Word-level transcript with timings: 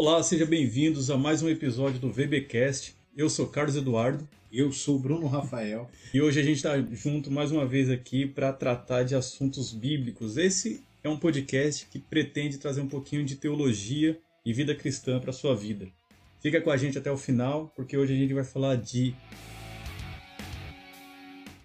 Olá, 0.00 0.22
sejam 0.22 0.46
bem-vindos 0.46 1.10
a 1.10 1.16
mais 1.16 1.42
um 1.42 1.48
episódio 1.48 1.98
do 1.98 2.08
VBcast. 2.08 2.94
Eu 3.16 3.28
sou 3.28 3.48
Carlos 3.48 3.74
Eduardo. 3.74 4.28
Eu 4.52 4.70
sou 4.70 4.96
Bruno 4.96 5.26
Rafael. 5.26 5.90
E 6.14 6.22
hoje 6.22 6.38
a 6.38 6.42
gente 6.44 6.58
está 6.58 6.80
junto 6.92 7.32
mais 7.32 7.50
uma 7.50 7.66
vez 7.66 7.90
aqui 7.90 8.24
para 8.24 8.52
tratar 8.52 9.02
de 9.02 9.16
assuntos 9.16 9.72
bíblicos. 9.72 10.36
Esse 10.36 10.84
é 11.02 11.08
um 11.08 11.18
podcast 11.18 11.84
que 11.86 11.98
pretende 11.98 12.58
trazer 12.58 12.80
um 12.80 12.86
pouquinho 12.86 13.24
de 13.24 13.34
teologia 13.34 14.16
e 14.46 14.52
vida 14.52 14.72
cristã 14.72 15.18
para 15.18 15.32
sua 15.32 15.56
vida. 15.56 15.88
Fica 16.40 16.60
com 16.60 16.70
a 16.70 16.76
gente 16.76 16.96
até 16.96 17.10
o 17.10 17.16
final, 17.16 17.72
porque 17.74 17.96
hoje 17.96 18.14
a 18.14 18.16
gente 18.16 18.32
vai 18.32 18.44
falar 18.44 18.76
de 18.76 19.16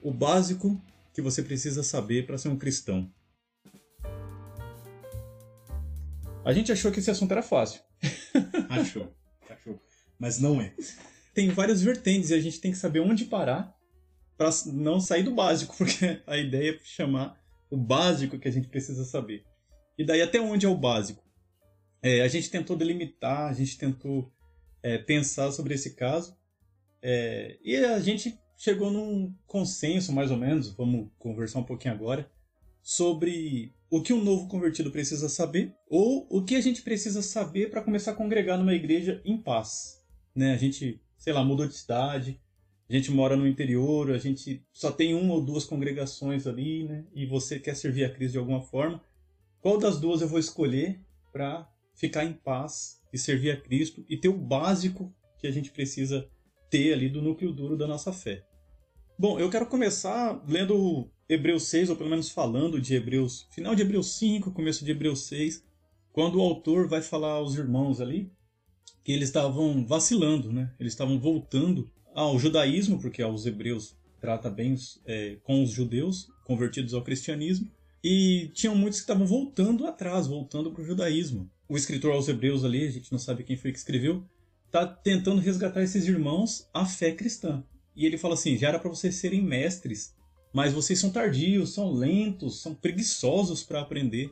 o 0.01 0.09
básico 0.11 0.81
que 1.13 1.21
você 1.21 1.43
precisa 1.43 1.83
saber 1.83 2.25
para 2.25 2.39
ser 2.39 2.49
um 2.49 2.57
cristão. 2.57 3.07
A 6.43 6.51
gente 6.51 6.71
achou 6.71 6.91
que 6.91 6.97
esse 6.97 7.11
assunto 7.11 7.31
era 7.31 7.43
fácil. 7.43 7.79
Achou, 8.69 9.13
achou. 9.49 9.79
Mas 10.19 10.39
não 10.39 10.61
é. 10.61 10.73
Tem 11.33 11.49
várias 11.49 11.81
vertentes 11.81 12.29
e 12.29 12.33
a 12.33 12.39
gente 12.39 12.59
tem 12.59 12.71
que 12.71 12.77
saber 12.77 12.99
onde 12.99 13.25
parar 13.25 13.75
para 14.37 14.49
não 14.67 14.99
sair 14.99 15.23
do 15.23 15.33
básico, 15.33 15.75
porque 15.77 16.21
a 16.25 16.37
ideia 16.37 16.71
é 16.71 16.79
chamar 16.83 17.39
o 17.69 17.77
básico 17.77 18.39
que 18.39 18.47
a 18.47 18.51
gente 18.51 18.67
precisa 18.67 19.03
saber. 19.03 19.43
E 19.97 20.05
daí 20.05 20.21
até 20.21 20.39
onde 20.39 20.65
é 20.65 20.69
o 20.69 20.77
básico? 20.77 21.23
É, 22.01 22.21
a 22.21 22.27
gente 22.27 22.49
tentou 22.49 22.75
delimitar, 22.75 23.49
a 23.49 23.53
gente 23.53 23.77
tentou 23.77 24.31
é, 24.81 24.97
pensar 24.97 25.51
sobre 25.51 25.73
esse 25.73 25.95
caso 25.95 26.35
é, 27.01 27.57
e 27.61 27.75
a 27.75 27.99
gente 27.99 28.39
chegou 28.57 28.89
num 28.89 29.35
consenso, 29.45 30.13
mais 30.13 30.31
ou 30.31 30.37
menos, 30.37 30.73
vamos 30.73 31.09
conversar 31.19 31.59
um 31.59 31.65
pouquinho 31.65 31.93
agora, 31.93 32.31
sobre 32.81 33.73
o 33.93 34.01
que 34.01 34.11
um 34.11 34.23
novo 34.23 34.47
convertido 34.47 34.89
precisa 34.89 35.29
saber 35.29 35.71
ou 35.87 36.25
o 36.27 36.43
que 36.43 36.55
a 36.55 36.61
gente 36.61 36.81
precisa 36.81 37.21
saber 37.21 37.69
para 37.69 37.83
começar 37.83 38.09
a 38.09 38.15
congregar 38.15 38.57
numa 38.57 38.73
igreja 38.73 39.21
em 39.23 39.37
paz. 39.37 40.03
Né? 40.35 40.51
A 40.51 40.57
gente, 40.57 40.99
sei 41.15 41.31
lá, 41.31 41.45
mudou 41.45 41.67
de 41.67 41.75
cidade, 41.75 42.41
a 42.89 42.93
gente 42.93 43.11
mora 43.11 43.37
no 43.37 43.45
interior, 43.47 44.09
a 44.09 44.17
gente 44.17 44.65
só 44.73 44.91
tem 44.91 45.13
uma 45.13 45.35
ou 45.35 45.45
duas 45.45 45.63
congregações 45.63 46.47
ali, 46.47 46.85
né? 46.85 47.05
E 47.13 47.27
você 47.27 47.59
quer 47.59 47.75
servir 47.75 48.03
a 48.03 48.09
Cristo 48.09 48.31
de 48.31 48.39
alguma 48.39 48.63
forma. 48.63 48.99
Qual 49.61 49.77
das 49.77 49.99
duas 49.99 50.21
eu 50.21 50.27
vou 50.27 50.39
escolher 50.39 50.99
para 51.31 51.69
ficar 51.93 52.25
em 52.25 52.33
paz 52.33 52.99
e 53.13 53.17
servir 53.19 53.51
a 53.51 53.61
Cristo 53.61 54.03
e 54.09 54.17
ter 54.17 54.27
o 54.27 54.35
básico 54.35 55.13
que 55.37 55.45
a 55.45 55.51
gente 55.51 55.69
precisa 55.69 56.27
ter 56.67 56.93
ali 56.93 57.09
do 57.09 57.21
núcleo 57.21 57.53
duro 57.53 57.77
da 57.77 57.85
nossa 57.85 58.11
fé? 58.11 58.43
Bom, 59.19 59.39
eu 59.39 59.51
quero 59.51 59.67
começar 59.67 60.43
lendo 60.47 61.11
Hebreus 61.33 61.63
6, 61.63 61.89
ou 61.89 61.95
pelo 61.95 62.09
menos 62.09 62.29
falando 62.29 62.79
de 62.79 62.95
Hebreus, 62.95 63.47
final 63.51 63.75
de 63.75 63.81
Hebreus 63.81 64.17
5, 64.17 64.51
começo 64.51 64.85
de 64.85 64.91
Hebreus 64.91 65.27
6, 65.27 65.63
quando 66.11 66.35
o 66.37 66.41
autor 66.41 66.87
vai 66.87 67.01
falar 67.01 67.31
aos 67.33 67.55
irmãos 67.55 67.99
ali 67.99 68.31
que 69.03 69.11
eles 69.11 69.29
estavam 69.29 69.85
vacilando, 69.85 70.53
né? 70.53 70.71
Eles 70.79 70.93
estavam 70.93 71.19
voltando 71.19 71.91
ao 72.13 72.39
judaísmo, 72.39 73.01
porque 73.01 73.21
aos 73.21 73.45
hebreus 73.45 73.97
trata 74.21 74.49
bem 74.49 74.75
é, 75.05 75.37
com 75.43 75.61
os 75.61 75.71
judeus 75.71 76.29
convertidos 76.45 76.93
ao 76.93 77.03
cristianismo, 77.03 77.69
e 78.03 78.49
tinham 78.53 78.75
muitos 78.75 78.99
que 78.99 79.03
estavam 79.03 79.25
voltando 79.25 79.85
atrás, 79.85 80.27
voltando 80.27 80.71
para 80.71 80.81
o 80.81 80.85
judaísmo. 80.85 81.49
O 81.67 81.75
escritor 81.75 82.13
aos 82.13 82.29
hebreus 82.29 82.63
ali, 82.63 82.85
a 82.85 82.91
gente 82.91 83.11
não 83.11 83.19
sabe 83.19 83.43
quem 83.43 83.57
foi 83.57 83.71
que 83.71 83.77
escreveu, 83.77 84.23
está 84.65 84.85
tentando 84.85 85.41
resgatar 85.41 85.81
esses 85.81 86.07
irmãos 86.07 86.67
à 86.73 86.85
fé 86.85 87.11
cristã. 87.11 87.63
E 87.95 88.05
ele 88.05 88.17
fala 88.17 88.33
assim: 88.33 88.57
já 88.57 88.69
era 88.69 88.79
para 88.79 88.89
vocês 88.89 89.15
serem 89.15 89.41
mestres 89.41 90.13
mas 90.53 90.71
vocês 90.71 90.99
são 90.99 91.09
tardios, 91.09 91.73
são 91.73 91.91
lentos, 91.91 92.61
são 92.61 92.75
preguiçosos 92.75 93.63
para 93.63 93.81
aprender. 93.81 94.31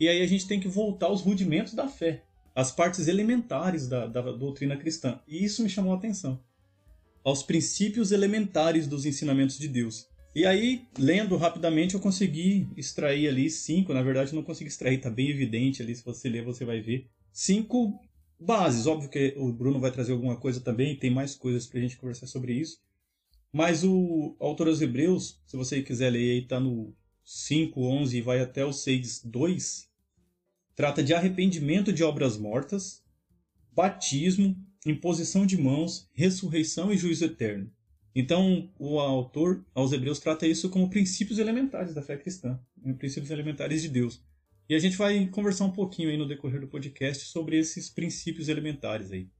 E 0.00 0.08
aí 0.08 0.22
a 0.22 0.26
gente 0.26 0.46
tem 0.46 0.58
que 0.58 0.68
voltar 0.68 1.06
aos 1.06 1.20
rudimentos 1.20 1.74
da 1.74 1.86
fé, 1.86 2.24
às 2.54 2.72
partes 2.72 3.06
elementares 3.06 3.86
da, 3.86 4.06
da 4.06 4.22
doutrina 4.22 4.76
cristã. 4.76 5.20
E 5.28 5.44
isso 5.44 5.62
me 5.62 5.68
chamou 5.68 5.92
a 5.92 5.96
atenção. 5.96 6.40
Aos 7.22 7.42
princípios 7.42 8.10
elementares 8.10 8.86
dos 8.86 9.04
ensinamentos 9.04 9.58
de 9.58 9.68
Deus. 9.68 10.08
E 10.34 10.46
aí, 10.46 10.86
lendo 10.98 11.36
rapidamente, 11.36 11.94
eu 11.94 12.00
consegui 12.00 12.68
extrair 12.76 13.28
ali 13.28 13.50
cinco. 13.50 13.92
Na 13.92 14.02
verdade, 14.02 14.34
não 14.34 14.42
consegui 14.42 14.70
extrair, 14.70 14.96
está 14.96 15.10
bem 15.10 15.28
evidente 15.28 15.82
ali. 15.82 15.94
Se 15.94 16.04
você 16.04 16.28
ler, 16.28 16.44
você 16.44 16.64
vai 16.64 16.80
ver. 16.80 17.06
Cinco 17.32 18.00
bases. 18.38 18.86
Óbvio 18.86 19.10
que 19.10 19.34
o 19.36 19.52
Bruno 19.52 19.80
vai 19.80 19.90
trazer 19.90 20.12
alguma 20.12 20.36
coisa 20.36 20.60
também, 20.60 20.96
tem 20.96 21.10
mais 21.10 21.34
coisas 21.34 21.66
para 21.66 21.78
a 21.78 21.82
gente 21.82 21.96
conversar 21.96 22.26
sobre 22.26 22.52
isso. 22.52 22.78
Mas 23.52 23.82
o 23.82 24.36
autor 24.38 24.68
aos 24.68 24.80
Hebreus, 24.80 25.40
se 25.46 25.56
você 25.56 25.82
quiser 25.82 26.10
ler 26.10 26.42
está 26.42 26.60
no 26.60 26.94
5, 27.24 27.80
11 27.80 28.16
e 28.16 28.20
vai 28.20 28.40
até 28.40 28.64
o 28.64 28.72
6, 28.72 29.22
2, 29.24 29.88
trata 30.74 31.02
de 31.02 31.14
arrependimento 31.14 31.92
de 31.92 32.04
obras 32.04 32.36
mortas, 32.36 33.02
batismo, 33.72 34.56
imposição 34.86 35.46
de 35.46 35.56
mãos, 35.56 36.08
ressurreição 36.12 36.92
e 36.92 36.96
juízo 36.96 37.24
eterno. 37.24 37.70
Então, 38.14 38.72
o 38.78 38.98
autor 38.98 39.64
aos 39.74 39.92
Hebreus 39.92 40.18
trata 40.18 40.46
isso 40.46 40.70
como 40.70 40.90
princípios 40.90 41.38
elementares 41.38 41.94
da 41.94 42.02
fé 42.02 42.16
cristã, 42.16 42.58
princípios 42.98 43.30
elementares 43.30 43.82
de 43.82 43.88
Deus. 43.88 44.22
E 44.68 44.74
a 44.74 44.78
gente 44.78 44.96
vai 44.96 45.26
conversar 45.28 45.64
um 45.64 45.70
pouquinho 45.70 46.10
aí 46.10 46.16
no 46.16 46.28
decorrer 46.28 46.60
do 46.60 46.68
podcast 46.68 47.24
sobre 47.26 47.58
esses 47.58 47.88
princípios 47.88 48.48
elementares 48.48 49.12
aí. 49.12 49.30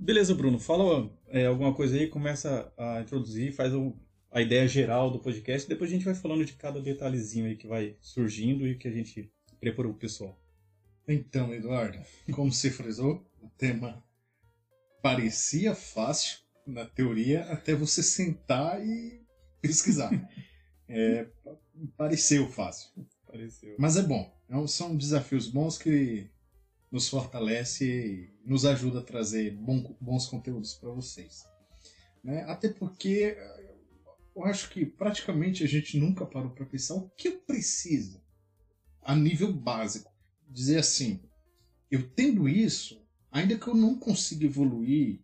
Beleza, 0.00 0.34
Bruno. 0.34 0.58
Fala 0.58 1.14
é, 1.28 1.44
alguma 1.44 1.74
coisa 1.74 1.94
aí, 1.94 2.08
começa 2.08 2.72
a 2.78 3.02
introduzir, 3.02 3.52
faz 3.52 3.74
o, 3.74 3.94
a 4.30 4.40
ideia 4.40 4.66
geral 4.66 5.10
do 5.10 5.20
podcast, 5.20 5.68
depois 5.68 5.90
a 5.90 5.92
gente 5.92 6.06
vai 6.06 6.14
falando 6.14 6.42
de 6.42 6.54
cada 6.54 6.80
detalhezinho 6.80 7.44
aí 7.44 7.54
que 7.54 7.66
vai 7.66 7.94
surgindo 8.00 8.66
e 8.66 8.78
que 8.78 8.88
a 8.88 8.90
gente 8.90 9.30
preparou 9.60 9.92
o 9.92 9.98
pessoal. 9.98 10.40
Então, 11.06 11.52
Eduardo, 11.52 11.98
como 12.32 12.50
você 12.50 12.70
frisou, 12.70 13.22
o 13.42 13.48
tema 13.58 14.02
parecia 15.02 15.74
fácil 15.74 16.38
na 16.66 16.86
teoria 16.86 17.42
até 17.52 17.74
você 17.74 18.02
sentar 18.02 18.82
e 18.82 19.20
pesquisar. 19.60 20.10
é, 20.88 21.26
pareceu 21.98 22.48
fácil. 22.48 22.88
Pareceu. 23.26 23.76
Mas 23.78 23.98
é 23.98 24.02
bom. 24.02 24.34
É 24.48 24.66
são 24.66 24.96
desafios 24.96 25.46
bons 25.46 25.76
que 25.76 26.26
nos 26.90 27.08
fortalece 27.08 27.84
e 27.84 28.34
nos 28.44 28.64
ajuda 28.64 29.00
a 29.00 29.04
trazer 29.04 29.54
bom, 29.56 29.96
bons 30.00 30.26
conteúdos 30.26 30.74
para 30.74 30.90
vocês. 30.90 31.44
Né? 32.22 32.42
Até 32.44 32.68
porque 32.68 33.36
eu 34.34 34.44
acho 34.44 34.70
que 34.70 34.84
praticamente 34.84 35.62
a 35.62 35.66
gente 35.66 35.98
nunca 35.98 36.26
parou 36.26 36.50
para 36.50 36.66
pensar 36.66 36.94
o 36.94 37.08
que 37.10 37.28
eu 37.28 37.38
preciso 37.40 38.20
a 39.02 39.14
nível 39.14 39.52
básico. 39.52 40.12
Dizer 40.48 40.78
assim, 40.78 41.20
eu 41.90 42.08
tendo 42.10 42.48
isso, 42.48 43.04
ainda 43.30 43.56
que 43.56 43.68
eu 43.68 43.74
não 43.74 43.98
consiga 43.98 44.46
evoluir, 44.46 45.20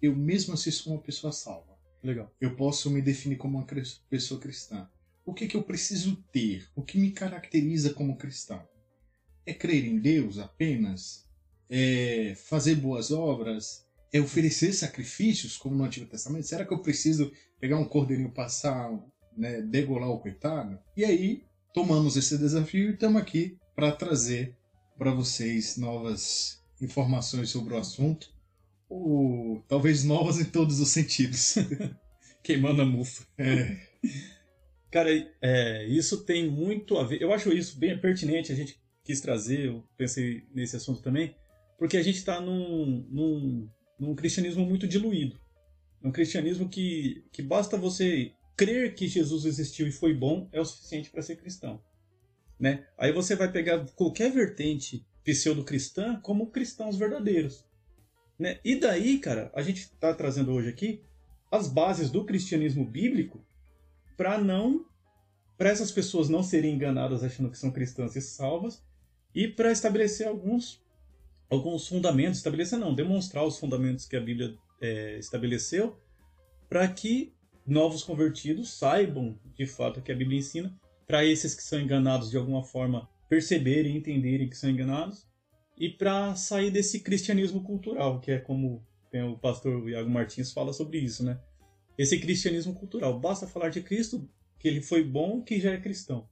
eu 0.00 0.14
mesmo 0.14 0.54
assim 0.54 0.70
sou 0.70 0.92
uma 0.92 1.02
pessoa 1.02 1.32
salva. 1.32 1.76
Legal. 2.02 2.32
Eu 2.40 2.54
posso 2.54 2.90
me 2.90 3.02
definir 3.02 3.36
como 3.36 3.58
uma 3.58 3.66
pessoa 4.08 4.40
cristã. 4.40 4.88
O 5.24 5.34
que, 5.34 5.48
que 5.48 5.56
eu 5.56 5.62
preciso 5.62 6.16
ter? 6.30 6.68
O 6.76 6.82
que 6.82 6.98
me 6.98 7.10
caracteriza 7.10 7.92
como 7.92 8.16
cristão? 8.16 8.66
É 9.46 9.54
crer 9.54 9.86
em 9.86 9.98
Deus 9.98 10.38
apenas? 10.38 11.24
É 11.70 12.34
fazer 12.34 12.74
boas 12.74 13.10
obras? 13.12 13.86
É 14.12 14.20
oferecer 14.20 14.72
sacrifícios, 14.72 15.56
como 15.56 15.76
no 15.76 15.84
Antigo 15.84 16.06
Testamento? 16.06 16.46
Será 16.46 16.64
que 16.64 16.74
eu 16.74 16.82
preciso 16.82 17.32
pegar 17.60 17.78
um 17.78 17.84
cordeirinho, 17.84 18.30
passar, 18.30 18.90
né, 19.36 19.62
degolar 19.62 20.10
o 20.10 20.18
coitado? 20.18 20.78
E 20.96 21.04
aí, 21.04 21.44
tomamos 21.72 22.16
esse 22.16 22.36
desafio 22.36 22.90
e 22.90 22.94
estamos 22.94 23.22
aqui 23.22 23.56
para 23.74 23.92
trazer 23.92 24.56
para 24.98 25.10
vocês 25.10 25.76
novas 25.76 26.62
informações 26.80 27.50
sobre 27.50 27.74
o 27.74 27.78
assunto, 27.78 28.34
ou 28.88 29.62
talvez 29.68 30.04
novas 30.04 30.40
em 30.40 30.44
todos 30.44 30.80
os 30.80 30.88
sentidos. 30.88 31.56
Queimando 32.42 32.82
a 32.82 32.86
mufa. 32.86 33.26
É. 33.36 33.76
Cara, 34.90 35.10
é, 35.42 35.86
isso 35.86 36.24
tem 36.24 36.48
muito 36.48 36.96
a 36.96 37.04
ver. 37.04 37.20
Eu 37.20 37.32
acho 37.32 37.52
isso 37.52 37.78
bem 37.78 37.98
pertinente 37.98 38.52
a 38.52 38.54
gente 38.54 38.80
quis 39.06 39.20
trazer, 39.20 39.66
eu 39.66 39.84
pensei 39.96 40.42
nesse 40.52 40.74
assunto 40.74 41.00
também, 41.00 41.36
porque 41.78 41.96
a 41.96 42.02
gente 42.02 42.16
está 42.16 42.40
num, 42.40 43.06
num, 43.08 43.70
num, 43.98 44.14
cristianismo 44.16 44.66
muito 44.66 44.88
diluído. 44.88 45.38
Um 46.02 46.10
cristianismo 46.10 46.68
que, 46.68 47.24
que 47.30 47.40
basta 47.40 47.76
você 47.76 48.32
crer 48.56 48.94
que 48.94 49.06
Jesus 49.06 49.44
existiu 49.44 49.86
e 49.86 49.92
foi 49.92 50.12
bom 50.12 50.48
é 50.50 50.60
o 50.60 50.64
suficiente 50.64 51.10
para 51.10 51.22
ser 51.22 51.36
cristão. 51.36 51.80
Né? 52.58 52.84
Aí 52.98 53.12
você 53.12 53.36
vai 53.36 53.50
pegar 53.50 53.86
qualquer 53.94 54.32
vertente 54.32 55.06
pseudo-cristã 55.22 56.18
como 56.20 56.50
cristãos 56.50 56.96
verdadeiros. 56.96 57.64
Né? 58.36 58.58
E 58.64 58.74
daí, 58.74 59.18
cara, 59.18 59.52
a 59.54 59.62
gente 59.62 59.82
está 59.82 60.12
trazendo 60.14 60.52
hoje 60.52 60.68
aqui 60.68 61.04
as 61.50 61.68
bases 61.68 62.10
do 62.10 62.24
cristianismo 62.24 62.84
bíblico 62.84 63.44
para 64.16 64.36
não 64.36 64.84
para 65.56 65.70
essas 65.70 65.90
pessoas 65.90 66.28
não 66.28 66.42
serem 66.42 66.74
enganadas 66.74 67.22
achando 67.22 67.50
que 67.50 67.58
são 67.58 67.70
cristãs 67.70 68.14
e 68.16 68.20
salvas 68.20 68.85
e 69.36 69.46
para 69.46 69.70
estabelecer 69.70 70.26
alguns, 70.26 70.82
alguns 71.50 71.86
fundamentos, 71.86 72.38
estabelecer 72.38 72.78
não, 72.78 72.94
demonstrar 72.94 73.44
os 73.44 73.58
fundamentos 73.58 74.06
que 74.06 74.16
a 74.16 74.20
Bíblia 74.20 74.56
é, 74.80 75.18
estabeleceu, 75.18 76.00
para 76.70 76.88
que 76.88 77.34
novos 77.66 78.02
convertidos 78.02 78.70
saibam 78.70 79.38
de 79.54 79.66
fato 79.66 80.00
o 80.00 80.02
que 80.02 80.10
a 80.10 80.16
Bíblia 80.16 80.38
ensina, 80.38 80.74
para 81.06 81.22
esses 81.22 81.54
que 81.54 81.62
são 81.62 81.78
enganados 81.78 82.30
de 82.30 82.38
alguma 82.38 82.64
forma 82.64 83.10
perceberem 83.28 83.94
e 83.94 83.98
entenderem 83.98 84.48
que 84.48 84.56
são 84.56 84.70
enganados, 84.70 85.28
e 85.76 85.90
para 85.90 86.34
sair 86.34 86.70
desse 86.70 87.00
cristianismo 87.00 87.62
cultural, 87.62 88.20
que 88.20 88.30
é 88.30 88.38
como 88.38 88.82
o 89.12 89.38
pastor 89.38 89.86
Iago 89.90 90.08
Martins 90.08 90.50
fala 90.50 90.72
sobre 90.72 90.98
isso, 90.98 91.22
né? 91.22 91.38
Esse 91.98 92.18
cristianismo 92.18 92.74
cultural. 92.74 93.18
Basta 93.18 93.46
falar 93.46 93.68
de 93.68 93.82
Cristo, 93.82 94.28
que 94.58 94.66
ele 94.66 94.80
foi 94.80 95.04
bom, 95.04 95.42
que 95.42 95.60
já 95.60 95.72
é 95.72 95.80
cristão. 95.80 96.26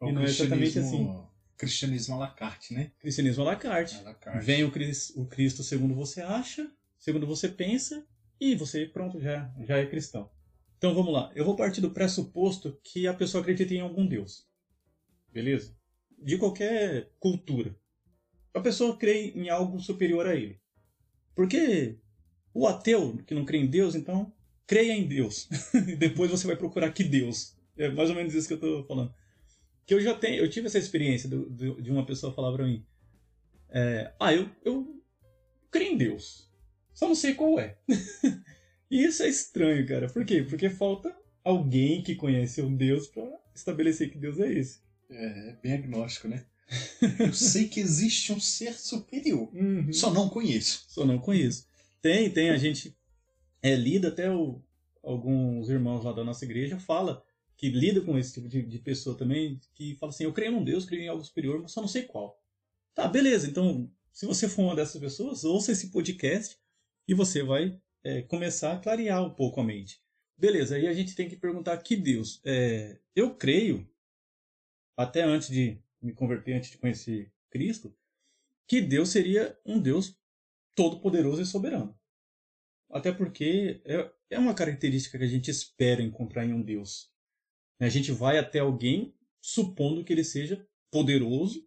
O 0.00 0.08
e 0.08 0.12
não 0.12 0.22
é 0.22 0.24
exatamente 0.24 0.78
assim. 0.78 1.29
Cristianismo 1.60 2.14
à 2.14 2.18
la 2.20 2.28
carte, 2.30 2.72
né? 2.72 2.90
Cristianismo 2.98 3.42
à 3.42 3.52
la 3.52 3.56
carte. 3.56 3.96
À 3.96 4.02
la 4.02 4.14
carte. 4.14 4.42
Vem 4.46 4.64
o, 4.64 4.70
Cris- 4.70 5.12
o 5.14 5.26
Cristo 5.26 5.62
segundo 5.62 5.94
você 5.94 6.22
acha, 6.22 6.70
segundo 6.98 7.26
você 7.26 7.50
pensa, 7.50 8.02
e 8.40 8.54
você, 8.54 8.86
pronto, 8.86 9.20
já, 9.20 9.52
já 9.66 9.76
é 9.76 9.84
cristão. 9.84 10.30
Então 10.78 10.94
vamos 10.94 11.12
lá. 11.12 11.30
Eu 11.34 11.44
vou 11.44 11.54
partir 11.54 11.82
do 11.82 11.90
pressuposto 11.90 12.80
que 12.82 13.06
a 13.06 13.12
pessoa 13.12 13.42
acredita 13.42 13.74
em 13.74 13.80
algum 13.80 14.06
Deus. 14.06 14.46
Beleza? 15.30 15.76
De 16.18 16.38
qualquer 16.38 17.10
cultura. 17.20 17.76
A 18.54 18.60
pessoa 18.60 18.96
crê 18.96 19.32
em 19.36 19.50
algo 19.50 19.78
superior 19.80 20.26
a 20.26 20.34
ele. 20.34 20.58
Porque 21.34 21.98
o 22.54 22.66
ateu, 22.66 23.18
que 23.26 23.34
não 23.34 23.44
crê 23.44 23.58
em 23.58 23.66
Deus, 23.66 23.94
então, 23.94 24.32
creia 24.66 24.92
em 24.94 25.06
Deus. 25.06 25.46
e 25.86 25.94
depois 25.94 26.30
você 26.30 26.46
vai 26.46 26.56
procurar 26.56 26.90
que 26.92 27.04
Deus. 27.04 27.54
É 27.76 27.90
mais 27.90 28.08
ou 28.08 28.16
menos 28.16 28.32
isso 28.34 28.48
que 28.48 28.54
eu 28.54 28.60
tô 28.60 28.84
falando. 28.84 29.14
Que 29.86 29.94
eu 29.94 30.00
já 30.00 30.14
tenho, 30.14 30.42
eu 30.42 30.48
tive 30.50 30.66
essa 30.66 30.78
experiência 30.78 31.28
do- 31.28 31.48
do- 31.50 31.82
de 31.82 31.90
uma 31.90 32.06
pessoa 32.06 32.32
falar 32.32 32.52
pra 32.52 32.66
mim. 32.66 32.84
é, 33.68 34.12
ah, 34.20 34.32
eu, 34.34 34.48
eu 34.64 35.02
creio 35.70 35.92
em 35.92 35.96
Deus. 35.96 36.48
Só 36.92 37.06
não 37.08 37.14
sei 37.14 37.34
qual 37.34 37.58
é. 37.58 37.78
e 38.90 39.04
isso 39.04 39.22
é 39.22 39.28
estranho, 39.28 39.86
cara. 39.86 40.08
Por 40.08 40.24
quê? 40.24 40.42
Porque 40.42 40.68
falta 40.68 41.14
alguém 41.44 42.02
que 42.02 42.14
conhece 42.14 42.60
um 42.62 42.76
Deus 42.76 43.06
pra 43.08 43.24
estabelecer 43.54 44.10
que 44.10 44.18
Deus 44.18 44.38
é 44.38 44.52
esse. 44.52 44.80
É, 45.08 45.56
bem 45.62 45.72
agnóstico, 45.72 46.28
né? 46.28 46.44
Eu 47.18 47.32
sei 47.32 47.68
que 47.68 47.80
existe 47.80 48.32
um 48.32 48.38
ser 48.40 48.74
superior. 48.74 49.50
Só, 49.92 50.08
Só 50.08 50.14
não 50.14 50.28
conheço. 50.28 50.84
só 50.88 51.04
não 51.04 51.18
conheço. 51.18 51.66
Tem, 52.02 52.30
tem. 52.30 52.50
A 52.50 52.56
gente 52.56 52.96
é, 53.62 53.74
lida 53.74 54.08
até 54.08 54.30
o, 54.30 54.62
alguns 55.02 55.68
irmãos 55.68 56.04
lá 56.04 56.12
da 56.12 56.22
nossa 56.24 56.44
igreja 56.44 56.78
fala 56.78 57.24
que 57.60 57.68
lida 57.68 58.00
com 58.00 58.16
esse 58.16 58.32
tipo 58.32 58.48
de, 58.48 58.62
de 58.62 58.78
pessoa 58.78 59.14
também, 59.14 59.60
que 59.74 59.94
fala 59.96 60.08
assim, 60.08 60.24
eu 60.24 60.32
creio 60.32 60.52
num 60.52 60.64
Deus, 60.64 60.86
creio 60.86 61.02
em 61.02 61.08
algo 61.08 61.22
superior, 61.22 61.60
mas 61.60 61.72
só 61.72 61.82
não 61.82 61.88
sei 61.88 62.04
qual. 62.04 62.42
Tá, 62.94 63.06
beleza. 63.06 63.46
Então, 63.46 63.92
se 64.10 64.24
você 64.24 64.48
for 64.48 64.62
uma 64.62 64.74
dessas 64.74 64.98
pessoas, 64.98 65.44
ouça 65.44 65.70
esse 65.70 65.90
podcast 65.90 66.58
e 67.06 67.12
você 67.12 67.42
vai 67.42 67.78
é, 68.02 68.22
começar 68.22 68.72
a 68.72 68.78
clarear 68.78 69.22
um 69.22 69.34
pouco 69.34 69.60
a 69.60 69.64
mente. 69.64 70.02
Beleza, 70.38 70.74
aí 70.74 70.88
a 70.88 70.92
gente 70.94 71.14
tem 71.14 71.28
que 71.28 71.36
perguntar 71.36 71.76
que 71.76 71.96
Deus. 71.96 72.40
É, 72.46 72.98
eu 73.14 73.34
creio, 73.34 73.86
até 74.96 75.22
antes 75.22 75.50
de 75.50 75.78
me 76.00 76.14
converter, 76.14 76.54
antes 76.54 76.70
de 76.70 76.78
conhecer 76.78 77.30
Cristo, 77.50 77.94
que 78.66 78.80
Deus 78.80 79.10
seria 79.10 79.54
um 79.66 79.78
Deus 79.78 80.16
todo-poderoso 80.74 81.42
e 81.42 81.46
soberano. 81.46 81.94
Até 82.88 83.12
porque 83.12 83.82
é, 83.84 84.10
é 84.30 84.38
uma 84.38 84.54
característica 84.54 85.18
que 85.18 85.24
a 85.24 85.28
gente 85.28 85.50
espera 85.50 86.00
encontrar 86.00 86.46
em 86.46 86.54
um 86.54 86.62
Deus. 86.62 87.09
A 87.80 87.88
gente 87.88 88.12
vai 88.12 88.38
até 88.38 88.58
alguém 88.58 89.14
supondo 89.40 90.04
que 90.04 90.12
ele 90.12 90.22
seja 90.22 90.66
poderoso, 90.90 91.66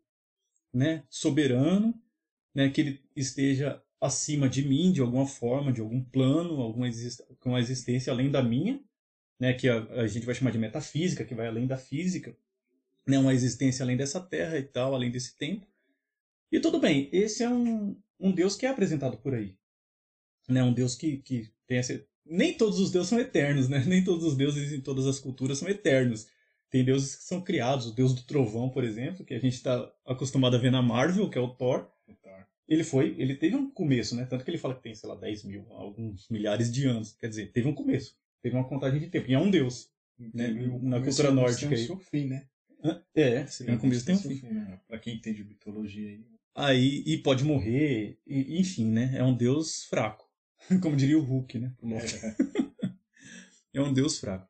né, 0.71 1.03
soberano, 1.09 1.93
né, 2.53 2.69
que 2.69 2.81
ele 2.81 3.01
esteja 3.15 3.81
acima 3.99 4.49
de 4.49 4.67
mim 4.67 4.91
de 4.91 5.01
alguma 5.01 5.25
forma, 5.25 5.71
de 5.71 5.81
algum 5.81 6.03
plano, 6.03 6.61
alguma 6.61 6.87
exist 6.87 7.21
uma 7.43 7.59
existência 7.59 8.11
além 8.11 8.29
da 8.29 8.43
minha, 8.43 8.79
né, 9.39 9.53
que 9.53 9.67
a, 9.67 9.83
a 9.93 10.07
gente 10.07 10.25
vai 10.25 10.35
chamar 10.35 10.51
de 10.51 10.57
metafísica, 10.57 11.25
que 11.25 11.35
vai 11.35 11.47
além 11.47 11.65
da 11.65 11.77
física, 11.77 12.35
né, 13.07 13.17
uma 13.17 13.33
existência 13.33 13.83
além 13.83 13.97
dessa 13.97 14.19
terra 14.19 14.57
e 14.57 14.63
tal, 14.63 14.93
além 14.93 15.09
desse 15.09 15.35
tempo. 15.37 15.67
E 16.51 16.59
tudo 16.59 16.79
bem, 16.79 17.09
esse 17.11 17.43
é 17.43 17.49
um, 17.49 17.99
um 18.19 18.31
Deus 18.31 18.55
que 18.55 18.65
é 18.65 18.69
apresentado 18.69 19.17
por 19.17 19.33
aí. 19.33 19.57
Né, 20.47 20.61
um 20.63 20.73
Deus 20.73 20.95
que, 20.95 21.17
que 21.17 21.51
tem 21.65 21.77
essa... 21.77 22.05
Nem 22.25 22.53
todos 22.55 22.79
os 22.79 22.91
deuses 22.91 23.09
são 23.09 23.19
eternos, 23.19 23.67
né? 23.69 23.83
Nem 23.87 24.03
todos 24.03 24.23
os 24.23 24.35
deuses 24.35 24.71
em 24.71 24.81
todas 24.81 25.05
as 25.05 25.19
culturas 25.19 25.57
são 25.57 25.67
eternos. 25.69 26.27
Tem 26.69 26.83
deuses 26.83 27.15
que 27.15 27.23
são 27.23 27.41
criados, 27.41 27.87
o 27.87 27.93
deus 27.95 28.13
do 28.15 28.23
trovão, 28.23 28.69
por 28.69 28.83
exemplo, 28.83 29.23
que 29.25 29.33
a 29.33 29.39
gente 29.39 29.53
está 29.53 29.91
acostumado 30.05 30.55
a 30.55 30.59
ver 30.59 30.71
na 30.71 30.81
Marvel, 30.81 31.29
que 31.29 31.37
é 31.37 31.41
o 31.41 31.49
Thor. 31.49 31.87
Ele 32.67 32.83
foi, 32.83 33.13
ele 33.19 33.35
teve 33.35 33.55
um 33.55 33.69
começo, 33.69 34.15
né? 34.15 34.25
Tanto 34.25 34.43
que 34.43 34.49
ele 34.49 34.57
fala 34.57 34.73
que 34.73 34.81
tem, 34.81 34.95
sei 34.95 35.07
lá, 35.07 35.15
10 35.15 35.43
mil, 35.43 35.65
alguns 35.71 36.27
milhares 36.29 36.71
de 36.71 36.85
anos. 36.87 37.11
Quer 37.13 37.27
dizer, 37.27 37.51
teve 37.51 37.67
um 37.67 37.75
começo. 37.75 38.15
Teve 38.41 38.55
uma 38.55 38.67
contagem 38.67 38.99
de 38.99 39.07
tempo. 39.07 39.29
E 39.29 39.33
é 39.33 39.39
um 39.39 39.51
deus. 39.51 39.89
Né, 40.17 40.47
na 40.81 41.01
cultura 41.01 41.31
nórdica 41.31 41.69
Tem 41.75 41.83
o 41.83 41.87
seu 41.87 41.97
fim, 41.97 42.27
né? 42.27 42.45
É, 43.15 43.45
se 43.45 43.65
tem 43.65 43.75
um 43.75 43.77
começo, 43.77 44.05
tem 44.05 44.15
um 44.15 44.19
fim. 44.19 44.45
né? 44.47 44.79
Pra 44.87 44.97
quem 44.99 45.15
entende 45.15 45.43
mitologia 45.43 46.07
aí. 46.09 46.25
Aí, 46.55 47.03
e 47.05 47.17
pode 47.17 47.43
morrer, 47.43 48.17
e- 48.25 48.59
enfim, 48.59 48.85
né? 48.85 49.13
É 49.15 49.23
um 49.23 49.35
deus 49.35 49.83
fraco. 49.85 50.22
Como 50.81 50.95
diria 50.95 51.17
o 51.17 51.21
Hulk, 51.21 51.59
né? 51.59 51.75
Loki. 51.81 52.07
É 53.75 53.81
um 53.81 53.91
deus 53.91 54.19
fraco. 54.19 54.47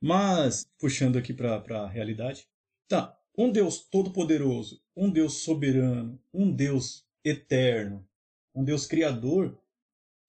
Mas, 0.00 0.66
puxando 0.80 1.16
aqui 1.16 1.32
pra, 1.32 1.60
pra 1.60 1.86
realidade, 1.86 2.48
tá. 2.88 3.16
Um 3.38 3.52
deus 3.52 3.78
todo-poderoso, 3.88 4.82
um 4.96 5.08
deus 5.08 5.44
soberano, 5.44 6.20
um 6.32 6.50
deus 6.50 7.06
eterno, 7.24 8.04
um 8.52 8.64
deus 8.64 8.84
criador, 8.84 9.56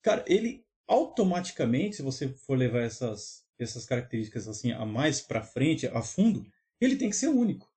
cara, 0.00 0.24
ele 0.28 0.64
automaticamente, 0.86 1.96
se 1.96 2.02
você 2.02 2.28
for 2.28 2.56
levar 2.56 2.82
essas, 2.82 3.44
essas 3.58 3.84
características 3.84 4.46
assim 4.46 4.70
a 4.70 4.86
mais 4.86 5.20
pra 5.20 5.42
frente, 5.42 5.88
a 5.88 6.02
fundo, 6.02 6.46
ele 6.80 6.96
tem 6.96 7.10
que 7.10 7.16
ser 7.16 7.28
único. 7.28 7.68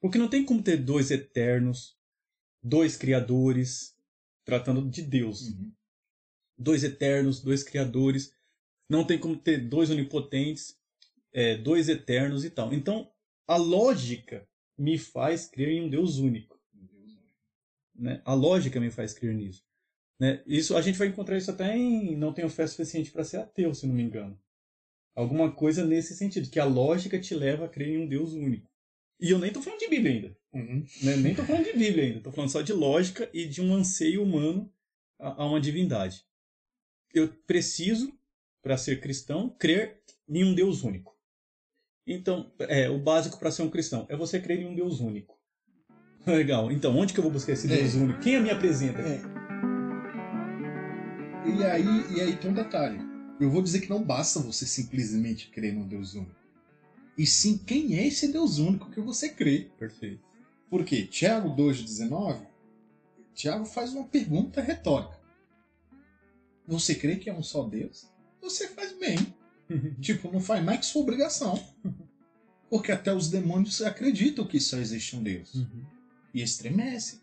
Porque 0.00 0.18
não 0.18 0.28
tem 0.28 0.44
como 0.44 0.62
ter 0.62 0.76
dois 0.76 1.10
eternos, 1.10 1.96
dois 2.62 2.96
criadores, 2.98 3.96
tratando 4.44 4.88
de 4.88 5.00
Deus 5.02 5.48
Uhum. 5.48 5.72
Dois 6.60 6.84
eternos, 6.84 7.40
dois 7.40 7.62
criadores. 7.62 8.34
Não 8.88 9.04
tem 9.04 9.18
como 9.18 9.36
ter 9.36 9.58
dois 9.68 9.90
onipotentes, 9.90 10.76
é, 11.32 11.56
dois 11.56 11.88
eternos 11.88 12.44
e 12.44 12.50
tal. 12.50 12.72
Então, 12.72 13.10
a 13.46 13.56
lógica 13.56 14.46
me 14.76 14.98
faz 14.98 15.46
crer 15.46 15.70
em 15.70 15.82
um 15.82 15.88
Deus 15.88 16.18
único. 16.18 16.60
Né? 17.94 18.20
A 18.24 18.34
lógica 18.34 18.78
me 18.80 18.90
faz 18.90 19.12
crer 19.12 19.34
nisso. 19.34 19.64
Né? 20.18 20.42
Isso 20.46 20.76
a 20.76 20.82
gente 20.82 20.98
vai 20.98 21.08
encontrar 21.08 21.38
isso 21.38 21.50
até 21.50 21.76
em 21.76 22.16
Não 22.16 22.32
Tenho 22.32 22.48
Fé 22.48 22.66
Suficiente 22.66 23.10
para 23.10 23.24
Ser 23.24 23.38
Ateu, 23.38 23.74
se 23.74 23.86
não 23.86 23.94
me 23.94 24.02
engano. 24.02 24.38
Alguma 25.14 25.50
coisa 25.50 25.84
nesse 25.84 26.14
sentido, 26.14 26.50
que 26.50 26.60
a 26.60 26.64
lógica 26.64 27.18
te 27.18 27.34
leva 27.34 27.64
a 27.64 27.68
crer 27.68 27.88
em 27.88 28.04
um 28.04 28.08
Deus 28.08 28.32
único. 28.32 28.70
E 29.20 29.30
eu 29.30 29.38
nem 29.38 29.52
tô 29.52 29.60
falando 29.60 29.80
de 29.80 29.88
Bíblia 29.88 30.12
ainda. 30.12 30.36
Uhum. 30.52 30.84
Né? 31.02 31.16
Nem 31.16 31.34
tô 31.34 31.44
falando 31.44 31.64
de 31.64 31.72
Bíblia 31.72 32.04
ainda. 32.04 32.20
Tô 32.20 32.32
falando 32.32 32.50
só 32.50 32.62
de 32.62 32.72
lógica 32.72 33.28
e 33.34 33.44
de 33.44 33.60
um 33.60 33.74
anseio 33.74 34.22
humano 34.22 34.72
a, 35.18 35.42
a 35.42 35.46
uma 35.46 35.60
divindade. 35.60 36.24
Eu 37.12 37.28
preciso, 37.46 38.12
para 38.62 38.76
ser 38.76 39.00
cristão, 39.00 39.54
crer 39.58 40.00
em 40.28 40.44
um 40.44 40.54
Deus 40.54 40.82
único. 40.82 41.16
Então, 42.06 42.52
é, 42.60 42.88
o 42.88 42.98
básico 42.98 43.38
para 43.38 43.50
ser 43.50 43.62
um 43.62 43.70
cristão 43.70 44.06
é 44.08 44.16
você 44.16 44.40
crer 44.40 44.60
em 44.60 44.66
um 44.66 44.74
Deus 44.74 45.00
único. 45.00 45.38
Legal. 46.26 46.70
Então, 46.70 46.96
onde 46.96 47.12
que 47.12 47.18
eu 47.18 47.24
vou 47.24 47.32
buscar 47.32 47.52
esse 47.52 47.72
É. 47.72 47.76
Deus 47.76 47.94
único? 47.94 48.20
Quem 48.20 48.40
me 48.40 48.50
apresenta? 48.50 49.00
É. 49.00 49.20
E 51.46 51.64
aí, 51.64 52.16
e 52.16 52.20
aí 52.20 52.36
tem 52.36 52.50
um 52.50 52.54
detalhe. 52.54 53.00
Eu 53.40 53.50
vou 53.50 53.62
dizer 53.62 53.80
que 53.80 53.88
não 53.88 54.02
basta 54.02 54.38
você 54.40 54.66
simplesmente 54.66 55.48
crer 55.50 55.72
num 55.72 55.86
Deus 55.88 56.14
único. 56.14 56.34
E 57.16 57.26
sim, 57.26 57.58
quem 57.58 57.98
é 57.98 58.06
esse 58.06 58.28
Deus 58.28 58.58
único 58.58 58.90
que 58.90 59.00
você 59.00 59.28
crê? 59.30 59.70
Perfeito. 59.78 60.22
Por 60.68 60.84
quê? 60.84 61.06
Tiago 61.06 61.50
2,19, 61.50 62.46
Tiago 63.34 63.64
faz 63.64 63.92
uma 63.92 64.04
pergunta 64.04 64.60
retórica. 64.60 65.19
Você 66.70 66.94
crê 66.94 67.16
que 67.16 67.28
é 67.28 67.34
um 67.34 67.42
só 67.42 67.64
Deus? 67.64 68.06
Você 68.40 68.68
faz 68.68 68.96
bem. 68.96 69.18
Tipo, 70.00 70.32
não 70.32 70.40
faz 70.40 70.64
mais 70.64 70.80
que 70.80 70.86
sua 70.86 71.02
obrigação. 71.02 71.62
Porque 72.68 72.92
até 72.92 73.12
os 73.12 73.28
demônios 73.28 73.82
acreditam 73.82 74.46
que 74.46 74.60
só 74.60 74.78
existe 74.78 75.16
um 75.16 75.22
Deus. 75.22 75.54
Uhum. 75.54 75.84
E 76.32 76.40
estremecem. 76.42 77.20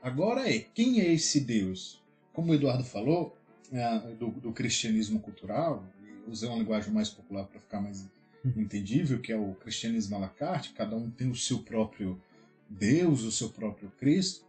Agora 0.00 0.48
é, 0.48 0.60
quem 0.60 1.00
é 1.00 1.12
esse 1.12 1.40
Deus? 1.40 2.00
Como 2.32 2.52
o 2.52 2.54
Eduardo 2.54 2.84
falou, 2.84 3.36
ah, 3.72 3.98
do, 4.18 4.30
do 4.30 4.52
cristianismo 4.52 5.18
cultural, 5.18 5.84
usei 6.26 6.48
uma 6.48 6.58
linguagem 6.58 6.92
mais 6.92 7.08
popular 7.08 7.44
para 7.44 7.60
ficar 7.60 7.80
mais 7.80 8.08
entendível, 8.56 9.20
que 9.20 9.32
é 9.32 9.36
o 9.36 9.54
cristianismo 9.54 10.16
à 10.16 10.20
la 10.20 10.28
carte, 10.28 10.72
cada 10.72 10.96
um 10.96 11.10
tem 11.10 11.30
o 11.30 11.36
seu 11.36 11.60
próprio 11.60 12.20
Deus, 12.68 13.22
o 13.22 13.30
seu 13.30 13.50
próprio 13.50 13.90
Cristo, 13.98 14.44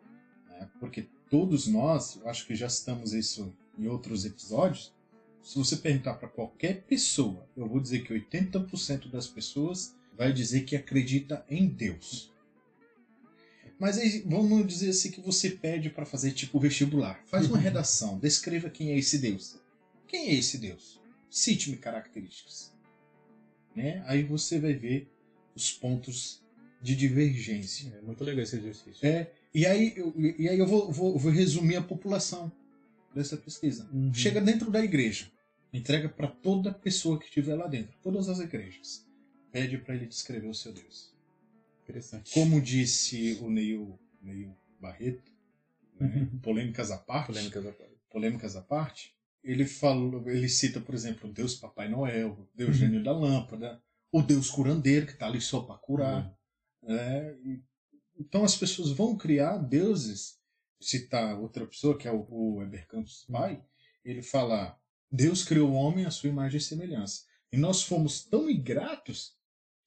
né? 0.50 0.68
porque 0.80 1.08
todos 1.30 1.68
nós, 1.68 2.16
eu 2.16 2.28
acho 2.30 2.46
que 2.48 2.56
já 2.56 2.70
citamos 2.70 3.14
isso 3.14 3.54
em 3.78 3.88
outros 3.88 4.26
episódios, 4.26 4.94
se 5.42 5.58
você 5.58 5.76
perguntar 5.76 6.14
para 6.16 6.30
qualquer 6.30 6.84
pessoa, 6.84 7.46
eu 7.56 7.68
vou 7.68 7.80
dizer 7.80 8.04
que 8.04 8.14
80% 8.14 9.10
das 9.10 9.28
pessoas 9.28 9.94
vai 10.18 10.32
dizer 10.32 10.62
que 10.62 10.76
acredita 10.76 11.46
em 11.50 11.68
Deus. 11.68 12.32
Mas 13.78 13.98
aí, 13.98 14.24
vamos 14.26 14.66
dizer 14.66 14.92
assim 14.92 15.12
que 15.12 15.20
você 15.20 15.50
pede 15.50 15.90
para 15.90 16.06
fazer 16.06 16.32
tipo 16.32 16.60
vestibular. 16.60 17.22
Faz 17.26 17.48
uma 17.48 17.58
redação, 17.60 18.18
descreva 18.18 18.70
quem 18.70 18.92
é 18.92 18.98
esse 18.98 19.18
Deus. 19.18 19.58
Quem 20.08 20.30
é 20.30 20.36
esse 20.36 20.58
Deus? 20.58 21.02
Cite-me 21.30 21.76
características. 21.76 22.72
Né? 23.76 24.02
Aí 24.06 24.24
você 24.24 24.60
vai 24.60 24.74
ver 24.74 25.12
os 25.56 25.72
pontos 25.72 26.42
de 26.82 26.96
divergência. 26.96 27.94
É 27.98 28.02
muito 28.02 28.24
legal 28.24 28.44
esse 28.44 28.56
exercício. 28.56 29.06
É, 29.06 29.32
E 29.54 29.66
aí, 29.66 29.94
eu, 29.96 30.14
e 30.18 30.48
aí 30.48 30.58
eu 30.58 30.68
vou, 30.68 30.92
vou, 30.92 31.18
vou 31.18 31.32
resumir 31.32 31.76
a 31.76 31.82
população 31.82 32.52
dessa 33.14 33.38
pesquisa. 33.38 33.90
Uhum. 33.92 34.14
Chega 34.14 34.42
dentro 34.42 34.70
da 34.72 34.84
igreja, 34.84 35.32
entrega 35.72 36.10
para 36.10 36.28
toda 36.28 36.74
pessoa 36.74 37.18
que 37.20 37.26
estiver 37.26 37.56
lá 37.56 37.68
dentro, 37.68 37.98
todas 38.02 38.30
as 38.30 38.40
igrejas. 38.40 39.06
Pede 39.52 39.78
para 39.78 39.96
ele 39.96 40.06
descrever 40.08 40.48
o 40.48 40.54
seu 40.54 40.74
Deus. 40.74 41.14
Interessante. 41.84 42.32
Como 42.34 42.62
disse 42.62 43.38
o 43.42 43.50
Neil, 43.50 44.00
Neil 44.22 44.56
Barreto, 44.80 45.32
né, 46.00 46.08
Uhum. 46.32 46.40
polêmicas 46.40 46.90
à 46.92 46.98
parte, 46.98 47.28
Polêmicas 47.28 47.66
à 47.66 47.72
parte. 47.72 47.94
polêmicas 48.10 48.56
à 48.56 48.62
parte, 48.62 49.14
ele 49.44 49.66
falou, 49.66 50.28
ele 50.30 50.50
cita, 50.50 50.80
por 50.82 50.96
exemplo, 50.96 51.30
o 51.30 51.34
Deus 51.34 51.56
Papai 51.56 51.88
Noel, 51.90 52.32
o 52.32 52.50
Deus 52.56 52.70
Uhum. 52.72 52.76
Gênio 52.76 53.04
da 53.04 53.12
Lâmpada, 53.12 53.82
o 54.12 54.22
Deus 54.22 54.50
curandeiro 54.50 55.06
que 55.06 55.14
está 55.14 55.28
ali 55.28 55.40
só 55.42 55.62
para 55.62 55.78
curar. 55.78 56.26
Uhum. 56.82 56.94
né? 56.96 57.36
Então 58.20 58.44
as 58.44 58.56
pessoas 58.56 58.92
vão 58.92 59.16
criar 59.18 59.58
deuses. 59.58 60.40
Citar 60.84 61.40
outra 61.40 61.66
pessoa, 61.66 61.98
que 61.98 62.08
é 62.08 62.12
o, 62.12 62.28
o 62.30 62.62
Heber 62.62 62.88
Campos 62.88 63.26
Pai, 63.32 63.64
ele 64.04 64.22
fala: 64.22 64.78
Deus 65.12 65.44
criou 65.44 65.70
o 65.70 65.76
homem 65.76 66.06
à 66.06 66.12
sua 66.12 66.30
imagem 66.30 66.58
e 66.58 66.62
semelhança. 66.62 67.24
E 67.52 67.58
nós 67.58 67.84
fomos 67.84 68.26
tão 68.26 68.50
ingratos 68.50 69.38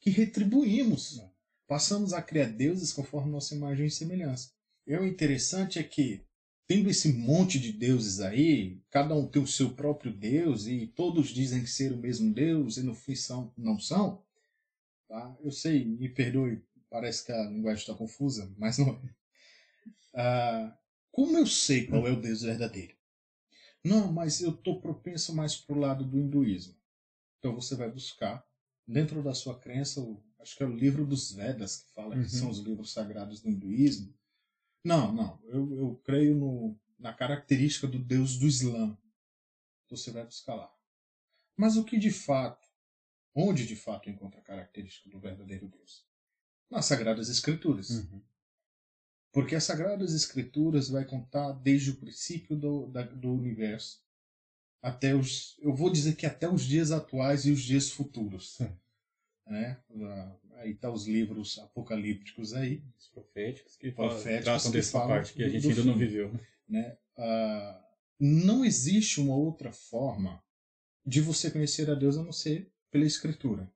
que 0.00 0.08
retribuímos. 0.08 1.20
Passamos 1.66 2.12
a 2.12 2.22
criar 2.22 2.46
deuses 2.46 2.92
conforme 2.92 3.32
nossa 3.32 3.54
imagem 3.54 3.86
e 3.86 3.90
semelhança. 3.90 4.52
E 4.86 4.96
o 4.96 5.04
interessante 5.04 5.80
é 5.80 5.82
que, 5.82 6.24
tendo 6.64 6.88
esse 6.88 7.12
monte 7.12 7.58
de 7.58 7.72
deuses 7.72 8.20
aí, 8.20 8.80
cada 8.88 9.16
um 9.16 9.26
tem 9.26 9.42
o 9.42 9.48
seu 9.48 9.70
próprio 9.70 10.12
Deus, 10.12 10.68
e 10.68 10.86
todos 10.86 11.30
dizem 11.30 11.60
que 11.60 11.68
ser 11.68 11.92
o 11.92 11.96
mesmo 11.96 12.32
Deus, 12.32 12.76
e 12.76 12.84
no 12.84 12.94
fim 12.94 13.16
são, 13.16 13.52
não 13.58 13.80
são, 13.80 14.22
tá? 15.08 15.36
Eu 15.42 15.50
sei, 15.50 15.84
me 15.84 16.08
perdoe, 16.08 16.62
parece 16.88 17.26
que 17.26 17.32
a 17.32 17.42
linguagem 17.50 17.80
está 17.80 17.94
confusa, 17.94 18.48
mas 18.56 18.78
não 18.78 18.90
é. 18.90 19.14
Ah, 20.14 20.78
como 21.16 21.38
eu 21.38 21.46
sei 21.46 21.86
qual 21.86 22.06
é 22.06 22.10
o 22.12 22.20
Deus 22.20 22.42
verdadeiro? 22.42 22.94
Não, 23.82 24.12
mas 24.12 24.42
eu 24.42 24.50
estou 24.50 24.82
propenso 24.82 25.34
mais 25.34 25.56
para 25.56 25.74
o 25.74 25.78
lado 25.78 26.04
do 26.04 26.18
hinduísmo. 26.18 26.76
Então 27.38 27.54
você 27.54 27.74
vai 27.74 27.90
buscar, 27.90 28.46
dentro 28.86 29.22
da 29.22 29.32
sua 29.32 29.58
crença, 29.58 29.98
o, 29.98 30.22
acho 30.38 30.54
que 30.54 30.62
é 30.62 30.66
o 30.66 30.76
livro 30.76 31.06
dos 31.06 31.32
Vedas, 31.32 31.78
que 31.78 31.94
fala 31.94 32.14
Uhum. 32.14 32.22
que 32.22 32.28
são 32.28 32.50
os 32.50 32.58
livros 32.58 32.92
sagrados 32.92 33.40
do 33.40 33.48
hinduísmo. 33.48 34.14
Não, 34.84 35.10
não, 35.10 35.40
eu, 35.44 35.74
eu 35.78 35.96
creio 36.04 36.36
no, 36.36 36.78
na 36.98 37.14
característica 37.14 37.86
do 37.86 37.98
Deus 37.98 38.36
do 38.36 38.46
Islã. 38.46 38.94
Você 39.88 40.10
vai 40.10 40.22
buscar 40.22 40.54
lá. 40.54 40.70
Mas 41.56 41.78
o 41.78 41.84
que 41.84 41.98
de 41.98 42.10
fato, 42.10 42.68
onde 43.34 43.66
de 43.66 43.74
fato 43.74 44.10
encontra 44.10 44.38
a 44.38 44.44
característica 44.44 45.08
do 45.08 45.18
verdadeiro 45.18 45.66
Deus? 45.66 46.04
Nas 46.70 46.84
Sagradas 46.84 47.30
Escrituras. 47.30 47.88
Uhum. 47.88 48.22
Porque 49.36 49.54
as 49.54 49.64
Sagradas 49.64 50.14
Escrituras 50.14 50.88
vai 50.88 51.04
contar 51.04 51.52
desde 51.52 51.90
o 51.90 51.96
princípio 51.96 52.56
do, 52.56 52.86
da- 52.86 53.02
do 53.02 53.32
universo 53.34 54.00
até 54.82 55.14
os, 55.14 55.56
eu 55.60 55.74
vou 55.74 55.90
dizer 55.90 56.16
que 56.16 56.24
até 56.26 56.48
os 56.48 56.62
dias 56.64 56.90
atuais 56.92 57.44
e 57.44 57.50
os 57.50 57.60
dias 57.62 57.90
futuros. 57.90 58.58
Né? 59.48 59.78
Ah, 60.02 60.36
Aí 60.56 60.74
tá 60.74 60.90
os 60.90 61.06
livros 61.06 61.56
apocalípticos 61.60 62.52
aí, 62.52 62.82
Os 62.98 63.06
proféticos 63.08 63.76
que 63.76 63.92
Proféticos 63.92 64.44
tratam 64.44 64.70
que 64.72 64.76
dessa 64.78 64.98
parte 65.06 65.34
que 65.34 65.44
a 65.44 65.48
gente 65.48 65.68
ainda 65.68 65.84
não 65.84 65.92
fim. 65.92 65.98
viveu. 66.00 66.32
né? 66.68 66.96
Ah, 67.16 67.84
não 68.18 68.64
existe 68.64 69.20
uma 69.20 69.36
outra 69.36 69.70
forma 69.72 70.42
de 71.06 71.20
você 71.20 71.48
conhecer 71.48 71.88
a 71.88 71.94
Deus 71.94 72.16
a 72.16 72.24
não 72.24 72.32
ser 72.32 72.72
pela 72.90 73.04
Escritura. 73.04 73.70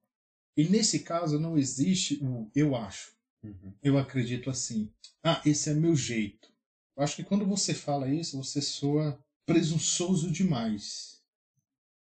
E 0.56 0.68
nesse 0.68 1.00
caso 1.00 1.38
não 1.38 1.56
existe 1.56 2.18
o 2.20 2.50
eu 2.52 2.74
acho. 2.74 3.14
Uhum. 3.42 3.72
Eu 3.82 3.98
acredito 3.98 4.50
assim. 4.50 4.90
Ah, 5.22 5.40
esse 5.44 5.70
é 5.70 5.74
meu 5.74 5.94
jeito. 5.96 6.48
Eu 6.96 7.02
acho 7.02 7.16
que 7.16 7.24
quando 7.24 7.46
você 7.46 7.74
fala 7.74 8.08
isso, 8.08 8.36
você 8.36 8.60
soa 8.60 9.18
presunçoso 9.46 10.30
demais. 10.30 11.22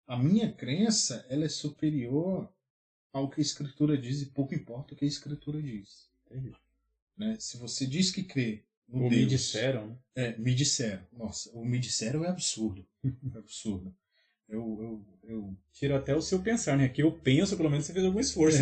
A 0.07 0.17
minha 0.17 0.50
crença, 0.53 1.25
ela 1.29 1.45
é 1.45 1.49
superior 1.49 2.53
ao 3.12 3.29
que 3.29 3.41
a 3.41 3.43
escritura 3.43 3.97
diz 3.97 4.23
e 4.23 4.27
pouco 4.27 4.55
importa 4.55 4.95
o 4.95 4.97
que 4.97 5.05
a 5.05 5.09
escritura 5.09 5.61
diz, 5.62 6.09
Entendi. 6.27 6.53
né? 7.17 7.37
Se 7.39 7.57
você 7.57 7.87
diz 7.87 8.11
que 8.11 8.23
crê 8.23 8.65
no 8.89 9.05
Ou 9.05 9.11
Deus, 9.11 9.23
me 9.23 9.29
disseram, 9.29 9.87
né? 9.89 9.97
é, 10.15 10.39
me 10.39 10.55
disseram. 10.55 11.07
Nossa, 11.12 11.50
o 11.53 11.65
me 11.65 11.79
disseram 11.79 12.25
é 12.25 12.29
absurdo. 12.29 12.87
É 13.05 13.09
absurdo. 13.39 13.95
Eu, 14.49 14.79
eu, 14.81 15.31
eu 15.31 15.57
Tira 15.73 15.97
até 15.97 16.15
o 16.15 16.21
seu 16.21 16.43
pensar, 16.43 16.77
né? 16.77 16.89
Que 16.89 17.03
eu 17.03 17.12
penso, 17.12 17.57
pelo 17.57 17.71
menos 17.71 17.87
você 17.87 17.93
fez 17.93 18.05
algum 18.05 18.19
esforço. 18.19 18.59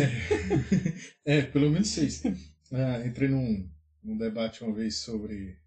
É, 1.25 1.41
pelo 1.51 1.69
menos 1.71 1.87
seis. 1.89 2.21
Ah, 2.71 3.05
entrei 3.05 3.27
num, 3.29 3.69
num 4.03 4.17
debate 4.17 4.63
uma 4.63 4.73
vez 4.73 4.97
sobre 4.97 5.57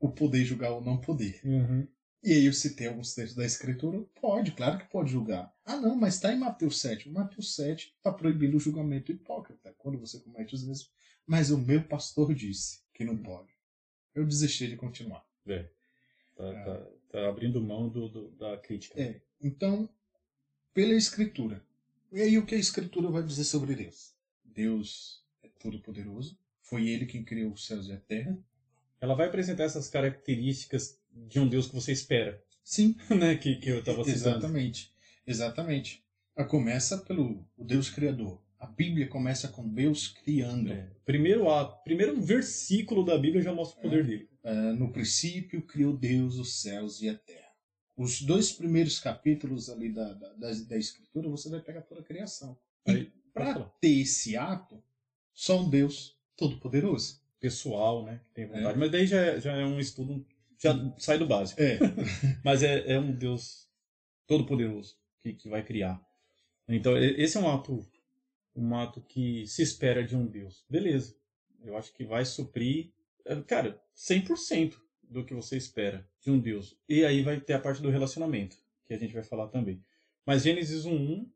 o 0.00 0.10
poder 0.10 0.44
julgar 0.44 0.70
ou 0.72 0.80
não 0.80 1.00
poder. 1.00 1.40
Uhum. 1.44 1.86
E 2.22 2.32
aí 2.32 2.46
eu 2.46 2.52
citei 2.52 2.88
alguns 2.88 3.14
textos 3.14 3.36
da 3.36 3.44
escritura. 3.44 4.00
Pode, 4.20 4.52
claro 4.52 4.78
que 4.78 4.90
pode 4.90 5.10
julgar. 5.12 5.54
Ah, 5.64 5.76
não, 5.76 5.94
mas 5.96 6.14
está 6.14 6.32
em 6.32 6.38
Mateus 6.38 6.80
7. 6.80 7.08
Mateus 7.10 7.54
7 7.54 7.94
está 7.96 8.12
proibindo 8.12 8.56
o 8.56 8.60
julgamento 8.60 9.12
hipócrita 9.12 9.72
quando 9.78 9.98
você 9.98 10.18
comete 10.20 10.54
os 10.54 10.64
mesmos. 10.66 10.90
Mas 11.26 11.50
o 11.50 11.58
meu 11.58 11.82
pastor 11.84 12.34
disse 12.34 12.80
que 12.92 13.04
não 13.04 13.16
pode. 13.16 13.52
Eu 14.14 14.24
desisti 14.26 14.66
de 14.66 14.76
continuar. 14.76 15.24
É. 15.46 15.68
Tá, 16.36 16.64
tá- 16.64 16.86
tá 17.10 17.28
abrindo 17.28 17.60
mão 17.60 17.88
do, 17.88 18.08
do- 18.08 18.30
da 18.32 18.56
crítica. 18.58 19.00
É, 19.00 19.20
então, 19.40 19.88
pela 20.74 20.94
escritura. 20.94 21.62
E 22.10 22.20
aí 22.20 22.38
o 22.38 22.44
que 22.46 22.54
a 22.54 22.58
escritura 22.58 23.08
vai 23.10 23.22
dizer 23.22 23.44
sobre 23.44 23.74
Deus? 23.74 24.14
Deus 24.44 25.22
é 25.42 25.48
todo-poderoso. 25.60 26.36
Foi 26.68 26.88
ele 26.88 27.06
quem 27.06 27.24
criou 27.24 27.52
os 27.52 27.66
céus 27.66 27.88
e 27.88 27.92
a 27.92 27.96
terra. 27.96 28.38
Ela 29.00 29.14
vai 29.14 29.28
apresentar 29.28 29.64
essas 29.64 29.88
características 29.88 30.98
de 31.12 31.40
um 31.40 31.48
Deus 31.48 31.66
que 31.66 31.74
você 31.74 31.92
espera, 31.92 32.42
Sim, 32.68 32.94
né? 33.08 33.34
Que, 33.34 33.56
que 33.56 33.70
eu 33.70 33.78
estava 33.78 34.04
citando. 34.04 34.36
Exatamente. 34.36 34.92
Exatamente. 35.26 36.04
A 36.36 36.44
começa 36.44 36.98
pelo 36.98 37.42
o 37.56 37.64
Deus 37.64 37.88
Criador. 37.88 38.42
A 38.60 38.66
Bíblia 38.66 39.08
começa 39.08 39.48
com 39.48 39.66
Deus 39.66 40.08
criando. 40.08 40.70
É. 40.70 40.90
Primeiro 41.06 41.48
ato, 41.50 41.82
primeiro 41.82 42.20
versículo 42.20 43.02
da 43.02 43.16
Bíblia 43.16 43.42
já 43.42 43.54
mostra 43.54 43.78
o 43.78 43.82
poder 43.82 44.04
dele. 44.04 44.28
Ah, 44.44 44.74
no 44.74 44.92
princípio 44.92 45.62
criou 45.62 45.96
Deus 45.96 46.36
os 46.36 46.60
céus 46.60 47.00
e 47.00 47.08
a 47.08 47.14
terra. 47.16 47.48
Os 47.96 48.20
dois 48.20 48.52
primeiros 48.52 49.00
capítulos 49.00 49.70
ali 49.70 49.90
da, 49.90 50.12
da, 50.12 50.32
da, 50.34 50.52
da 50.52 50.76
Escritura 50.76 51.28
você 51.28 51.48
vai 51.48 51.60
pegar 51.60 51.80
toda 51.80 52.02
a 52.02 52.04
criação. 52.04 52.58
Para 53.32 53.54
ter 53.80 54.00
esse 54.00 54.36
ato, 54.36 54.82
só 55.32 55.62
um 55.62 55.70
Deus 55.70 56.17
todo-poderoso. 56.38 57.20
pessoal, 57.40 58.04
né? 58.04 58.20
Que 58.28 58.34
tem 58.34 58.46
vontade. 58.46 58.66
É. 58.66 58.76
Mas 58.76 58.90
daí 58.90 59.06
já, 59.06 59.20
é- 59.20 59.40
já 59.40 59.52
é 59.52 59.64
um 59.64 59.78
estudo, 59.78 60.26
já 60.58 60.72
sai 60.98 61.18
do 61.18 61.26
básico. 61.26 61.60
É. 61.60 61.78
Mas 62.42 62.62
é, 62.62 62.94
é 62.94 62.98
um 62.98 63.12
Deus 63.12 63.68
todo-poderoso 64.26 64.96
que, 65.20 65.34
que 65.34 65.48
vai 65.48 65.62
criar. 65.62 66.00
Então, 66.68 66.96
esse 66.98 67.36
é 67.36 67.40
um 67.40 67.48
ato, 67.48 67.86
um 68.56 68.74
ato 68.76 69.00
que 69.02 69.46
se 69.46 69.62
espera 69.62 70.02
de 70.04 70.16
um 70.16 70.26
Deus. 70.26 70.64
Beleza. 70.68 71.14
Eu 71.64 71.76
acho 71.76 71.92
que 71.92 72.04
vai 72.04 72.24
suprir, 72.24 72.90
é, 73.24 73.36
cara, 73.42 73.80
100% 73.96 74.74
do 75.02 75.24
que 75.24 75.34
você 75.34 75.56
espera 75.56 76.06
de 76.20 76.30
um 76.30 76.38
Deus. 76.38 76.76
E 76.88 77.04
aí 77.04 77.22
vai 77.22 77.40
ter 77.40 77.54
a 77.54 77.58
parte 77.60 77.80
do 77.80 77.88
relacionamento, 77.90 78.56
que 78.86 78.92
a 78.94 78.98
gente 78.98 79.14
vai 79.14 79.22
falar 79.22 79.48
também. 79.48 79.82
Mas 80.26 80.42
Gênesis 80.42 80.84
1.1 80.84 81.26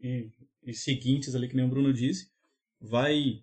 e, 0.00 0.30
e 0.64 0.74
seguintes 0.74 1.34
ali, 1.34 1.48
que 1.48 1.54
nem 1.56 1.64
o 1.66 1.68
Bruno 1.68 1.92
disse, 1.92 2.30
vai 2.80 3.42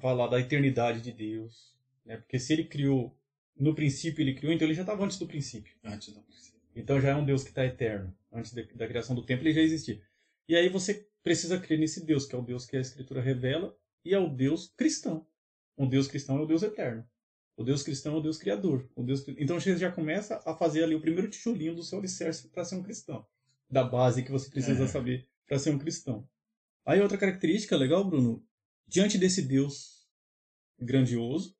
falar 0.00 0.28
da 0.28 0.40
eternidade 0.40 1.00
de 1.00 1.12
Deus. 1.12 1.74
Né? 2.04 2.16
Porque 2.16 2.38
se 2.38 2.52
ele 2.52 2.64
criou, 2.64 3.16
no 3.56 3.74
princípio 3.74 4.22
ele 4.22 4.34
criou, 4.34 4.52
então 4.52 4.66
ele 4.66 4.74
já 4.74 4.82
estava 4.82 5.04
antes 5.04 5.18
do 5.18 5.26
princípio. 5.26 5.74
Antes 5.84 6.12
do 6.12 6.20
princípio. 6.22 6.60
Então 6.76 7.00
já 7.00 7.10
é 7.10 7.14
um 7.14 7.24
Deus 7.24 7.42
que 7.42 7.50
está 7.50 7.64
eterno. 7.64 8.14
Antes 8.32 8.52
da, 8.52 8.62
da 8.74 8.86
criação 8.86 9.14
do 9.14 9.24
tempo 9.24 9.42
ele 9.42 9.52
já 9.52 9.60
existia. 9.60 10.00
E 10.48 10.56
aí 10.56 10.68
você 10.68 11.08
precisa 11.22 11.58
crer 11.58 11.78
nesse 11.78 12.04
Deus, 12.04 12.26
que 12.26 12.34
é 12.34 12.38
o 12.38 12.42
Deus 12.42 12.66
que 12.66 12.76
a 12.76 12.80
Escritura 12.80 13.20
revela, 13.20 13.76
e 14.04 14.12
é 14.12 14.18
o 14.18 14.28
Deus 14.28 14.72
cristão. 14.76 15.26
O 15.76 15.86
Deus 15.86 16.06
cristão 16.06 16.38
é 16.38 16.40
o 16.42 16.46
Deus 16.46 16.62
eterno. 16.62 17.06
O 17.56 17.64
Deus 17.64 17.82
cristão 17.82 18.14
é 18.14 18.18
o 18.18 18.20
Deus 18.20 18.36
criador. 18.36 18.88
O 18.94 19.02
Deus... 19.02 19.26
Então 19.38 19.58
você 19.58 19.76
já 19.76 19.90
começa 19.90 20.42
a 20.44 20.54
fazer 20.54 20.82
ali 20.84 20.94
o 20.94 21.00
primeiro 21.00 21.30
tijolinho 21.30 21.74
do 21.74 21.82
seu 21.82 21.98
alicerce 21.98 22.48
para 22.48 22.64
ser 22.64 22.74
um 22.74 22.82
cristão. 22.82 23.24
Da 23.70 23.82
base 23.84 24.22
que 24.22 24.30
você 24.30 24.50
precisa 24.50 24.84
É. 24.84 24.88
saber 24.88 25.28
para 25.46 25.58
ser 25.58 25.70
um 25.70 25.78
cristão. 25.78 26.28
Aí 26.84 27.00
outra 27.00 27.16
característica 27.16 27.76
legal, 27.76 28.04
Bruno, 28.04 28.44
diante 28.86 29.18
desse 29.18 29.42
Deus 29.42 30.06
grandioso, 30.78 31.56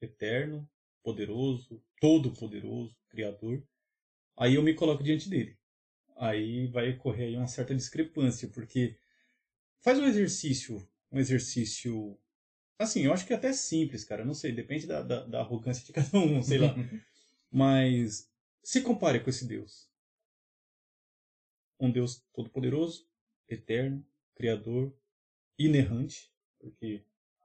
eterno, 0.00 0.68
poderoso, 1.02 1.82
todo-poderoso, 2.00 2.96
criador, 3.08 3.66
aí 4.36 4.54
eu 4.54 4.62
me 4.62 4.74
coloco 4.74 5.02
diante 5.02 5.28
dele. 5.28 5.58
Aí 6.16 6.66
vai 6.66 6.90
ocorrer 6.90 7.28
aí 7.28 7.36
uma 7.36 7.46
certa 7.46 7.74
discrepância, 7.74 8.48
porque 8.48 8.98
faz 9.80 9.98
um 9.98 10.04
exercício, 10.04 10.86
um 11.10 11.18
exercício, 11.18 12.18
assim, 12.78 13.02
eu 13.02 13.12
acho 13.12 13.26
que 13.26 13.32
é 13.32 13.36
até 13.36 13.52
simples, 13.52 14.04
cara, 14.04 14.24
não 14.24 14.34
sei, 14.34 14.52
depende 14.52 14.86
da, 14.86 15.02
da, 15.02 15.26
da 15.26 15.40
arrogância 15.40 15.84
de 15.84 15.92
cada 15.94 16.18
um, 16.18 16.42
sei 16.42 16.58
lá, 16.58 16.74
mas 17.50 18.30
se 18.62 18.82
compare 18.82 19.20
com 19.20 19.30
esse 19.30 19.46
Deus. 19.46 19.88
Um 21.78 21.90
Deus 21.90 22.22
todo-poderoso, 22.34 23.08
eterno, 23.48 24.06
criador, 24.34 24.94
inerrante, 25.58 26.30
porque 26.60 27.02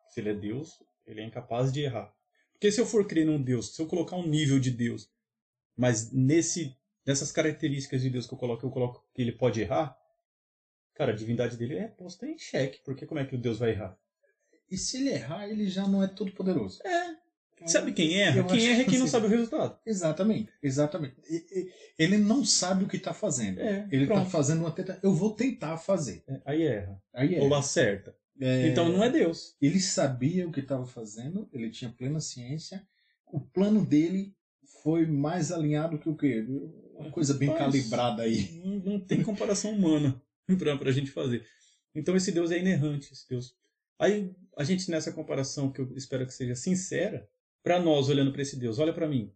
se 0.10 0.20
ele 0.20 0.30
é 0.30 0.34
Deus, 0.34 0.84
ele 1.06 1.22
é 1.22 1.26
incapaz 1.26 1.72
de 1.72 1.82
errar. 1.82 2.14
Porque 2.52 2.72
se 2.72 2.80
eu 2.80 2.86
for 2.86 3.06
crer 3.08 3.26
num 3.26 3.42
Deus, 3.42 3.76
se 3.76 3.82
eu 3.82 3.88
colocar 3.88 4.16
um 4.16 4.28
nível 4.28 4.60
de 4.60 4.72
Deus, 4.72 5.10
mas 5.76 6.12
nesse 6.12 6.76
nessas 7.06 7.32
características 7.32 8.02
de 8.02 8.10
Deus 8.10 8.26
que 8.26 8.34
eu 8.34 8.38
coloco, 8.38 8.66
eu 8.66 8.72
coloco 8.72 9.06
que 9.14 9.22
ele 9.22 9.32
pode 9.32 9.62
errar, 9.62 9.96
cara, 10.96 11.12
a 11.12 11.16
divindade 11.16 11.56
dele 11.56 11.78
é 11.78 11.88
posta 11.88 12.26
em 12.26 12.38
xeque, 12.38 12.82
porque 12.84 13.06
como 13.06 13.20
é 13.20 13.26
que 13.26 13.36
o 13.36 13.38
Deus 13.38 13.60
vai 13.60 13.72
errar? 13.72 13.98
E 14.70 14.78
se 14.78 14.98
ele 14.98 15.10
errar, 15.10 15.48
ele 15.48 15.70
já 15.70 15.88
não 15.88 16.04
é 16.04 16.08
todo 16.08 16.32
poderoso. 16.32 16.82
É. 16.86 17.16
Sabe 17.68 17.94
quem 17.94 18.20
erra? 18.20 18.44
Quem 18.44 18.68
erra 18.68 18.82
é 18.82 18.86
quem 18.86 19.00
não 19.00 19.08
sabe 19.08 19.28
o 19.28 19.30
resultado. 19.30 19.80
Exatamente, 19.86 20.52
exatamente. 20.62 21.16
Ele 21.98 22.18
não 22.18 22.44
sabe 22.44 22.84
o 22.84 22.88
que 22.88 22.98
está 22.98 23.14
fazendo. 23.14 23.60
É, 23.60 23.88
ele 23.92 24.04
está 24.04 24.26
fazendo 24.26 24.60
uma 24.60 24.72
tentativa. 24.72 25.00
Eu 25.06 25.14
vou 25.14 25.34
tentar 25.34 25.78
fazer. 25.78 26.24
É, 26.28 26.42
aí 26.46 26.64
erra. 26.64 27.02
Aí 27.14 27.36
erra. 27.36 27.46
Ou 27.46 27.56
acerta. 27.56 28.16
É... 28.40 28.68
Então 28.68 28.90
não 28.90 29.04
é 29.04 29.10
Deus. 29.10 29.56
Ele 29.62 29.80
sabia 29.80 30.48
o 30.48 30.52
que 30.52 30.60
estava 30.60 30.86
fazendo, 30.86 31.50
ele 31.54 31.70
tinha 31.70 31.92
plena 31.92 32.20
ciência. 32.20 32.86
O 33.26 33.40
plano 33.40 33.86
dele 33.86 34.36
foi 34.84 35.06
mais 35.06 35.52
alinhado 35.52 35.98
que 35.98 36.10
o 36.10 36.16
quê? 36.16 36.46
Uma 36.94 37.12
coisa 37.12 37.34
bem 37.34 37.50
Mas, 37.50 37.58
calibrada 37.58 38.24
aí. 38.24 38.62
Não, 38.64 38.80
não 38.80 39.00
tem 39.00 39.24
comparação 39.24 39.72
humana 39.72 40.22
para 40.80 40.90
a 40.90 40.94
gente 40.94 41.12
fazer. 41.12 41.46
Então 41.94 42.16
esse 42.16 42.32
Deus 42.32 42.52
é 42.52 42.60
inerrante, 42.60 43.12
esse 43.12 43.28
Deus. 43.28 43.56
Aí 43.98 44.36
a 44.58 44.64
gente 44.64 44.90
nessa 44.92 45.12
comparação 45.12 45.72
que 45.72 45.80
eu 45.80 45.96
espero 45.96 46.26
que 46.26 46.34
seja 46.34 46.56
sincera, 46.56 47.28
para 47.64 47.80
nós 47.80 48.10
olhando 48.10 48.32
para 48.32 48.42
esse 48.42 48.58
Deus, 48.60 48.78
olha 48.78 48.94
para 48.94 49.08
mim, 49.08 49.34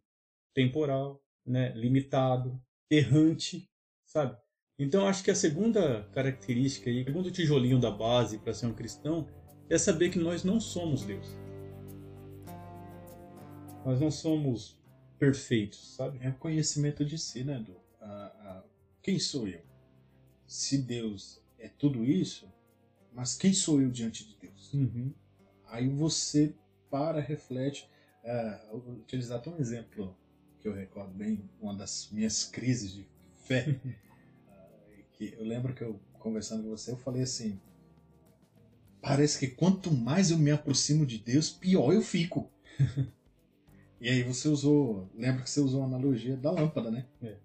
temporal, 0.53 1.23
né, 1.45 1.73
limitado, 1.75 2.61
errante, 2.89 3.67
sabe? 4.05 4.37
Então 4.79 5.05
acho 5.05 5.23
que 5.23 5.29
a 5.29 5.35
segunda 5.35 6.07
característica 6.13 6.89
aí, 6.89 7.01
o 7.01 7.05
segundo 7.05 7.29
tijolinho 7.29 7.77
da 7.77 7.91
base 7.91 8.37
para 8.37 8.53
ser 8.53 8.65
um 8.65 8.73
cristão 8.73 9.27
é 9.69 9.77
saber 9.77 10.09
que 10.09 10.17
nós 10.17 10.45
não 10.45 10.59
somos 10.59 11.03
Deus. 11.03 11.27
Nós 13.85 13.99
não 13.99 14.09
somos 14.09 14.79
perfeitos, 15.19 15.95
sabe? 15.95 16.19
É 16.21 16.29
o 16.29 16.35
conhecimento 16.35 17.03
de 17.03 17.17
si, 17.17 17.43
né, 17.43 17.57
Edu? 17.57 17.77
quem 19.01 19.17
sou 19.19 19.47
eu? 19.47 19.61
Se 20.45 20.77
Deus 20.77 21.41
é 21.57 21.67
tudo 21.67 22.05
isso, 22.05 22.47
mas 23.13 23.35
quem 23.35 23.53
sou 23.53 23.81
eu 23.81 23.89
diante 23.89 24.25
de 24.25 24.35
Deus? 24.37 24.73
Uhum. 24.73 25.13
Aí 25.67 25.87
você 25.87 26.53
para, 26.89 27.19
reflete. 27.19 27.89
Uh, 28.23 28.79
vou 28.79 28.95
utilizar 28.95 29.39
até 29.39 29.49
um 29.49 29.57
exemplo 29.57 30.15
que 30.59 30.67
eu 30.67 30.73
recordo 30.73 31.13
bem, 31.13 31.49
uma 31.61 31.73
das 31.73 32.09
minhas 32.11 32.43
crises 32.43 32.93
de 32.93 33.07
fé. 33.45 33.79
que 35.19 35.35
eu 35.37 35.43
lembro 35.43 35.73
que 35.73 35.81
eu, 35.81 35.99
conversando 36.17 36.63
com 36.63 36.69
você, 36.69 36.91
eu 36.91 36.97
falei 36.97 37.23
assim: 37.23 37.59
parece 39.01 39.37
que 39.37 39.47
quanto 39.47 39.91
mais 39.91 40.31
eu 40.31 40.37
me 40.37 40.49
aproximo 40.49 41.05
de 41.05 41.17
Deus, 41.17 41.49
pior 41.49 41.93
eu 41.93 42.01
fico. 42.01 42.49
e 43.99 44.09
aí 44.09 44.23
você 44.23 44.47
usou, 44.47 45.09
lembra 45.13 45.43
que 45.43 45.49
você 45.49 45.59
usou 45.59 45.83
a 45.83 45.85
analogia 45.85 46.37
da 46.37 46.51
lâmpada, 46.51 46.89
né? 46.89 47.05
É. 47.21 47.35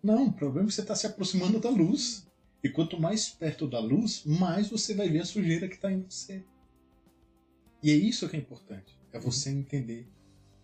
Não, 0.00 0.28
o 0.28 0.32
problema 0.32 0.66
é 0.66 0.68
que 0.68 0.74
você 0.74 0.82
está 0.82 0.94
se 0.94 1.06
aproximando 1.08 1.58
da 1.58 1.68
luz. 1.68 2.26
E 2.62 2.68
quanto 2.68 3.00
mais 3.00 3.28
perto 3.28 3.68
da 3.68 3.78
luz, 3.78 4.24
mais 4.24 4.68
você 4.68 4.94
vai 4.94 5.08
ver 5.08 5.20
a 5.20 5.24
sujeira 5.24 5.68
que 5.68 5.74
está 5.74 5.92
em 5.92 6.02
você. 6.02 6.44
E 7.82 7.90
é 7.90 7.94
isso 7.94 8.28
que 8.28 8.36
é 8.36 8.38
importante. 8.38 8.98
É 9.12 9.18
você 9.18 9.50
entender 9.50 10.08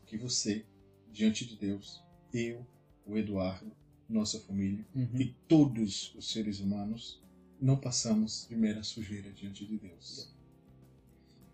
que 0.06 0.16
você, 0.16 0.64
diante 1.12 1.44
de 1.46 1.56
Deus, 1.56 2.02
eu, 2.32 2.66
o 3.06 3.16
Eduardo, 3.16 3.72
nossa 4.08 4.38
família 4.40 4.84
uhum. 4.94 5.20
e 5.20 5.34
todos 5.48 6.14
os 6.14 6.30
seres 6.30 6.60
humanos, 6.60 7.22
não 7.60 7.76
passamos 7.76 8.46
de 8.48 8.56
mera 8.56 8.82
sujeira 8.82 9.30
diante 9.30 9.64
de 9.64 9.78
Deus. 9.78 10.32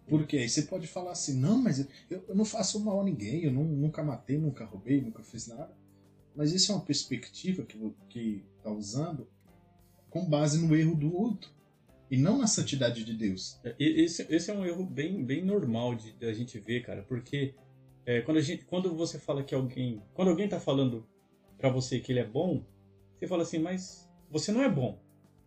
Porque 0.09 0.37
aí 0.37 0.49
você 0.49 0.63
pode 0.63 0.89
falar 0.89 1.13
assim, 1.13 1.39
não, 1.39 1.57
mas 1.63 1.79
eu, 2.11 2.25
eu 2.29 2.35
não 2.35 2.45
faço 2.45 2.81
mal 2.81 3.01
a 3.01 3.05
ninguém, 3.05 3.45
eu 3.45 3.53
não, 3.53 3.65
nunca 3.65 4.03
matei, 4.03 4.39
nunca 4.39 4.65
roubei, 4.65 5.01
nunca 5.01 5.23
fiz 5.23 5.47
nada. 5.47 5.73
Mas 6.35 6.53
isso 6.53 6.73
é 6.73 6.75
uma 6.75 6.85
perspectiva 6.85 7.65
que 8.09 8.45
está 8.57 8.71
usando 8.71 9.29
com 10.09 10.29
base 10.29 10.59
no 10.59 10.75
erro 10.75 10.97
do 10.97 11.17
outro 11.17 11.51
e 12.11 12.17
não 12.17 12.39
na 12.39 12.49
santidade 12.49 13.05
de 13.05 13.15
Deus. 13.15 13.61
É, 13.63 13.77
esse, 13.79 14.27
esse 14.29 14.51
é 14.51 14.55
um 14.55 14.67
erro 14.67 14.85
bem, 14.85 15.25
bem 15.25 15.45
normal 15.45 15.95
de, 15.95 16.13
de 16.13 16.27
a 16.27 16.33
gente 16.33 16.59
ver, 16.59 16.85
cara, 16.85 17.03
porque 17.03 17.55
é, 18.05 18.21
quando, 18.23 18.39
a 18.39 18.43
gente, 18.43 18.65
quando 18.65 18.93
você 18.95 19.19
fala 19.19 19.45
que 19.45 19.55
alguém. 19.55 20.03
Quando 20.15 20.29
alguém 20.29 20.49
tá 20.49 20.59
falando 20.59 21.07
para 21.61 21.71
você 21.71 22.01
que 22.01 22.11
ele 22.11 22.21
é 22.21 22.27
bom, 22.27 22.65
você 23.19 23.27
fala 23.27 23.43
assim, 23.43 23.59
mas 23.59 24.09
você 24.31 24.51
não 24.51 24.63
é 24.63 24.69
bom. 24.69 24.99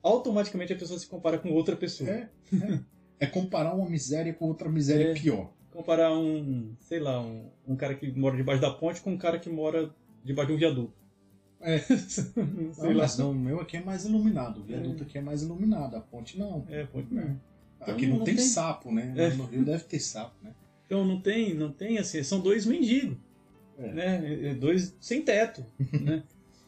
Automaticamente 0.01 0.73
a 0.73 0.75
pessoa 0.75 0.99
se 0.99 1.07
compara 1.07 1.37
com 1.39 1.51
outra 1.51 1.75
pessoa. 1.75 2.09
É, 2.09 2.29
é. 2.53 2.79
é 3.21 3.25
comparar 3.25 3.73
uma 3.73 3.89
miséria 3.89 4.33
com 4.33 4.45
outra 4.45 4.69
miséria 4.69 5.11
é, 5.11 5.13
pior. 5.13 5.51
Comparar 5.71 6.13
um, 6.13 6.75
sei 6.79 6.99
lá, 6.99 7.19
um, 7.19 7.49
um 7.67 7.75
cara 7.75 7.95
que 7.95 8.11
mora 8.11 8.37
debaixo 8.37 8.61
da 8.61 8.71
ponte 8.71 9.01
com 9.01 9.11
um 9.11 9.17
cara 9.17 9.39
que 9.39 9.49
mora 9.49 9.93
debaixo 10.23 10.49
de 10.49 10.55
um 10.55 10.59
viaduto. 10.59 10.93
É. 11.59 11.79
Sei 12.75 12.93
lá. 12.93 13.07
Não, 13.17 13.31
o 13.31 13.35
meu 13.35 13.59
aqui 13.61 13.77
é 13.77 13.81
mais 13.81 14.05
iluminado. 14.05 14.59
O 14.59 14.63
viaduto 14.63 15.03
é. 15.03 15.05
aqui 15.05 15.17
é 15.17 15.21
mais 15.21 15.41
iluminado. 15.41 15.95
A 15.95 16.01
ponte 16.01 16.37
não. 16.37 16.65
É, 16.69 16.81
a 16.81 16.87
ponte 16.87 17.13
não. 17.13 17.39
Então, 17.81 17.95
aqui 17.95 18.05
não, 18.05 18.17
não 18.17 18.25
tem, 18.25 18.35
tem, 18.35 18.45
sapo, 18.45 18.91
né? 18.91 19.13
É. 19.15 19.29
No 19.33 19.45
Rio 19.45 19.63
deve 19.63 19.85
ter 19.85 19.99
sapo, 19.99 20.35
né? 20.43 20.53
Então 20.85 21.05
não 21.05 21.19
tem, 21.19 21.53
não 21.53 21.71
tem 21.71 21.97
assim, 21.97 22.21
são 22.21 22.39
dois 22.39 22.65
mendigos. 22.65 23.17
É. 23.77 23.91
Né? 23.91 24.49
É, 24.49 24.53
dois 24.53 24.95
sem 24.99 25.21
teto. 25.21 25.65
né? 26.01 26.23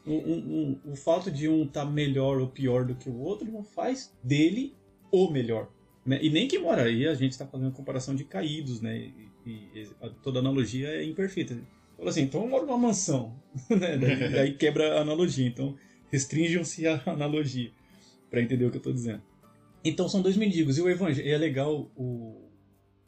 Um, 0.06 0.13
um, 0.13 0.80
um, 0.86 0.91
o 0.91 0.96
fato 0.96 1.32
de 1.32 1.50
um 1.50 1.63
estar 1.63 1.86
tá 1.86 1.91
melhor 1.91 2.39
ou 2.39 2.48
pior 2.48 2.86
do 2.86 2.96
que 2.96 3.10
o 3.10 3.18
outro 3.20 3.52
não 3.52 3.63
faz 3.63 4.13
dele 4.24 4.76
o 5.12 5.30
melhor. 5.30 5.70
Né? 6.06 6.20
E 6.22 6.30
nem 6.30 6.48
que 6.48 6.60
mora 6.60 6.84
aí, 6.84 7.08
a 7.08 7.15
gente 7.15 7.32
está 7.32 7.48
fazendo 7.48 7.72
comparação 7.72 8.15
de 8.15 8.24
caídos, 8.24 8.82
né? 8.82 9.12
E, 9.46 9.50
e, 9.50 9.89
toda 10.22 10.39
analogia 10.39 10.89
é 10.89 11.04
imperfeita. 11.04 11.58
Fala 11.98 12.10
assim, 12.10 12.22
então 12.24 12.41
eu 12.41 12.48
moro 12.48 12.65
numa 12.65 12.78
mansão. 12.78 13.34
né? 13.70 13.98
daí, 13.98 14.18
daí 14.32 14.54
quebra 14.54 15.00
a 15.00 15.02
analogia. 15.02 15.48
Então 15.48 15.76
restringam-se 16.12 16.88
a 16.88 17.02
analogia 17.08 17.72
para 18.30 18.41
entender 18.41 18.65
o 18.65 18.70
que 18.70 18.78
eu 18.78 18.80
estou 18.80 18.94
dizendo. 18.94 19.22
Então 19.84 20.08
são 20.08 20.22
dois 20.22 20.38
mendigos. 20.38 20.78
E 20.78 20.82
o 20.82 20.89
evangelho. 20.89 21.28
é 21.28 21.38
legal 21.38 21.91
o, 21.96 22.50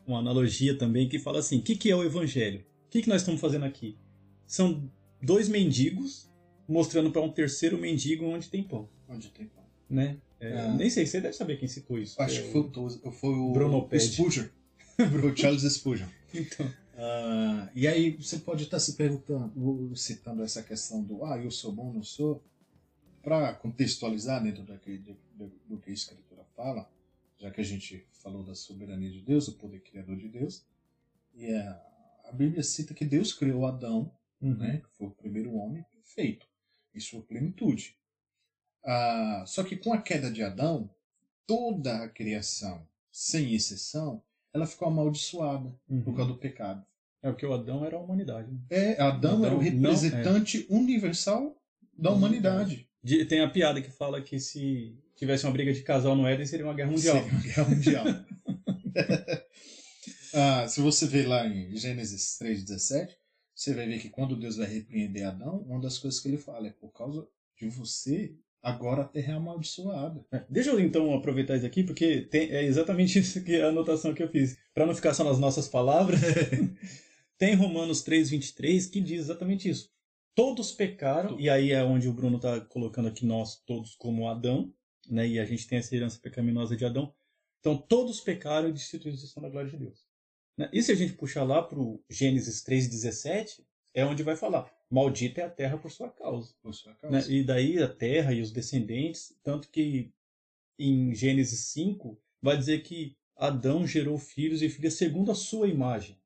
uma 0.05 0.19
analogia 0.19 0.75
também 0.75 1.07
que 1.07 1.19
fala 1.19 1.39
assim: 1.39 1.59
o 1.59 1.61
que, 1.61 1.75
que 1.75 1.91
é 1.91 1.95
o 1.95 2.03
evangelho? 2.03 2.63
O 2.87 2.89
que, 2.89 3.01
que 3.01 3.09
nós 3.09 3.21
estamos 3.21 3.41
fazendo 3.41 3.65
aqui? 3.65 3.97
São 4.45 4.89
dois 5.21 5.49
mendigos 5.49 6.31
mostrando 6.67 7.11
para 7.11 7.21
um 7.21 7.31
terceiro 7.31 7.77
mendigo 7.77 8.25
onde 8.25 8.49
tem 8.49 8.63
pão. 8.63 8.89
Onde 9.07 9.29
tem 9.29 9.45
pão. 9.45 9.63
Né? 9.89 10.17
É, 10.39 10.59
ah. 10.59 10.73
Nem 10.73 10.89
sei, 10.89 11.05
você 11.05 11.19
deve 11.19 11.33
saber 11.35 11.57
quem 11.57 11.67
citou 11.67 11.97
isso. 11.97 12.21
Acho 12.21 12.39
é, 12.39 12.43
que 12.43 12.51
foi, 12.51 13.11
foi 13.11 13.33
o 13.33 13.51
Bruno 13.51 13.87
Spurgeon. 13.99 14.47
o 14.97 15.35
Charles 15.35 15.63
Spurgeon. 15.63 16.07
Então. 16.33 16.65
Uh, 16.65 17.69
e 17.75 17.87
aí 17.87 18.11
você 18.11 18.39
pode 18.39 18.63
estar 18.63 18.79
se 18.79 18.93
perguntando, 18.95 19.95
citando 19.95 20.41
essa 20.43 20.63
questão 20.63 21.03
do 21.03 21.23
ah, 21.23 21.37
eu 21.37 21.51
sou 21.51 21.71
bom, 21.71 21.93
não 21.93 22.01
sou, 22.01 22.43
para 23.21 23.53
contextualizar 23.53 24.41
dentro 24.41 24.63
daquele, 24.63 24.97
do, 25.35 25.51
do, 25.67 25.77
que 25.77 25.91
a 25.91 25.93
Escritura 25.93 26.43
fala, 26.55 26.89
já 27.37 27.51
que 27.51 27.61
a 27.61 27.63
gente 27.63 28.03
falou 28.13 28.43
da 28.43 28.55
soberania 28.55 29.11
de 29.11 29.21
Deus, 29.21 29.47
o 29.47 29.53
poder 29.53 29.81
criador 29.81 30.15
de 30.15 30.27
Deus, 30.27 30.65
e 31.35 31.53
a, 31.53 31.87
a 32.27 32.31
Bíblia 32.31 32.63
cita 32.63 32.93
que 32.93 33.05
Deus 33.05 33.33
criou 33.33 33.65
Adão, 33.65 34.11
uhum. 34.41 34.55
né, 34.55 34.81
que 34.83 34.97
foi 34.97 35.07
o 35.07 35.11
primeiro 35.11 35.53
homem 35.55 35.83
perfeito, 35.91 36.45
em 36.93 36.99
sua 36.99 37.21
plenitude. 37.21 37.95
Uh, 38.83 39.45
só 39.45 39.63
que 39.63 39.75
com 39.75 39.93
a 39.93 40.01
queda 40.01 40.31
de 40.31 40.43
Adão, 40.43 40.89
toda 41.45 42.03
a 42.03 42.09
criação, 42.09 42.87
sem 43.11 43.53
exceção, 43.53 44.21
ela 44.53 44.65
ficou 44.65 44.87
amaldiçoada 44.87 45.73
uhum. 45.89 46.01
por 46.01 46.15
causa 46.15 46.31
do 46.31 46.37
pecado. 46.37 46.85
É 47.21 47.31
porque 47.31 47.45
o 47.45 47.53
Adão 47.53 47.83
era 47.83 47.97
a 47.97 47.99
humanidade. 47.99 48.51
Né? 48.51 48.59
É, 48.69 49.01
Adão, 49.01 49.37
Adão, 49.37 49.45
era 49.45 49.55
o 49.55 49.59
representante 49.59 50.65
não, 50.69 50.77
é. 50.77 50.81
universal 50.81 51.61
da 51.97 52.11
humanidade. 52.11 52.87
Tem 53.27 53.41
a 53.41 53.49
piada 53.49 53.81
que 53.81 53.89
fala 53.89 54.21
que 54.21 54.39
se 54.39 54.95
tivesse 55.15 55.45
uma 55.45 55.51
briga 55.51 55.73
de 55.73 55.81
casal 55.81 56.15
no 56.15 56.27
Éden 56.27 56.45
seria 56.45 56.65
uma 56.65 56.73
guerra 56.73 56.91
mundial. 56.91 57.15
Seria 57.15 57.31
uma 57.31 57.41
guerra 57.41 57.69
mundial. 57.69 58.05
ah, 60.33 60.67
se 60.67 60.81
você 60.81 61.07
ver 61.07 61.27
lá 61.27 61.47
em 61.47 61.75
Gênesis 61.75 62.37
3,17, 62.41 63.15
você 63.55 63.73
vai 63.73 63.87
ver 63.87 63.99
que 63.99 64.09
quando 64.09 64.35
Deus 64.35 64.57
vai 64.57 64.67
repreender 64.67 65.27
Adão, 65.27 65.59
uma 65.61 65.81
das 65.81 65.97
coisas 65.97 66.19
que 66.19 66.27
ele 66.27 66.37
fala 66.37 66.67
é 66.67 66.71
por 66.71 66.91
causa 66.91 67.27
de 67.59 67.69
você 67.69 68.35
Agora 68.61 69.03
a 69.03 69.05
terra 69.05 69.33
é 69.33 69.35
amaldiçoada. 69.35 70.25
É, 70.31 70.43
deixa 70.49 70.71
eu 70.71 70.79
então 70.79 71.13
aproveitar 71.13 71.55
isso 71.55 71.65
aqui, 71.65 71.83
porque 71.83 72.23
tem, 72.23 72.51
é 72.51 72.63
exatamente 72.63 73.17
isso 73.19 73.43
que 73.43 73.55
é 73.55 73.63
a 73.63 73.69
anotação 73.69 74.13
que 74.13 74.21
eu 74.21 74.27
fiz. 74.27 74.57
Para 74.73 74.85
não 74.85 74.95
ficar 74.95 75.13
só 75.13 75.23
nas 75.23 75.39
nossas 75.39 75.67
palavras, 75.67 76.19
tem 77.37 77.55
Romanos 77.55 78.03
3,23 78.03 78.91
que 78.91 78.99
diz 78.99 79.21
exatamente 79.21 79.69
isso. 79.69 79.89
Todos 80.35 80.71
pecaram, 80.71 81.39
e 81.39 81.49
aí 81.49 81.71
é 81.71 81.83
onde 81.83 82.07
o 82.07 82.13
Bruno 82.13 82.37
está 82.37 82.59
colocando 82.61 83.07
aqui 83.07 83.25
nós 83.25 83.55
todos 83.65 83.95
como 83.95 84.27
Adão, 84.27 84.73
né? 85.09 85.27
e 85.27 85.39
a 85.39 85.45
gente 85.45 85.65
tem 85.65 85.79
essa 85.79 85.95
herança 85.95 86.19
pecaminosa 86.19 86.75
de 86.75 86.85
Adão. 86.85 87.13
Então 87.59 87.77
todos 87.77 88.19
pecaram 88.19 88.69
e 88.69 88.73
destituídos 88.73 89.23
estão 89.23 89.41
da 89.41 89.49
glória 89.49 89.69
de 89.69 89.77
Deus. 89.77 90.06
Né? 90.57 90.69
E 90.73 90.81
se 90.81 90.91
a 90.91 90.95
gente 90.95 91.13
puxar 91.13 91.43
lá 91.43 91.61
para 91.61 91.79
o 91.79 92.03
Gênesis 92.09 92.63
3,17, 92.63 93.61
é 93.93 94.05
onde 94.05 94.23
vai 94.23 94.35
falar 94.35 94.75
maldita 94.89 95.41
é 95.41 95.45
a 95.45 95.49
terra 95.49 95.77
por 95.77 95.91
sua 95.91 96.09
causa. 96.09 96.53
Por 96.61 96.73
sua 96.73 96.93
causa. 96.95 97.27
Né? 97.27 97.35
E 97.35 97.43
daí 97.43 97.81
a 97.81 97.87
terra 97.87 98.33
e 98.33 98.41
os 98.41 98.51
descendentes, 98.51 99.35
tanto 99.43 99.69
que 99.69 100.11
em 100.79 101.13
Gênesis 101.13 101.59
5 101.71 102.19
vai 102.41 102.57
dizer 102.57 102.83
que 102.83 103.15
Adão 103.35 103.85
gerou 103.85 104.17
filhos 104.17 104.61
e 104.61 104.69
filhas 104.69 104.95
segundo 104.95 105.31
a 105.31 105.35
sua 105.35 105.67
imagem. 105.67 106.17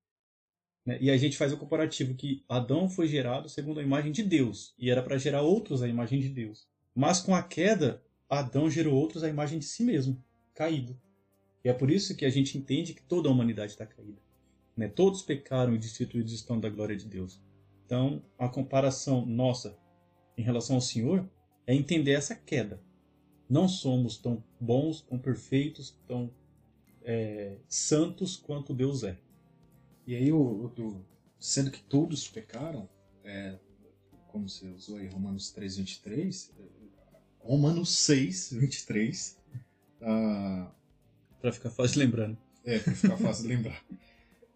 Né? 0.85 0.97
E 1.01 1.11
a 1.11 1.17
gente 1.17 1.37
faz 1.37 1.51
o 1.51 1.57
comparativo 1.57 2.15
que 2.15 2.43
Adão 2.47 2.89
foi 2.89 3.07
gerado 3.07 3.49
segundo 3.49 3.79
a 3.79 3.83
imagem 3.83 4.11
de 4.11 4.23
Deus 4.23 4.73
e 4.77 4.89
era 4.89 5.01
para 5.01 5.17
gerar 5.17 5.41
outros 5.41 5.81
à 5.81 5.87
imagem 5.87 6.19
de 6.19 6.29
Deus. 6.29 6.67
Mas 6.93 7.19
com 7.19 7.33
a 7.33 7.41
queda, 7.41 8.03
Adão 8.29 8.69
gerou 8.69 8.95
outros 8.95 9.23
à 9.23 9.29
imagem 9.29 9.59
de 9.59 9.65
si 9.65 9.83
mesmo, 9.83 10.21
caído. 10.53 10.99
E 11.63 11.69
é 11.69 11.73
por 11.73 11.91
isso 11.91 12.15
que 12.15 12.25
a 12.25 12.29
gente 12.29 12.57
entende 12.57 12.93
que 12.93 13.03
toda 13.03 13.29
a 13.29 13.31
humanidade 13.31 13.71
está 13.71 13.85
caída. 13.85 14.21
Né? 14.75 14.87
Todos 14.87 15.21
pecaram 15.21 15.75
e 15.75 15.77
destituídos 15.77 16.33
estão 16.33 16.59
da 16.59 16.69
glória 16.69 16.95
de 16.95 17.05
Deus. 17.05 17.39
Então, 17.85 18.23
a 18.37 18.47
comparação 18.47 19.25
nossa 19.25 19.77
em 20.37 20.41
relação 20.41 20.77
ao 20.77 20.81
Senhor 20.81 21.29
é 21.67 21.75
entender 21.75 22.13
essa 22.13 22.35
queda. 22.35 22.81
Não 23.49 23.67
somos 23.67 24.17
tão 24.17 24.43
bons, 24.59 25.01
tão 25.01 25.19
perfeitos, 25.19 25.97
tão 26.07 26.33
é, 27.03 27.57
santos 27.67 28.37
quanto 28.37 28.73
Deus 28.73 29.03
é. 29.03 29.19
E 30.07 30.15
aí, 30.15 30.31
o, 30.31 30.71
sendo 31.37 31.69
que 31.69 31.83
todos 31.83 32.27
pecaram, 32.27 32.89
é, 33.23 33.59
como 34.29 34.47
você 34.47 34.67
usou 34.69 34.97
aí, 34.97 35.07
Romanos 35.07 35.51
3, 35.51 35.77
23, 35.77 36.53
é, 36.57 36.63
Romanos 37.39 37.93
6, 37.95 38.53
23. 38.53 39.39
Uh, 40.01 40.80
para 41.41 41.51
ficar 41.51 41.69
fácil 41.69 41.99
lembrando. 41.99 42.37
É, 42.63 42.79
para 42.79 42.93
ficar 42.93 43.17
fácil 43.17 43.47
lembrar. 43.47 43.83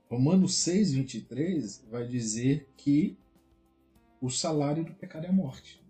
Romanos 0.09 0.55
6, 0.55 0.93
23 0.93 1.85
vai 1.89 2.07
dizer 2.07 2.69
que 2.77 3.17
o 4.21 4.29
salário 4.29 4.85
do 4.85 4.93
pecado 4.93 5.25
é 5.25 5.29
a 5.29 5.33
morte. 5.33 5.81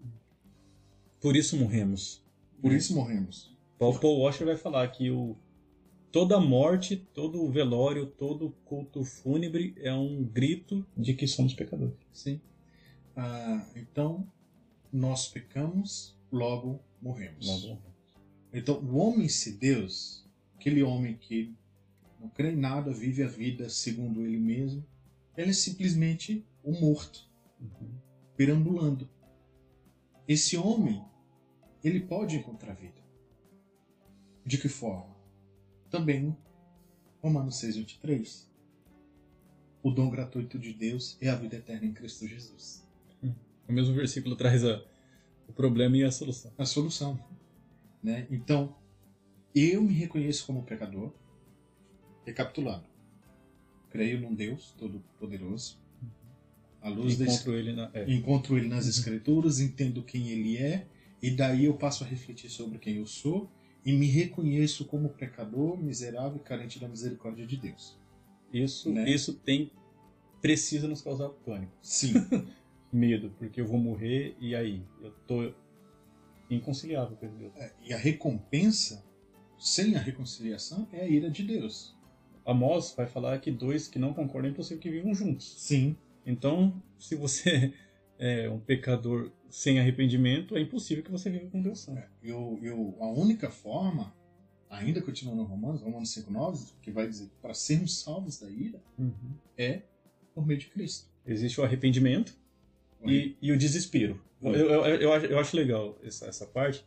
Por 1.19 1.35
isso 1.35 1.57
morremos. 1.57 2.23
Por 2.61 2.71
isso 2.71 2.95
morremos. 2.95 3.55
Paul, 3.77 3.99
Paul 3.99 4.21
Washer 4.21 4.47
vai 4.47 4.55
falar 4.55 4.87
que 4.87 5.11
o, 5.11 5.35
toda 6.11 6.39
morte, 6.39 6.95
todo 7.13 7.49
velório, 7.49 8.05
todo 8.05 8.55
culto 8.63 9.03
fúnebre 9.03 9.75
é 9.77 9.93
um 9.93 10.23
grito 10.23 10.85
de 10.95 11.13
que 11.13 11.27
somos 11.27 11.53
pecadores. 11.53 11.95
Sim. 12.13 12.39
Ah, 13.15 13.65
então, 13.75 14.25
nós 14.91 15.27
pecamos, 15.27 16.17
logo 16.31 16.81
morremos. 17.01 17.45
Logo 17.45 17.67
morremos. 17.67 17.95
Então, 18.53 18.79
o 18.79 18.95
homem-se 18.95 19.51
Deus, 19.51 20.24
aquele 20.55 20.81
homem 20.83 21.15
que 21.15 21.53
não 22.19 22.29
crê 22.29 22.51
em 22.51 22.57
nada, 22.57 22.91
vive 22.91 23.23
a 23.23 23.27
vida 23.27 23.69
segundo 23.69 24.21
ele 24.21 24.37
mesmo, 24.37 24.85
ele 25.37 25.51
é 25.51 25.53
simplesmente 25.53 26.45
o 26.63 26.71
morto, 26.71 27.27
uhum. 27.59 27.91
perambulando. 28.35 29.09
Esse 30.27 30.57
homem, 30.57 31.03
ele 31.83 31.99
pode 31.99 32.35
encontrar 32.35 32.73
vida. 32.73 33.03
De 34.45 34.57
que 34.57 34.69
forma? 34.69 35.15
Também, 35.89 36.35
Romanos 37.21 37.61
6,23. 37.61 38.47
O 39.83 39.91
dom 39.91 40.09
gratuito 40.09 40.57
de 40.57 40.73
Deus 40.73 41.17
é 41.21 41.29
a 41.29 41.35
vida 41.35 41.57
eterna 41.57 41.85
em 41.85 41.93
Cristo 41.93 42.27
Jesus. 42.27 42.85
O 43.67 43.73
mesmo 43.73 43.95
versículo 43.95 44.35
traz 44.35 44.63
a, 44.63 44.83
o 45.47 45.53
problema 45.53 45.97
e 45.97 46.03
a 46.03 46.11
solução. 46.11 46.51
A 46.57 46.65
solução. 46.65 47.19
Né? 48.01 48.27
Então, 48.29 48.75
eu 49.55 49.81
me 49.81 49.93
reconheço 49.93 50.45
como 50.45 50.63
pecador, 50.63 51.11
recapitulando. 52.25 52.85
Creio 53.89 54.19
num 54.19 54.33
Deus 54.33 54.73
Todo-Poderoso. 54.77 55.79
À 56.81 56.89
luz 56.89 57.19
encontro, 57.19 57.53
ele 57.53 57.73
na, 57.73 57.89
é. 57.93 58.11
encontro 58.11 58.57
ele 58.57 58.67
nas 58.67 58.87
Escrituras, 58.87 59.59
entendo 59.59 60.03
quem 60.03 60.29
ele 60.29 60.57
é, 60.57 60.85
e 61.21 61.31
daí 61.31 61.65
eu 61.65 61.73
passo 61.73 62.03
a 62.03 62.07
refletir 62.07 62.49
sobre 62.49 62.77
quem 62.77 62.97
eu 62.97 63.07
sou 63.07 63.49
e 63.83 63.93
me 63.93 64.07
reconheço 64.07 64.85
como 64.85 65.09
pecador, 65.09 65.77
miserável 65.77 66.37
e 66.37 66.39
carente 66.47 66.79
da 66.79 66.87
misericórdia 66.87 67.45
de 67.45 67.57
Deus. 67.57 67.97
Isso, 68.53 68.91
né? 68.91 69.09
isso 69.09 69.33
tem 69.33 69.71
precisa 70.41 70.87
nos 70.87 71.01
causar 71.01 71.29
pânico. 71.29 71.71
Sim. 71.81 72.13
Medo, 72.93 73.31
porque 73.39 73.59
eu 73.59 73.65
vou 73.65 73.79
morrer 73.79 74.35
e 74.39 74.55
aí 74.55 74.83
eu 75.01 75.11
tô 75.27 75.51
inconciliável 76.49 77.17
com 77.17 77.27
Deus. 77.35 77.51
É, 77.55 77.73
e 77.83 77.93
a 77.93 77.97
recompensa 77.97 79.03
sem 79.57 79.95
a 79.95 79.99
reconciliação 79.99 80.87
é 80.91 81.01
a 81.01 81.07
ira 81.07 81.29
de 81.29 81.43
Deus. 81.43 81.95
Amós 82.45 82.93
vai 82.95 83.07
falar 83.07 83.39
que 83.39 83.51
dois 83.51 83.87
que 83.87 83.97
não 83.97 84.13
concordam 84.13 84.49
é 84.49 84.53
impossível 84.53 84.79
que 84.79 84.89
vivam 84.89 85.13
juntos. 85.13 85.55
Sim. 85.57 85.97
Então, 86.25 86.81
se 86.99 87.15
você 87.15 87.73
é 88.19 88.49
um 88.49 88.59
pecador 88.59 89.31
sem 89.49 89.79
arrependimento, 89.79 90.55
é 90.55 90.61
impossível 90.61 91.03
que 91.03 91.11
você 91.11 91.29
viva 91.29 91.49
com 91.49 91.61
Deus 91.61 91.79
Santo. 91.79 91.99
É, 91.99 92.07
eu, 92.23 92.59
eu, 92.61 92.95
a 92.99 93.07
única 93.07 93.49
forma, 93.49 94.13
ainda 94.69 95.01
continuando 95.01 95.41
no 95.41 95.47
Romanos, 95.47 95.81
Romanos 95.81 96.09
5,9, 96.09 96.73
que 96.81 96.91
vai 96.91 97.07
dizer 97.07 97.29
para 97.41 97.53
sermos 97.53 97.99
salvos 97.99 98.39
da 98.39 98.49
ira, 98.49 98.81
uhum. 98.97 99.33
é 99.57 99.81
por 100.33 100.45
meio 100.45 100.59
de 100.59 100.67
Cristo. 100.67 101.07
Existe 101.25 101.59
o 101.59 101.63
arrependimento 101.63 102.35
e, 103.05 103.35
e, 103.41 103.51
o 103.51 103.57
desespero. 103.57 104.21
Eu, 104.41 104.53
eu, 104.53 104.85
eu, 104.85 105.13
acho, 105.13 105.25
eu 105.25 105.39
acho 105.39 105.55
legal 105.55 105.97
essa, 106.03 106.27
essa 106.27 106.45
parte, 106.45 106.85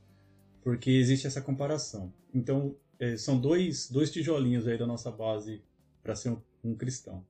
porque 0.68 0.90
existe 0.90 1.26
essa 1.26 1.40
comparação. 1.40 2.12
Então, 2.34 2.76
é, 2.98 3.16
são 3.16 3.40
dois, 3.40 3.88
dois 3.90 4.12
tijolinhos 4.12 4.68
aí 4.68 4.76
da 4.76 4.86
nossa 4.86 5.10
base 5.10 5.62
para 6.02 6.14
ser 6.14 6.28
um, 6.28 6.42
um 6.62 6.74
cristão. 6.74 7.26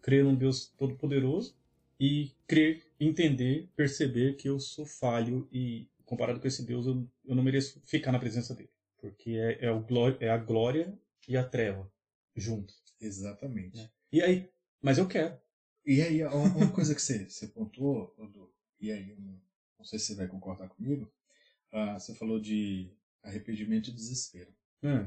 Crer 0.00 0.22
num 0.22 0.36
Deus 0.36 0.68
todo-poderoso 0.78 1.56
e 1.98 2.30
crer, 2.46 2.84
entender, 3.00 3.68
perceber 3.74 4.36
que 4.36 4.48
eu 4.48 4.60
sou 4.60 4.86
falho 4.86 5.48
e 5.50 5.88
comparado 6.06 6.38
com 6.38 6.46
esse 6.46 6.64
Deus 6.64 6.86
eu, 6.86 7.04
eu 7.24 7.34
não 7.34 7.42
mereço 7.42 7.82
ficar 7.84 8.12
na 8.12 8.18
presença 8.20 8.54
dele, 8.54 8.70
porque 9.00 9.32
é, 9.32 9.64
é, 9.66 9.80
glória, 9.80 10.16
é 10.20 10.30
a 10.30 10.38
glória 10.38 10.96
e 11.26 11.36
a 11.36 11.42
treva 11.42 11.90
juntos. 12.36 12.80
Exatamente. 13.00 13.76
Né? 13.76 13.90
E 14.12 14.22
aí, 14.22 14.48
mas 14.80 14.98
eu 14.98 15.08
quero. 15.08 15.36
E 15.84 16.00
aí, 16.00 16.22
uma 16.22 16.70
coisa 16.70 16.94
que 16.94 17.02
você, 17.02 17.28
você 17.28 17.48
pontuou, 17.48 18.14
e 18.80 18.92
aí, 18.92 19.16
não 19.76 19.84
sei 19.84 19.98
se 19.98 20.06
você 20.06 20.14
vai 20.14 20.28
concordar 20.28 20.68
comigo, 20.68 21.10
uh, 21.72 21.98
você 21.98 22.14
falou 22.14 22.40
de 22.40 22.90
arrependimento 23.22 23.90
e 23.90 23.94
desespero. 23.94 24.52
Hum. 24.82 25.02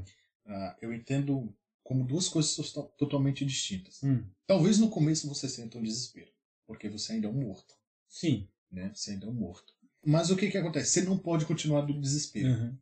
Uh, 0.45 0.75
eu 0.81 0.93
entendo 0.93 1.55
como 1.83 2.05
duas 2.05 2.27
coisas 2.27 2.55
totalmente 2.97 3.45
distintas. 3.45 4.01
Hum. 4.03 4.23
Talvez 4.47 4.79
no 4.79 4.89
começo 4.89 5.27
você 5.27 5.47
sinta 5.47 5.77
um 5.77 5.83
desespero 5.83 6.31
porque 6.71 6.87
você 6.87 7.13
ainda 7.13 7.27
é 7.27 7.29
um 7.29 7.33
morto. 7.33 7.75
Sim. 8.07 8.47
Né? 8.71 8.91
Você 8.95 9.11
ainda 9.11 9.25
é 9.25 9.29
um 9.29 9.33
morto. 9.33 9.73
Mas 10.05 10.31
o 10.31 10.37
que, 10.37 10.49
que 10.49 10.57
acontece? 10.57 10.89
Você 10.89 11.01
não 11.01 11.17
pode 11.17 11.45
continuar 11.45 11.81
do 11.81 11.99
desespero. 11.99 12.47
Uhum. 12.47 12.77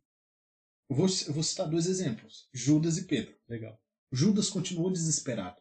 Eu, 0.88 0.96
vou, 0.96 1.06
eu 1.26 1.32
vou 1.32 1.42
citar 1.42 1.68
dois 1.68 1.86
exemplos: 1.86 2.48
Judas 2.52 2.96
e 2.98 3.04
Pedro. 3.04 3.34
Legal. 3.48 3.82
Judas 4.12 4.48
continuou 4.48 4.92
desesperado. 4.92 5.60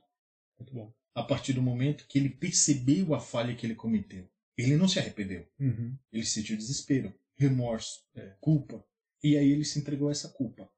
Muito 0.60 0.74
bom. 0.74 0.94
A 1.16 1.24
partir 1.24 1.54
do 1.54 1.62
momento 1.62 2.06
que 2.08 2.20
ele 2.20 2.30
percebeu 2.30 3.16
a 3.16 3.20
falha 3.20 3.56
que 3.56 3.66
ele 3.66 3.76
cometeu. 3.76 4.30
Ele 4.56 4.78
não 4.78 4.88
se 4.88 5.00
arrependeu. 5.00 5.48
Uhum. 5.60 5.98
Ele 6.12 6.26
sentiu 6.26 6.56
desespero, 6.56 7.14
remorso, 7.40 8.04
é. 8.14 8.36
culpa. 8.42 8.86
E 9.24 9.38
aí 9.38 9.52
ele 9.52 9.64
se 9.64 9.80
entregou 9.80 10.10
a 10.10 10.12
essa 10.12 10.30
culpa. 10.30 10.70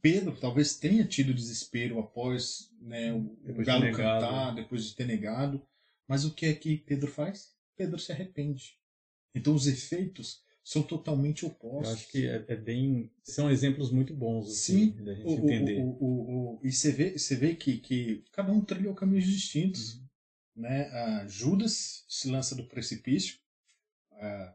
Pedro 0.00 0.36
talvez 0.38 0.76
tenha 0.76 1.04
tido 1.04 1.32
desespero 1.32 1.98
após 1.98 2.70
né, 2.78 3.12
o 3.12 3.36
depois 3.42 3.66
galo 3.66 3.86
de 3.86 3.92
cantar, 3.92 4.54
depois 4.54 4.84
de 4.84 4.94
ter 4.94 5.06
negado. 5.06 5.66
Mas 6.06 6.26
o 6.26 6.34
que 6.34 6.44
é 6.44 6.52
que 6.52 6.76
Pedro 6.76 7.10
faz? 7.10 7.54
Pedro 7.74 7.98
se 7.98 8.12
arrepende. 8.12 8.78
Então 9.34 9.54
os 9.54 9.66
efeitos 9.66 10.44
são 10.62 10.82
totalmente 10.82 11.46
opostos. 11.46 11.88
Eu 11.88 11.94
acho 11.94 12.08
que 12.08 12.26
é, 12.26 12.44
é 12.48 12.56
bem. 12.56 13.10
São 13.22 13.50
exemplos 13.50 13.90
muito 13.90 14.14
bons 14.14 14.50
assim, 14.50 14.92
Sim, 14.92 15.04
da 15.04 15.14
gente 15.14 15.26
o, 15.26 15.32
entender. 15.32 15.82
O, 15.82 16.60
e 16.62 16.70
você 16.70 16.92
vê, 16.92 17.18
você 17.18 17.34
vê 17.34 17.54
que, 17.54 17.78
que 17.78 18.22
cada 18.30 18.52
um 18.52 18.60
trilhou 18.60 18.94
caminhos 18.94 19.24
distintos. 19.24 19.94
Uhum. 19.94 20.04
Né? 20.56 20.88
Ah, 20.90 21.26
Judas 21.26 22.04
se 22.08 22.30
lança 22.30 22.54
do 22.54 22.64
precipício. 22.64 23.38
Ah, 24.12 24.54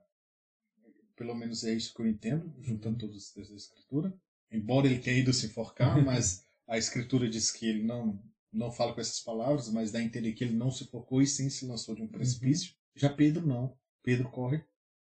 pelo 1.19 1.35
menos 1.35 1.65
é 1.65 1.73
isso 1.73 1.93
que 1.93 1.99
eu 1.99 2.07
entendo, 2.07 2.49
juntando 2.61 2.95
uhum. 2.95 2.99
todos 2.99 3.17
os 3.17 3.31
textos 3.31 3.49
da 3.49 3.57
escritura. 3.57 4.13
Embora 4.49 4.87
ele 4.87 4.99
tenha 4.99 5.19
ido 5.19 5.33
se 5.33 5.47
enforcar, 5.47 5.99
mas 6.03 6.45
a 6.65 6.77
escritura 6.77 7.29
diz 7.29 7.51
que 7.51 7.67
ele 7.67 7.83
não 7.83 8.17
não 8.51 8.71
fala 8.71 8.95
com 8.95 9.01
essas 9.01 9.19
palavras, 9.19 9.69
mas 9.69 9.91
dá 9.91 9.99
a 9.99 10.03
entender 10.03 10.33
que 10.33 10.43
ele 10.43 10.55
não 10.55 10.71
se 10.71 10.85
focou 10.85 11.21
e 11.21 11.27
sim 11.27 11.51
se 11.51 11.67
lançou 11.67 11.93
de 11.93 12.01
um 12.01 12.07
precipício. 12.07 12.71
Uhum. 12.71 12.75
Já 12.95 13.09
Pedro 13.09 13.45
não. 13.45 13.77
Pedro 14.01 14.27
corre 14.29 14.57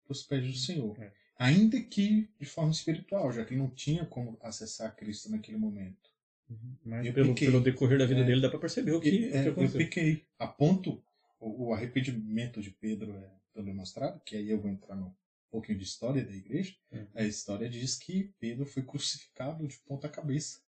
para 0.03 0.11
os 0.11 0.23
pés 0.23 0.45
do 0.45 0.57
Senhor. 0.57 0.99
É. 0.99 1.13
Ainda 1.37 1.79
que 1.79 2.27
de 2.37 2.45
forma 2.45 2.71
espiritual, 2.71 3.31
já 3.31 3.45
que 3.45 3.53
ele 3.53 3.61
não 3.61 3.69
tinha 3.69 4.05
como 4.05 4.37
acessar 4.41 4.93
Cristo 4.97 5.31
naquele 5.31 5.57
momento. 5.57 6.11
Uhum. 6.49 6.75
Mas 6.83 7.05
eu 7.05 7.13
pelo, 7.13 7.33
pelo 7.33 7.61
decorrer 7.61 7.99
da 7.99 8.05
vida 8.05 8.19
é, 8.19 8.23
dele 8.25 8.41
dá 8.41 8.49
para 8.49 8.59
perceber 8.59 8.91
o 8.91 8.99
que, 8.99 9.29
é, 9.31 9.39
o 9.39 9.43
que 9.43 9.49
aconteceu. 9.49 9.79
Eu 9.79 9.87
pequei. 9.87 10.25
A 10.37 10.47
ponto, 10.47 11.01
o, 11.39 11.67
o 11.67 11.73
arrependimento 11.73 12.61
de 12.61 12.71
Pedro 12.71 13.15
é 13.15 13.31
tão 13.53 13.63
demonstrado, 13.63 14.19
que 14.25 14.35
aí 14.35 14.49
eu 14.49 14.59
vou 14.59 14.69
entrar 14.69 14.95
no 14.95 15.15
pouquinho 15.51 15.77
de 15.77 15.83
história 15.83 16.23
da 16.23 16.31
igreja. 16.31 16.75
É. 16.91 17.05
A 17.13 17.23
história 17.23 17.69
diz 17.69 17.97
que 17.97 18.33
Pedro 18.39 18.65
foi 18.65 18.83
crucificado 18.83 19.67
de 19.67 19.77
ponta 19.79 20.09
cabeça. 20.09 20.61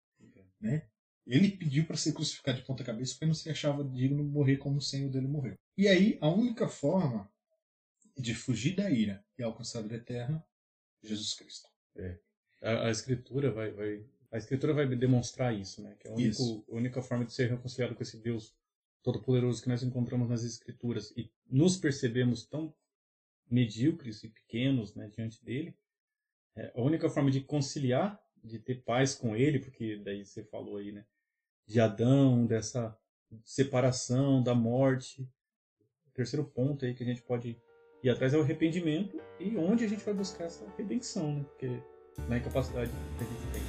Né? 0.60 0.88
Ele 1.26 1.50
pediu 1.50 1.86
para 1.86 1.98
ser 1.98 2.14
crucificado 2.14 2.60
de 2.60 2.66
ponta 2.66 2.84
cabeça 2.84 3.14
porque 3.14 3.26
não 3.26 3.34
se 3.34 3.50
achava 3.50 3.84
digno 3.84 4.24
morrer 4.24 4.58
como 4.58 4.78
o 4.78 4.82
Senhor 4.82 5.10
dele 5.10 5.28
morreu. 5.28 5.56
E 5.78 5.88
aí, 5.88 6.18
a 6.22 6.30
única 6.30 6.68
forma 6.68 7.32
de 8.18 8.36
fugir 8.36 8.76
da 8.76 8.90
ira 8.92 9.26
e 9.38 9.44
alcançar 9.44 9.80
a 9.80 9.82
vida 9.84 9.96
eterna, 9.96 10.46
Jesus 11.02 11.34
Cristo. 11.34 11.68
É. 11.96 12.20
A, 12.62 12.88
a, 12.88 12.92
escritura 12.92 13.52
vai, 13.52 13.72
vai, 13.72 14.06
a 14.32 14.38
escritura 14.38 14.74
vai 14.74 14.88
demonstrar 14.88 15.58
isso, 15.58 15.82
né? 15.82 15.96
Que 16.00 16.08
é 16.08 16.12
a, 16.12 16.14
único, 16.14 16.66
a 16.70 16.76
única 16.76 17.02
forma 17.02 17.26
de 17.26 17.34
ser 17.34 17.50
reconciliado 17.50 17.96
com 17.96 18.04
esse 18.04 18.18
Deus 18.18 18.54
todo-poderoso 19.02 19.62
que 19.62 19.70
nós 19.70 19.84
encontramos 19.84 20.30
nas 20.30 20.44
Escrituras 20.44 21.12
e 21.18 21.30
nos 21.46 21.76
percebemos 21.76 22.46
tão 22.46 22.74
medíocres 23.54 24.24
e 24.24 24.30
pequenos 24.30 24.96
né, 24.96 25.08
diante 25.16 25.46
dele, 25.46 25.78
é, 26.56 26.72
a 26.76 26.82
única 26.82 27.08
forma 27.08 27.30
de 27.30 27.42
conciliar, 27.42 28.20
de 28.44 28.58
ter 28.58 28.84
paz 28.84 29.14
com 29.14 29.36
ele, 29.36 29.60
porque 29.60 29.98
daí 29.98 30.26
você 30.26 30.44
falou 30.44 30.78
aí, 30.78 30.92
né, 30.92 31.06
de 31.68 31.80
Adão, 31.80 32.48
dessa 32.48 32.98
separação, 33.46 34.42
da 34.42 34.56
morte. 34.56 35.30
O 36.08 36.12
terceiro 36.14 36.44
ponto 36.44 36.84
aí 36.84 36.96
que 36.96 37.04
a 37.04 37.06
gente 37.06 37.22
pode 37.22 37.56
ir 38.04 38.10
atrás 38.10 38.34
é 38.34 38.38
o 38.38 38.42
arrependimento 38.42 39.22
e 39.40 39.56
onde 39.56 39.86
a 39.86 39.88
gente 39.88 40.04
vai 40.04 40.16
buscar 40.16 40.46
essa 40.46 40.68
redenção, 40.76 41.36
né, 41.36 41.44
porque 41.44 41.68
na 42.28 42.38
incapacidade 42.38 42.92
que 43.18 43.24
a 43.24 43.28
gente 43.28 43.52
tem. 43.54 43.62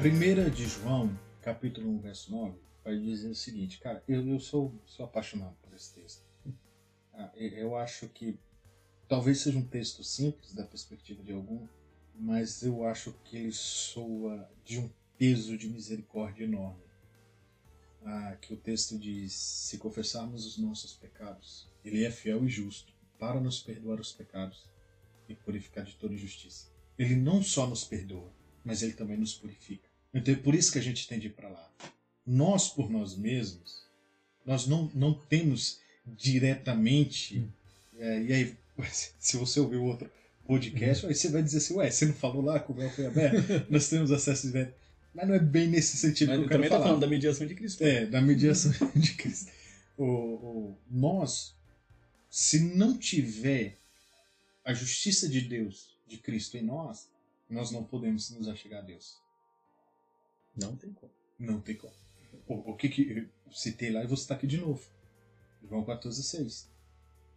Primeira 0.00 0.50
de 0.50 0.66
João, 0.66 1.18
capítulo 1.40 1.90
1, 1.90 1.98
verso 2.00 2.30
9, 2.30 2.58
vai 2.84 2.98
dizer 2.98 3.28
o 3.28 3.34
seguinte, 3.34 3.78
cara, 3.78 4.02
eu, 4.06 4.26
eu 4.26 4.38
sou, 4.38 4.74
sou 4.84 5.04
apaixonado 5.04 5.56
por 5.62 5.74
esse 5.74 5.94
texto. 5.94 6.29
Ah, 7.20 7.30
eu 7.36 7.76
acho 7.76 8.08
que 8.08 8.38
talvez 9.06 9.40
seja 9.40 9.58
um 9.58 9.66
texto 9.66 10.02
simples 10.02 10.54
da 10.54 10.64
perspectiva 10.64 11.22
de 11.22 11.32
algum, 11.32 11.68
mas 12.14 12.62
eu 12.62 12.86
acho 12.86 13.12
que 13.24 13.36
ele 13.36 13.52
soa 13.52 14.50
de 14.64 14.78
um 14.78 14.90
peso 15.18 15.58
de 15.58 15.68
misericórdia 15.68 16.44
enorme. 16.44 16.82
Ah, 18.02 18.38
que 18.40 18.54
o 18.54 18.56
texto 18.56 18.98
diz: 18.98 19.34
se 19.34 19.76
confessarmos 19.76 20.46
os 20.46 20.56
nossos 20.56 20.94
pecados, 20.94 21.68
ele 21.84 22.04
é 22.04 22.10
fiel 22.10 22.46
e 22.46 22.48
justo 22.48 22.94
para 23.18 23.38
nos 23.38 23.60
perdoar 23.60 24.00
os 24.00 24.12
pecados 24.12 24.70
e 25.28 25.34
purificar 25.34 25.84
de 25.84 25.96
toda 25.96 26.14
injustiça. 26.14 26.68
Ele 26.98 27.16
não 27.16 27.42
só 27.42 27.66
nos 27.66 27.84
perdoa, 27.84 28.32
mas 28.64 28.82
ele 28.82 28.94
também 28.94 29.18
nos 29.18 29.34
purifica. 29.34 29.86
Então 30.14 30.32
é 30.32 30.38
por 30.38 30.54
isso 30.54 30.72
que 30.72 30.78
a 30.78 30.82
gente 30.82 31.06
tem 31.06 31.18
de 31.18 31.26
ir 31.26 31.34
para 31.34 31.50
lá. 31.50 31.70
Nós, 32.24 32.70
por 32.70 32.88
nós 32.88 33.14
mesmos, 33.14 33.86
nós 34.46 34.66
não, 34.66 34.90
não 34.94 35.12
temos 35.12 35.80
diretamente. 36.16 37.48
É, 37.98 38.22
e 38.22 38.32
aí, 38.32 38.56
se 39.18 39.36
você 39.36 39.60
ouvir 39.60 39.76
outro 39.76 40.10
podcast, 40.46 41.06
aí 41.06 41.14
você 41.14 41.28
vai 41.28 41.42
dizer 41.42 41.58
assim: 41.58 41.74
ué, 41.74 41.90
você 41.90 42.06
não 42.06 42.14
falou 42.14 42.42
lá 42.42 42.58
que 42.60 42.70
o 42.70 42.74
véu 42.74 42.90
foi 42.90 43.06
aberto? 43.06 43.66
nós 43.70 43.88
temos 43.88 44.10
acesso 44.10 44.48
direto. 44.48 44.74
Mas 45.14 45.28
não 45.28 45.34
é 45.34 45.40
bem 45.40 45.68
nesse 45.68 45.96
sentido 45.96 46.28
Mas 46.28 46.38
que 46.38 46.44
eu 46.44 46.48
quero 46.48 46.58
também 46.58 46.70
falar. 46.70 46.84
falando 46.84 47.00
da 47.00 47.06
mediação 47.06 47.46
de 47.46 47.54
Cristo. 47.54 47.82
É, 47.82 48.06
da 48.06 48.20
mediação 48.20 48.72
de 48.94 49.14
Cristo. 49.14 49.50
O, 49.96 50.04
o, 50.04 50.78
nós, 50.88 51.54
se 52.30 52.60
não 52.60 52.96
tiver 52.96 53.76
a 54.64 54.72
justiça 54.72 55.28
de 55.28 55.40
Deus, 55.40 55.96
de 56.06 56.16
Cristo 56.16 56.56
em 56.56 56.62
nós, 56.62 57.08
nós 57.48 57.70
não 57.72 57.82
podemos 57.82 58.30
nos 58.30 58.48
achegar 58.48 58.80
a 58.80 58.86
Deus. 58.86 59.16
Não 60.56 60.76
tem 60.76 60.92
como. 60.92 61.12
Não 61.38 61.60
tem 61.60 61.74
como. 61.74 61.92
O, 62.46 62.72
o 62.72 62.76
que, 62.76 62.88
que 62.88 63.28
eu 63.46 63.52
citei 63.52 63.90
lá 63.90 64.04
e 64.04 64.06
vou 64.06 64.16
citar 64.16 64.36
aqui 64.36 64.46
de 64.46 64.58
novo. 64.58 64.80
João 65.68 65.84
14, 65.84 66.22
6. 66.22 66.68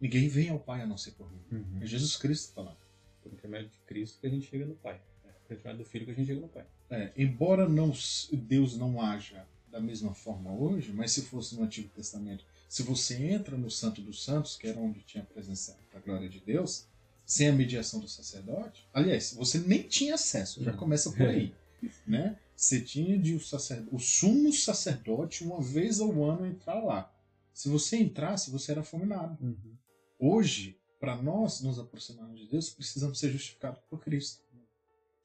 Ninguém 0.00 0.28
vem 0.28 0.48
ao 0.50 0.58
Pai 0.58 0.82
a 0.82 0.86
não 0.86 0.96
ser 0.96 1.12
por 1.12 1.30
mim. 1.30 1.40
Uhum. 1.52 1.82
É 1.82 1.86
Jesus 1.86 2.16
Cristo 2.16 2.52
falando. 2.52 2.76
Por 3.22 3.32
intermédio 3.32 3.70
de 3.70 3.78
Cristo 3.86 4.18
que 4.20 4.26
a 4.26 4.30
gente 4.30 4.46
chega 4.46 4.66
no 4.66 4.74
Pai. 4.74 5.00
É 5.24 5.28
por 5.46 5.54
intermédio 5.54 5.84
do 5.84 5.88
Filho 5.88 6.04
que 6.04 6.10
a 6.10 6.14
gente 6.14 6.26
chega 6.26 6.40
no 6.40 6.48
Pai. 6.48 6.66
É, 6.90 7.12
embora 7.16 7.68
não, 7.68 7.92
Deus 8.32 8.76
não 8.76 9.00
haja 9.00 9.46
da 9.70 9.80
mesma 9.80 10.14
forma 10.14 10.52
hoje, 10.52 10.92
mas 10.92 11.12
se 11.12 11.22
fosse 11.22 11.56
no 11.56 11.64
Antigo 11.64 11.88
Testamento, 11.88 12.44
se 12.68 12.82
você 12.82 13.14
entra 13.16 13.56
no 13.56 13.70
Santo 13.70 14.00
dos 14.00 14.22
Santos, 14.22 14.56
que 14.56 14.66
era 14.66 14.78
onde 14.78 15.00
tinha 15.00 15.22
a 15.22 15.26
presença 15.26 15.76
da 15.92 16.00
glória 16.00 16.28
de 16.28 16.40
Deus, 16.40 16.86
sem 17.26 17.48
a 17.48 17.52
mediação 17.52 18.00
do 18.00 18.08
sacerdote, 18.08 18.86
aliás, 18.92 19.32
você 19.32 19.58
nem 19.58 19.82
tinha 19.82 20.14
acesso, 20.14 20.62
já 20.62 20.72
começa 20.72 21.10
por 21.10 21.22
aí, 21.22 21.54
né? 22.06 22.36
Você 22.56 22.80
tinha 22.80 23.18
de 23.18 23.34
o, 23.34 23.40
sacerdote, 23.40 23.94
o 23.94 23.98
sumo 23.98 24.52
sacerdote 24.52 25.42
uma 25.42 25.60
vez 25.60 26.00
ao 26.00 26.22
ano 26.22 26.46
entrar 26.46 26.82
lá. 26.82 27.12
Se 27.54 27.68
você 27.68 27.96
entrasse, 27.96 28.50
você 28.50 28.72
era 28.72 28.82
fulminado. 28.82 29.42
Uhum. 29.42 29.76
Hoje, 30.18 30.76
para 30.98 31.22
nós 31.22 31.60
nos 31.60 31.78
aproximarmos 31.78 32.40
de 32.40 32.48
Deus, 32.48 32.68
precisamos 32.68 33.18
ser 33.18 33.30
justificados 33.30 33.80
por 33.88 34.00
Cristo. 34.00 34.42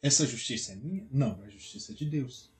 Essa 0.01 0.25
justiça 0.27 0.73
é 0.73 0.75
minha? 0.75 1.07
Não, 1.11 1.41
é 1.43 1.47
a 1.47 1.49
justiça 1.49 1.93
de 1.93 2.05
Deus. 2.05 2.53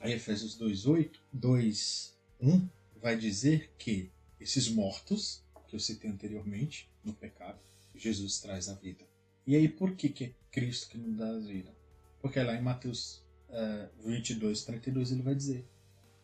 Aí 0.00 0.12
Efésios 0.12 0.58
2:8, 0.58 1.20
2:1 1.36 2.68
vai 2.96 3.16
dizer 3.16 3.74
que 3.78 4.10
esses 4.40 4.68
mortos 4.68 5.44
que 5.68 5.76
eu 5.76 5.80
citei 5.80 6.10
anteriormente 6.10 6.90
no 7.04 7.12
pecado, 7.12 7.60
Jesus 7.94 8.40
traz 8.40 8.68
a 8.68 8.74
vida. 8.74 9.06
E 9.46 9.54
aí 9.54 9.68
por 9.68 9.94
que 9.94 10.08
que 10.08 10.24
é 10.24 10.34
Cristo 10.50 10.88
que 10.88 10.98
nos 10.98 11.16
dá 11.16 11.28
a 11.28 11.38
vida? 11.38 11.76
Porque 12.20 12.42
lá 12.42 12.54
em 12.54 12.62
Mateus 12.62 13.22
uh, 13.50 14.08
22, 14.08 14.64
32 14.64 15.12
ele 15.12 15.22
vai 15.22 15.34
dizer: 15.34 15.68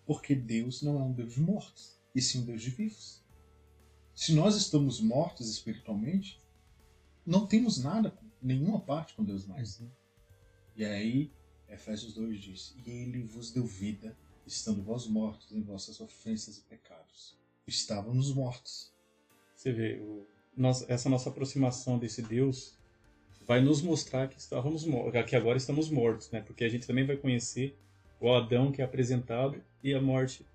porque 0.07 0.35
Deus 0.35 0.81
não 0.83 0.99
é 0.99 1.03
um 1.03 1.13
Deus 1.13 1.35
de 1.35 1.41
mortos, 1.41 1.96
e 2.17 2.23
sim 2.23 2.41
um 2.41 2.45
Deus 2.47 2.63
de 2.63 2.71
vivos. 2.71 3.23
Se 4.15 4.33
nós 4.33 4.57
estamos 4.57 5.03
mortos 5.03 5.51
espiritualmente, 5.51 6.43
não 7.27 7.47
temos 7.47 7.77
nada, 7.77 8.17
nenhuma 8.41 8.81
parte 8.81 9.13
com 9.13 9.23
Deus 9.23 9.47
mais. 9.47 9.79
Uhum. 9.79 9.91
E 10.75 10.85
aí, 10.87 11.31
Efésios 11.69 12.15
2 12.15 12.41
diz: 12.41 12.75
E 12.87 12.91
ele 12.91 13.23
vos 13.23 13.51
deu 13.51 13.67
vida, 13.67 14.17
estando 14.47 14.83
vós 14.83 15.07
mortos 15.07 15.53
em 15.53 15.61
vossas 15.61 16.01
ofensas 16.01 16.57
e 16.57 16.63
pecados. 16.63 17.37
Estávamos 17.67 18.33
mortos. 18.33 18.91
Você 19.55 19.71
vê, 19.71 19.99
o, 20.01 20.27
essa 20.89 21.11
nossa 21.11 21.29
aproximação 21.29 21.99
desse 21.99 22.23
Deus 22.23 22.75
vai 23.47 23.61
nos 23.61 23.83
mostrar 23.83 24.29
que 24.29 24.39
estávamos 24.39 24.87
que 25.29 25.37
agora 25.37 25.59
estamos 25.59 25.91
mortos, 25.91 26.31
né? 26.31 26.41
Porque 26.41 26.65
a 26.65 26.69
gente 26.71 26.87
também 26.87 27.07
vai 27.07 27.17
conhecer 27.19 27.77
o 28.19 28.33
Adão 28.33 28.73
que 28.73 28.81
é 28.81 28.85
apresentado 28.87 29.63
e 29.83 29.93
a 29.93 30.01
morte 30.01 30.47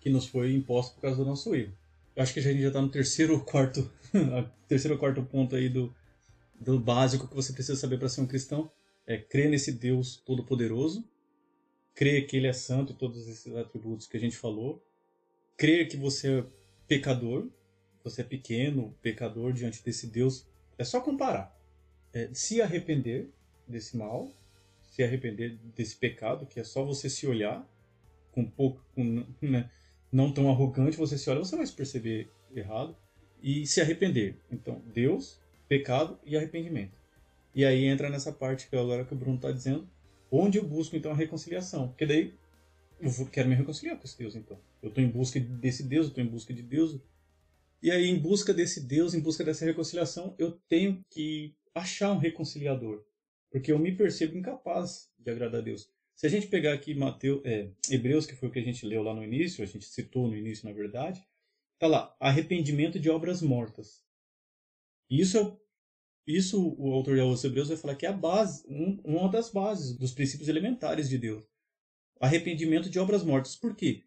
que 0.00 0.10
nos 0.10 0.26
foi 0.26 0.54
imposta 0.54 0.94
por 0.94 1.02
causa 1.02 1.16
do 1.18 1.24
nosso 1.24 1.54
erro. 1.54 1.72
Eu 2.16 2.22
acho 2.22 2.34
que 2.34 2.40
a 2.40 2.42
gente 2.42 2.60
já 2.60 2.68
está 2.68 2.82
no 2.82 2.88
terceiro 2.88 3.34
ou 3.34 3.40
quarto, 3.40 3.90
terceiro 4.66 4.94
ou 4.94 5.00
quarto 5.00 5.22
ponto 5.22 5.54
aí 5.54 5.68
do, 5.68 5.94
do 6.58 6.80
básico 6.80 7.28
que 7.28 7.34
você 7.34 7.52
precisa 7.52 7.78
saber 7.78 7.98
para 7.98 8.08
ser 8.08 8.20
um 8.22 8.26
cristão 8.26 8.70
é 9.06 9.18
crer 9.18 9.50
nesse 9.50 9.72
Deus 9.72 10.16
todo-poderoso, 10.24 11.04
crer 11.94 12.28
que 12.28 12.36
Ele 12.36 12.46
é 12.46 12.52
santo, 12.52 12.94
todos 12.94 13.26
esses 13.26 13.52
atributos 13.56 14.06
que 14.06 14.16
a 14.16 14.20
gente 14.20 14.36
falou, 14.36 14.80
crer 15.56 15.88
que 15.88 15.96
você 15.96 16.38
é 16.38 16.46
pecador, 16.86 17.48
você 18.04 18.20
é 18.20 18.24
pequeno, 18.24 18.96
pecador 19.02 19.52
diante 19.52 19.82
desse 19.82 20.06
Deus. 20.06 20.46
É 20.78 20.84
só 20.84 21.00
comparar. 21.00 21.58
É, 22.12 22.30
se 22.32 22.62
arrepender 22.62 23.28
desse 23.66 23.96
mal, 23.96 24.32
se 24.92 25.02
arrepender 25.02 25.56
desse 25.74 25.96
pecado, 25.96 26.46
que 26.46 26.60
é 26.60 26.64
só 26.64 26.84
você 26.84 27.10
se 27.10 27.26
olhar 27.26 27.68
com 28.30 28.44
pouco, 28.44 28.80
com, 28.94 29.26
né, 29.42 29.68
não 30.12 30.32
tão 30.32 30.50
arrogante, 30.50 30.96
você 30.96 31.16
se 31.16 31.30
olha, 31.30 31.40
você 31.40 31.56
vai 31.56 31.66
se 31.66 31.72
perceber 31.72 32.30
errado 32.54 32.96
e 33.42 33.66
se 33.66 33.80
arrepender. 33.80 34.36
Então, 34.50 34.82
Deus, 34.92 35.40
pecado 35.68 36.18
e 36.24 36.36
arrependimento. 36.36 36.92
E 37.54 37.64
aí 37.64 37.84
entra 37.84 38.08
nessa 38.08 38.32
parte 38.32 38.68
que 38.68 38.76
agora 38.76 39.04
que 39.04 39.12
o 39.12 39.16
Bruno 39.16 39.36
está 39.36 39.50
dizendo, 39.50 39.88
onde 40.30 40.58
eu 40.58 40.64
busco 40.64 40.96
então 40.96 41.12
a 41.12 41.14
reconciliação. 41.14 41.88
Porque 41.88 42.06
daí 42.06 42.34
eu 43.00 43.10
vou, 43.10 43.26
quero 43.26 43.48
me 43.48 43.54
reconciliar 43.54 43.96
com 43.96 44.04
esse 44.04 44.18
Deus 44.18 44.34
então. 44.36 44.58
Eu 44.82 44.88
estou 44.88 45.02
em 45.02 45.08
busca 45.08 45.40
desse 45.40 45.82
Deus, 45.82 46.06
eu 46.06 46.08
estou 46.10 46.24
em 46.24 46.28
busca 46.28 46.52
de 46.52 46.62
Deus. 46.62 46.98
E 47.82 47.90
aí, 47.90 48.06
em 48.08 48.18
busca 48.18 48.52
desse 48.52 48.80
Deus, 48.80 49.14
em 49.14 49.20
busca 49.20 49.42
dessa 49.42 49.64
reconciliação, 49.64 50.34
eu 50.38 50.52
tenho 50.68 51.02
que 51.08 51.54
achar 51.74 52.12
um 52.12 52.18
reconciliador. 52.18 53.02
Porque 53.50 53.72
eu 53.72 53.78
me 53.78 53.92
percebo 53.96 54.36
incapaz 54.36 55.10
de 55.18 55.30
agradar 55.30 55.60
a 55.60 55.64
Deus. 55.64 55.90
Se 56.20 56.26
a 56.26 56.28
gente 56.28 56.48
pegar 56.48 56.74
aqui 56.74 56.92
Mateus, 56.92 57.40
é, 57.46 57.70
Hebreus, 57.88 58.26
que 58.26 58.36
foi 58.36 58.50
o 58.50 58.52
que 58.52 58.58
a 58.58 58.62
gente 58.62 58.84
leu 58.84 59.02
lá 59.02 59.14
no 59.14 59.24
início, 59.24 59.64
a 59.64 59.66
gente 59.66 59.86
citou 59.86 60.28
no 60.28 60.36
início, 60.36 60.68
na 60.68 60.74
verdade, 60.74 61.26
tá 61.78 61.86
lá, 61.86 62.14
arrependimento 62.20 63.00
de 63.00 63.08
obras 63.08 63.40
mortas. 63.40 64.04
Isso 65.08 65.38
é 65.38 65.56
isso 66.26 66.76
o 66.76 66.92
autor 66.92 67.14
de 67.14 67.22
aos 67.22 67.42
Hebreus 67.42 67.68
vai 67.68 67.76
falar 67.78 67.94
que 67.94 68.04
é 68.04 68.10
a 68.10 68.12
base, 68.12 68.62
um, 68.68 69.00
uma 69.02 69.30
das 69.30 69.50
bases 69.50 69.96
dos 69.96 70.12
princípios 70.12 70.50
elementares 70.50 71.08
de 71.08 71.16
Deus. 71.16 71.42
Arrependimento 72.20 72.90
de 72.90 72.98
obras 72.98 73.24
mortas. 73.24 73.56
Por 73.56 73.74
quê? 73.74 74.04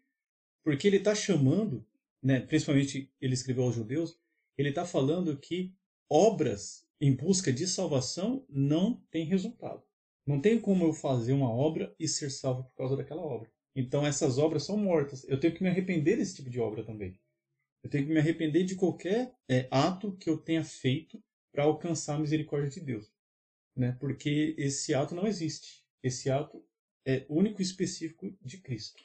Porque 0.62 0.86
ele 0.86 0.98
está 0.98 1.16
chamando, 1.16 1.84
né, 2.22 2.38
principalmente 2.38 3.12
ele 3.20 3.34
escreveu 3.34 3.64
aos 3.64 3.74
judeus, 3.74 4.16
ele 4.56 4.68
está 4.68 4.86
falando 4.86 5.36
que 5.36 5.74
obras 6.08 6.86
em 7.00 7.12
busca 7.12 7.52
de 7.52 7.66
salvação 7.66 8.46
não 8.48 9.02
tem 9.10 9.24
resultado. 9.24 9.82
Não 10.26 10.40
tem 10.40 10.60
como 10.60 10.84
eu 10.84 10.92
fazer 10.92 11.32
uma 11.32 11.50
obra 11.50 11.94
e 11.98 12.08
ser 12.08 12.30
salvo 12.30 12.64
por 12.64 12.74
causa 12.74 12.96
daquela 12.96 13.22
obra. 13.22 13.50
Então 13.76 14.06
essas 14.06 14.38
obras 14.38 14.64
são 14.64 14.76
mortas. 14.76 15.24
Eu 15.28 15.38
tenho 15.38 15.54
que 15.54 15.62
me 15.62 15.68
arrepender 15.68 16.16
desse 16.16 16.36
tipo 16.36 16.48
de 16.48 16.60
obra 16.60 16.84
também. 16.84 17.18
Eu 17.82 17.90
tenho 17.90 18.06
que 18.06 18.12
me 18.12 18.18
arrepender 18.18 18.64
de 18.64 18.76
qualquer 18.76 19.34
é, 19.48 19.68
ato 19.70 20.16
que 20.16 20.30
eu 20.30 20.38
tenha 20.38 20.64
feito 20.64 21.22
para 21.52 21.64
alcançar 21.64 22.14
a 22.14 22.18
misericórdia 22.18 22.70
de 22.70 22.80
Deus, 22.80 23.12
né? 23.76 23.96
Porque 24.00 24.54
esse 24.56 24.94
ato 24.94 25.14
não 25.14 25.26
existe. 25.26 25.84
Esse 26.02 26.30
ato 26.30 26.64
é 27.06 27.26
único 27.28 27.60
e 27.60 27.64
específico 27.64 28.34
de 28.42 28.58
Cristo. 28.58 29.04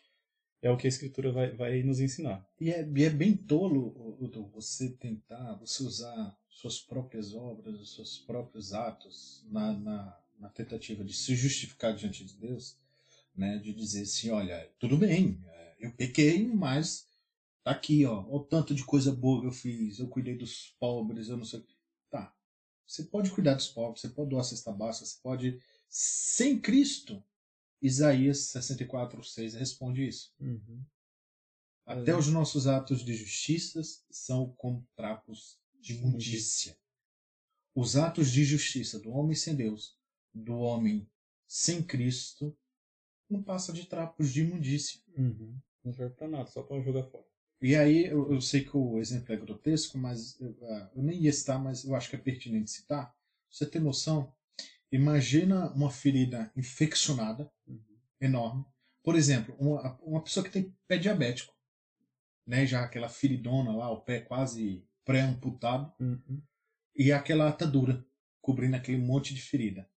É 0.62 0.70
o 0.72 0.78
que 0.78 0.88
a 0.88 0.90
Escritura 0.90 1.32
vai, 1.32 1.52
vai 1.52 1.84
nos 1.84 2.00
ensinar. 2.00 2.48
E 2.60 2.72
é, 2.72 2.88
e 2.88 3.04
é 3.04 3.10
bem 3.10 3.36
tolo, 3.36 4.18
Udo, 4.20 4.48
você 4.48 4.90
tentar, 4.90 5.56
você 5.56 5.84
usar 5.84 6.38
suas 6.50 6.80
próprias 6.80 7.34
obras, 7.34 7.80
os 7.80 7.96
seus 7.96 8.20
próprios 8.20 8.74
atos 8.74 9.46
na, 9.50 9.74
na, 9.74 10.20
na 10.40 10.50
tentativa 10.50 11.04
de 11.04 11.14
se 11.14 11.36
justificar 11.36 11.94
diante 11.94 12.24
de 12.24 12.36
Deus, 12.36 12.78
né? 13.36 13.58
De 13.58 13.74
dizer 13.74 14.04
assim, 14.04 14.30
olha, 14.32 14.72
tudo 14.80 14.98
bem, 14.98 15.40
eu 15.80 15.92
pequei, 15.94 16.46
mas 16.48 17.08
tá 17.64 17.72
aqui, 17.72 18.06
ó. 18.06 18.22
O 18.30 18.40
tanto 18.40 18.74
de 18.74 18.84
coisa 18.84 19.12
boa 19.12 19.42
que 19.42 19.48
eu 19.48 19.52
fiz. 19.52 20.00
Eu 20.00 20.08
cuidei 20.08 20.38
dos 20.38 20.76
pobres, 20.80 21.30
eu 21.30 21.38
não 21.38 21.46
sei. 21.46 21.66
Tá. 22.10 22.36
Você 22.88 23.04
pode 23.04 23.32
cuidar 23.32 23.54
dos 23.54 23.68
pobres, 23.68 24.02
você 24.02 24.10
pode 24.10 24.30
doar 24.30 24.44
cesta 24.44 24.72
básica, 24.72 25.06
você 25.06 25.20
pode. 25.22 25.62
Sem 25.88 26.60
Cristo, 26.60 27.24
Isaías 27.82 28.40
64, 28.50 29.24
6 29.24 29.54
responde 29.56 30.08
isso. 30.08 30.34
Uhum. 30.40 30.84
Até 31.86 32.16
os 32.16 32.28
nossos 32.28 32.68
atos 32.68 33.04
de 33.04 33.16
justiça 33.16 33.82
são 34.12 34.54
como 34.58 34.88
trapos 34.96 35.60
de 35.80 35.96
imundícia. 35.96 36.78
Os 37.74 37.96
atos 37.96 38.32
de 38.32 38.44
justiça 38.44 39.00
do 39.00 39.12
homem 39.12 39.36
sem 39.36 39.56
Deus, 39.56 39.98
do 40.34 40.58
homem 40.58 41.08
sem 41.48 41.82
Cristo, 41.82 42.56
não 43.30 43.42
passa 43.44 43.72
de 43.74 43.86
trapos 43.86 44.32
de 44.32 44.42
imundícia. 44.42 45.00
Uhum. 45.18 45.58
Não 45.84 45.94
serve 45.94 46.16
pra 46.16 46.28
nada, 46.28 46.48
só 46.48 46.64
pra 46.64 46.80
jogar 46.82 47.04
fora. 47.04 47.26
E 47.62 47.76
aí, 47.76 48.06
eu, 48.06 48.32
eu 48.32 48.40
sei 48.42 48.64
que 48.64 48.76
o 48.76 49.00
exemplo 49.00 49.34
é 49.34 49.38
grotesco, 49.38 49.98
mas 49.98 50.40
eu, 50.40 50.52
uh, 50.52 50.90
eu 50.96 51.04
nem 51.04 51.22
ia 51.22 51.34
citar, 51.34 51.62
mas 51.62 51.84
eu 51.84 51.94
acho 51.96 52.10
que 52.10 52.16
é 52.16 52.20
pertinente 52.20 52.72
citar. 52.72 53.14
Você 53.50 53.66
tem 53.66 53.82
noção? 53.82 54.34
Imagina 54.92 55.72
uma 55.74 55.92
ferida 55.92 56.52
infeccionada, 56.56 57.52
Uhum. 57.68 57.84
enorme. 58.22 58.66
Por 59.04 59.16
exemplo, 59.16 59.56
uma, 59.60 59.98
uma 60.02 60.24
pessoa 60.24 60.44
que 60.44 60.52
tem 60.52 60.76
pé 60.88 60.98
diabético, 60.98 61.54
né? 62.48 62.66
Já 62.66 62.84
aquela 62.84 63.10
feridona 63.10 63.76
lá, 63.76 63.92
o 63.92 64.02
pé 64.02 64.20
quase 64.22 64.86
pré-amputado, 65.06 65.94
Uhum. 66.00 66.42
e 66.96 67.12
aquela 67.12 67.50
atadura 67.50 68.06
cobrindo 68.42 68.76
aquele 68.76 68.98
monte 68.98 69.34
de 69.34 69.42
ferida. 69.42 69.90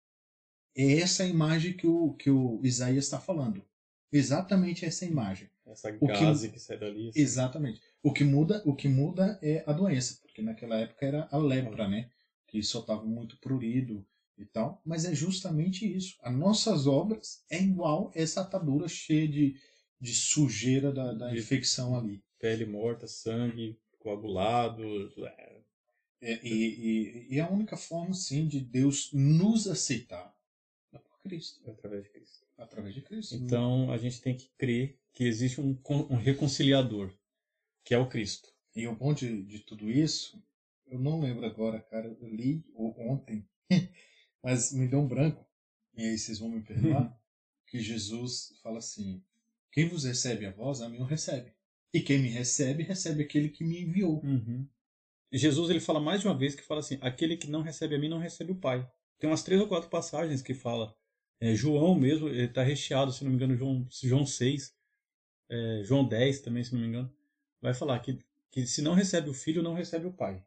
É 0.77 0.99
essa 1.01 1.23
a 1.25 1.27
imagem 1.27 1.73
que 1.77 1.87
o, 1.87 2.15
que 2.15 2.31
o 2.31 2.61
Isaías 2.65 3.05
está 3.05 3.19
falando. 3.21 3.65
Exatamente 4.13 4.85
essa 4.85 5.05
imagem. 5.05 5.49
Essa 5.67 5.89
O 6.01 6.07
que- 6.07 6.07
gase 6.07 6.51
que... 6.51 6.59
sai 6.59 6.79
dali. 6.79 7.09
assim. 7.11 7.21
Exatamente. 7.21 7.81
O 8.03 8.13
que 8.13 8.25
muda, 8.25 8.63
o 8.67 8.75
que 8.75 8.89
muda 8.89 9.39
é 9.43 9.63
a 9.67 9.73
doença, 9.73 10.19
porque 10.23 10.43
naquela 10.43 10.77
época 10.77 11.07
era 11.07 11.29
a 11.31 11.37
lepra, 11.39 11.89
né? 11.89 12.11
Que 12.47 12.63
soltava 12.63 13.05
muito 13.05 13.37
prurido 13.39 14.05
e 14.37 14.45
tal. 14.45 14.81
Mas 14.85 15.05
é 15.05 15.15
justamente 15.15 15.87
isso. 15.97 16.17
As 16.23 16.35
nossas 16.35 16.87
obras 16.87 17.45
é 17.51 17.63
igual 17.63 18.11
essa 18.15 18.41
atadura 18.41 18.89
cheia 18.89 19.29
de, 19.29 19.55
de 20.01 20.13
sujeira 20.15 20.91
da, 20.93 21.13
da 21.13 21.33
infecção 21.37 21.97
ali. 21.97 22.23
Pele 22.39 22.65
morta, 22.67 23.07
sangue 23.07 23.79
coagulado. 24.01 24.83
é, 25.27 25.61
É, 26.23 26.41
e, 26.47 27.29
e, 27.31 27.35
e 27.37 27.41
a 27.41 27.49
única 27.49 27.77
forma, 27.77 28.13
sim, 28.15 28.47
de 28.49 28.61
Deus 28.61 29.11
nos 29.13 29.67
aceitar 29.69 30.27
é 30.27 30.40
Cristo, 31.23 31.71
através 31.71 32.05
de 32.05 32.11
Cristo. 32.11 32.47
através 32.59 32.95
de 32.95 33.03
Cristo. 33.03 33.35
Então 33.37 33.91
a 33.93 33.97
gente 33.99 34.21
tem 34.21 34.37
que 34.37 34.51
crer 34.59 34.99
que 35.13 35.25
existe 35.25 35.61
um, 35.61 35.79
um 36.11 36.17
reconciliador, 36.17 37.13
que 37.85 37.95
é 37.95 37.99
o 37.99 38.09
Cristo. 38.09 38.49
E 38.75 38.87
o 38.87 38.95
bom 38.95 39.13
de, 39.13 39.43
de 39.45 39.61
tudo 39.61 39.91
isso, 39.91 40.43
eu 40.87 40.99
não 40.99 41.21
lembro 41.21 41.45
agora, 41.47 41.81
cara, 41.81 42.07
eu 42.21 42.29
li 42.29 42.65
o- 42.75 42.95
ontem, 43.11 43.47
mas 44.43 44.73
me 44.73 44.87
deu 44.89 45.01
um 45.01 45.09
branco, 45.09 45.45
e 45.95 46.05
aí 46.05 46.17
vocês 46.19 46.39
vão 46.39 46.49
me 46.49 46.63
perdoar, 46.63 47.19
que 47.67 47.81
Jesus 47.81 48.59
fala 48.63 48.79
assim: 48.79 49.23
quem 49.73 49.89
vos 49.89 50.05
recebe 50.05 50.47
a 50.47 50.51
vós, 50.53 50.81
a 50.81 50.89
mim 50.89 50.99
o 51.01 51.05
recebe. 51.05 51.53
E 51.93 52.01
quem 52.01 52.21
me 52.21 52.29
recebe, 52.29 52.83
recebe 52.85 53.25
aquele 53.25 53.49
que 53.49 53.65
me 53.65 53.83
enviou. 53.83 54.23
Jesus 55.33 55.71
ele 55.71 55.81
fala 55.81 56.01
mais 56.01 56.21
de 56.21 56.27
uma 56.29 56.37
vez 56.37 56.55
que 56.55 56.63
fala 56.63 56.81
assim: 56.81 56.99
aquele 57.01 57.37
que 57.37 57.49
não 57.51 57.63
recebe 57.63 57.95
a 57.95 57.99
mim 57.99 58.09
não 58.09 58.19
recebe 58.19 58.53
o 58.53 58.57
Pai. 58.61 58.89
Tem 59.19 59.29
umas 59.29 59.43
três 59.43 59.61
ou 59.61 59.69
quatro 59.69 59.91
passagens 59.91 60.41
que 60.43 60.55
fala. 60.55 60.97
É, 61.41 61.55
João 61.55 61.99
mesmo, 61.99 62.29
está 62.29 62.63
recheado, 62.63 63.13
se 63.13 63.25
não 63.25 63.31
me 63.31 63.37
engano, 63.37 63.57
João, 63.57 63.87
João 63.91 64.27
6, 64.27 64.77
é, 65.49 65.83
João 65.83 66.07
10 66.07 66.41
também, 66.43 66.63
se 66.63 66.75
não 66.75 66.81
me 66.81 66.87
engano, 66.87 67.13
vai 67.61 67.73
falar 67.73 67.99
que, 68.01 68.19
que 68.51 68.67
se 68.67 68.83
não 68.83 68.93
recebe 68.93 69.31
o 69.31 69.35
Filho, 69.35 69.63
não 69.63 69.75
recebe 69.75 70.07
o 70.07 70.13
Pai. 70.13 70.45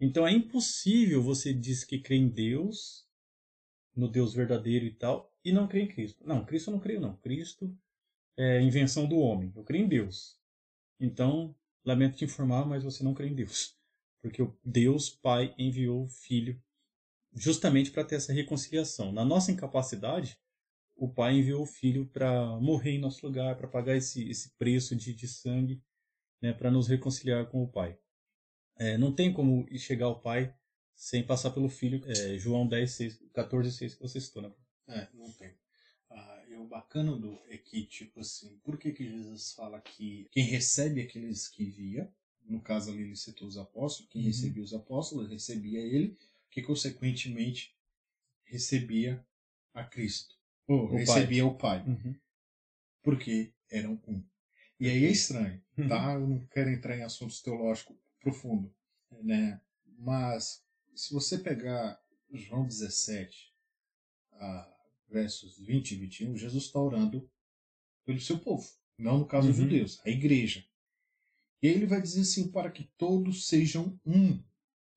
Então 0.00 0.26
é 0.26 0.32
impossível 0.32 1.22
você 1.22 1.52
dizer 1.54 1.86
que 1.86 2.00
crê 2.00 2.16
em 2.16 2.28
Deus, 2.28 3.08
no 3.94 4.08
Deus 4.08 4.34
verdadeiro 4.34 4.84
e 4.84 4.90
tal, 4.90 5.32
e 5.44 5.52
não 5.52 5.68
crê 5.68 5.82
em 5.82 5.88
Cristo. 5.88 6.26
Não, 6.26 6.44
Cristo 6.44 6.70
eu 6.70 6.72
não 6.72 6.80
creio, 6.80 7.00
não. 7.00 7.16
Cristo 7.18 7.76
é 8.36 8.60
invenção 8.60 9.06
do 9.06 9.16
homem. 9.16 9.52
Eu 9.54 9.62
creio 9.62 9.84
em 9.84 9.88
Deus. 9.88 10.38
Então, 10.98 11.54
lamento 11.84 12.16
te 12.16 12.24
informar, 12.24 12.66
mas 12.66 12.82
você 12.82 13.04
não 13.04 13.14
crê 13.14 13.28
em 13.28 13.34
Deus. 13.34 13.76
Porque 14.20 14.42
o 14.42 14.56
Deus 14.64 15.08
Pai 15.10 15.54
enviou 15.56 16.04
o 16.04 16.08
Filho 16.08 16.60
justamente 17.34 17.90
para 17.90 18.04
ter 18.04 18.16
essa 18.16 18.32
reconciliação. 18.32 19.12
Na 19.12 19.24
nossa 19.24 19.52
incapacidade, 19.52 20.38
o 20.96 21.08
Pai 21.08 21.34
enviou 21.38 21.62
o 21.62 21.66
Filho 21.66 22.06
para 22.06 22.46
morrer 22.60 22.92
em 22.92 22.98
nosso 22.98 23.26
lugar, 23.26 23.56
para 23.56 23.68
pagar 23.68 23.96
esse, 23.96 24.28
esse 24.30 24.50
preço 24.58 24.94
de, 24.94 25.12
de 25.14 25.26
sangue, 25.28 25.82
né, 26.40 26.52
para 26.52 26.70
nos 26.70 26.88
reconciliar 26.88 27.46
com 27.46 27.62
o 27.62 27.68
Pai. 27.68 27.98
É, 28.76 28.98
não 28.98 29.14
tem 29.14 29.32
como 29.32 29.66
chegar 29.78 30.06
ao 30.06 30.20
Pai 30.20 30.54
sem 30.94 31.22
passar 31.24 31.50
pelo 31.50 31.68
Filho. 31.68 32.02
É, 32.06 32.38
João 32.38 32.66
10, 32.66 32.90
6, 32.90 33.20
14, 33.32 33.72
6 33.72 33.94
que 33.94 34.02
você 34.02 34.20
citou, 34.20 34.42
né? 34.42 34.52
É, 34.88 35.08
não 35.14 35.30
tem. 35.32 35.52
Ah, 36.10 36.42
e 36.48 36.54
o 36.56 36.64
bacana 36.66 37.16
do, 37.16 37.40
é 37.48 37.56
que, 37.56 37.84
tipo 37.84 38.20
assim, 38.20 38.58
por 38.62 38.78
que, 38.78 38.92
que 38.92 39.04
Jesus 39.04 39.52
fala 39.52 39.80
que 39.80 40.26
quem 40.30 40.44
recebe 40.44 41.00
aqueles 41.00 41.48
que 41.48 41.64
via, 41.64 42.08
no 42.44 42.60
caso 42.60 42.90
ali 42.90 43.02
ele 43.02 43.16
citou 43.16 43.48
os 43.48 43.56
apóstolos, 43.56 44.10
quem 44.10 44.22
Uhum. 44.22 44.28
recebia 44.28 44.62
os 44.62 44.74
apóstolos, 44.74 45.30
recebia 45.30 45.80
ele, 45.80 46.16
que 46.54 46.62
consequentemente 46.62 47.76
recebia 48.44 49.26
a 49.74 49.82
Cristo. 49.82 50.36
Ou 50.68 50.84
O 50.84 50.88
Pai. 50.90 50.98
recebia 51.00 51.44
o 51.44 51.58
Pai. 51.58 51.84
Uhum. 51.84 52.14
Porque 53.02 53.52
eram 53.68 54.00
um. 54.06 54.24
E 54.78 54.88
aí 54.88 55.04
é 55.04 55.10
estranho, 55.10 55.60
tá? 55.88 56.14
Eu 56.14 56.28
não 56.28 56.46
quero 56.46 56.70
entrar 56.70 56.96
em 56.96 57.02
assuntos 57.02 57.42
teológicos 57.42 57.96
profundos, 58.20 58.70
né? 59.22 59.60
Mas 59.98 60.64
se 60.94 61.12
você 61.12 61.38
pegar 61.38 62.00
João 62.32 62.64
17, 62.66 63.52
ah, 64.34 64.76
versos 65.08 65.58
20 65.58 65.90
e 65.92 65.96
21, 65.96 66.36
Jesus 66.36 66.64
está 66.66 66.78
orando 66.80 67.28
pelo 68.04 68.20
seu 68.20 68.38
povo, 68.38 68.68
não 68.96 69.18
no 69.18 69.26
caso 69.26 69.48
Uhum. 69.48 69.52
dos 69.52 69.60
judeus, 69.62 70.00
a 70.06 70.08
igreja. 70.10 70.64
E 71.62 71.68
aí 71.68 71.74
ele 71.74 71.86
vai 71.86 72.00
dizer 72.00 72.20
assim: 72.22 72.50
para 72.50 72.70
que 72.70 72.84
todos 72.96 73.48
sejam 73.48 73.98
um. 74.06 74.40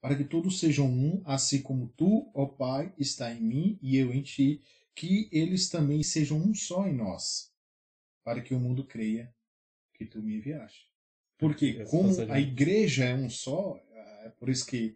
Para 0.02 0.16
que 0.16 0.24
todos 0.24 0.60
sejam 0.60 0.88
um, 0.88 1.22
assim 1.26 1.62
como 1.62 1.88
tu, 1.98 2.30
ó 2.34 2.46
Pai, 2.46 2.94
está 2.98 3.34
em 3.34 3.42
mim 3.42 3.80
e 3.82 3.98
eu 3.98 4.14
em 4.14 4.22
ti, 4.22 4.62
que 4.96 5.28
eles 5.32 5.70
também 5.70 6.04
sejam 6.04 6.38
um 6.38 6.54
só 6.54 6.88
em 6.88 6.94
nós, 6.96 7.52
para 8.24 8.42
que 8.42 8.54
o 8.54 8.60
mundo 8.60 8.84
creia 8.86 9.34
que 9.94 10.06
tu 10.06 10.22
me 10.22 10.36
enviaste. 10.38 10.88
Porque, 11.38 11.84
como 11.86 12.10
a 12.32 12.40
igreja 12.40 13.06
é 13.06 13.16
um 13.16 13.30
só, 13.30 13.80
é 14.24 14.30
por 14.40 14.50
isso 14.50 14.66
que 14.66 14.96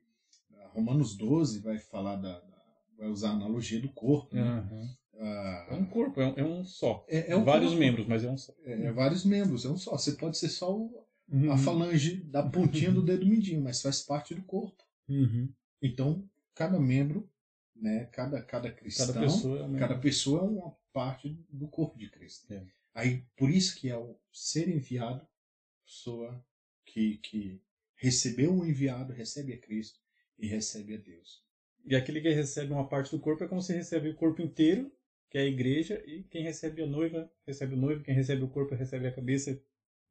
ah, 0.56 0.68
Romanos 0.74 1.16
12 1.16 1.60
vai 1.60 1.78
falar 1.78 2.16
da, 2.16 2.40
da- 2.40 2.64
vai 2.98 3.08
usar 3.10 3.30
a 3.30 3.34
analogia 3.34 3.80
do 3.80 3.90
corpo. 3.90 4.36
Né? 4.36 4.42
Aham. 4.42 4.90
Ah, 5.20 5.68
É 5.70 5.74
um 5.76 5.86
corpo, 5.86 6.20
é 6.22 6.26
um, 6.28 6.34
é 6.38 6.44
um 6.44 6.64
só. 6.66 7.06
é, 7.08 7.32
é 7.32 7.36
um 7.36 7.44
Vários 7.44 7.72
corpo. 7.72 7.80
membros, 7.86 8.08
mas 8.08 8.24
é 8.24 8.30
um 8.30 8.38
só. 8.38 8.54
É, 8.64 8.86
é 8.86 8.92
vários 8.92 9.24
membros, 9.26 9.66
é 9.66 9.70
um 9.70 9.78
só. 9.78 9.92
Você 9.98 10.14
pode 10.14 10.38
ser 10.38 10.50
só 10.50 10.76
o- 10.76 11.04
a 11.32 11.36
Uhum. 11.36 11.58
falange 11.58 12.18
da 12.24 12.42
pontinha 12.44 12.92
do 12.92 13.02
dedo 13.04 13.26
mindinho, 13.26 13.62
mas 13.62 13.82
faz 13.82 14.02
parte 14.02 14.34
do 14.36 14.42
corpo. 14.44 14.84
Uhum. 15.08 15.52
Então, 15.82 16.30
cada 16.54 16.80
membro, 16.80 17.30
né, 17.76 18.06
cada, 18.06 18.42
cada 18.42 18.72
cristão, 18.72 19.08
Cada 19.08 19.20
pessoa 19.20 19.60
é 19.60 19.64
um 19.64 19.76
cada 19.78 19.98
pessoa 19.98 20.40
é 20.42 20.44
uma 20.44 20.78
parte 20.94 21.30
do 21.50 21.68
corpo 21.68 21.98
de 21.98 22.10
Cristo. 22.10 22.52
É. 22.54 22.66
Aí, 22.94 23.26
por 23.36 23.50
isso 23.50 23.76
que 23.76 23.90
ao 23.90 24.20
ser 24.32 24.68
enviado, 24.70 25.22
a 25.24 25.86
pessoa 25.86 26.46
que, 26.86 27.18
que 27.18 27.62
recebeu 27.96 28.54
o 28.54 28.66
enviado, 28.66 29.14
recebe 29.14 29.54
a 29.54 29.58
Cristo 29.58 30.00
e 30.38 30.48
recebe 30.48 30.96
a 30.96 30.98
Deus. 30.98 31.44
E 31.86 31.96
aquele 31.96 32.22
que 32.22 32.30
recebe 32.30 32.72
uma 32.72 32.88
parte 32.88 33.12
do 33.12 33.20
corpo 33.20 33.44
é 33.44 33.48
como 33.48 33.62
se 33.62 33.74
recebe 33.74 34.10
o 34.10 34.16
corpo 34.16 34.42
inteiro, 34.42 34.92
que 35.30 35.38
é 35.38 35.42
a 35.42 35.46
igreja, 35.46 36.04
e 36.06 36.24
quem 36.24 36.44
recebe 36.44 36.84
a 36.84 36.88
noiva, 36.88 37.32
recebe 37.48 37.74
o 37.74 37.78
noivo, 37.78 38.04
quem 38.04 38.14
recebe 38.14 38.44
o 38.44 38.50
corpo, 38.50 38.76
recebe 38.76 39.08
a 39.08 39.16
cabeça, 39.16 39.60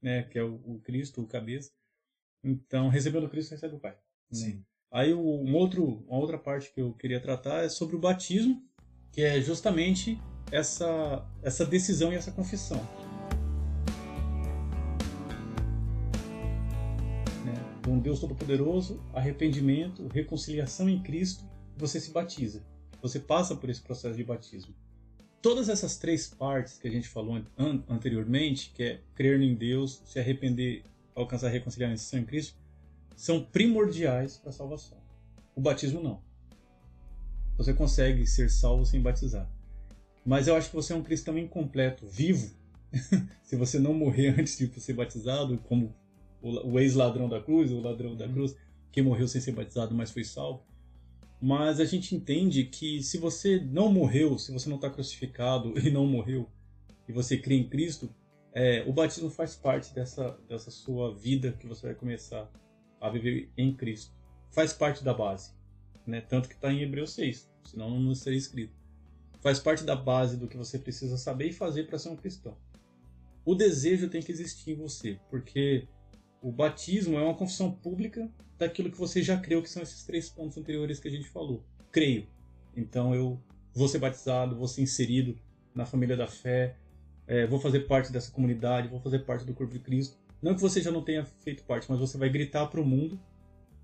né, 0.00 0.22
que 0.24 0.38
é 0.38 0.42
o, 0.42 0.54
o 0.64 0.80
Cristo, 0.80 1.22
o 1.22 1.26
cabeça. 1.26 1.70
Então, 2.42 2.88
recebendo 2.88 3.26
o 3.26 3.30
Cristo, 3.30 3.50
recebe 3.50 3.76
o 3.76 3.80
Pai. 3.80 3.92
né? 3.92 3.98
Sim. 4.32 4.64
Aí 4.92 5.14
um 5.14 5.54
outro, 5.54 6.04
uma 6.08 6.18
outra 6.18 6.36
parte 6.36 6.72
que 6.74 6.80
eu 6.80 6.92
queria 6.94 7.20
tratar 7.20 7.64
é 7.64 7.68
sobre 7.68 7.94
o 7.94 7.98
batismo, 8.00 8.60
que 9.12 9.22
é 9.22 9.40
justamente 9.40 10.20
essa, 10.50 11.24
essa 11.44 11.64
decisão 11.64 12.12
e 12.12 12.16
essa 12.16 12.32
confissão. 12.32 12.78
Né? 17.44 17.54
De 17.80 17.88
um 17.88 18.00
Deus 18.00 18.18
Todo-Poderoso, 18.18 19.00
arrependimento, 19.14 20.08
reconciliação 20.08 20.88
em 20.88 21.00
Cristo, 21.00 21.44
você 21.76 22.00
se 22.00 22.10
batiza. 22.10 22.64
Você 23.00 23.20
passa 23.20 23.54
por 23.54 23.70
esse 23.70 23.80
processo 23.80 24.16
de 24.16 24.24
batismo. 24.24 24.74
Todas 25.40 25.68
essas 25.68 25.98
três 25.98 26.26
partes 26.26 26.78
que 26.78 26.88
a 26.88 26.90
gente 26.90 27.08
falou 27.08 27.40
an- 27.56 27.82
anteriormente, 27.88 28.72
que 28.74 28.82
é 28.82 29.00
crer 29.14 29.40
em 29.40 29.54
Deus, 29.54 30.02
se 30.04 30.18
arrepender, 30.18 30.84
alcançar 31.14 31.46
a 31.46 31.50
reconciliação 31.50 32.18
em 32.18 32.24
Cristo, 32.24 32.59
são 33.20 33.44
primordiais 33.44 34.38
para 34.38 34.48
a 34.48 34.52
salvação. 34.52 34.96
O 35.54 35.60
batismo 35.60 36.02
não. 36.02 36.22
Você 37.58 37.74
consegue 37.74 38.26
ser 38.26 38.48
salvo 38.48 38.86
sem 38.86 38.98
batizar. 38.98 39.46
Mas 40.24 40.48
eu 40.48 40.56
acho 40.56 40.70
que 40.70 40.74
você 40.74 40.94
é 40.94 40.96
um 40.96 41.02
cristão 41.02 41.36
incompleto, 41.36 42.06
vivo, 42.06 42.50
se 43.44 43.56
você 43.56 43.78
não 43.78 43.92
morrer 43.92 44.28
antes 44.40 44.56
de 44.56 44.80
ser 44.80 44.94
batizado, 44.94 45.58
como 45.68 45.94
o, 46.40 46.80
ex-ladrão 46.80 47.28
da 47.28 47.42
cruz, 47.42 47.70
o 47.70 47.82
ladrão 47.82 48.16
da 48.16 48.26
cruz, 48.26 48.56
que 48.90 49.02
morreu 49.02 49.28
sem 49.28 49.38
ser 49.38 49.52
batizado, 49.52 49.94
mas 49.94 50.10
foi 50.10 50.24
salvo. 50.24 50.64
Mas 51.42 51.78
a 51.78 51.84
gente 51.84 52.14
entende 52.14 52.64
que 52.64 53.02
se 53.02 53.18
você 53.18 53.60
não 53.60 53.92
morreu, 53.92 54.38
se 54.38 54.50
você 54.50 54.66
não 54.66 54.76
está 54.76 54.88
crucificado 54.88 55.74
e 55.86 55.90
não 55.90 56.06
morreu, 56.06 56.48
e 57.06 57.12
você 57.12 57.36
crê 57.36 57.56
em 57.56 57.68
Cristo, 57.68 58.08
é, 58.54 58.82
o 58.88 58.94
batismo 58.94 59.28
faz 59.28 59.56
parte 59.56 59.94
dessa, 59.94 60.38
dessa 60.48 60.70
sua 60.70 61.14
vida 61.14 61.52
que 61.52 61.66
você 61.66 61.88
vai 61.88 61.94
começar 61.94 62.50
a 63.00 63.08
viver 63.08 63.50
em 63.56 63.74
Cristo. 63.74 64.14
Faz 64.50 64.72
parte 64.72 65.02
da 65.02 65.14
base. 65.14 65.52
Né? 66.06 66.20
Tanto 66.20 66.48
que 66.48 66.54
está 66.54 66.72
em 66.72 66.82
Hebreus 66.82 67.14
6, 67.14 67.50
senão 67.64 67.98
não 67.98 68.14
seria 68.14 68.38
escrito. 68.38 68.74
Faz 69.40 69.58
parte 69.58 69.84
da 69.84 69.96
base 69.96 70.36
do 70.36 70.46
que 70.46 70.56
você 70.56 70.78
precisa 70.78 71.16
saber 71.16 71.46
e 71.46 71.52
fazer 71.52 71.86
para 71.86 71.98
ser 71.98 72.10
um 72.10 72.16
cristão. 72.16 72.56
O 73.44 73.54
desejo 73.54 74.08
tem 74.08 74.20
que 74.20 74.30
existir 74.30 74.72
em 74.72 74.76
você, 74.76 75.18
porque 75.30 75.88
o 76.42 76.52
batismo 76.52 77.16
é 77.16 77.22
uma 77.22 77.34
confissão 77.34 77.72
pública 77.72 78.30
daquilo 78.58 78.90
que 78.90 78.98
você 78.98 79.22
já 79.22 79.38
creu, 79.38 79.62
que 79.62 79.70
são 79.70 79.82
esses 79.82 80.04
três 80.04 80.28
pontos 80.28 80.58
anteriores 80.58 81.00
que 81.00 81.08
a 81.08 81.10
gente 81.10 81.28
falou. 81.28 81.64
Creio. 81.90 82.28
Então 82.76 83.14
eu 83.14 83.42
vou 83.74 83.88
ser 83.88 83.98
batizado, 83.98 84.56
vou 84.56 84.68
ser 84.68 84.82
inserido 84.82 85.38
na 85.74 85.86
família 85.86 86.16
da 86.16 86.26
fé, 86.26 86.76
é, 87.26 87.46
vou 87.46 87.58
fazer 87.58 87.80
parte 87.80 88.12
dessa 88.12 88.30
comunidade, 88.30 88.88
vou 88.88 89.00
fazer 89.00 89.20
parte 89.20 89.44
do 89.44 89.54
corpo 89.54 89.72
de 89.72 89.78
Cristo. 89.78 90.18
Não 90.42 90.54
que 90.54 90.60
você 90.60 90.80
já 90.80 90.90
não 90.90 91.02
tenha 91.02 91.24
feito 91.24 91.62
parte, 91.64 91.86
mas 91.88 91.98
você 91.98 92.16
vai 92.16 92.28
gritar 92.28 92.66
para 92.66 92.80
o 92.80 92.84
mundo 92.84 93.20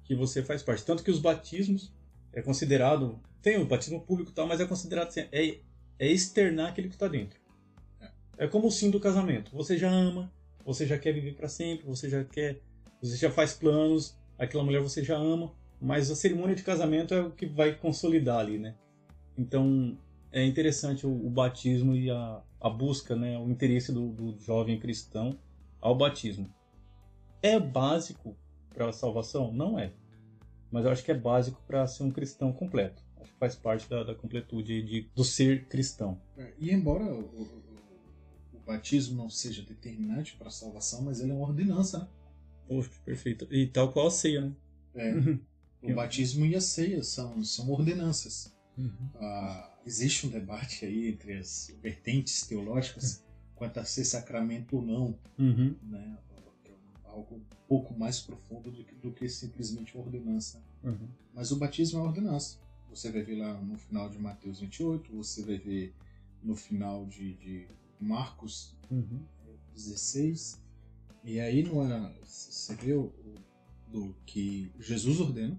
que 0.05 0.15
você 0.15 0.43
faz 0.43 0.63
parte. 0.63 0.85
Tanto 0.85 1.03
que 1.03 1.11
os 1.11 1.19
batismos 1.19 1.93
é 2.33 2.41
considerado, 2.41 3.21
tem 3.43 3.59
o 3.59 3.67
batismo 3.67 4.01
público 4.01 4.31
e 4.31 4.35
tal, 4.35 4.47
mas 4.47 4.61
é 4.61 4.67
considerado 4.67 5.09
assim, 5.09 5.25
é, 5.33 5.59
é 5.99 6.11
externar 6.11 6.69
aquilo 6.69 6.89
que 6.89 6.95
está 6.95 7.09
dentro. 7.09 7.39
É 8.39 8.47
como 8.47 8.69
o 8.69 8.71
sim 8.71 8.91
do 8.91 9.01
casamento. 9.01 9.51
Você 9.55 9.77
já 9.77 9.91
ama, 9.91 10.33
você 10.65 10.87
já 10.87 10.99
quer 10.99 11.13
viver 11.13 11.35
para 11.35 11.49
sempre, 11.49 11.87
você 11.87 12.09
já 12.09 12.25
quer, 12.25 12.61
você 13.01 13.17
já 13.17 13.31
faz 13.31 13.55
planos, 13.55 14.17
aquela 14.39 14.65
mulher 14.65 14.81
você 14.81 15.03
já 15.03 15.17
ama, 15.17 15.53
mas 15.81 16.11
a 16.11 16.17
cerimônia 16.17 16.55
de 16.55 16.63
casamento 16.63 17.15
é 17.15 17.23
o 17.23 17.31
que 17.31 17.47
vai 17.47 17.75
consolidar 17.75 18.39
ali, 18.39 18.59
né? 18.59 18.75
Então 19.37 19.97
é 20.33 20.45
interessante 20.45 21.07
o, 21.07 21.11
o 21.11 21.31
batismo 21.31 21.95
e 21.95 22.11
a, 22.11 22.43
a, 22.61 22.69
busca, 22.69 23.15
né, 23.15 23.39
o 23.39 23.49
interesse 23.51 23.93
do, 23.93 24.09
do 24.09 24.39
jovem 24.41 24.79
cristão 24.79 25.39
ao 25.81 25.97
batismo. 25.97 26.53
É 27.43 27.59
básico 27.59 28.37
para 28.71 28.89
a 28.89 28.93
salvação? 28.93 29.53
Não 29.53 29.79
é. 29.79 29.93
Mas 30.71 30.85
eu 30.85 30.91
acho 30.91 31.05
que 31.05 31.11
é 31.11 31.15
básico 31.15 31.63
para 31.67 31.87
ser 31.87 32.03
um 32.03 32.11
cristão 32.11 32.53
completo. 32.53 33.03
Acho 33.21 33.33
que 33.33 33.39
faz 33.39 33.55
parte 33.55 33.89
da, 33.89 34.03
da 34.03 34.15
completude 34.15 34.83
de, 34.83 35.11
do 35.15 35.25
ser 35.25 35.67
cristão. 35.69 36.21
É, 36.37 36.53
e 36.59 36.71
embora 36.71 37.05
o, 37.05 37.21
o, 37.21 37.63
o, 38.55 38.59
batismo 38.67 39.17
não 39.17 39.31
seja 39.31 39.63
determinante 39.63 40.37
para 40.37 40.49
a 40.49 40.51
salvação, 40.51 41.03
mas 41.03 41.21
ele 41.21 41.31
é 41.31 41.35
uma 41.35 41.47
ordenança, 41.47 42.01
né? 42.01 42.09
Poxa, 42.69 42.91
perfeito. 43.05 43.47
E 43.51 43.67
tal 43.69 43.93
qual 43.93 44.09
a 44.09 44.11
ceia, 44.11 44.41
né? 44.43 44.53
É. 44.95 45.13
o 45.83 45.95
batismo 45.95 46.45
e 46.45 46.55
a 46.55 46.61
ceia 46.61 47.03
são, 47.03 47.43
são 47.45 47.71
ordenanças. 47.71 48.55
Uhum. 48.77 49.11
Ah, 49.15 49.79
existe 49.87 50.27
um 50.27 50.31
debate 50.31 50.85
aí 50.85 51.09
entre 51.09 51.39
as 51.39 51.75
vertentes 51.81 52.47
teológicas 52.47 53.25
quanto 53.57 53.81
a 53.81 53.85
ser 53.85 54.05
sacramento 54.05 54.77
ou 54.77 54.83
não, 54.83 55.19
uhum. 55.39 55.75
né? 55.83 56.19
algo 57.17 57.37
um 57.37 57.45
pouco 57.67 57.99
mais 57.99 58.21
profundo 58.21 58.71
do 58.71 58.85
que, 58.85 58.95
do 58.95 59.11
que 59.11 59.29
simplesmente 59.29 59.97
uma 59.97 60.05
ordenança. 60.05 60.63
Uhum. 60.85 61.09
Mas 61.35 61.51
o 61.51 61.57
batismo 61.57 61.99
é 61.99 62.03
uma 62.03 62.09
ordenança. 62.09 62.59
Você 62.91 63.11
vai 63.11 63.23
ver 63.23 63.37
lá 63.37 63.55
no 63.61 63.77
final 63.77 64.09
de 64.09 64.19
Mateus 64.19 64.61
28, 64.61 65.13
você 65.13 65.43
vai 65.43 65.59
ver 65.59 65.95
no 66.43 66.55
final 66.55 67.07
de, 67.07 67.35
de 67.35 67.67
Marcos 67.99 68.77
uhum. 68.91 69.21
16. 69.75 70.63
E 71.25 71.41
aí 71.41 71.63
não 71.63 71.83
é, 71.91 72.15
você 72.23 72.75
vê 72.77 72.93
o, 72.93 73.13
do 73.89 74.15
que 74.25 74.71
Jesus 74.79 75.21
ordena. 75.21 75.59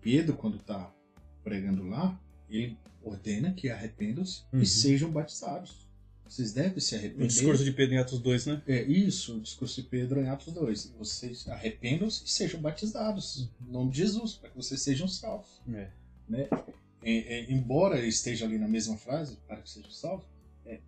Pedro, 0.00 0.36
quando 0.36 0.56
está 0.56 0.94
pregando 1.42 1.84
lá, 1.88 2.18
ele 2.48 2.78
ordena 3.02 3.52
que 3.52 3.68
arrependam-se 3.70 4.44
uhum. 4.52 4.60
e 4.60 4.66
sejam 4.66 5.10
batizados. 5.10 5.89
Vocês 6.30 6.52
devem 6.52 6.78
se 6.78 6.94
arrepender. 6.94 7.24
O 7.24 7.26
discurso 7.26 7.64
de 7.64 7.72
Pedro 7.72 7.94
em 7.96 7.98
Atos 7.98 8.20
2, 8.20 8.46
né? 8.46 8.62
É 8.68 8.82
isso, 8.82 9.36
o 9.36 9.40
discurso 9.40 9.82
de 9.82 9.88
Pedro 9.88 10.20
em 10.20 10.28
Atos 10.28 10.54
2. 10.54 10.94
Vocês 10.96 11.48
arrependam-se 11.48 12.24
e 12.24 12.28
sejam 12.28 12.60
batizados 12.60 13.50
em 13.60 13.72
nome 13.72 13.90
de 13.90 13.98
Jesus, 13.98 14.34
para 14.34 14.48
que 14.48 14.56
vocês 14.56 14.80
sejam 14.80 15.08
salvos. 15.08 15.60
É. 15.68 15.88
Né? 16.28 16.48
É, 17.02 17.12
é, 17.40 17.52
embora 17.52 18.06
esteja 18.06 18.44
ali 18.44 18.58
na 18.58 18.68
mesma 18.68 18.96
frase, 18.96 19.38
para 19.48 19.56
que 19.60 19.68
sejam 19.68 19.90
salvos, 19.90 20.24
é, 20.64 20.78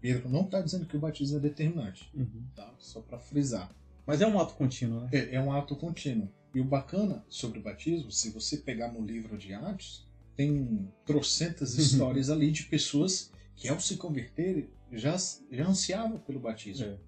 Pedro 0.00 0.28
não 0.28 0.42
está 0.42 0.60
dizendo 0.60 0.84
que 0.84 0.96
o 0.96 1.00
batismo 1.00 1.36
é 1.36 1.40
determinante. 1.40 2.10
Uhum. 2.12 2.42
Tá? 2.56 2.74
Só 2.80 3.00
para 3.00 3.20
frisar. 3.20 3.72
Mas 4.04 4.20
é 4.20 4.26
um 4.26 4.40
ato 4.40 4.54
contínuo, 4.54 5.02
né? 5.02 5.10
É, 5.12 5.36
é 5.36 5.40
um 5.40 5.52
ato 5.52 5.76
contínuo. 5.76 6.28
E 6.52 6.60
o 6.60 6.64
bacana 6.64 7.24
sobre 7.28 7.60
o 7.60 7.62
batismo, 7.62 8.10
se 8.10 8.30
você 8.30 8.56
pegar 8.56 8.92
no 8.92 9.06
livro 9.06 9.38
de 9.38 9.54
Atos, 9.54 10.04
tem 10.34 10.88
trocentas 11.06 11.74
histórias 11.78 12.30
ali 12.30 12.50
de 12.50 12.64
pessoas 12.64 13.30
que 13.60 13.68
ao 13.68 13.78
se 13.78 13.96
converterem 13.96 14.70
já, 14.90 15.14
já 15.52 15.68
ansiavam 15.68 16.18
pelo 16.18 16.40
batismo. 16.40 16.86
É. 16.86 16.98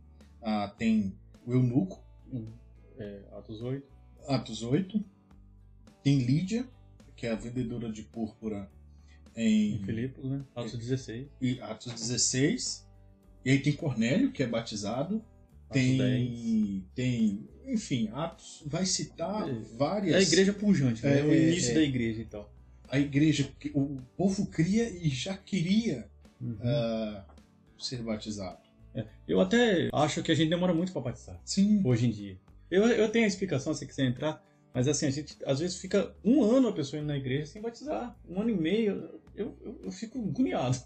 Ah, 0.42 0.68
tem 0.68 1.16
o 1.46 1.52
eunuco, 1.52 2.04
é, 2.98 3.22
Atos 3.32 3.62
8. 3.62 3.86
Atos 4.28 4.62
8. 4.62 5.02
Tem 6.02 6.18
Lídia, 6.18 6.68
que 7.16 7.26
é 7.26 7.30
a 7.30 7.34
vendedora 7.34 7.90
de 7.90 8.02
púrpura 8.02 8.70
em, 9.34 9.76
em 9.76 9.84
Filipos, 9.84 10.30
né? 10.30 10.44
Atos 10.54 10.76
16. 10.76 11.26
E 11.40 11.58
Atos 11.62 11.94
16. 11.94 12.86
E 13.46 13.50
aí 13.50 13.58
tem 13.58 13.72
Cornélio, 13.72 14.30
que 14.30 14.42
é 14.42 14.46
batizado. 14.46 15.24
tem, 15.72 15.96
10. 15.96 16.82
tem, 16.94 17.48
enfim, 17.66 18.10
Atos 18.12 18.62
vai 18.66 18.84
citar 18.84 19.48
é, 19.48 19.54
várias. 19.78 20.14
É 20.14 20.18
a 20.18 20.22
igreja 20.22 20.52
pujante, 20.52 21.02
né? 21.02 21.20
É, 21.20 21.24
o 21.24 21.34
início 21.34 21.70
é, 21.70 21.74
da 21.76 21.82
igreja 21.82 22.20
e 22.20 22.26
tal. 22.26 22.52
A 22.90 22.98
igreja, 22.98 23.50
o 23.72 24.02
povo 24.18 24.44
cria 24.46 24.90
e 24.90 25.08
já 25.08 25.34
queria 25.34 26.11
uhum. 26.42 26.54
uh, 26.54 27.22
ser 27.78 28.02
batizado. 28.02 28.58
É. 28.94 29.06
Eu 29.26 29.40
até 29.40 29.88
acho 29.92 30.22
que 30.22 30.32
a 30.32 30.34
gente 30.34 30.50
demora 30.50 30.74
muito 30.74 30.92
para 30.92 31.02
batizar. 31.02 31.40
Sim. 31.44 31.80
Hoje 31.84 32.06
em 32.06 32.10
dia. 32.10 32.38
Eu, 32.70 32.86
eu 32.86 33.08
tenho 33.10 33.24
a 33.24 33.28
explicação 33.28 33.72
se 33.72 33.86
quiser 33.86 34.04
entrar, 34.04 34.42
mas 34.74 34.88
assim, 34.88 35.06
a 35.06 35.10
gente 35.10 35.36
às 35.46 35.60
vezes 35.60 35.76
fica 35.76 36.14
um 36.24 36.42
ano 36.42 36.68
a 36.68 36.72
pessoa 36.72 37.00
indo 37.00 37.08
na 37.08 37.16
igreja 37.16 37.46
sem 37.46 37.62
batizar. 37.62 38.16
Um 38.28 38.40
ano 38.40 38.50
e 38.50 38.56
meio. 38.56 39.20
Eu, 39.34 39.56
eu, 39.60 39.80
eu 39.84 39.92
fico 39.92 40.18
agoniado. 40.18 40.78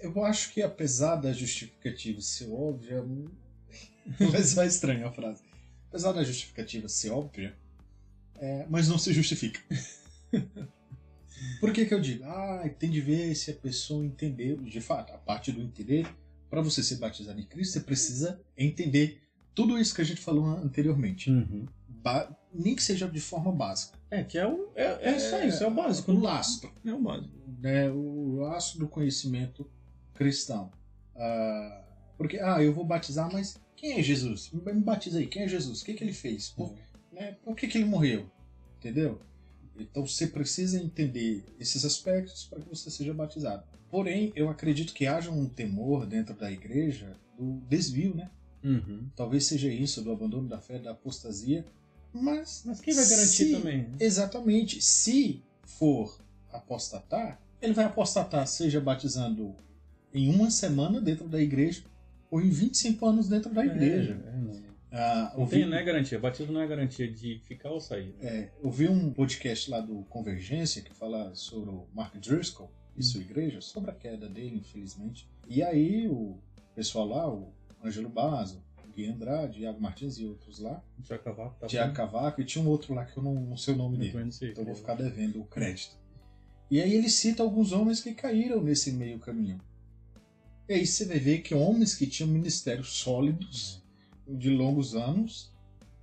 eu 0.00 0.24
acho 0.24 0.52
que 0.52 0.62
apesar 0.62 1.16
da 1.16 1.32
justificativa 1.32 2.20
ser 2.20 2.50
óbvia. 2.50 3.04
Vai 4.18 4.42
ser 4.42 4.66
estranha 4.66 5.06
a 5.06 5.12
frase. 5.12 5.42
Apesar 5.88 6.12
da 6.12 6.24
justificativa 6.24 6.88
ser 6.88 7.10
óbvia, 7.10 7.54
é, 8.36 8.66
mas 8.68 8.88
não 8.88 8.98
se 8.98 9.12
justifica. 9.12 9.60
Por 11.60 11.72
que, 11.72 11.86
que 11.86 11.94
eu 11.94 12.00
digo? 12.00 12.24
Ah, 12.24 12.68
tem 12.78 12.90
de 12.90 13.00
ver 13.00 13.34
se 13.34 13.50
a 13.50 13.54
pessoa 13.54 14.04
entendeu. 14.04 14.56
De 14.58 14.80
fato, 14.80 15.12
a 15.12 15.18
parte 15.18 15.52
do 15.52 15.60
entender, 15.60 16.06
para 16.50 16.60
você 16.60 16.82
ser 16.82 16.96
batizado 16.96 17.40
em 17.40 17.44
Cristo, 17.44 17.74
você 17.74 17.80
precisa 17.80 18.40
entender 18.56 19.20
tudo 19.54 19.78
isso 19.78 19.94
que 19.94 20.02
a 20.02 20.04
gente 20.04 20.20
falou 20.20 20.46
anteriormente. 20.46 21.30
Uhum. 21.30 21.66
nem 22.52 22.74
que 22.74 22.82
seja 22.82 23.08
de 23.08 23.20
forma 23.20 23.52
básica. 23.52 23.98
É, 24.10 24.24
que 24.24 24.38
é, 24.38 24.46
o, 24.46 24.70
é, 24.74 25.10
é, 25.10 25.16
isso, 25.16 25.34
é 25.34 25.46
isso, 25.46 25.64
é 25.64 25.66
o 25.66 25.70
básico. 25.70 26.12
O 26.12 26.20
lastro. 26.20 26.72
É 26.84 26.92
o 26.92 27.00
básico. 27.00 27.34
É 27.62 27.90
o 27.90 28.36
lastro 28.36 28.80
do 28.80 28.88
conhecimento 28.88 29.70
cristão. 30.14 30.70
Uh, 31.14 31.82
porque, 32.16 32.38
ah, 32.38 32.62
eu 32.62 32.72
vou 32.72 32.84
batizar, 32.84 33.32
mas 33.32 33.60
quem 33.76 33.98
é 33.98 34.02
Jesus? 34.02 34.50
Me 34.52 34.72
batiza 34.74 35.18
aí, 35.18 35.26
quem 35.26 35.42
é 35.42 35.48
Jesus? 35.48 35.80
O 35.80 35.84
que, 35.84 35.94
que 35.94 36.04
ele 36.04 36.12
fez? 36.12 36.50
Por, 36.50 36.68
uhum. 36.68 36.78
né, 37.12 37.36
por 37.44 37.56
que, 37.56 37.66
que 37.66 37.78
ele 37.78 37.84
morreu? 37.84 38.30
Entendeu? 38.78 39.20
Então 39.78 40.06
você 40.06 40.26
precisa 40.26 40.78
entender 40.78 41.44
esses 41.58 41.84
aspectos 41.84 42.44
para 42.44 42.60
que 42.60 42.68
você 42.68 42.90
seja 42.90 43.12
batizado. 43.14 43.64
Porém, 43.90 44.32
eu 44.34 44.48
acredito 44.48 44.94
que 44.94 45.06
haja 45.06 45.30
um 45.30 45.46
temor 45.46 46.06
dentro 46.06 46.34
da 46.34 46.50
igreja 46.50 47.16
do 47.38 47.60
desvio, 47.68 48.14
né? 48.14 48.30
Uhum. 48.64 49.08
Talvez 49.16 49.44
seja 49.46 49.68
isso, 49.68 50.02
do 50.02 50.12
abandono 50.12 50.48
da 50.48 50.60
fé, 50.60 50.78
da 50.78 50.92
apostasia. 50.92 51.64
Mas. 52.12 52.62
Mas 52.64 52.80
quem 52.80 52.94
vai 52.94 53.04
garantir 53.04 53.46
se, 53.46 53.52
também? 53.52 53.88
Exatamente. 53.98 54.80
Se 54.80 55.42
for 55.62 56.20
apostatar, 56.50 57.40
ele 57.60 57.72
vai 57.72 57.84
apostatar, 57.84 58.46
seja 58.46 58.80
batizando 58.80 59.54
em 60.12 60.32
uma 60.32 60.50
semana 60.50 61.00
dentro 61.00 61.28
da 61.28 61.40
igreja 61.40 61.84
ou 62.30 62.40
em 62.40 62.50
25 62.50 63.06
anos 63.06 63.28
dentro 63.28 63.52
da 63.52 63.64
igreja. 63.64 64.18
É, 64.24 64.28
é, 64.28 64.36
não. 64.38 64.71
Ah, 64.92 65.34
não, 65.36 65.46
tem, 65.46 65.64
não 65.64 65.76
é 65.76 65.82
garantia, 65.82 66.18
batismo 66.18 66.52
não 66.52 66.60
é 66.60 66.66
garantia 66.66 67.10
de 67.10 67.38
ficar 67.38 67.70
ou 67.70 67.80
sair. 67.80 68.14
Né? 68.20 68.28
É, 68.28 68.52
eu 68.62 68.70
vi 68.70 68.88
um 68.88 69.10
podcast 69.10 69.70
lá 69.70 69.80
do 69.80 70.02
Convergência 70.04 70.82
que 70.82 70.92
fala 70.92 71.34
sobre 71.34 71.70
o 71.70 71.86
Mark 71.94 72.14
Driscoll 72.16 72.70
e 72.94 73.00
hum. 73.00 73.02
sua 73.02 73.22
igreja, 73.22 73.60
sobre 73.62 73.90
a 73.90 73.94
queda 73.94 74.28
dele, 74.28 74.58
infelizmente. 74.58 75.26
E 75.48 75.62
aí 75.62 76.06
o 76.08 76.38
pessoal 76.74 77.06
lá, 77.06 77.32
o 77.32 77.54
Ângelo 77.82 78.10
Basso, 78.10 78.62
Gui 78.94 79.06
Andrade, 79.06 79.62
Iago 79.62 79.80
Martins 79.80 80.18
e 80.18 80.26
outros 80.26 80.58
lá. 80.58 80.82
Tiago 81.02 81.24
Cavaco. 81.24 81.56
Tá 81.58 81.66
Tiago 81.66 81.94
Cavaco 81.94 82.40
e 82.40 82.44
tinha 82.44 82.62
um 82.62 82.68
outro 82.68 82.94
lá 82.94 83.04
que 83.04 83.16
eu 83.16 83.22
não, 83.22 83.34
não 83.34 83.56
sei 83.56 83.74
o 83.74 83.76
nome 83.76 83.96
eu 83.96 84.12
dele. 84.12 84.32
Sei, 84.32 84.50
então 84.50 84.62
eu 84.62 84.66
vou 84.66 84.74
ficar 84.74 84.94
devendo 84.94 85.40
o 85.40 85.44
crédito. 85.44 85.96
E 86.70 86.80
aí 86.80 86.92
ele 86.94 87.08
cita 87.08 87.42
alguns 87.42 87.72
homens 87.72 88.00
que 88.00 88.14
caíram 88.14 88.62
nesse 88.62 88.92
meio 88.92 89.18
caminho. 89.18 89.58
E 90.68 90.74
aí 90.74 90.86
você 90.86 91.04
vai 91.04 91.18
ver 91.18 91.38
que 91.38 91.54
homens 91.54 91.94
que 91.94 92.06
tinham 92.06 92.28
ministérios 92.28 92.92
sólidos 92.92 93.81
de 94.36 94.50
longos 94.50 94.94
anos. 94.94 95.52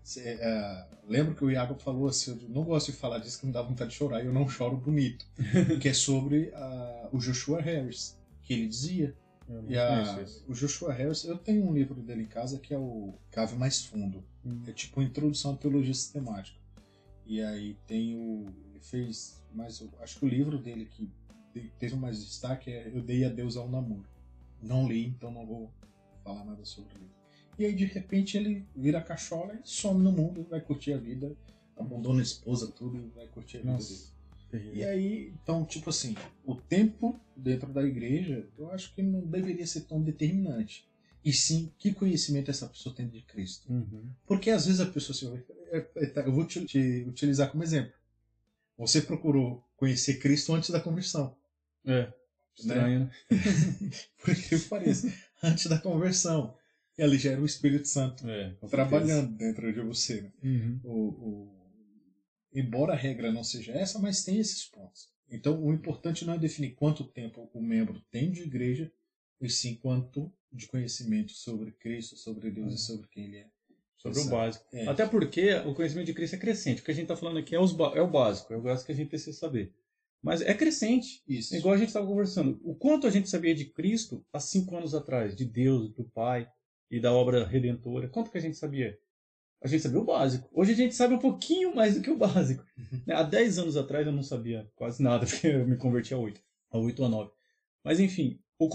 Cê, 0.04 0.38
é, 0.40 0.88
lembro 1.08 1.36
que 1.36 1.44
o 1.44 1.52
Iago 1.52 1.76
falou 1.76 2.08
assim: 2.08 2.40
eu 2.42 2.50
não 2.50 2.64
gosto 2.64 2.92
de 2.92 2.98
falar 2.98 3.20
disso 3.20 3.40
que 3.40 3.46
me 3.46 3.52
dá 3.52 3.62
vontade 3.62 3.92
de 3.92 3.98
chorar, 3.98 4.24
e 4.24 4.28
eu 4.28 4.34
não 4.34 4.48
choro 4.48 4.78
bonito. 4.78 5.26
que 5.82 5.90
é 5.90 5.94
sobre 5.94 6.54
uh, 6.54 7.16
o 7.16 7.20
Joshua 7.20 7.62
Harris, 7.62 8.18
que 8.42 8.54
ele 8.54 8.68
dizia. 8.68 9.16
E 9.68 9.76
a, 9.76 10.24
o 10.48 10.54
Joshua 10.54 10.94
Harris, 10.94 11.24
eu 11.24 11.36
tenho 11.36 11.66
um 11.66 11.74
livro 11.74 12.00
dele 12.02 12.22
em 12.22 12.28
casa 12.28 12.60
que 12.60 12.72
é 12.72 12.78
o 12.78 13.16
Cave 13.32 13.56
Mais 13.58 13.84
Fundo. 13.84 14.24
Hum. 14.46 14.62
É 14.68 14.72
tipo 14.72 15.02
introdução 15.02 15.54
à 15.54 15.58
teologia 15.58 15.94
sistemática. 15.94 16.60
E 17.26 17.42
aí 17.42 17.76
tem 17.88 18.16
o. 18.16 18.46
Ele 18.70 18.80
fez. 18.80 19.44
Mas 19.52 19.84
acho 20.02 20.20
que 20.20 20.26
o 20.26 20.28
livro 20.28 20.60
dele 20.60 20.86
que 20.86 21.10
teve 21.80 21.96
mais 21.96 22.24
destaque 22.24 22.72
é 22.72 22.92
Eu 22.94 23.02
Dei 23.02 23.26
a 23.26 23.30
Deus 23.30 23.58
ao 23.58 23.68
Namoro. 23.68 24.06
Não 24.62 24.88
li, 24.88 25.08
então 25.08 25.32
não 25.32 25.46
vou 25.46 25.72
falar 26.24 26.46
nada 26.46 26.64
sobre 26.66 26.94
ele. 26.96 27.19
E 27.60 27.66
aí 27.66 27.76
de 27.76 27.86
repente 27.86 28.38
ele 28.38 28.66
vira 28.74 29.02
cachola 29.02 29.54
e 29.54 29.60
some 29.64 30.02
no 30.02 30.14
mundo, 30.14 30.48
vai 30.50 30.62
curtir 30.62 30.94
a 30.94 30.98
vida, 30.98 31.36
abandona 31.76 32.22
a 32.22 32.24
esposa, 32.24 32.72
tudo 32.72 32.98
e 32.98 33.10
vai 33.10 33.28
curtir 33.28 33.58
a 33.58 33.60
vida 33.60 33.74
Nossa. 33.74 34.14
dele. 34.50 34.72
E 34.74 34.84
aí, 34.84 35.34
então, 35.44 35.66
tipo 35.66 35.90
assim, 35.90 36.16
o 36.46 36.56
tempo 36.56 37.20
dentro 37.36 37.72
da 37.72 37.84
igreja, 37.84 38.48
eu 38.58 38.72
acho 38.72 38.96
que 38.96 39.04
não 39.04 39.22
deveria 39.22 39.68
ser 39.68 39.82
tão 39.82 40.02
determinante. 40.02 40.88
E 41.24 41.34
sim, 41.34 41.72
que 41.78 41.94
conhecimento 41.94 42.50
essa 42.50 42.66
pessoa 42.66 42.96
tem 42.96 43.08
de 43.08 43.22
Cristo. 43.22 43.72
Uhum. 43.72 44.10
Porque 44.26 44.50
às 44.50 44.66
vezes 44.66 44.80
a 44.80 44.86
pessoa 44.86 45.14
assim, 45.14 45.44
eu 46.16 46.32
vou 46.32 46.46
te, 46.46 46.66
te, 46.66 47.06
utilizar 47.08 47.52
como 47.52 47.62
exemplo. 47.62 47.94
Você 48.78 49.02
procurou 49.02 49.64
conhecer 49.76 50.16
Cristo 50.20 50.54
antes 50.54 50.70
da 50.70 50.80
conversão. 50.80 51.36
É. 51.86 52.12
Estranho, 52.58 53.00
né? 53.02 53.12
Por 54.24 54.34
que 54.34 54.58
pareça. 54.60 55.14
antes 55.44 55.68
da 55.68 55.78
conversão. 55.78 56.58
E 57.00 57.02
ali 57.02 57.18
já 57.18 57.32
era 57.32 57.42
o 57.42 57.46
Espírito 57.46 57.88
Santo 57.88 58.30
é, 58.30 58.54
trabalhando 58.70 59.34
dentro 59.38 59.72
de 59.72 59.80
você. 59.80 60.22
Né? 60.22 60.32
Uhum. 60.44 60.80
O, 60.84 61.08
o, 61.08 61.52
embora 62.54 62.92
a 62.92 62.96
regra 62.98 63.32
não 63.32 63.42
seja 63.42 63.72
essa, 63.72 63.98
mas 64.00 64.26
tem 64.26 64.38
esses 64.38 64.66
pontos. 64.66 65.08
Então, 65.32 65.64
o 65.64 65.74
importante 65.74 66.26
não 66.26 66.34
é 66.34 66.38
definir 66.38 66.72
quanto 66.72 67.06
tempo 67.06 67.50
o 67.54 67.62
membro 67.62 68.04
tem 68.12 68.30
de 68.30 68.42
igreja, 68.42 68.92
e 69.40 69.50
sim 69.50 69.76
quanto 69.76 70.30
de 70.52 70.68
conhecimento 70.68 71.32
sobre 71.32 71.72
Cristo, 71.72 72.18
sobre 72.18 72.52
Deus 72.52 72.74
e 72.74 72.78
sobre 72.78 73.08
quem 73.08 73.24
Ele 73.28 73.38
é. 73.38 73.48
Sobre 73.96 74.20
Exato. 74.20 74.36
o 74.36 74.38
básico. 74.38 74.66
É. 74.74 74.88
Até 74.88 75.08
porque 75.08 75.54
o 75.66 75.74
conhecimento 75.74 76.08
de 76.08 76.14
Cristo 76.14 76.36
é 76.36 76.40
crescente. 76.40 76.82
O 76.82 76.84
que 76.84 76.92
a 76.92 76.94
gente 76.94 77.04
está 77.04 77.16
falando 77.16 77.40
aqui 77.40 77.56
é, 77.56 77.60
os, 77.62 77.72
é 77.96 78.02
o 78.02 78.10
básico, 78.10 78.54
é 78.54 78.58
o 78.58 78.62
básico 78.62 78.88
que 78.88 78.92
a 78.92 78.96
gente 78.96 79.08
precisa 79.08 79.38
saber. 79.38 79.74
Mas 80.22 80.42
é 80.42 80.54
crescente. 80.54 81.24
Isso. 81.26 81.56
igual 81.56 81.76
a 81.76 81.78
gente 81.78 81.88
estava 81.88 82.06
conversando. 82.06 82.60
O 82.62 82.76
quanto 82.76 83.08
a 83.08 83.10
gente 83.10 83.30
sabia 83.30 83.56
de 83.56 83.64
Cristo 83.64 84.26
há 84.34 84.40
cinco 84.42 84.76
anos 84.76 84.94
atrás, 84.94 85.34
de 85.34 85.46
Deus, 85.46 85.94
do 85.94 86.04
Pai 86.04 86.46
e 86.90 87.00
da 87.00 87.14
obra 87.14 87.46
redentora. 87.46 88.10
Quanto 88.10 88.32
que 88.32 88.38
a 88.38 88.42
gente 88.42 88.58
sabia? 88.58 88.98
A 89.62 89.68
gente 89.68 89.84
sabia 89.84 90.00
o 90.00 90.06
básico. 90.06 90.50
Hoje 90.54 90.72
a 90.72 90.76
gente 90.76 90.96
sabe 90.96 91.14
um 91.14 91.20
pouquinho 91.20 91.76
mais 91.76 91.96
do 91.96 92.02
que 92.02 92.10
o 92.10 92.18
básico. 92.18 92.66
Uhum. 92.78 93.02
Há 93.14 93.24
10 93.24 93.60
anos 93.60 93.78
atrás 93.78 94.08
eu 94.08 94.14
não 94.14 94.24
sabia 94.24 94.70
quase 94.76 95.04
nada, 95.04 95.26
porque 95.28 95.48
eu 95.48 95.68
me 95.68 95.78
converti 95.78 96.14
a 96.14 96.18
8, 96.18 96.42
a 96.72 96.78
8 96.78 97.00
ou 97.00 97.06
a 97.06 97.10
9. 97.10 97.32
Mas 97.84 98.00
enfim, 98.00 98.40
o, 98.58 98.68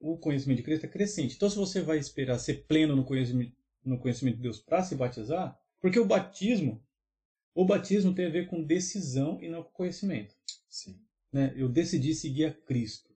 o 0.00 0.18
conhecimento 0.18 0.58
de 0.58 0.62
Cristo 0.62 0.84
é 0.84 0.88
crescente. 0.88 1.34
Então 1.36 1.48
se 1.48 1.56
você 1.56 1.80
vai 1.80 1.98
esperar 1.98 2.38
ser 2.38 2.66
pleno 2.66 2.94
no 2.94 3.04
conhecimento, 3.04 3.56
no 3.84 3.98
conhecimento 3.98 4.36
de 4.36 4.42
Deus 4.42 4.60
para 4.60 4.82
se 4.82 4.94
batizar, 4.94 5.58
porque 5.80 5.98
o 5.98 6.04
batismo, 6.04 6.84
o 7.54 7.64
batismo 7.64 8.14
tem 8.14 8.26
a 8.26 8.30
ver 8.30 8.46
com 8.46 8.62
decisão 8.62 9.40
e 9.42 9.48
não 9.48 9.62
com 9.62 9.70
conhecimento. 9.70 10.34
Sim. 10.68 11.00
Né? 11.32 11.54
Eu 11.56 11.68
decidi 11.68 12.14
seguir 12.14 12.46
a 12.46 12.52
Cristo. 12.52 13.14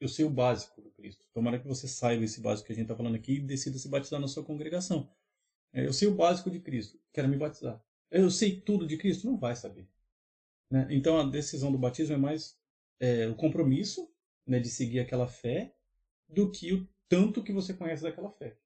Eu 0.00 0.08
sei 0.08 0.24
o 0.24 0.30
básico 0.30 0.73
Cristo. 1.04 1.26
Tomara 1.34 1.58
que 1.58 1.68
você 1.68 1.86
saiba 1.86 2.24
esse 2.24 2.40
básico 2.40 2.66
que 2.66 2.72
a 2.72 2.76
gente 2.76 2.84
está 2.84 2.96
falando 2.96 3.16
aqui 3.16 3.34
e 3.34 3.40
decida 3.40 3.76
se 3.76 3.88
batizar 3.88 4.18
na 4.18 4.26
sua 4.26 4.42
congregação. 4.42 5.10
É, 5.70 5.86
eu 5.86 5.92
sei 5.92 6.08
o 6.08 6.14
básico 6.14 6.50
de 6.50 6.60
Cristo, 6.60 6.98
quero 7.12 7.28
me 7.28 7.36
batizar. 7.36 7.82
Eu 8.10 8.30
sei 8.30 8.58
tudo 8.58 8.86
de 8.86 8.96
Cristo? 8.96 9.26
Não 9.26 9.36
vai 9.36 9.54
saber. 9.54 9.86
Né? 10.70 10.86
Então 10.90 11.18
a 11.18 11.24
decisão 11.24 11.70
do 11.70 11.76
batismo 11.76 12.14
é 12.14 12.18
mais 12.18 12.56
é, 12.98 13.28
o 13.28 13.34
compromisso 13.34 14.10
né, 14.46 14.58
de 14.58 14.70
seguir 14.70 15.00
aquela 15.00 15.26
fé 15.26 15.74
do 16.26 16.50
que 16.50 16.72
o 16.72 16.88
tanto 17.06 17.42
que 17.42 17.52
você 17.52 17.74
conhece 17.74 18.02
daquela 18.02 18.30
fé. 18.30 18.56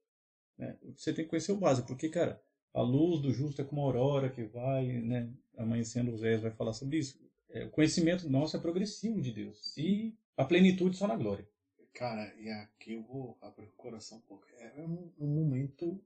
Né? 0.57 0.79
Você 0.97 1.13
tem 1.13 1.25
que 1.25 1.31
conhecer 1.31 1.51
o 1.51 1.57
básico, 1.57 1.89
porque, 1.89 2.09
cara, 2.09 2.41
a 2.73 2.83
luz 2.83 3.21
do 3.21 3.33
justo 3.33 3.61
é 3.61 3.65
como 3.65 3.81
a 3.81 3.85
aurora 3.85 4.31
que 4.31 4.45
vai 4.45 4.87
né, 4.87 5.33
amanhecendo 5.57 6.13
os 6.13 6.21
Zés 6.21 6.41
vai 6.41 6.53
falar 6.53 6.73
sobre 6.73 6.99
isso. 6.99 7.19
É, 7.49 7.65
o 7.65 7.71
conhecimento 7.71 8.29
nosso 8.29 8.57
é 8.57 8.61
progressivo 8.61 9.21
de 9.21 9.33
Deus. 9.33 9.77
E 9.77 10.15
a 10.37 10.45
plenitude 10.45 10.97
só 10.97 11.09
na 11.09 11.17
glória. 11.17 11.49
Cara, 11.99 12.33
e 12.39 12.49
aqui 12.49 12.93
eu 12.93 13.03
vou 13.03 13.37
abrir 13.43 13.67
o 13.67 13.73
coração 13.73 14.19
um 14.19 14.21
pouco. 14.21 14.47
É 14.57 14.81
um, 14.81 15.13
um 15.19 15.27
momento 15.27 16.01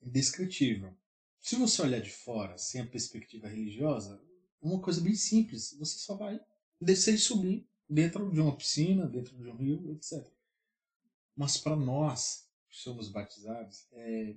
indescritível. 0.00 0.96
Se 1.38 1.54
você 1.54 1.82
olhar 1.82 2.00
de 2.00 2.10
fora, 2.10 2.56
sem 2.56 2.80
a 2.80 2.86
perspectiva 2.86 3.46
religiosa, 3.46 4.18
uma 4.62 4.80
coisa 4.80 5.02
bem 5.02 5.14
simples. 5.14 5.76
Você 5.78 5.98
só 5.98 6.16
vai 6.16 6.40
descer 6.80 7.12
e 7.14 7.18
subir 7.18 7.68
dentro 7.86 8.32
de 8.32 8.40
uma 8.40 8.56
piscina, 8.56 9.06
dentro 9.06 9.36
de 9.36 9.46
um 9.46 9.54
rio, 9.54 9.92
etc. 9.92 10.26
Mas 11.36 11.58
para 11.58 11.76
nós, 11.76 12.48
que 12.70 12.76
somos 12.78 13.10
batizados, 13.10 13.86
é, 13.92 14.30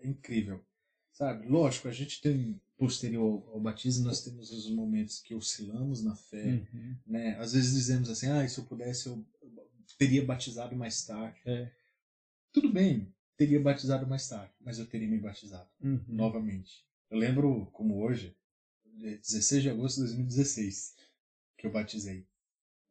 é, 0.00 0.08
incrível. 0.08 0.64
Sabe? 1.12 1.48
Lógico, 1.48 1.88
a 1.88 1.92
gente 1.92 2.20
tem, 2.20 2.60
posterior 2.76 3.42
ao 3.52 3.58
batismo, 3.58 4.04
nós 4.04 4.22
temos 4.22 4.52
os 4.52 4.70
momentos 4.70 5.20
que 5.20 5.34
oscilamos 5.34 6.00
na 6.04 6.14
fé. 6.14 6.64
Uhum. 6.72 6.96
Né? 7.04 7.36
Às 7.40 7.54
vezes 7.54 7.74
dizemos 7.74 8.08
assim, 8.08 8.28
ah, 8.28 8.48
se 8.48 8.58
eu 8.58 8.64
pudesse, 8.64 9.08
eu 9.08 9.26
teria 9.96 10.24
batizado 10.24 10.76
mais 10.76 11.04
tarde. 11.04 11.40
É. 11.46 11.70
Tudo 12.52 12.72
bem, 12.72 13.12
teria 13.36 13.60
batizado 13.60 14.06
mais 14.06 14.28
tarde, 14.28 14.52
mas 14.60 14.78
eu 14.78 14.86
teria 14.86 15.08
me 15.08 15.18
batizado 15.18 15.68
uhum. 15.80 16.02
novamente. 16.08 16.84
Eu 17.10 17.18
lembro, 17.18 17.66
como 17.72 18.02
hoje, 18.02 18.36
16 18.84 19.62
de 19.62 19.70
agosto 19.70 19.96
de 19.96 20.06
2016, 20.06 20.96
que 21.56 21.66
eu 21.66 21.72
batizei. 21.72 22.26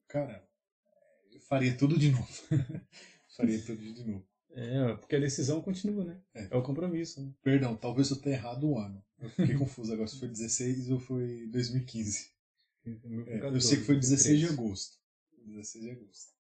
Cara, 0.07 0.47
eu 1.31 1.39
faria 1.41 1.75
tudo 1.77 1.99
de 1.99 2.11
novo. 2.11 2.27
faria 3.35 3.61
tudo 3.61 3.81
de 3.81 4.03
novo. 4.05 4.25
É, 4.51 4.95
porque 4.95 5.15
a 5.15 5.19
decisão 5.19 5.61
continua, 5.61 6.03
né? 6.03 6.19
É, 6.33 6.47
é 6.49 6.55
o 6.55 6.63
compromisso. 6.63 7.21
Né? 7.21 7.31
Perdão, 7.43 7.75
talvez 7.75 8.09
eu 8.09 8.19
tenha 8.19 8.37
errado 8.37 8.67
o 8.67 8.79
ano. 8.79 9.03
Eu 9.19 9.29
fiquei 9.29 9.53
confuso 9.55 9.93
agora 9.93 10.07
se 10.07 10.17
foi 10.17 10.29
16 10.29 10.89
ou 10.91 10.99
foi 10.99 11.47
2015. 11.47 12.31
É, 13.27 13.39
eu 13.45 13.61
sei 13.61 13.77
que 13.77 13.83
foi 13.83 13.95
16 13.99 14.39
de 14.39 14.45
agosto. 14.47 14.97
16 15.45 15.83
de 15.83 15.91
agosto. 15.91 16.36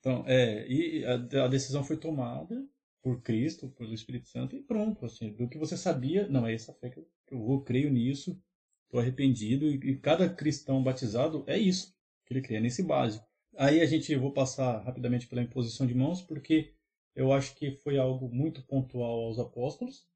Então, 0.00 0.24
é, 0.26 0.66
e 0.68 1.04
a, 1.04 1.44
a 1.44 1.48
decisão 1.48 1.82
foi 1.84 1.96
tomada, 1.96 2.64
por 3.02 3.22
Cristo, 3.22 3.68
pelo 3.70 3.94
Espírito 3.94 4.28
Santo 4.28 4.56
e 4.56 4.60
pronto, 4.60 5.04
assim, 5.06 5.32
do 5.32 5.48
que 5.48 5.58
você 5.58 5.76
sabia, 5.76 6.28
não, 6.28 6.46
é 6.46 6.54
essa 6.54 6.72
fé 6.74 6.90
que 6.90 6.98
eu, 6.98 7.38
vou, 7.38 7.62
creio 7.62 7.90
nisso, 7.90 8.40
estou 8.84 9.00
arrependido 9.00 9.66
e, 9.66 9.76
e, 9.76 9.96
cada 9.96 10.28
cristão 10.28 10.82
batizado 10.82 11.44
é 11.46 11.58
isso, 11.58 11.94
que 12.26 12.32
ele 12.32 12.42
crê, 12.42 12.56
é 12.56 12.60
nesse 12.60 12.82
básico. 12.82 13.26
Aí 13.56 13.80
a 13.80 13.86
gente, 13.86 14.12
eu 14.12 14.20
vou 14.20 14.32
passar 14.32 14.80
rapidamente 14.80 15.26
pela 15.26 15.42
imposição 15.42 15.86
de 15.86 15.94
mãos, 15.94 16.22
porque 16.22 16.74
eu 17.14 17.32
acho 17.32 17.54
que 17.54 17.72
foi 17.72 17.98
algo 17.98 18.28
muito 18.28 18.62
pontual 18.62 19.24
aos 19.24 19.38
apóstolos, 19.38 20.06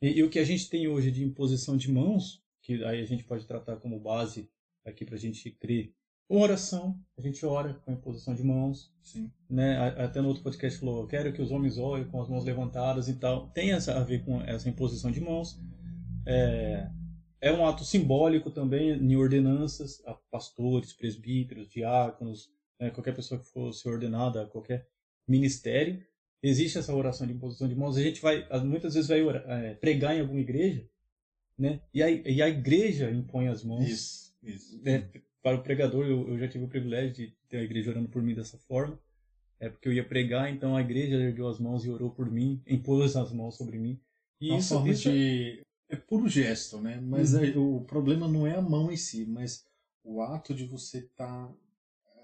e, 0.00 0.18
e, 0.18 0.22
o 0.22 0.30
que 0.30 0.38
a 0.38 0.44
gente 0.44 0.68
tem 0.68 0.88
hoje 0.88 1.10
de 1.10 1.22
imposição 1.22 1.76
de 1.76 1.90
mãos, 1.90 2.42
que 2.62 2.82
aí 2.84 3.00
a 3.00 3.06
gente 3.06 3.24
pode 3.24 3.46
tratar 3.46 3.76
como 3.76 4.00
base 4.00 4.50
aqui 4.84 5.04
para 5.04 5.14
a 5.14 5.18
gente 5.18 5.50
crer 5.50 5.94
Oração, 6.34 6.98
a 7.18 7.20
gente 7.20 7.44
ora 7.44 7.74
com 7.74 7.90
a 7.90 7.94
imposição 7.94 8.34
de 8.34 8.42
mãos. 8.42 8.90
Sim. 9.02 9.30
Né? 9.50 9.76
Até 9.98 10.22
no 10.22 10.28
outro 10.28 10.42
podcast 10.42 10.80
falou, 10.80 11.06
quero 11.06 11.30
que 11.30 11.42
os 11.42 11.50
homens 11.50 11.76
orem 11.76 12.06
com 12.06 12.22
as 12.22 12.28
mãos 12.30 12.42
levantadas 12.42 13.06
e 13.06 13.16
tal. 13.16 13.48
Tem 13.48 13.72
essa, 13.72 13.98
a 13.98 14.02
ver 14.02 14.24
com 14.24 14.40
essa 14.40 14.66
imposição 14.66 15.10
de 15.10 15.20
mãos. 15.20 15.60
É, 16.26 16.88
é 17.38 17.52
um 17.52 17.66
ato 17.66 17.84
simbólico 17.84 18.50
também 18.50 18.92
em 18.92 19.14
ordenanças 19.14 20.02
a 20.06 20.14
pastores, 20.30 20.94
presbíteros, 20.94 21.68
diáconos, 21.68 22.48
né? 22.80 22.88
qualquer 22.88 23.14
pessoa 23.14 23.38
que 23.38 23.50
fosse 23.50 23.86
ordenada 23.86 24.40
a 24.40 24.46
qualquer 24.46 24.88
ministério. 25.28 26.02
Existe 26.42 26.78
essa 26.78 26.94
oração 26.94 27.26
de 27.26 27.34
imposição 27.34 27.68
de 27.68 27.74
mãos. 27.74 27.98
A 27.98 28.02
gente 28.02 28.22
vai, 28.22 28.48
muitas 28.64 28.94
vezes 28.94 29.10
vai 29.10 29.20
orar, 29.20 29.44
é, 29.50 29.74
pregar 29.74 30.16
em 30.16 30.22
alguma 30.22 30.40
igreja, 30.40 30.88
né? 31.58 31.82
E 31.92 32.02
a, 32.02 32.10
e 32.10 32.40
a 32.40 32.48
igreja 32.48 33.10
impõe 33.10 33.48
as 33.48 33.62
mãos. 33.62 33.86
Isso, 33.86 34.34
isso. 34.42 34.82
Né? 34.82 35.10
Para 35.42 35.56
o 35.56 35.62
pregador, 35.62 36.06
eu, 36.06 36.28
eu 36.28 36.38
já 36.38 36.48
tive 36.48 36.64
o 36.64 36.68
privilégio 36.68 37.12
de 37.12 37.36
ter 37.48 37.58
a 37.58 37.62
igreja 37.62 37.90
orando 37.90 38.08
por 38.08 38.22
mim 38.22 38.34
dessa 38.34 38.56
forma. 38.58 38.98
É 39.58 39.68
porque 39.68 39.88
eu 39.88 39.92
ia 39.92 40.04
pregar, 40.04 40.52
então 40.52 40.76
a 40.76 40.80
igreja 40.80 41.16
ergueu 41.16 41.48
as 41.48 41.60
mãos 41.60 41.84
e 41.84 41.90
orou 41.90 42.10
por 42.10 42.30
mim, 42.30 42.60
impôs 42.66 43.16
as 43.16 43.32
mãos 43.32 43.56
sobre 43.56 43.78
mim. 43.78 44.00
E 44.40 44.50
Uma 44.50 44.58
isso, 44.58 44.86
isso 44.88 45.12
de 45.12 45.62
é 45.88 45.96
puro 45.96 46.26
gesto, 46.28 46.80
né? 46.80 46.98
Mas 47.00 47.34
uhum. 47.34 47.44
é, 47.44 47.56
o 47.56 47.80
problema 47.82 48.26
não 48.26 48.46
é 48.46 48.56
a 48.56 48.62
mão 48.62 48.90
em 48.90 48.96
si, 48.96 49.26
mas 49.26 49.64
o 50.02 50.22
ato 50.22 50.54
de 50.54 50.64
você 50.64 50.98
estar 50.98 51.46
tá, 51.46 51.54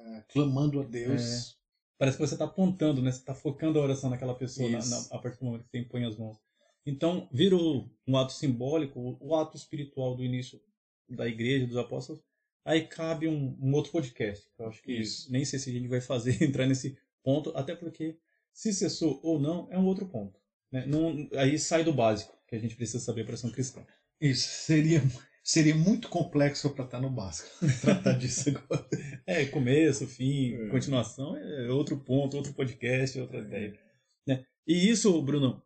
é, 0.01 0.25
clamando 0.33 0.81
a 0.81 0.85
Deus. 0.85 1.53
É. 1.53 1.59
Parece 1.99 2.17
que 2.17 2.27
você 2.27 2.35
está 2.35 2.47
apontando, 2.47 3.03
né? 3.03 3.13
Você 3.13 3.19
está 3.19 3.35
focando 3.35 3.79
a 3.79 3.83
oração 3.83 4.09
naquela 4.09 4.35
pessoa 4.35 4.71
na, 4.71 4.79
na, 4.79 4.99
a 5.11 5.19
partir 5.19 5.39
do 5.41 5.45
momento 5.45 5.65
que 5.65 5.71
você 5.71 5.79
impõe 5.79 6.05
as 6.05 6.17
mãos. 6.17 6.39
Então, 6.87 7.29
virou 7.31 7.91
um 8.07 8.17
ato 8.17 8.33
simbólico, 8.33 9.19
o 9.21 9.35
ato 9.35 9.57
espiritual 9.57 10.17
do 10.17 10.25
início 10.25 10.61
da 11.09 11.27
igreja, 11.29 11.67
dos 11.67 11.77
apóstolos, 11.77 12.23
Aí 12.65 12.87
cabe 12.87 13.29
um, 13.29 13.57
um 13.61 13.73
outro 13.73 13.93
podcast. 13.93 14.47
Eu 14.59 14.69
acho 14.69 14.83
que 14.83 14.93
Isso. 14.93 15.31
nem 15.33 15.45
sei 15.45 15.59
se 15.59 15.71
a 15.71 15.73
gente 15.73 15.89
vai 15.89 16.01
fazer 16.01 16.41
entrar 16.45 16.67
nesse 16.67 16.99
ponto, 17.23 17.53
até 17.57 17.75
porque 17.75 18.19
se 18.53 18.73
cessou 18.73 19.21
ou 19.23 19.39
não 19.39 19.69
é 19.71 19.79
um 19.79 19.87
outro 19.87 20.07
ponto. 20.07 20.39
Né? 20.71 20.85
Não, 20.87 21.29
aí 21.35 21.59
sai 21.59 21.85
do 21.85 21.93
básico 21.93 22.37
que 22.47 22.57
a 22.57 22.59
gente 22.59 22.77
precisa 22.77 22.99
saber 22.99 23.25
para 23.25 23.37
ser 23.37 23.47
um 23.47 23.53
cristão. 23.53 23.87
Isso 24.21 24.49
seria 24.49 25.03
seria 25.49 25.75
muito 25.75 26.11
complexo 26.11 26.69
para 26.75 26.85
estar 26.85 27.01
no 27.01 27.09
básico. 27.09 27.49
Tratar 27.81 28.19
disso 28.19 28.51
agora. 28.51 28.87
É, 29.27 29.47
começo, 29.47 30.07
fim, 30.07 30.55
é. 30.55 30.69
continuação 30.69 31.37
é 31.39 31.71
outro 31.71 31.99
ponto, 31.99 32.37
outro 32.37 32.53
podcast, 32.53 33.19
outra 33.19 33.39
é. 33.39 33.43
ideia. 33.43 33.79
Né? 34.27 34.45
E 34.67 34.91
isso, 34.91 35.23
Bruno, 35.23 35.63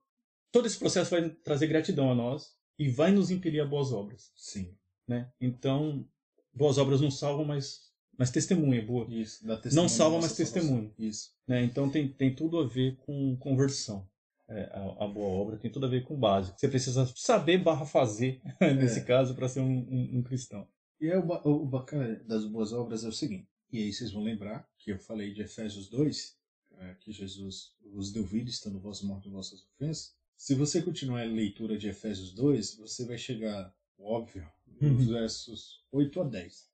todo 0.52 0.66
esse 0.66 0.78
processo 0.78 1.10
vai 1.10 1.28
trazer 1.28 1.66
gratidão 1.66 2.12
a 2.12 2.14
nós 2.14 2.54
e 2.78 2.88
vai 2.88 3.10
nos 3.10 3.32
impelir 3.32 3.60
a 3.60 3.66
boas 3.66 3.92
obras. 3.92 4.30
Sim. 4.36 4.72
Né? 5.08 5.28
Então, 5.40 6.08
boas 6.54 6.78
obras 6.78 7.00
não 7.00 7.10
salvam, 7.10 7.44
mas, 7.44 7.80
mas 8.18 8.30
testemunha 8.30 8.84
boa. 8.84 9.06
Isso, 9.08 9.46
dá 9.46 9.56
testemunho. 9.56 9.82
Não 9.82 9.88
salva, 9.88 10.20
mas 10.20 10.34
testemunha. 10.34 10.92
Isso. 10.98 11.30
Né? 11.46 11.64
Então 11.64 11.90
tem, 11.90 12.08
tem 12.08 12.34
tudo 12.34 12.58
a 12.58 12.66
ver 12.66 12.96
com 12.98 13.36
conversão. 13.36 14.06
É, 14.48 14.64
a, 14.72 15.04
a, 15.04 15.08
boa 15.08 15.28
obra 15.28 15.56
tem 15.56 15.70
tudo 15.70 15.86
a 15.86 15.88
ver 15.88 16.04
com 16.04 16.18
básico. 16.18 16.58
Você 16.58 16.68
precisa 16.68 17.10
saber 17.16 17.58
barra 17.58 17.86
fazer, 17.86 18.40
nesse 18.60 19.00
é. 19.00 19.04
caso, 19.04 19.34
para 19.34 19.48
ser 19.48 19.60
um, 19.60 19.78
um, 19.78 20.18
um, 20.18 20.22
cristão. 20.22 20.68
E 21.00 21.06
é 21.06 21.18
o, 21.18 21.24
o 21.24 21.64
bacana 21.64 22.22
das 22.26 22.44
boas 22.44 22.72
obras 22.72 23.02
é 23.04 23.08
o 23.08 23.12
seguinte, 23.12 23.48
e 23.72 23.78
aí 23.78 23.92
vocês 23.92 24.12
vão 24.12 24.22
lembrar 24.22 24.68
que 24.78 24.92
eu 24.92 24.98
falei 24.98 25.32
de 25.32 25.40
Efésios 25.40 25.88
2, 25.88 26.36
é, 26.78 26.94
que 27.00 27.12
Jesus 27.12 27.72
os 27.94 28.12
deu 28.12 28.24
vida 28.24 28.50
estando 28.50 28.78
vós 28.78 29.00
mortos 29.02 29.26
em 29.26 29.32
vossas 29.32 29.62
ofensas. 29.62 30.14
Se 30.36 30.54
você 30.54 30.82
continuar 30.82 31.22
a 31.22 31.24
leitura 31.24 31.78
de 31.78 31.88
Efésios 31.88 32.32
2, 32.34 32.76
você 32.76 33.06
vai 33.06 33.16
chegar, 33.16 33.74
óbvio, 33.98 34.46
uhum. 34.80 35.06
versos 35.06 35.84
8 35.90 36.20
a 36.20 36.24
10. 36.24 36.70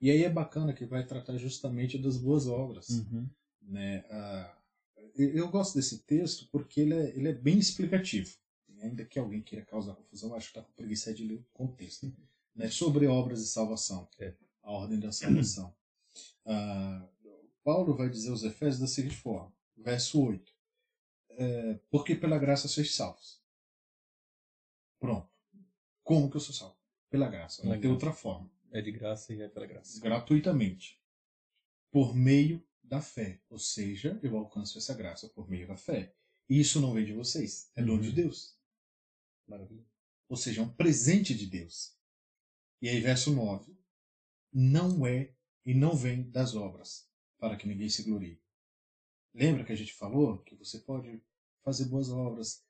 E 0.00 0.10
aí 0.10 0.24
é 0.24 0.30
bacana 0.30 0.72
que 0.72 0.84
vai 0.84 1.06
tratar 1.06 1.36
justamente 1.38 1.98
das 1.98 2.16
boas 2.16 2.46
obras. 2.46 2.88
Uhum. 2.88 3.28
Né? 3.62 4.04
Ah, 4.10 4.58
eu 5.14 5.48
gosto 5.48 5.74
desse 5.76 6.00
texto 6.00 6.48
porque 6.50 6.80
ele 6.80 6.94
é, 6.94 7.16
ele 7.16 7.28
é 7.28 7.32
bem 7.32 7.58
explicativo. 7.58 8.36
Ainda 8.80 9.04
que 9.04 9.18
alguém 9.18 9.40
queira 9.40 9.64
causar 9.64 9.94
confusão, 9.94 10.34
acho 10.34 10.52
que 10.52 10.58
está 10.58 10.62
com 10.62 10.72
preguiça 10.74 11.14
de 11.14 11.24
ler 11.24 11.36
o 11.36 11.46
contexto. 11.54 12.12
Né? 12.54 12.68
Sobre 12.68 13.06
obras 13.06 13.40
de 13.40 13.48
salvação, 13.48 14.08
é. 14.18 14.34
a 14.62 14.70
ordem 14.72 15.00
da 15.00 15.10
salvação. 15.10 15.74
Ah, 16.44 17.08
Paulo 17.64 17.96
vai 17.96 18.10
dizer 18.10 18.30
aos 18.30 18.44
Efésios 18.44 18.80
da 18.80 18.86
seguinte 18.86 19.16
forma, 19.16 19.50
verso 19.76 20.22
8. 20.22 20.52
É, 21.30 21.80
porque 21.90 22.14
pela 22.14 22.38
graça 22.38 22.68
sois 22.68 22.94
salvos. 22.94 23.40
Pronto. 25.00 25.28
Como 26.02 26.30
que 26.30 26.36
eu 26.36 26.40
sou 26.40 26.54
salvo? 26.54 26.76
Pela 27.14 27.28
graça. 27.28 27.64
Não 27.64 27.80
tem 27.80 27.88
outra 27.88 28.12
forma. 28.12 28.50
É 28.72 28.82
de 28.82 28.90
graça 28.90 29.32
e 29.32 29.40
é 29.40 29.46
pela 29.46 29.66
graça. 29.66 30.00
Gratuitamente. 30.00 31.00
Por 31.92 32.12
meio 32.12 32.60
da 32.82 33.00
fé. 33.00 33.40
Ou 33.48 33.56
seja, 33.56 34.18
eu 34.20 34.36
alcanço 34.36 34.78
essa 34.78 34.92
graça 34.94 35.28
por 35.28 35.48
meio 35.48 35.68
da 35.68 35.76
fé. 35.76 36.12
E 36.48 36.58
isso 36.58 36.80
não 36.80 36.92
vem 36.92 37.04
de 37.04 37.12
vocês, 37.12 37.70
é 37.76 37.84
dom 37.84 38.00
de 38.00 38.08
uhum. 38.08 38.14
Deus. 38.16 38.58
Maravilha. 39.46 39.86
Ou 40.28 40.36
seja, 40.36 40.60
é 40.60 40.64
um 40.64 40.74
presente 40.74 41.36
de 41.36 41.46
Deus. 41.46 41.96
E 42.82 42.88
aí, 42.88 42.98
verso 43.00 43.32
9: 43.32 43.78
Não 44.52 45.06
é 45.06 45.32
e 45.64 45.72
não 45.72 45.94
vem 45.94 46.28
das 46.32 46.56
obras, 46.56 47.08
para 47.38 47.56
que 47.56 47.68
ninguém 47.68 47.88
se 47.88 48.02
glorie. 48.02 48.42
Lembra 49.32 49.62
que 49.62 49.72
a 49.72 49.76
gente 49.76 49.94
falou 49.94 50.38
que 50.38 50.56
você 50.56 50.80
pode 50.80 51.22
fazer 51.62 51.84
boas 51.84 52.10
obras, 52.10 52.66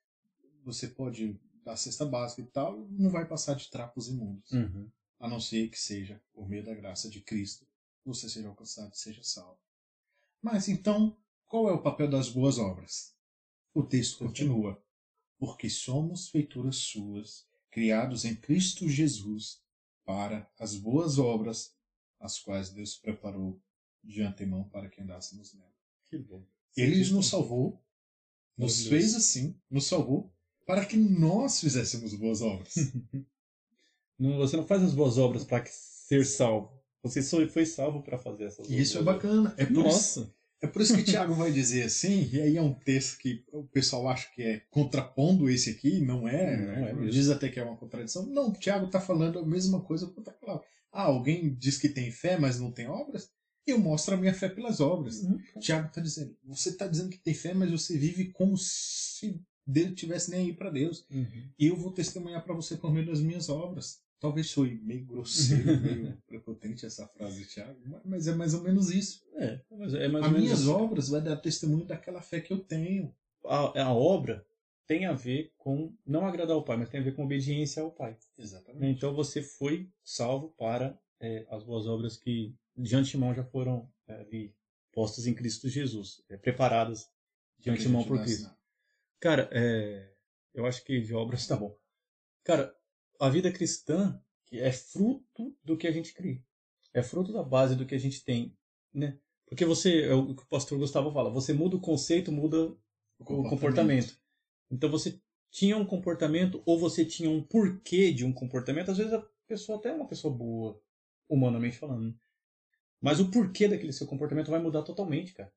você 0.63 0.87
pode 0.87 1.41
dar 1.65 1.75
cesta 1.75 2.05
básica 2.05 2.43
e 2.43 2.45
tal, 2.45 2.87
não 2.91 3.09
vai 3.09 3.27
passar 3.27 3.55
de 3.55 3.69
trapos 3.69 4.07
imundos. 4.07 4.51
Uhum. 4.51 4.89
A 5.19 5.27
não 5.27 5.39
ser 5.39 5.67
que 5.69 5.79
seja, 5.79 6.21
por 6.31 6.47
meio 6.47 6.63
da 6.63 6.75
graça 6.75 7.09
de 7.09 7.19
Cristo, 7.21 7.67
você 8.05 8.29
seja 8.29 8.47
alcançado 8.47 8.93
e 8.93 8.97
seja 8.97 9.23
salvo. 9.23 9.59
Mas 10.39 10.67
então, 10.69 11.17
qual 11.47 11.67
é 11.67 11.71
o 11.71 11.81
papel 11.81 12.07
das 12.07 12.29
boas 12.29 12.59
obras? 12.59 13.15
O 13.73 13.81
texto 13.81 14.19
continua: 14.19 14.79
Porque 15.39 15.67
somos 15.69 16.29
feituras 16.29 16.75
suas, 16.75 17.47
criados 17.71 18.25
em 18.25 18.35
Cristo 18.35 18.87
Jesus, 18.87 19.59
para 20.05 20.47
as 20.59 20.75
boas 20.75 21.17
obras, 21.17 21.75
as 22.19 22.39
quais 22.39 22.69
Deus 22.69 22.95
preparou 22.95 23.59
de 24.03 24.21
antemão 24.21 24.69
para 24.69 24.87
que 24.87 25.01
andássemos 25.01 25.51
nela. 25.55 25.73
Que 26.05 26.19
bom. 26.19 26.45
Ele 26.77 27.09
nos 27.11 27.27
salvou, 27.27 27.83
nos 28.55 28.85
fez 28.85 29.15
assim, 29.15 29.59
nos 29.69 29.87
salvou, 29.87 30.34
para 30.65 30.85
que 30.85 30.97
nós 30.97 31.59
fizéssemos 31.59 32.13
boas 32.15 32.41
obras. 32.41 32.73
não, 34.17 34.37
você 34.37 34.57
não 34.57 34.65
faz 34.65 34.83
as 34.83 34.93
boas 34.93 35.17
obras 35.17 35.43
para 35.43 35.63
ser 35.65 36.25
salvo. 36.25 36.71
Você 37.03 37.21
só 37.21 37.45
foi 37.47 37.65
salvo 37.65 38.01
para 38.01 38.17
fazer 38.17 38.45
essas 38.45 38.65
coisas. 38.65 38.87
Isso 38.87 38.97
é 38.97 39.03
bacana. 39.03 39.53
É 39.57 39.65
por 39.65 39.83
Nossa. 39.83 40.21
Isso, 40.21 40.35
é 40.59 40.67
por 40.67 40.81
isso 40.81 40.95
que 40.95 41.03
Tiago 41.05 41.35
vai 41.35 41.51
dizer 41.51 41.83
assim, 41.83 42.27
e 42.33 42.41
aí 42.41 42.57
é 42.57 42.61
um 42.61 42.73
texto 42.73 43.19
que 43.19 43.45
o 43.51 43.63
pessoal 43.65 44.07
acha 44.07 44.27
que 44.33 44.41
é 44.41 44.61
contrapondo 44.71 45.47
esse 45.47 45.69
aqui, 45.69 45.99
não 46.01 46.27
é. 46.27 46.93
Não 46.93 47.05
é 47.05 47.09
diz 47.09 47.29
até 47.29 47.49
que 47.49 47.59
é 47.59 47.63
uma 47.63 47.77
contradição. 47.77 48.25
Não, 48.25 48.51
Tiago 48.51 48.87
está 48.87 48.99
falando 48.99 49.37
a 49.37 49.45
mesma 49.45 49.81
coisa 49.81 50.07
com 50.07 50.17
outra 50.17 50.33
palavra. 50.33 50.65
Ah, 50.91 51.03
alguém 51.03 51.53
diz 51.53 51.77
que 51.77 51.89
tem 51.89 52.09
fé, 52.09 52.39
mas 52.39 52.59
não 52.59 52.71
tem 52.71 52.87
obras? 52.87 53.29
Eu 53.67 53.77
mostro 53.77 54.15
a 54.15 54.17
minha 54.17 54.33
fé 54.33 54.49
pelas 54.49 54.79
obras. 54.79 55.21
Uhum. 55.21 55.37
Tiago 55.59 55.87
está 55.87 56.01
dizendo, 56.01 56.35
você 56.43 56.69
está 56.69 56.87
dizendo 56.87 57.09
que 57.09 57.17
tem 57.17 57.33
fé, 57.33 57.53
mas 57.53 57.69
você 57.69 57.97
vive 57.97 58.31
como 58.31 58.57
se 58.57 59.39
Deus 59.65 59.93
tivesse 59.93 60.31
nem 60.31 60.41
aí 60.41 60.53
para 60.53 60.69
Deus. 60.69 61.05
Uhum. 61.09 61.49
E 61.57 61.67
eu 61.67 61.75
vou 61.75 61.91
testemunhar 61.91 62.43
para 62.43 62.53
você 62.53 62.77
por 62.77 62.93
meio 62.93 63.05
das 63.05 63.21
minhas 63.21 63.49
obras. 63.49 64.03
Talvez 64.19 64.51
foi 64.51 64.79
meio 64.81 65.05
grosseiro, 65.05 65.65
meio 65.81 66.17
prepotente 66.27 66.85
essa 66.85 67.07
frase, 67.07 67.45
Thiago, 67.45 67.79
mas 68.05 68.27
é 68.27 68.33
mais 68.33 68.53
ou 68.53 68.63
menos 68.63 68.89
isso. 68.89 69.23
É, 69.35 69.59
é 69.99 70.07
mais 70.07 70.25
As 70.25 70.31
minhas 70.31 70.59
isso. 70.61 70.71
obras 70.71 71.09
vai 71.09 71.21
dar 71.21 71.35
testemunho 71.35 71.85
daquela 71.85 72.21
fé 72.21 72.39
que 72.39 72.53
eu 72.53 72.59
tenho. 72.59 73.13
A, 73.45 73.83
a, 73.83 73.93
obra 73.93 74.45
tem 74.87 75.05
a 75.05 75.13
ver 75.13 75.51
com 75.57 75.93
não 76.05 76.25
agradar 76.25 76.55
ao 76.55 76.63
Pai, 76.63 76.77
mas 76.77 76.89
tem 76.89 76.99
a 76.99 77.03
ver 77.03 77.15
com 77.15 77.23
obediência 77.23 77.83
ao 77.83 77.91
Pai. 77.91 78.17
Exatamente. 78.37 78.97
Então 78.97 79.13
você 79.13 79.41
foi 79.41 79.89
salvo 80.03 80.49
para 80.57 80.97
é, 81.19 81.45
as 81.49 81.63
boas 81.63 81.85
obras 81.85 82.17
que 82.17 82.55
de 82.75 82.95
antemão 82.95 83.33
já 83.33 83.43
foram 83.43 83.89
é, 84.07 84.49
postas 84.91 85.27
em 85.27 85.33
Cristo 85.33 85.67
Jesus, 85.67 86.23
é, 86.29 86.37
preparadas 86.37 87.09
de 87.59 87.69
antemão 87.69 88.03
por 88.03 88.21
Cristo. 88.21 88.54
Cara, 89.25 89.49
é, 89.51 90.07
eu 90.53 90.67
acho 90.67 90.85
que 90.85 91.01
de 91.01 91.11
obras 91.15 91.47
tá 91.47 91.55
bom. 91.55 91.75
Cara, 92.43 92.71
a 93.19 93.27
vida 93.27 93.51
cristã 93.51 94.21
é 94.51 94.71
fruto 94.71 95.57
do 95.63 95.75
que 95.75 95.87
a 95.87 95.91
gente 95.91 96.13
cria. 96.13 96.39
É 96.93 97.01
fruto 97.01 97.33
da 97.33 97.41
base 97.41 97.75
do 97.75 97.87
que 97.87 97.95
a 97.95 97.97
gente 97.97 98.23
tem, 98.23 98.55
né? 98.93 99.17
Porque 99.47 99.65
você, 99.65 100.03
é 100.03 100.13
o 100.13 100.35
que 100.35 100.43
o 100.43 100.47
pastor 100.47 100.77
Gustavo 100.77 101.11
fala, 101.11 101.31
você 101.31 101.53
muda 101.53 101.75
o 101.75 101.81
conceito, 101.81 102.31
muda 102.31 102.65
o 102.65 103.25
comportamento. 103.25 103.49
comportamento. 103.49 104.19
Então 104.69 104.91
você 104.91 105.19
tinha 105.49 105.75
um 105.75 105.87
comportamento 105.87 106.61
ou 106.63 106.77
você 106.77 107.03
tinha 107.03 107.27
um 107.27 107.41
porquê 107.41 108.13
de 108.13 108.23
um 108.23 108.31
comportamento, 108.31 108.91
às 108.91 108.97
vezes 108.99 109.11
a 109.11 109.27
pessoa 109.47 109.79
até 109.79 109.89
é 109.89 109.93
uma 109.93 110.07
pessoa 110.07 110.31
boa, 110.31 110.79
humanamente 111.27 111.77
falando. 111.77 112.15
Mas 113.01 113.19
o 113.19 113.31
porquê 113.31 113.67
daquele 113.67 113.91
seu 113.91 114.05
comportamento 114.05 114.51
vai 114.51 114.61
mudar 114.61 114.83
totalmente, 114.83 115.33
cara. 115.33 115.51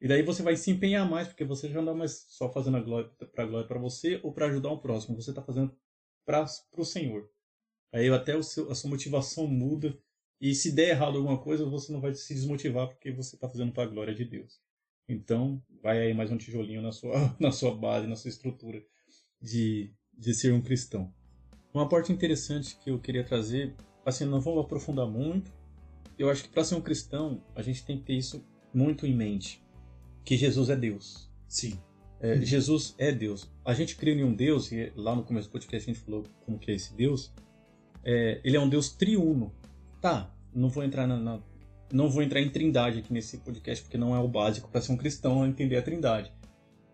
E 0.00 0.06
daí 0.06 0.22
você 0.22 0.42
vai 0.42 0.56
se 0.56 0.70
empenhar 0.70 1.08
mais, 1.08 1.28
porque 1.28 1.44
você 1.44 1.68
já 1.68 1.80
não 1.80 1.92
é 1.92 1.96
mais 1.96 2.26
só 2.28 2.52
fazendo 2.52 2.76
a 2.76 2.80
glória 2.80 3.10
para 3.32 3.46
glória 3.46 3.66
para 3.66 3.78
você 3.78 4.20
ou 4.22 4.32
para 4.32 4.46
ajudar 4.46 4.70
o 4.70 4.80
próximo, 4.80 5.20
você 5.20 5.30
está 5.30 5.42
fazendo 5.42 5.74
para 6.24 6.44
o 6.76 6.84
Senhor. 6.84 7.30
Aí 7.92 8.08
até 8.10 8.40
seu, 8.42 8.70
a 8.70 8.74
sua 8.74 8.90
motivação 8.90 9.46
muda. 9.46 9.98
E 10.38 10.54
se 10.54 10.72
der 10.72 10.90
errado 10.90 11.16
alguma 11.16 11.38
coisa, 11.38 11.64
você 11.64 11.90
não 11.92 12.00
vai 12.00 12.14
se 12.14 12.34
desmotivar 12.34 12.88
porque 12.88 13.10
você 13.10 13.36
está 13.36 13.48
fazendo 13.48 13.72
para 13.72 13.84
a 13.84 13.86
glória 13.86 14.14
de 14.14 14.24
Deus. 14.24 14.60
Então, 15.08 15.62
vai 15.82 16.00
aí 16.00 16.12
mais 16.12 16.30
um 16.30 16.36
tijolinho 16.36 16.82
na 16.82 16.92
sua, 16.92 17.34
na 17.40 17.50
sua 17.50 17.74
base, 17.74 18.06
na 18.06 18.16
sua 18.16 18.28
estrutura 18.28 18.84
de, 19.40 19.94
de 20.12 20.34
ser 20.34 20.52
um 20.52 20.60
cristão. 20.60 21.14
Uma 21.72 21.88
parte 21.88 22.12
interessante 22.12 22.76
que 22.78 22.90
eu 22.90 22.98
queria 22.98 23.24
trazer, 23.24 23.74
assim, 24.04 24.24
não 24.24 24.40
vamos 24.40 24.64
aprofundar 24.64 25.06
muito. 25.06 25.52
Eu 26.18 26.28
acho 26.28 26.42
que 26.42 26.48
para 26.48 26.64
ser 26.64 26.74
um 26.74 26.80
cristão, 26.80 27.42
a 27.54 27.62
gente 27.62 27.84
tem 27.84 27.98
que 27.98 28.04
ter 28.04 28.14
isso 28.14 28.44
muito 28.74 29.06
em 29.06 29.14
mente, 29.14 29.62
que 30.26 30.36
Jesus 30.36 30.68
é 30.68 30.76
Deus. 30.76 31.30
Sim. 31.48 31.78
É, 32.20 32.40
Jesus 32.40 32.94
é 32.98 33.12
Deus. 33.12 33.48
A 33.64 33.72
gente 33.72 33.94
crê 33.94 34.12
em 34.12 34.24
um 34.24 34.34
Deus, 34.34 34.72
e 34.72 34.92
lá 34.96 35.14
no 35.14 35.22
começo 35.22 35.48
do 35.48 35.52
podcast 35.52 35.88
a 35.88 35.94
gente 35.94 36.04
falou 36.04 36.24
como 36.44 36.58
que 36.58 36.70
é 36.70 36.74
esse 36.74 36.92
Deus. 36.94 37.32
É, 38.04 38.40
ele 38.42 38.56
é 38.56 38.60
um 38.60 38.68
Deus 38.68 38.90
triuno. 38.90 39.54
Tá, 40.02 40.34
não 40.52 40.68
vou 40.68 40.82
entrar 40.82 41.06
na, 41.06 41.16
na, 41.16 41.40
não 41.92 42.10
vou 42.10 42.22
entrar 42.22 42.40
em 42.40 42.50
trindade 42.50 42.98
aqui 42.98 43.12
nesse 43.12 43.38
podcast, 43.38 43.84
porque 43.84 43.96
não 43.96 44.16
é 44.16 44.18
o 44.18 44.26
básico 44.26 44.68
para 44.68 44.80
ser 44.80 44.92
um 44.92 44.96
cristão 44.96 45.46
entender 45.46 45.76
a 45.76 45.82
trindade. 45.82 46.32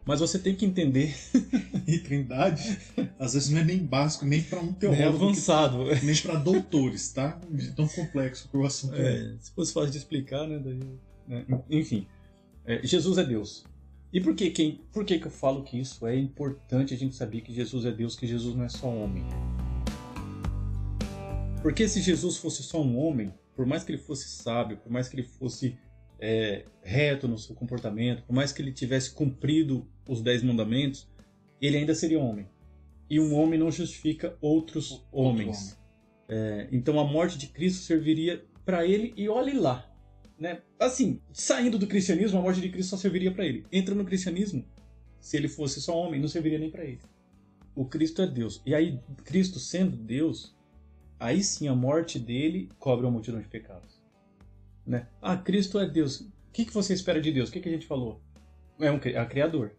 Mas 0.05 0.21
você 0.21 0.39
tem 0.39 0.55
que 0.55 0.67
entender. 0.67 1.15
e 1.87 1.99
trindade, 2.01 2.79
às 3.19 3.33
vezes 3.33 3.49
não 3.49 3.61
é 3.61 3.65
nem 3.65 3.79
básico, 3.79 4.27
nem 4.27 4.43
para 4.43 4.61
um 4.61 4.75
teólogo. 4.75 5.01
Nem 5.01 5.09
avançado. 5.09 5.87
Que, 5.99 6.05
nem 6.05 6.17
para 6.17 6.35
doutores, 6.35 7.13
tá? 7.13 7.41
De 7.49 7.71
tão 7.71 7.89
complexo 7.89 8.49
que 8.51 8.57
o 8.59 8.67
assunto 8.67 8.97
é. 8.97 9.15
é. 9.15 9.37
Se 9.41 9.53
fosse 9.53 9.73
fácil 9.73 9.91
de 9.91 9.99
explicar, 9.99 10.47
né? 10.47 10.59
Daí, 10.59 10.81
né? 11.27 11.47
Enfim, 11.71 12.07
é, 12.65 12.87
Jesus 12.87 13.19
é 13.19 13.25
Deus. 13.25 13.65
E 14.13 14.21
por 14.21 14.35
que, 14.35 14.51
quem, 14.51 14.81
por 14.93 15.05
que, 15.05 15.19
que 15.19 15.27
eu 15.27 15.31
falo 15.31 15.63
que 15.63 15.81
isso 15.81 16.07
é 16.07 16.17
importante 16.17 16.93
a 16.93 16.97
gente 16.97 17.15
saber 17.15 17.41
que 17.41 17.53
Jesus 17.53 17.85
é 17.87 17.91
Deus, 17.91 18.15
que 18.15 18.27
Jesus 18.27 18.55
não 18.55 18.65
é 18.65 18.69
só 18.69 18.89
homem? 18.89 19.25
Porque 21.63 21.89
se 21.89 22.01
Jesus 22.01 22.37
fosse 22.37 22.63
só 22.63 22.83
um 22.83 22.99
homem, 22.99 23.33
por 23.57 23.65
mais 23.65 23.85
que 23.85 23.93
ele 23.93 23.99
fosse 23.99 24.29
sábio, 24.29 24.77
por 24.77 24.93
mais 24.93 25.09
que 25.09 25.17
ele 25.17 25.27
fosse 25.27 25.79
é, 26.21 26.65
reto 26.83 27.27
no 27.27 27.39
seu 27.39 27.55
comportamento, 27.55 28.23
por 28.25 28.35
mais 28.35 28.53
que 28.53 28.61
ele 28.61 28.73
tivesse 28.73 29.13
cumprido 29.13 29.87
os 30.09 30.21
dez 30.21 30.43
mandamentos, 30.43 31.09
ele 31.61 31.79
ainda 31.79 31.95
seria 31.95 32.21
homem. 32.21 32.49
E 33.09 33.19
um 33.21 33.35
homem 33.35 33.59
não 33.59 33.71
justifica 33.71 34.37
outros 34.41 34.93
Outro 34.93 35.07
homens. 35.13 35.73
Homem. 35.73 35.83
É, 36.29 36.69
então 36.73 36.99
a 36.99 37.05
morte 37.05 37.39
de 37.39 37.47
Cristo 37.47 37.83
serviria 37.83 38.45
para 38.65 38.87
ele 38.87 39.13
e 39.17 39.29
olhe 39.29 39.53
lá. 39.53 39.92
Né? 40.43 40.61
Assim, 40.77 41.21
saindo 41.33 41.79
do 41.79 41.87
cristianismo, 41.87 42.37
a 42.37 42.43
morte 42.43 42.61
de 42.61 42.69
Cristo 42.69 42.91
só 42.91 42.97
serviria 42.97 43.31
para 43.31 43.47
ele. 43.47 43.65
Entra 43.71 43.95
no 43.95 44.05
cristianismo, 44.05 44.65
se 45.21 45.37
ele 45.37 45.47
fosse 45.47 45.81
só 45.81 45.97
homem, 45.97 46.21
não 46.21 46.27
serviria 46.27 46.59
nem 46.59 46.69
para 46.69 46.85
ele. 46.85 46.99
O 47.77 47.85
Cristo 47.85 48.21
é 48.23 48.27
Deus. 48.27 48.61
E 48.67 48.75
aí, 48.75 48.99
Cristo 49.23 49.61
sendo 49.61 49.97
Deus, 49.97 50.53
aí 51.21 51.45
sim 51.45 51.69
a 51.69 51.77
morte 51.77 52.19
dele 52.19 52.69
cobre 52.77 53.07
uma 53.07 53.13
multidão 53.13 53.41
de 53.41 53.47
pecados. 53.47 54.03
Né? 54.85 55.07
Ah, 55.23 55.37
Cristo 55.37 55.79
é 55.79 55.89
Deus. 55.89 56.23
O 56.23 56.33
que, 56.53 56.65
que 56.65 56.75
você 56.75 56.93
espera 56.93 57.21
de 57.21 57.31
Deus? 57.31 57.49
O 57.49 57.53
que, 57.53 57.61
que 57.61 57.69
a 57.69 57.73
gente 57.73 57.87
falou? 57.87 58.21
É 58.81 58.91
um 58.91 58.97
é 58.97 59.25
criador. 59.27 59.77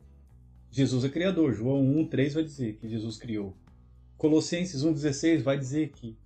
Jesus 0.71 1.03
é 1.03 1.09
criador. 1.09 1.53
João 1.53 1.85
1, 1.85 2.07
3 2.07 2.35
vai 2.35 2.43
dizer 2.45 2.77
que 2.77 2.87
Jesus 2.87 3.17
criou. 3.17 3.53
Colossenses 4.15 4.81
1,16 4.81 5.41
vai 5.41 5.57
dizer 5.57 5.89
que 5.89 6.17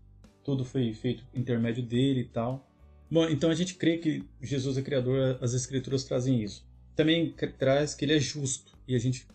tudo 0.43 0.63
foi 0.63 0.93
feito 0.93 1.25
intermédio 1.33 1.81
dele 1.81 2.19
e 2.19 2.25
tal. 2.25 2.66
Bom, 3.09 3.27
então 3.29 3.49
a 3.49 3.55
gente 3.55 3.75
crê 3.75 3.97
que 3.97 4.23
Jesus 4.41 4.77
é 4.77 4.81
criador, 4.81 5.37
as 5.41 5.53
escrituras 5.53 6.03
trazem 6.03 6.43
isso. 6.43 6.67
Também 6.95 7.33
traz 7.57 7.95
que 7.95 8.03
ele 8.03 8.15
é 8.15 8.19
justo, 8.19 8.77
e 8.87 8.95
a 8.95 8.99
gente 8.99 9.25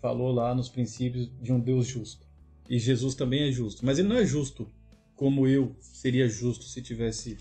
falou 0.00 0.32
lá 0.32 0.54
nos 0.54 0.68
princípios 0.68 1.30
de 1.40 1.52
um 1.52 1.60
Deus 1.60 1.86
justo. 1.86 2.26
E 2.68 2.78
Jesus 2.78 3.14
também 3.14 3.48
é 3.48 3.52
justo, 3.52 3.84
mas 3.84 3.98
ele 3.98 4.08
não 4.08 4.16
é 4.16 4.24
justo 4.24 4.70
como 5.14 5.46
eu 5.46 5.76
seria 5.80 6.28
justo 6.28 6.64
se 6.64 6.80
tivesse, 6.80 7.36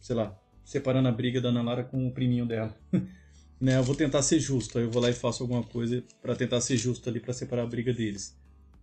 sei 0.00 0.16
lá, 0.16 0.38
separando 0.64 1.08
a 1.08 1.12
briga 1.12 1.40
da 1.40 1.50
Ana 1.50 1.62
Lara 1.62 1.84
com 1.84 2.06
o 2.06 2.12
priminho 2.12 2.46
dela. 2.46 2.74
né, 3.60 3.76
eu 3.76 3.82
vou 3.82 3.94
tentar 3.94 4.22
ser 4.22 4.40
justo, 4.40 4.78
aí 4.78 4.84
eu 4.84 4.90
vou 4.90 5.02
lá 5.02 5.10
e 5.10 5.12
faço 5.12 5.42
alguma 5.42 5.62
coisa 5.62 6.02
para 6.22 6.34
tentar 6.34 6.60
ser 6.60 6.76
justo 6.76 7.08
ali 7.08 7.20
para 7.20 7.32
separar 7.34 7.62
a 7.62 7.66
briga 7.66 7.92
deles. 7.92 8.36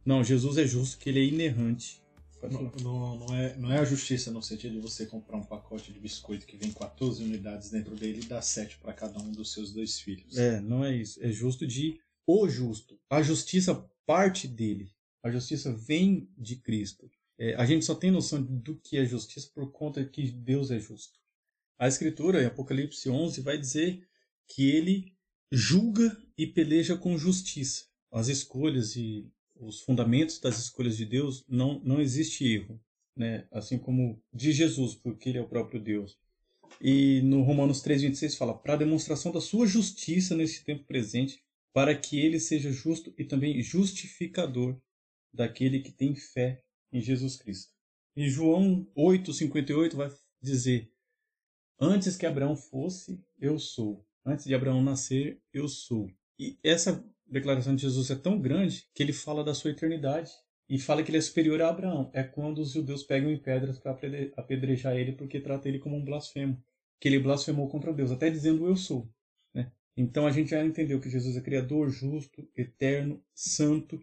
Não, 0.05 0.23
Jesus 0.23 0.57
é 0.57 0.67
justo, 0.67 0.97
que 0.97 1.09
ele 1.09 1.19
é 1.19 1.25
inerrante. 1.25 2.02
Não, 2.49 2.71
não, 2.81 3.19
não, 3.19 3.35
é, 3.35 3.55
não 3.57 3.71
é 3.71 3.79
a 3.79 3.85
justiça 3.85 4.31
no 4.31 4.41
sentido 4.41 4.73
de 4.73 4.79
você 4.79 5.05
comprar 5.05 5.37
um 5.37 5.43
pacote 5.43 5.91
de 5.91 5.99
biscoito 5.99 6.45
que 6.45 6.57
vem 6.57 6.71
14 6.71 7.23
unidades 7.23 7.69
dentro 7.69 7.95
dele 7.95 8.21
e 8.21 8.25
dar 8.25 8.41
7 8.41 8.77
para 8.79 8.93
cada 8.93 9.19
um 9.19 9.31
dos 9.31 9.53
seus 9.53 9.71
dois 9.71 9.99
filhos. 9.99 10.37
É, 10.37 10.59
não 10.61 10.83
é 10.83 10.95
isso. 10.95 11.23
É 11.23 11.31
justo 11.31 11.65
de 11.65 11.99
o 12.27 12.47
justo. 12.47 12.99
A 13.09 13.21
justiça 13.21 13.75
parte 14.05 14.47
dele. 14.47 14.91
A 15.23 15.31
justiça 15.31 15.71
vem 15.73 16.29
de 16.37 16.57
Cristo. 16.57 17.09
É, 17.37 17.55
a 17.55 17.65
gente 17.65 17.85
só 17.85 17.95
tem 17.95 18.11
noção 18.11 18.41
do 18.41 18.75
que 18.77 18.97
é 18.97 19.05
justiça 19.05 19.49
por 19.53 19.71
conta 19.71 20.05
que 20.05 20.31
Deus 20.31 20.71
é 20.71 20.79
justo. 20.79 21.19
A 21.77 21.87
Escritura, 21.87 22.41
em 22.41 22.45
Apocalipse 22.45 23.09
11, 23.09 23.41
vai 23.41 23.57
dizer 23.57 24.07
que 24.47 24.69
ele 24.69 25.13
julga 25.51 26.15
e 26.37 26.47
peleja 26.47 26.95
com 26.97 27.17
justiça. 27.17 27.85
As 28.11 28.27
escolhas 28.27 28.95
e 28.95 29.31
os 29.65 29.81
fundamentos 29.81 30.39
das 30.39 30.57
escolhas 30.59 30.97
de 30.97 31.05
Deus, 31.05 31.43
não, 31.47 31.79
não 31.79 32.01
existe 32.01 32.45
erro, 32.45 32.79
né? 33.15 33.47
assim 33.51 33.77
como 33.77 34.21
de 34.33 34.51
Jesus, 34.51 34.95
porque 34.95 35.29
ele 35.29 35.37
é 35.37 35.41
o 35.41 35.47
próprio 35.47 35.81
Deus. 35.81 36.17
E 36.81 37.21
no 37.21 37.41
Romanos 37.43 37.81
3,26 37.83 38.37
fala: 38.37 38.57
para 38.57 38.73
a 38.73 38.77
demonstração 38.77 39.31
da 39.31 39.41
sua 39.41 39.65
justiça 39.65 40.35
nesse 40.35 40.63
tempo 40.63 40.85
presente, 40.85 41.43
para 41.73 41.95
que 41.95 42.19
ele 42.19 42.39
seja 42.39 42.71
justo 42.71 43.13
e 43.17 43.23
também 43.23 43.61
justificador 43.61 44.79
daquele 45.33 45.79
que 45.79 45.91
tem 45.91 46.15
fé 46.15 46.63
em 46.91 47.01
Jesus 47.01 47.35
Cristo. 47.35 47.73
E 48.15 48.29
João 48.29 48.87
8,58 48.95 49.95
vai 49.95 50.11
dizer: 50.41 50.91
Antes 51.79 52.15
que 52.15 52.25
Abraão 52.25 52.55
fosse, 52.55 53.19
eu 53.39 53.57
sou. 53.57 54.05
Antes 54.25 54.45
de 54.45 54.53
Abraão 54.53 54.81
nascer, 54.81 55.41
eu 55.51 55.67
sou. 55.67 56.09
E 56.39 56.57
essa 56.63 57.03
declaração 57.27 57.75
de 57.75 57.81
Jesus 57.81 58.09
é 58.11 58.15
tão 58.15 58.39
grande 58.39 58.87
que 58.93 59.01
ele 59.01 59.13
fala 59.13 59.43
da 59.43 59.53
sua 59.53 59.71
eternidade 59.71 60.31
e 60.69 60.79
fala 60.79 61.03
que 61.03 61.09
ele 61.09 61.17
é 61.17 61.21
superior 61.21 61.61
a 61.61 61.69
Abraão. 61.69 62.09
É 62.13 62.23
quando 62.23 62.59
os 62.59 62.71
judeus 62.71 63.03
pegam 63.03 63.31
em 63.31 63.37
pedras 63.37 63.79
para 63.79 63.97
apedrejar 64.37 64.95
ele 64.95 65.13
porque 65.13 65.39
trata 65.39 65.67
ele 65.67 65.79
como 65.79 65.95
um 65.95 66.03
blasfemo, 66.03 66.61
que 66.99 67.07
ele 67.07 67.19
blasfemou 67.19 67.67
contra 67.69 67.93
Deus, 67.93 68.11
até 68.11 68.29
dizendo 68.29 68.67
eu 68.67 68.75
sou. 68.75 69.09
Né? 69.53 69.71
Então 69.95 70.25
a 70.25 70.31
gente 70.31 70.51
já 70.51 70.63
entendeu 70.63 70.99
que 70.99 71.09
Jesus 71.09 71.35
é 71.35 71.41
criador, 71.41 71.89
justo, 71.89 72.47
eterno, 72.55 73.23
santo. 73.33 73.99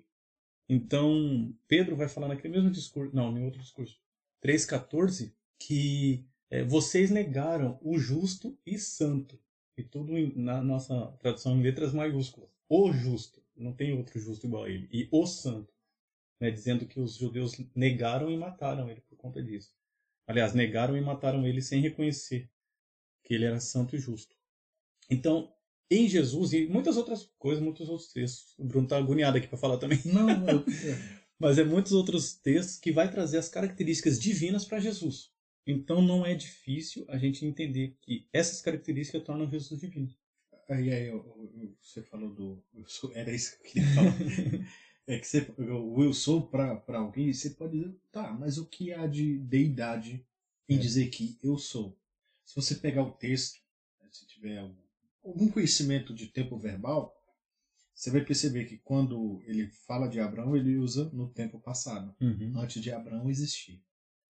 Então 0.68 1.54
Pedro 1.66 1.96
vai 1.96 2.08
falar 2.08 2.28
naquele 2.28 2.54
mesmo 2.54 2.70
discurso, 2.70 3.14
não, 3.14 3.36
em 3.36 3.44
outro 3.44 3.60
discurso, 3.60 3.98
3,14, 4.44 5.32
que 5.58 6.24
é, 6.50 6.64
vocês 6.64 7.10
negaram 7.10 7.78
o 7.82 7.98
justo 7.98 8.56
e 8.66 8.78
santo. 8.78 9.38
E 9.76 9.82
tudo 9.82 10.12
na 10.36 10.62
nossa 10.62 11.06
tradução 11.18 11.56
em 11.56 11.62
letras 11.62 11.94
maiúsculas 11.94 12.59
o 12.70 12.92
justo, 12.92 13.42
não 13.56 13.72
tem 13.72 13.92
outro 13.92 14.18
justo 14.18 14.46
igual 14.46 14.64
a 14.64 14.70
ele, 14.70 14.88
e 14.92 15.08
o 15.10 15.26
santo, 15.26 15.74
né, 16.40 16.50
dizendo 16.50 16.86
que 16.86 17.00
os 17.00 17.16
judeus 17.16 17.56
negaram 17.74 18.30
e 18.30 18.36
mataram 18.36 18.88
ele 18.88 19.00
por 19.02 19.16
conta 19.16 19.42
disso. 19.42 19.74
Aliás, 20.26 20.54
negaram 20.54 20.96
e 20.96 21.00
mataram 21.00 21.44
ele 21.44 21.60
sem 21.60 21.82
reconhecer 21.82 22.48
que 23.24 23.34
ele 23.34 23.44
era 23.44 23.58
santo 23.58 23.96
e 23.96 23.98
justo. 23.98 24.36
Então, 25.10 25.52
em 25.90 26.08
Jesus 26.08 26.52
e 26.52 26.66
muitas 26.66 26.96
outras 26.96 27.28
coisas, 27.36 27.62
muitos 27.62 27.88
outros 27.88 28.12
textos. 28.12 28.54
O 28.56 28.64
Bruno 28.64 28.84
está 28.84 28.96
agoniado 28.96 29.36
aqui 29.36 29.48
para 29.48 29.58
falar 29.58 29.76
também. 29.76 30.00
Não, 30.04 30.30
eu... 30.48 30.64
mas 31.36 31.58
é 31.58 31.64
muitos 31.64 31.92
outros 31.92 32.34
textos 32.34 32.78
que 32.78 32.92
vai 32.92 33.10
trazer 33.10 33.38
as 33.38 33.48
características 33.48 34.20
divinas 34.20 34.64
para 34.64 34.78
Jesus. 34.78 35.32
Então 35.66 36.00
não 36.00 36.24
é 36.24 36.34
difícil 36.34 37.04
a 37.08 37.18
gente 37.18 37.44
entender 37.44 37.96
que 38.00 38.28
essas 38.32 38.60
características 38.62 39.24
tornam 39.24 39.50
Jesus 39.50 39.80
divino. 39.80 40.14
Aí, 40.70 40.92
aí 40.92 41.10
você 41.82 42.00
falou 42.02 42.32
do. 42.32 42.62
Era 43.12 43.32
isso 43.34 43.58
que 43.58 43.68
eu 43.68 43.72
queria 43.72 43.94
falar. 43.94 44.14
é 45.06 45.18
que 45.18 45.26
você, 45.26 45.52
o 45.58 46.04
eu 46.04 46.14
sou 46.14 46.46
para 46.46 46.80
alguém, 46.88 47.32
você 47.32 47.50
pode 47.50 47.76
dizer, 47.76 47.96
tá, 48.12 48.32
mas 48.32 48.56
o 48.56 48.66
que 48.66 48.92
há 48.92 49.06
de 49.06 49.38
deidade 49.38 50.24
em 50.68 50.76
é. 50.76 50.78
dizer 50.78 51.08
que 51.08 51.36
eu 51.42 51.58
sou? 51.58 51.98
Se 52.44 52.54
você 52.54 52.76
pegar 52.76 53.02
o 53.02 53.10
texto, 53.10 53.60
né, 54.00 54.08
se 54.12 54.24
tiver 54.26 54.58
algum 55.24 55.48
conhecimento 55.48 56.14
de 56.14 56.28
tempo 56.28 56.56
verbal, 56.56 57.16
você 57.92 58.10
vai 58.10 58.24
perceber 58.24 58.66
que 58.66 58.78
quando 58.78 59.42
ele 59.44 59.66
fala 59.68 60.08
de 60.08 60.20
Abraão, 60.20 60.56
ele 60.56 60.76
usa 60.76 61.10
no 61.12 61.28
tempo 61.28 61.58
passado, 61.58 62.14
uhum. 62.20 62.52
antes 62.56 62.80
de 62.80 62.92
Abraão 62.92 63.28
existir. 63.28 63.82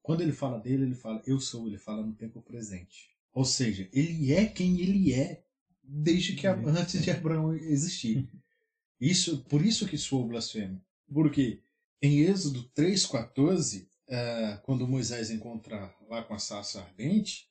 Quando 0.03 0.23
ele 0.23 0.33
fala 0.33 0.59
dele, 0.59 0.85
ele 0.85 0.95
fala 0.95 1.23
eu 1.27 1.39
sou, 1.39 1.67
ele 1.69 1.79
fala 1.79 2.05
no 2.05 2.15
tempo 2.15 2.41
presente. 2.41 3.11
Ou 3.33 3.45
seja, 3.45 3.89
ele 3.93 4.33
é 4.33 4.47
quem 4.47 4.81
ele 4.81 5.13
é 5.13 5.45
desde 5.93 6.35
que 6.35 6.47
antes 6.47 7.03
de 7.03 7.11
Abraão 7.11 7.55
existir. 7.55 8.29
Isso, 9.01 9.43
por 9.49 9.65
isso 9.65 9.89
que 9.89 9.97
soou 9.97 10.29
blasfêmia. 10.29 10.79
Porque 11.11 11.59
em 12.03 12.21
Êxodo 12.21 12.71
3:14, 12.77 13.85
uh, 13.85 14.61
quando 14.63 14.87
Moisés 14.87 15.31
encontra 15.31 15.91
lá 16.07 16.23
com 16.23 16.35
a 16.35 16.39
sarça 16.39 16.83
ardente, 16.83 17.49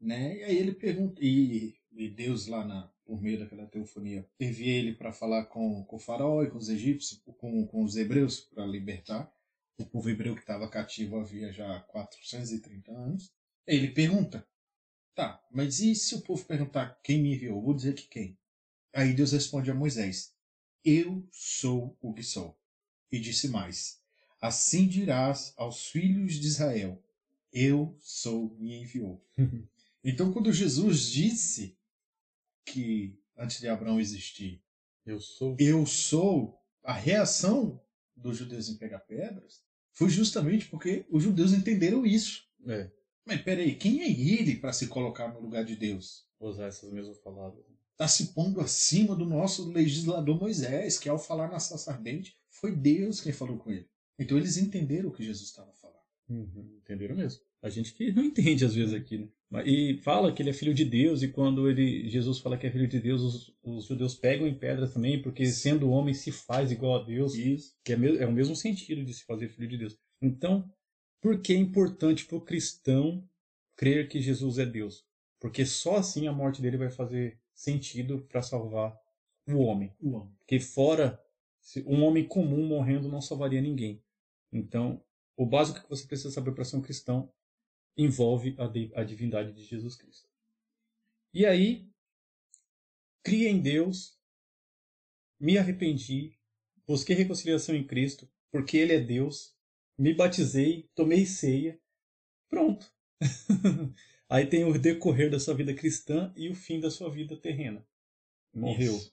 né? 0.00 0.38
E 0.38 0.42
aí 0.42 0.58
ele 0.58 0.72
pergunta 0.72 1.20
e, 1.22 1.76
e 1.92 2.08
Deus 2.08 2.48
lá 2.48 2.64
na 2.64 2.90
por 3.04 3.22
meio 3.22 3.38
daquela 3.38 3.64
teofonia 3.66 4.26
envia 4.38 4.74
ele 4.74 4.92
para 4.92 5.12
falar 5.12 5.46
com, 5.46 5.82
com 5.84 5.96
o 5.96 6.00
faraó 6.00 6.42
e 6.42 6.50
com 6.50 6.58
os 6.58 6.68
egípcios, 6.68 7.22
com, 7.38 7.66
com 7.66 7.82
os 7.82 7.96
hebreus 7.96 8.40
para 8.40 8.66
libertar 8.66 9.32
o 9.78 9.86
povo 9.86 10.10
hebreu 10.10 10.34
que 10.34 10.40
estava 10.40 10.68
cativo 10.68 11.18
havia 11.18 11.52
já 11.52 11.80
430 11.88 12.90
anos. 12.92 13.32
Ele 13.66 13.88
pergunta: 13.88 14.46
Tá, 15.18 15.44
mas 15.50 15.80
e 15.80 15.96
se 15.96 16.14
o 16.14 16.20
povo 16.20 16.44
perguntar 16.44 17.00
quem 17.02 17.20
me 17.20 17.34
enviou? 17.34 17.56
Eu 17.56 17.60
vou 17.60 17.74
dizer 17.74 17.92
que 17.92 18.06
quem? 18.06 18.38
Aí 18.94 19.12
Deus 19.12 19.32
responde 19.32 19.68
a 19.68 19.74
Moisés: 19.74 20.32
Eu 20.84 21.26
sou 21.32 21.98
o 22.00 22.14
que 22.14 22.22
sou. 22.22 22.56
E 23.10 23.18
disse 23.18 23.48
mais: 23.48 24.00
Assim 24.40 24.86
dirás 24.86 25.52
aos 25.56 25.86
filhos 25.86 26.34
de 26.34 26.46
Israel: 26.46 27.02
Eu 27.52 27.96
sou, 27.98 28.56
me 28.60 28.80
enviou. 28.80 29.20
então, 30.04 30.32
quando 30.32 30.52
Jesus 30.52 31.10
disse 31.10 31.76
que 32.64 33.20
antes 33.36 33.58
de 33.58 33.66
Abraão 33.66 33.98
existir, 33.98 34.62
eu 35.04 35.20
sou, 35.20 35.56
eu 35.58 35.84
sou, 35.84 36.62
a 36.84 36.92
reação 36.92 37.82
dos 38.14 38.36
judeus 38.36 38.68
em 38.68 38.76
pegar 38.76 39.00
pedras 39.00 39.64
foi 39.90 40.10
justamente 40.10 40.66
porque 40.66 41.04
os 41.10 41.24
judeus 41.24 41.52
entenderam 41.52 42.06
isso. 42.06 42.46
É. 42.68 42.88
Mas 43.28 43.42
peraí, 43.42 43.74
quem 43.74 44.00
é 44.00 44.10
ele 44.10 44.56
para 44.56 44.72
se 44.72 44.86
colocar 44.86 45.28
no 45.28 45.38
lugar 45.38 45.62
de 45.62 45.76
Deus? 45.76 46.24
Usar 46.40 46.68
essas 46.68 46.90
mesmas 46.90 47.18
palavras. 47.18 47.62
Está 47.92 48.08
se 48.08 48.32
pondo 48.32 48.58
acima 48.58 49.14
do 49.14 49.26
nosso 49.26 49.70
legislador 49.70 50.40
Moisés, 50.40 50.98
que 50.98 51.10
ao 51.10 51.18
falar 51.18 51.50
na 51.50 51.60
sarça 51.60 51.92
ardente, 51.92 52.38
foi 52.48 52.74
Deus 52.74 53.20
quem 53.20 53.30
falou 53.30 53.58
com 53.58 53.70
ele. 53.70 53.86
Então 54.18 54.38
eles 54.38 54.56
entenderam 54.56 55.10
o 55.10 55.12
que 55.12 55.22
Jesus 55.22 55.46
estava 55.46 55.70
falando. 55.74 55.98
Uhum, 56.30 56.78
entenderam 56.78 57.16
mesmo. 57.16 57.42
A 57.60 57.68
gente 57.68 57.92
que 57.92 58.10
não 58.12 58.24
entende 58.24 58.64
às 58.64 58.74
vezes 58.74 58.94
aqui, 58.94 59.18
né? 59.18 59.28
E 59.66 60.00
fala 60.02 60.32
que 60.32 60.42
ele 60.42 60.50
é 60.50 60.54
filho 60.54 60.72
de 60.72 60.86
Deus, 60.86 61.22
e 61.22 61.28
quando 61.28 61.68
ele, 61.68 62.08
Jesus 62.08 62.38
fala 62.38 62.56
que 62.56 62.66
é 62.66 62.70
filho 62.70 62.88
de 62.88 62.98
Deus, 62.98 63.22
os, 63.22 63.54
os 63.62 63.84
judeus 63.84 64.14
pegam 64.14 64.46
em 64.46 64.54
pedras 64.54 64.94
também, 64.94 65.20
porque 65.20 65.44
sendo 65.44 65.90
homem 65.90 66.14
se 66.14 66.32
faz 66.32 66.70
igual 66.72 67.02
a 67.02 67.04
Deus. 67.04 67.34
Isso. 67.34 67.74
Que 67.84 67.92
é, 67.92 67.96
é 67.96 68.26
o 68.26 68.32
mesmo 68.32 68.56
sentido 68.56 69.04
de 69.04 69.12
se 69.12 69.24
fazer 69.26 69.48
filho 69.48 69.68
de 69.68 69.76
Deus. 69.76 69.98
Então, 70.22 70.70
por 71.20 71.40
que 71.40 71.52
é 71.52 71.56
importante 71.56 72.24
para 72.24 72.36
o 72.36 72.40
cristão 72.40 73.28
crer 73.76 74.08
que 74.08 74.20
Jesus 74.20 74.58
é 74.58 74.66
Deus? 74.66 75.06
Porque 75.40 75.64
só 75.64 75.96
assim 75.96 76.26
a 76.26 76.32
morte 76.32 76.60
dele 76.60 76.76
vai 76.76 76.90
fazer 76.90 77.40
sentido 77.54 78.20
para 78.28 78.42
salvar 78.42 78.98
o 79.46 79.58
homem. 79.58 79.94
O 80.00 80.12
homem. 80.12 80.34
Porque 80.38 80.60
fora 80.60 81.20
um 81.86 82.02
homem 82.02 82.26
comum 82.26 82.66
morrendo 82.66 83.08
não 83.08 83.20
salvaria 83.20 83.60
ninguém. 83.60 84.02
Então, 84.52 85.04
o 85.36 85.44
básico 85.44 85.82
que 85.82 85.88
você 85.88 86.06
precisa 86.06 86.30
saber 86.30 86.52
para 86.52 86.64
ser 86.64 86.76
um 86.76 86.82
cristão 86.82 87.32
envolve 87.96 88.56
a, 88.58 89.00
a 89.00 89.04
divindade 89.04 89.52
de 89.52 89.64
Jesus 89.64 89.96
Cristo. 89.96 90.28
E 91.34 91.44
aí, 91.44 91.90
cria 93.22 93.50
em 93.50 93.60
Deus, 93.60 94.18
me 95.38 95.58
arrependi, 95.58 96.38
busquei 96.86 97.14
reconciliação 97.14 97.74
em 97.74 97.86
Cristo, 97.86 98.30
porque 98.50 98.78
Ele 98.78 98.94
é 98.94 99.00
Deus, 99.00 99.57
me 99.98 100.14
batizei, 100.14 100.88
tomei 100.94 101.26
ceia, 101.26 101.78
pronto. 102.48 102.90
aí 104.28 104.46
tem 104.46 104.64
o 104.64 104.78
decorrer 104.78 105.30
da 105.30 105.40
sua 105.40 105.54
vida 105.54 105.74
cristã 105.74 106.32
e 106.36 106.48
o 106.48 106.54
fim 106.54 106.78
da 106.78 106.90
sua 106.90 107.10
vida 107.10 107.36
terrena. 107.36 107.84
Morreu. 108.54 108.94
Isso. 108.96 109.12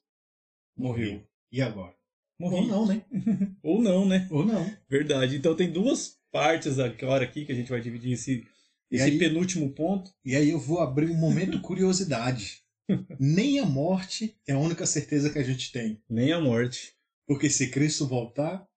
Morreu. 0.77 1.27
E 1.51 1.61
agora? 1.61 1.95
Morri. 2.39 2.55
Ou 2.57 2.67
não, 2.67 2.85
né? 2.85 3.05
Ou 3.63 3.81
não, 3.81 4.05
né? 4.07 4.27
Ou 4.29 4.45
não. 4.45 4.71
Verdade. 4.89 5.37
Então 5.37 5.55
tem 5.55 5.71
duas 5.71 6.19
partes 6.31 6.79
agora 6.79 7.23
aqui 7.23 7.45
que 7.45 7.51
a 7.51 7.55
gente 7.55 7.69
vai 7.69 7.81
dividir 7.81 8.13
esse, 8.13 8.45
esse 8.91 9.03
aí- 9.03 9.17
penúltimo 9.17 9.73
ponto. 9.73 10.11
E 10.23 10.35
aí 10.35 10.49
eu 10.49 10.59
vou 10.59 10.79
abrir 10.79 11.09
um 11.09 11.17
momento 11.17 11.61
curiosidade. 11.61 12.63
Nem 13.19 13.59
a 13.59 13.65
morte 13.65 14.37
é 14.47 14.53
a 14.53 14.59
única 14.59 14.85
certeza 14.85 15.29
que 15.31 15.39
a 15.39 15.43
gente 15.43 15.71
tem. 15.71 16.01
Nem 16.09 16.31
a 16.31 16.39
morte. 16.39 16.93
Porque 17.25 17.49
se 17.49 17.71
Cristo 17.71 18.05
voltar, 18.05 18.67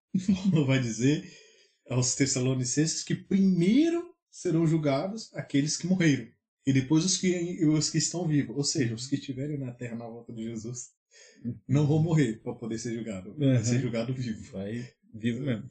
Paulo 0.51 0.65
vai 0.65 0.79
dizer 0.79 1.23
aos 1.89 2.15
Tessalonicenses 2.15 3.03
que 3.03 3.15
primeiro 3.15 4.13
serão 4.29 4.65
julgados 4.65 5.33
aqueles 5.33 5.75
que 5.75 5.87
morreram. 5.87 6.27
E 6.65 6.71
depois 6.73 7.03
os 7.03 7.17
que, 7.17 7.65
os 7.65 7.89
que 7.89 7.97
estão 7.97 8.27
vivos. 8.27 8.55
Ou 8.55 8.63
seja, 8.63 8.93
os 8.93 9.07
que 9.07 9.15
estiverem 9.15 9.57
na 9.57 9.71
terra 9.71 9.95
na 9.95 10.07
volta 10.07 10.31
de 10.31 10.43
Jesus 10.43 10.91
não 11.67 11.87
vão 11.87 12.01
morrer 12.01 12.41
para 12.43 12.53
poder 12.53 12.77
ser 12.77 12.93
julgado. 12.93 13.31
Uhum. 13.31 13.63
ser 13.63 13.79
julgado 13.79 14.13
vivo. 14.13 14.51
Vai 14.51 14.87
vivo 15.13 15.41
mesmo. 15.41 15.69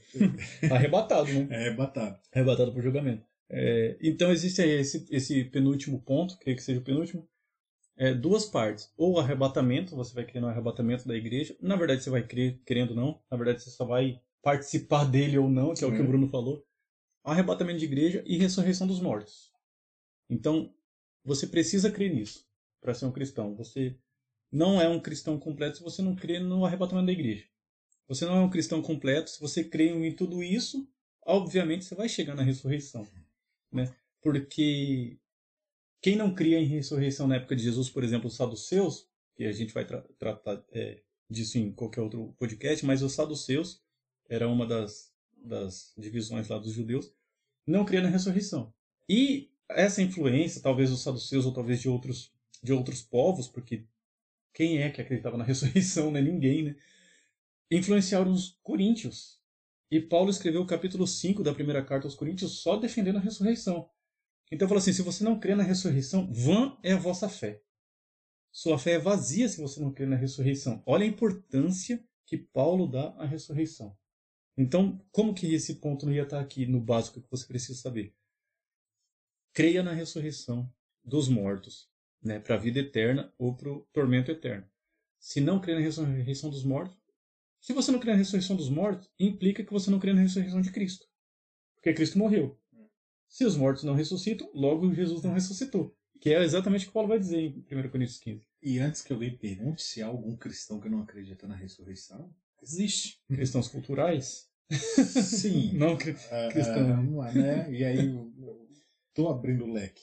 Arrebatado, 0.73 1.33
né? 1.33 1.69
É 1.69 1.73
batado. 1.73 2.19
Arrebatado 2.33 2.73
por 2.73 2.83
julgamento. 2.83 3.25
É, 3.51 3.97
então 4.03 4.31
existe 4.31 4.61
aí 4.61 4.71
esse, 4.71 5.07
esse 5.11 5.45
penúltimo 5.45 6.03
ponto, 6.03 6.37
creio 6.39 6.57
que 6.57 6.63
seja 6.63 6.81
o 6.81 6.85
penúltimo. 6.85 7.29
É, 7.97 8.15
duas 8.15 8.45
partes. 8.45 8.93
Ou 8.97 9.15
o 9.15 9.19
arrebatamento, 9.19 9.97
você 9.97 10.15
vai 10.15 10.25
crer 10.25 10.41
no 10.41 10.49
arrebatamento 10.49 11.07
da 11.07 11.17
igreja. 11.17 11.57
Na 11.61 11.77
verdade, 11.77 12.03
você 12.03 12.11
vai 12.11 12.23
crer, 12.23 12.61
querendo 12.65 12.91
ou 12.91 12.97
não. 12.97 13.21
Na 13.31 13.37
verdade, 13.37 13.63
você 13.63 13.71
só 13.71 13.85
vai 13.85 14.21
participar 14.43 15.05
dele 15.05 15.39
ou 15.39 15.49
não, 15.49 15.75
que 15.75 15.85
é 15.85 15.87
o 15.87 15.93
que 15.95 16.01
o 16.01 16.07
Bruno 16.07 16.29
falou. 16.29 16.65
Arrebatamento 17.25 17.79
de 17.79 17.85
igreja 17.85 18.23
e 18.27 18.39
ressurreição 18.39 18.87
dos 18.87 19.01
mortos. 19.01 19.53
Então, 20.31 20.73
você 21.25 21.47
precisa 21.47 21.91
crer 21.91 22.15
nisso 22.15 22.47
para 22.81 22.95
ser 22.95 23.07
um 23.07 23.13
cristão. 23.13 23.55
Você 23.57 23.99
não 24.51 24.81
é 24.81 24.89
um 24.89 25.01
cristão 25.01 25.39
completo 25.39 25.79
se 25.79 25.83
você 25.83 26.01
não 26.01 26.15
crê 26.17 26.39
no 26.39 26.65
arrebatamento 26.65 27.07
da 27.07 27.13
igreja. 27.13 27.47
Você 28.07 28.25
não 28.25 28.37
é 28.37 28.41
um 28.41 28.51
cristão 28.51 28.81
completo 28.81 29.29
se 29.29 29.41
você 29.41 29.63
crê 29.63 29.91
em 29.91 30.13
tudo 30.15 30.43
isso. 30.43 30.89
Obviamente, 31.27 31.85
você 31.85 31.95
vai 31.95 32.09
chegar 32.09 32.35
na 32.35 32.43
ressurreição, 32.43 33.07
né? 33.71 33.95
Porque 34.23 35.19
quem 36.01 36.17
não 36.17 36.35
cria 36.35 36.59
em 36.59 36.65
ressurreição 36.65 37.27
na 37.29 37.37
época 37.37 37.55
de 37.55 37.63
Jesus, 37.63 37.91
por 37.91 38.03
exemplo, 38.03 38.29
os 38.29 38.37
saduceus, 38.37 39.07
que 39.37 39.45
a 39.45 39.53
gente 39.53 39.75
vai 39.75 39.85
tra 39.85 40.01
tratar 40.19 40.65
é, 40.73 41.03
disso 41.29 41.59
em 41.59 41.71
qualquer 41.71 42.01
outro 42.01 42.35
podcast, 42.39 42.85
mas 42.87 43.03
os 43.03 43.13
saduceus 43.13 43.83
era 44.29 44.49
uma 44.49 44.67
das, 44.67 45.13
das 45.37 45.93
divisões 45.97 46.49
lá 46.49 46.59
dos 46.59 46.73
judeus, 46.73 47.13
não 47.67 47.85
cria 47.85 48.03
na 48.03 48.09
ressurreição. 48.09 48.73
E 49.09 49.51
essa 49.69 50.03
influência, 50.03 50.63
talvez 50.63 50.91
dos 50.91 51.03
saduceus 51.03 51.47
ou 51.47 51.53
talvez 51.53 51.81
de 51.81 51.89
outros 51.89 52.33
de 52.63 52.73
outros 52.73 53.03
povos, 53.03 53.49
porque 53.49 53.85
quem 54.53 54.79
é 54.79 54.91
que 54.91 55.01
acreditava 55.01 55.37
na 55.37 55.45
ressurreição, 55.45 56.11
né? 56.11 56.21
Ninguém, 56.21 56.65
né? 56.65 56.77
Influenciaram 57.71 58.33
os 58.33 58.59
coríntios. 58.63 59.39
E 59.91 60.01
Paulo 60.01 60.31
escreveu 60.31 60.63
o 60.63 60.67
capítulo 60.67 61.07
5 61.07 61.43
da 61.43 61.55
primeira 61.55 61.85
carta 61.85 62.07
aos 62.07 62.15
coríntios 62.15 62.61
só 62.61 62.77
defendendo 62.77 63.17
a 63.17 63.21
ressurreição. 63.21 63.89
Então 64.51 64.69
falou 64.69 64.81
assim: 64.81 64.93
se 64.93 65.03
você 65.03 65.25
não 65.25 65.39
crê 65.39 65.55
na 65.55 65.63
ressurreição, 65.63 66.31
vã 66.33 66.77
é 66.83 66.93
a 66.93 66.99
vossa 66.99 67.29
fé. 67.29 67.63
Sua 68.51 68.79
fé 68.79 68.93
é 68.93 68.99
vazia 68.99 69.49
se 69.49 69.61
você 69.61 69.81
não 69.81 69.93
crê 69.93 70.07
na 70.07 70.17
ressurreição. 70.17 70.83
Olha 70.85 71.05
a 71.05 71.09
importância 71.09 72.03
que 72.27 72.37
Paulo 72.37 72.87
dá 72.87 73.11
à 73.19 73.27
ressurreição. 73.27 73.97
Então, 74.61 75.01
como 75.13 75.33
que 75.33 75.55
esse 75.55 75.77
ponto 75.77 76.05
não 76.05 76.13
ia 76.13 76.25
estar 76.25 76.41
aqui 76.41 76.67
no 76.67 76.81
básico 76.81 77.23
que 77.23 77.31
você 77.31 77.47
precisa 77.47 77.79
saber? 77.79 78.13
Creia 79.53 79.85
na 79.85 79.93
ressurreição 79.93 80.69
dos 81.05 81.29
mortos, 81.29 81.89
né, 82.21 82.41
para 82.41 82.57
a 82.57 82.59
vida 82.59 82.81
eterna 82.81 83.33
ou 83.39 83.57
para 83.57 83.73
o 83.73 83.87
tormento 83.93 84.33
eterno. 84.33 84.69
Se 85.21 85.41
não 85.41 85.61
crê 85.61 85.75
na 85.75 85.81
ressurreição 85.81 86.51
dos 86.51 86.65
mortos, 86.65 86.99
se 87.61 87.73
você 87.73 87.93
não 87.93 88.01
crê 88.01 88.11
na 88.11 88.17
ressurreição 88.17 88.57
dos 88.57 88.69
mortos, 88.69 89.09
implica 89.17 89.65
que 89.65 89.73
você 89.73 89.93
não 89.93 90.01
crê 90.01 90.13
na 90.13 90.23
ressurreição 90.23 90.61
de 90.61 90.73
Cristo. 90.73 91.07
Porque 91.77 91.93
Cristo 91.93 92.19
morreu. 92.19 92.61
Se 93.29 93.45
os 93.45 93.57
mortos 93.57 93.85
não 93.85 93.95
ressuscitam, 93.95 94.51
logo 94.53 94.93
Jesus 94.93 95.23
não 95.23 95.35
ressuscitou. 95.35 95.97
Que 96.21 96.31
é 96.31 96.43
exatamente 96.43 96.85
o 96.85 96.89
que 96.89 96.95
Paulo 96.95 97.09
vai 97.09 97.21
dizer 97.21 97.41
em 97.41 97.61
1 97.61 97.91
Coríntios 97.91 98.19
15. 98.19 98.45
E 98.61 98.81
antes 98.81 99.03
que 99.03 99.13
alguém 99.13 99.37
pergunte 99.37 99.83
se 99.83 100.03
há 100.03 100.07
algum 100.07 100.37
cristão 100.37 100.81
que 100.81 100.89
não 100.89 101.03
acredita 101.03 101.47
na 101.47 101.55
ressurreição, 101.55 102.35
existe. 102.61 103.21
Cristãos 103.29 103.69
culturais? 103.69 104.48
Sim. 104.71 105.73
Não, 105.79 105.97
cri- 105.97 106.15
Ah, 106.31 106.49
cristão. 106.51 106.83
ah, 106.91 106.97
vamos 106.97 107.17
lá, 107.17 107.33
né? 107.33 107.73
E 107.73 107.85
aí 107.85 108.07
eu, 108.07 108.33
eu 108.39 108.69
tô 109.15 109.29
abrindo 109.29 109.65
o 109.65 109.73
leque. 109.73 110.03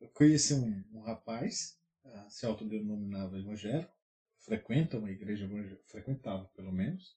Eu 0.00 0.08
conheci 0.08 0.54
um, 0.54 0.84
um 0.92 1.00
rapaz, 1.00 1.78
ah, 2.04 2.26
se 2.28 2.44
autodenominava 2.46 3.38
evangélico, 3.38 3.92
frequenta 4.38 4.98
uma 4.98 5.10
igreja 5.10 5.44
evangélica, 5.44 5.82
frequentava 5.86 6.44
pelo 6.56 6.72
menos, 6.72 7.16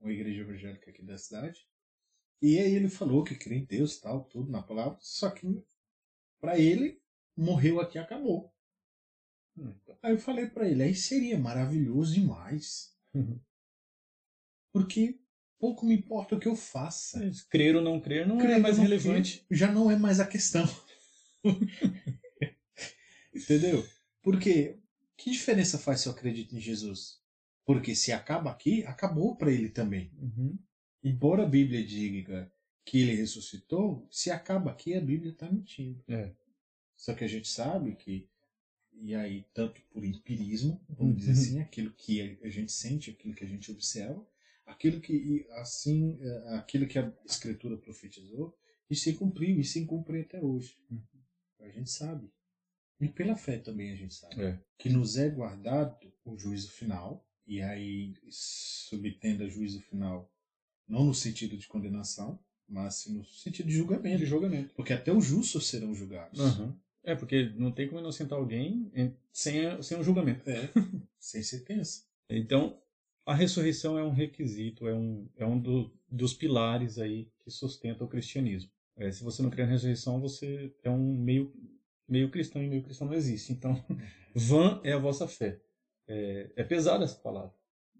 uma 0.00 0.12
igreja 0.12 0.40
evangélica 0.40 0.90
aqui 0.90 1.02
da 1.02 1.16
cidade. 1.18 1.66
E 2.42 2.58
aí 2.58 2.74
ele 2.74 2.88
falou 2.88 3.24
que 3.24 3.34
crê 3.34 3.56
em 3.56 3.64
Deus, 3.64 3.98
tal, 4.00 4.24
tudo 4.24 4.50
na 4.50 4.62
palavra, 4.62 4.98
só 5.00 5.30
que 5.30 5.46
para 6.40 6.58
ele 6.58 7.00
morreu 7.36 7.80
aqui 7.80 7.98
acabou. 7.98 8.52
Hum. 9.56 9.74
Aí 10.02 10.12
eu 10.12 10.18
falei 10.18 10.46
para 10.46 10.68
ele, 10.68 10.82
aí 10.82 10.94
seria 10.94 11.38
maravilhoso 11.38 12.12
demais. 12.14 12.94
Uhum. 13.14 13.40
Porque 14.72 15.18
pouco 15.64 15.86
me 15.86 15.94
importa 15.94 16.34
o 16.36 16.38
que 16.40 16.46
eu 16.48 16.54
faça. 16.56 17.18
Crer 17.48 17.74
ou 17.76 17.80
não 17.82 17.98
crer 17.98 18.26
não 18.26 18.36
Crer 18.36 18.56
é 18.56 18.58
mais 18.58 18.76
relevante. 18.76 19.38
crer 19.48 19.58
já 19.58 19.72
não 19.72 19.90
é 19.90 19.96
mais 19.96 20.20
a 20.20 20.26
questão. 20.26 20.64
Entendeu? 23.34 23.86
Porque 24.22 24.78
que 25.16 25.30
diferença 25.30 25.78
faz 25.78 26.00
se 26.00 26.08
eu 26.08 26.12
acredito 26.12 26.54
em 26.54 26.60
Jesus? 26.60 27.18
Porque 27.64 27.94
se 27.94 28.12
acaba 28.12 28.50
aqui, 28.50 28.84
acabou 28.84 29.36
para 29.36 29.50
ele 29.50 29.70
também. 29.70 30.10
Uhum. 30.20 30.58
Embora 31.02 31.44
a 31.44 31.48
Bíblia 31.48 31.82
diga 31.84 32.52
que 32.84 33.00
ele 33.00 33.14
ressuscitou, 33.14 34.06
se 34.10 34.30
acaba 34.30 34.70
aqui, 34.70 34.94
a 34.94 35.00
Bíblia 35.00 35.32
está 35.32 35.50
mentindo. 35.50 36.02
É. 36.08 36.30
Só 36.96 37.14
que 37.14 37.24
a 37.24 37.28
gente 37.28 37.48
sabe 37.48 37.94
que, 37.96 38.28
e 38.92 39.14
aí, 39.14 39.44
tanto 39.54 39.80
por 39.90 40.04
empirismo, 40.04 40.78
vamos 40.88 41.14
Uhum. 41.14 41.18
dizer 41.18 41.32
assim, 41.32 41.60
aquilo 41.60 41.90
que 41.92 42.38
a 42.42 42.48
gente 42.50 42.70
sente, 42.72 43.10
aquilo 43.10 43.34
que 43.34 43.44
a 43.44 43.48
gente 43.48 43.70
observa, 43.72 44.22
aquilo 44.66 45.00
que, 45.00 45.46
assim, 45.52 46.18
é, 46.20 46.54
aquilo 46.56 46.86
que 46.86 46.98
a 46.98 47.12
Escritura 47.24 47.76
profetizou, 47.76 48.56
e 48.90 48.94
se 48.96 49.12
cumpriu, 49.14 49.58
e 49.60 49.64
se 49.64 49.84
cumpre 49.86 50.20
até 50.20 50.40
hoje. 50.40 50.76
A 51.60 51.68
gente 51.68 51.90
sabe. 51.90 52.30
E 53.00 53.08
pela 53.08 53.34
fé 53.36 53.58
também 53.58 53.90
a 53.92 53.96
gente 53.96 54.14
sabe. 54.14 54.40
É. 54.42 54.60
Que 54.78 54.88
nos 54.88 55.16
é 55.16 55.28
guardado 55.28 55.96
o 56.24 56.36
juízo 56.38 56.70
final, 56.70 57.26
e 57.46 57.60
aí 57.60 58.14
subtenda 58.30 59.48
juízo 59.48 59.80
final, 59.82 60.30
não 60.88 61.04
no 61.04 61.14
sentido 61.14 61.56
de 61.56 61.66
condenação, 61.66 62.38
mas 62.68 63.06
no 63.06 63.24
sentido 63.24 63.66
de 63.68 63.74
julgamento. 63.74 64.18
De 64.18 64.26
julgamento. 64.26 64.74
Porque 64.74 64.92
até 64.92 65.12
os 65.12 65.24
justos 65.24 65.66
serão 65.66 65.94
julgados. 65.94 66.38
Uhum. 66.40 66.74
É, 67.02 67.14
porque 67.14 67.50
não 67.56 67.70
tem 67.72 67.86
como 67.88 68.00
inocentar 68.00 68.38
alguém 68.38 68.90
em- 68.94 69.14
sem, 69.32 69.66
a- 69.66 69.82
sem 69.82 69.98
um 69.98 70.02
julgamento. 70.04 70.48
É, 70.48 70.70
sem 71.18 71.42
sentença. 71.42 72.04
Então, 72.30 72.80
a 73.26 73.34
ressurreição 73.34 73.98
é 73.98 74.04
um 74.04 74.10
requisito, 74.12 74.86
é 74.86 74.94
um, 74.94 75.28
é 75.36 75.46
um 75.46 75.58
do- 75.58 75.90
dos 76.10 76.34
pilares 76.34 76.98
aí 76.98 77.28
que 77.40 77.50
sustenta 77.50 78.04
o 78.04 78.08
cristianismo. 78.08 78.70
É, 78.96 79.10
se 79.10 79.24
você 79.24 79.42
não 79.42 79.50
crê 79.50 79.64
na 79.64 79.72
ressurreição, 79.72 80.20
você 80.20 80.72
é 80.82 80.90
um 80.90 81.16
meio, 81.16 81.52
meio 82.08 82.30
cristão 82.30 82.62
e 82.62 82.68
meio 82.68 82.82
cristão 82.82 83.06
não 83.06 83.14
existe. 83.14 83.52
Então, 83.52 83.82
vã 84.34 84.80
é 84.84 84.92
a 84.92 84.98
vossa 84.98 85.26
fé. 85.26 85.60
É, 86.06 86.50
é 86.56 86.64
pesada 86.64 87.04
essa 87.04 87.16
palavra. 87.16 87.52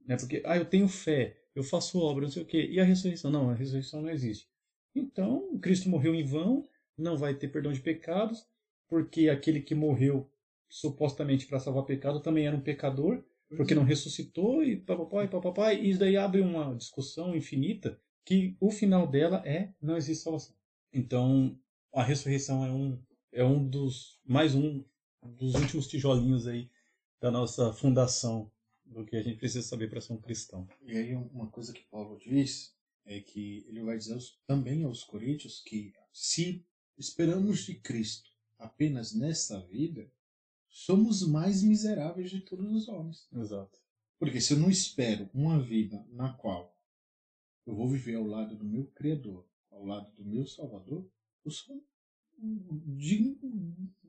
Né? 0.06 0.16
Porque, 0.16 0.42
ah, 0.44 0.56
eu 0.56 0.64
tenho 0.64 0.86
fé, 0.88 1.36
eu 1.54 1.62
faço 1.64 1.98
obra, 1.98 2.24
não 2.24 2.30
sei 2.30 2.42
o 2.42 2.46
quê. 2.46 2.68
E 2.70 2.78
a 2.78 2.84
ressurreição? 2.84 3.30
Não, 3.30 3.50
a 3.50 3.54
ressurreição 3.54 4.02
não 4.02 4.10
existe. 4.10 4.48
Então, 4.94 5.58
Cristo 5.58 5.88
morreu 5.88 6.14
em 6.14 6.24
vão, 6.24 6.68
não 6.96 7.16
vai 7.16 7.34
ter 7.34 7.48
perdão 7.48 7.72
de 7.72 7.80
pecados, 7.80 8.46
porque 8.88 9.28
aquele 9.28 9.60
que 9.60 9.74
morreu 9.74 10.30
supostamente 10.68 11.46
para 11.46 11.58
salvar 11.58 11.84
pecado 11.84 12.20
também 12.20 12.46
era 12.46 12.56
um 12.56 12.60
pecador, 12.60 13.24
porque 13.48 13.74
não 13.74 13.84
ressuscitou 13.84 14.62
e 14.62 14.76
papapá 14.76 15.24
e 15.24 15.28
papapá, 15.28 15.72
e 15.72 15.90
isso 15.90 16.00
daí 16.00 16.16
abre 16.16 16.40
uma 16.40 16.74
discussão 16.74 17.36
infinita 17.36 18.00
que 18.24 18.56
o 18.58 18.70
final 18.70 19.06
dela 19.06 19.42
é 19.46 19.72
não 19.80 19.96
existe 19.96 20.24
salvação. 20.24 20.56
Então, 20.92 21.58
a 21.92 22.02
ressurreição 22.02 22.64
é 22.64 22.70
um 22.72 22.98
é 23.32 23.44
um 23.44 23.68
dos 23.68 24.20
mais 24.24 24.54
um 24.54 24.84
dos 25.22 25.54
últimos 25.54 25.88
tijolinhos 25.88 26.46
aí 26.46 26.70
da 27.20 27.30
nossa 27.30 27.72
fundação 27.72 28.50
do 28.84 29.04
que 29.04 29.16
a 29.16 29.22
gente 29.22 29.38
precisa 29.38 29.66
saber 29.66 29.88
para 29.88 30.00
ser 30.00 30.12
um 30.12 30.20
cristão. 30.20 30.68
E 30.82 30.96
aí 30.96 31.14
uma 31.14 31.48
coisa 31.48 31.72
que 31.72 31.82
Paulo 31.90 32.18
diz 32.18 32.74
é 33.04 33.20
que 33.20 33.64
ele 33.68 33.82
vai 33.82 33.98
dizer 33.98 34.18
também 34.46 34.84
aos 34.84 35.02
coríntios 35.02 35.60
que 35.60 35.92
se 36.12 36.64
esperamos 36.96 37.64
de 37.64 37.74
Cristo 37.74 38.30
apenas 38.58 39.14
nesta 39.14 39.60
vida, 39.60 40.10
somos 40.74 41.24
mais 41.26 41.62
miseráveis 41.62 42.28
de 42.28 42.40
todos 42.40 42.72
os 42.72 42.88
homens. 42.88 43.28
Exato. 43.32 43.78
Porque 44.18 44.40
se 44.40 44.54
eu 44.54 44.58
não 44.58 44.68
espero 44.68 45.30
uma 45.32 45.62
vida 45.62 46.04
na 46.10 46.32
qual 46.32 46.76
eu 47.64 47.76
vou 47.76 47.88
viver 47.88 48.16
ao 48.16 48.26
lado 48.26 48.56
do 48.56 48.64
meu 48.64 48.84
Criador, 48.88 49.46
ao 49.70 49.84
lado 49.84 50.10
do 50.16 50.24
meu 50.24 50.44
Salvador, 50.44 51.08
eu 51.44 51.50
sou 51.50 51.80
um, 52.42 52.82
de, 52.96 53.38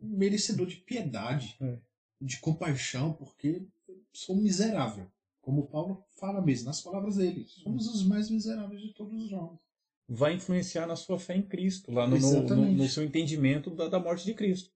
merecedor 0.02 0.66
de 0.66 0.78
piedade, 0.78 1.56
é. 1.62 1.78
de 2.20 2.40
compaixão, 2.40 3.14
porque 3.14 3.68
sou 4.12 4.36
miserável. 4.36 5.10
Como 5.42 5.68
Paulo 5.68 6.04
fala 6.16 6.42
mesmo, 6.42 6.66
nas 6.66 6.82
palavras 6.82 7.18
dele, 7.18 7.46
somos 7.46 7.88
os 7.88 8.04
mais 8.04 8.32
miseráveis 8.32 8.82
de 8.82 8.92
todos 8.94 9.24
os 9.24 9.32
homens. 9.32 9.60
Vai 10.08 10.34
influenciar 10.34 10.88
na 10.88 10.96
sua 10.96 11.20
fé 11.20 11.36
em 11.36 11.44
Cristo, 11.44 11.92
lá 11.92 12.08
no, 12.08 12.18
no, 12.18 12.42
no, 12.42 12.72
no 12.72 12.90
seu 12.90 13.04
entendimento 13.04 13.70
da, 13.70 13.88
da, 13.88 14.00
morte 14.00 14.26
de 14.26 14.34
Cristo. 14.34 14.75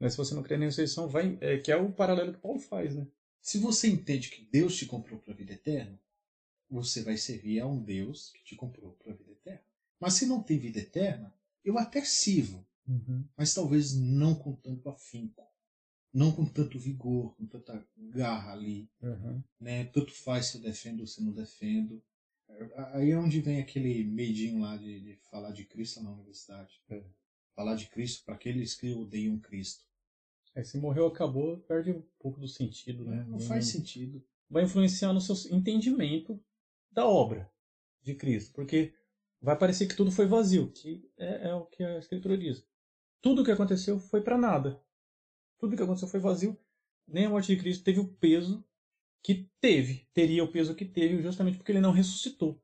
Mas 0.00 0.12
se 0.12 0.18
você 0.18 0.34
não 0.34 0.42
crê 0.42 0.56
na 0.56 0.64
ressurreição, 0.64 1.06
vai, 1.06 1.36
é, 1.42 1.58
que 1.58 1.70
é 1.70 1.76
o 1.76 1.92
paralelo 1.92 2.32
que 2.32 2.40
Paulo 2.40 2.58
faz, 2.58 2.96
né? 2.96 3.06
Se 3.42 3.58
você 3.58 3.88
entende 3.88 4.30
que 4.30 4.42
Deus 4.50 4.76
te 4.76 4.86
comprou 4.86 5.20
para 5.20 5.32
a 5.32 5.36
vida 5.36 5.52
eterna, 5.52 6.00
você 6.68 7.02
vai 7.02 7.16
servir 7.16 7.60
a 7.60 7.66
um 7.66 7.82
Deus 7.82 8.30
que 8.32 8.44
te 8.44 8.56
comprou 8.56 8.92
para 8.92 9.12
a 9.12 9.16
vida 9.16 9.32
eterna. 9.32 9.62
Mas 9.98 10.14
se 10.14 10.26
não 10.26 10.42
tem 10.42 10.58
vida 10.58 10.78
eterna, 10.78 11.34
eu 11.64 11.78
até 11.78 12.02
sirvo, 12.04 12.66
uhum. 12.88 13.24
mas 13.36 13.52
talvez 13.52 13.94
não 13.94 14.34
com 14.34 14.54
tanto 14.54 14.88
afinco, 14.88 15.46
não 16.12 16.32
com 16.32 16.46
tanto 16.46 16.78
vigor, 16.78 17.34
com 17.36 17.46
tanta 17.46 17.86
garra 17.96 18.52
ali. 18.52 18.88
Uhum. 19.02 19.42
Né? 19.60 19.84
Tanto 19.86 20.12
faz 20.12 20.46
se 20.46 20.56
eu 20.56 20.62
defendo 20.62 21.00
ou 21.00 21.06
se 21.06 21.20
eu 21.20 21.26
não 21.26 21.32
defendo. 21.32 22.02
Aí 22.92 23.10
é 23.10 23.18
onde 23.18 23.40
vem 23.40 23.60
aquele 23.60 24.04
medinho 24.04 24.60
lá 24.60 24.76
de, 24.76 25.00
de 25.00 25.16
falar 25.30 25.52
de 25.52 25.64
Cristo 25.64 26.02
na 26.02 26.10
universidade. 26.10 26.80
É. 26.88 27.02
Falar 27.54 27.74
de 27.74 27.86
Cristo 27.86 28.24
para 28.24 28.34
aqueles 28.34 28.74
que 28.74 28.92
odeiam 28.92 29.38
Cristo. 29.38 29.84
É, 30.54 30.64
se 30.64 30.78
morreu, 30.78 31.06
acabou, 31.06 31.58
perde 31.58 31.92
um 31.92 32.02
pouco 32.18 32.40
do 32.40 32.48
sentido, 32.48 33.04
né? 33.04 33.22
Não, 33.24 33.32
não 33.32 33.40
faz 33.40 33.66
sentido. 33.66 34.22
Vai 34.48 34.64
influenciar 34.64 35.12
no 35.12 35.20
seu 35.20 35.36
entendimento 35.56 36.42
da 36.90 37.06
obra 37.06 37.50
de 38.02 38.14
Cristo, 38.14 38.52
porque 38.52 38.92
vai 39.40 39.56
parecer 39.56 39.86
que 39.86 39.94
tudo 39.94 40.10
foi 40.10 40.26
vazio, 40.26 40.70
que 40.72 41.08
é, 41.16 41.48
é 41.48 41.54
o 41.54 41.66
que 41.66 41.82
a 41.82 41.98
Escritura 41.98 42.36
diz. 42.36 42.66
Tudo 43.22 43.42
o 43.42 43.44
que 43.44 43.50
aconteceu 43.50 43.98
foi 43.98 44.20
para 44.22 44.36
nada. 44.36 44.82
Tudo 45.58 45.74
o 45.74 45.76
que 45.76 45.82
aconteceu 45.82 46.08
foi 46.08 46.20
vazio. 46.20 46.58
Nem 47.06 47.26
a 47.26 47.30
morte 47.30 47.54
de 47.54 47.60
Cristo 47.60 47.84
teve 47.84 48.00
o 48.00 48.08
peso 48.08 48.64
que 49.22 49.50
teve, 49.60 50.08
teria 50.14 50.42
o 50.42 50.50
peso 50.50 50.74
que 50.74 50.84
teve, 50.84 51.22
justamente 51.22 51.58
porque 51.58 51.72
ele 51.72 51.80
não 51.80 51.92
ressuscitou. 51.92 52.60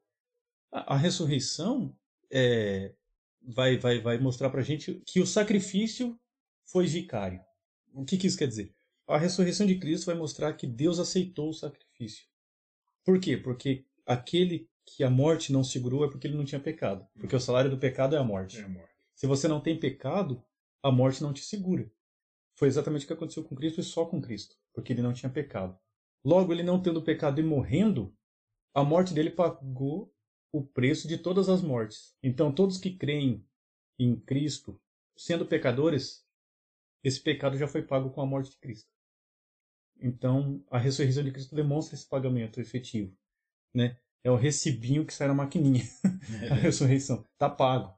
A, 0.72 0.94
a 0.94 0.96
ressurreição 0.96 1.94
é, 2.30 2.94
vai, 3.42 3.76
vai, 3.76 4.00
vai 4.00 4.18
mostrar 4.18 4.50
para 4.50 4.62
gente 4.62 5.02
que 5.06 5.20
o 5.20 5.26
sacrifício 5.26 6.18
foi 6.64 6.86
vicário. 6.86 7.44
O 7.96 8.04
que, 8.04 8.18
que 8.18 8.26
isso 8.26 8.36
quer 8.36 8.46
dizer? 8.46 8.74
A 9.08 9.16
ressurreição 9.16 9.66
de 9.66 9.78
Cristo 9.78 10.04
vai 10.04 10.14
mostrar 10.14 10.52
que 10.52 10.66
Deus 10.66 10.98
aceitou 10.98 11.48
o 11.48 11.54
sacrifício. 11.54 12.26
Por 13.02 13.18
quê? 13.18 13.38
Porque 13.38 13.86
aquele 14.04 14.68
que 14.84 15.02
a 15.02 15.08
morte 15.08 15.50
não 15.50 15.64
segurou 15.64 16.04
é 16.04 16.10
porque 16.10 16.26
ele 16.26 16.36
não 16.36 16.44
tinha 16.44 16.60
pecado. 16.60 17.06
Porque 17.18 17.34
o 17.34 17.40
salário 17.40 17.70
do 17.70 17.78
pecado 17.78 18.14
é 18.14 18.18
a 18.18 18.22
morte. 18.22 18.58
É 18.58 18.64
a 18.64 18.68
morte. 18.68 18.92
Se 19.14 19.26
você 19.26 19.48
não 19.48 19.62
tem 19.62 19.80
pecado, 19.80 20.44
a 20.82 20.92
morte 20.92 21.22
não 21.22 21.32
te 21.32 21.40
segura. 21.40 21.90
Foi 22.54 22.68
exatamente 22.68 23.04
o 23.04 23.06
que 23.06 23.14
aconteceu 23.14 23.42
com 23.42 23.56
Cristo 23.56 23.80
e 23.80 23.84
só 23.84 24.04
com 24.04 24.20
Cristo, 24.20 24.56
porque 24.74 24.92
ele 24.92 25.02
não 25.02 25.14
tinha 25.14 25.32
pecado. 25.32 25.78
Logo, 26.22 26.52
ele 26.52 26.62
não 26.62 26.82
tendo 26.82 27.00
pecado 27.00 27.40
e 27.40 27.44
morrendo, 27.44 28.14
a 28.74 28.84
morte 28.84 29.14
dele 29.14 29.30
pagou 29.30 30.12
o 30.52 30.62
preço 30.62 31.08
de 31.08 31.16
todas 31.16 31.48
as 31.48 31.62
mortes. 31.62 32.14
Então, 32.22 32.52
todos 32.52 32.76
que 32.76 32.94
creem 32.94 33.42
em 33.98 34.20
Cristo, 34.20 34.78
sendo 35.16 35.46
pecadores, 35.46 36.25
esse 37.06 37.20
pecado 37.20 37.56
já 37.56 37.68
foi 37.68 37.82
pago 37.82 38.10
com 38.10 38.20
a 38.20 38.26
morte 38.26 38.50
de 38.50 38.58
Cristo. 38.58 38.90
Então, 40.00 40.60
a 40.68 40.76
ressurreição 40.76 41.22
de 41.22 41.30
Cristo 41.30 41.54
demonstra 41.54 41.94
esse 41.94 42.06
pagamento 42.08 42.60
efetivo, 42.60 43.16
né? 43.72 43.96
É 44.24 44.30
o 44.30 44.34
recibinho 44.34 45.06
que 45.06 45.14
sai 45.14 45.28
na 45.28 45.34
maquininha. 45.34 45.84
É. 46.42 46.48
a 46.50 46.54
ressurreição 46.54 47.24
está 47.32 47.48
pago, 47.48 47.96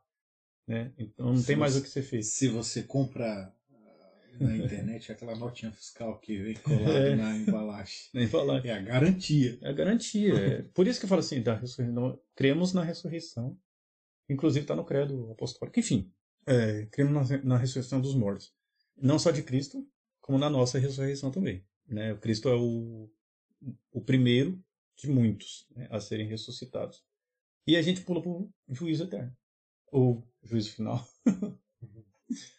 né? 0.66 0.92
Então 0.98 1.28
não 1.28 1.38
se 1.38 1.46
tem 1.46 1.56
mais 1.56 1.72
você, 1.72 1.80
o 1.80 1.82
que 1.82 1.88
ser 1.88 2.02
feito. 2.02 2.26
Se 2.26 2.48
você 2.48 2.82
compra 2.82 3.50
ah, 3.70 4.14
na 4.38 4.58
internet 4.58 5.10
aquela 5.10 5.34
notinha 5.34 5.72
fiscal 5.72 6.20
que 6.20 6.36
vem 6.36 6.54
colado 6.56 6.92
é. 6.92 7.16
na 7.16 7.34
embalagem. 7.34 8.10
Na 8.12 8.22
embalagem. 8.22 8.70
É 8.70 8.74
a 8.74 8.82
garantia. 8.82 9.58
É 9.62 9.68
a 9.70 9.72
garantia. 9.72 10.34
É. 10.34 10.62
Por 10.74 10.86
isso 10.86 11.00
que 11.00 11.06
eu 11.06 11.08
falo 11.08 11.20
assim, 11.20 11.42
da 11.42 11.54
ressurreição, 11.54 12.20
cremos 12.36 12.74
na 12.74 12.82
ressurreição. 12.82 13.58
Inclusive 14.28 14.64
está 14.64 14.76
no 14.76 14.84
credo 14.84 15.32
apostólico. 15.32 15.80
Enfim, 15.80 16.12
é, 16.46 16.86
cremos 16.92 17.30
na, 17.30 17.38
na 17.38 17.56
ressurreição 17.56 18.02
dos 18.02 18.14
mortos 18.14 18.57
não 19.00 19.18
só 19.18 19.30
de 19.30 19.42
Cristo, 19.42 19.86
como 20.20 20.38
na 20.38 20.50
nossa 20.50 20.78
ressurreição 20.78 21.30
também. 21.30 21.64
Né? 21.86 22.12
O 22.12 22.18
Cristo 22.18 22.48
é 22.48 22.54
o, 22.54 23.10
o 23.92 24.00
primeiro 24.00 24.62
de 24.96 25.08
muitos 25.08 25.66
né, 25.74 25.88
a 25.90 26.00
serem 26.00 26.26
ressuscitados. 26.26 27.02
E 27.66 27.76
a 27.76 27.82
gente 27.82 28.00
pula 28.00 28.22
para 28.22 28.30
o 28.30 28.52
juízo 28.70 29.04
eterno, 29.04 29.34
ou 29.92 30.26
juízo 30.42 30.72
final. 30.72 31.06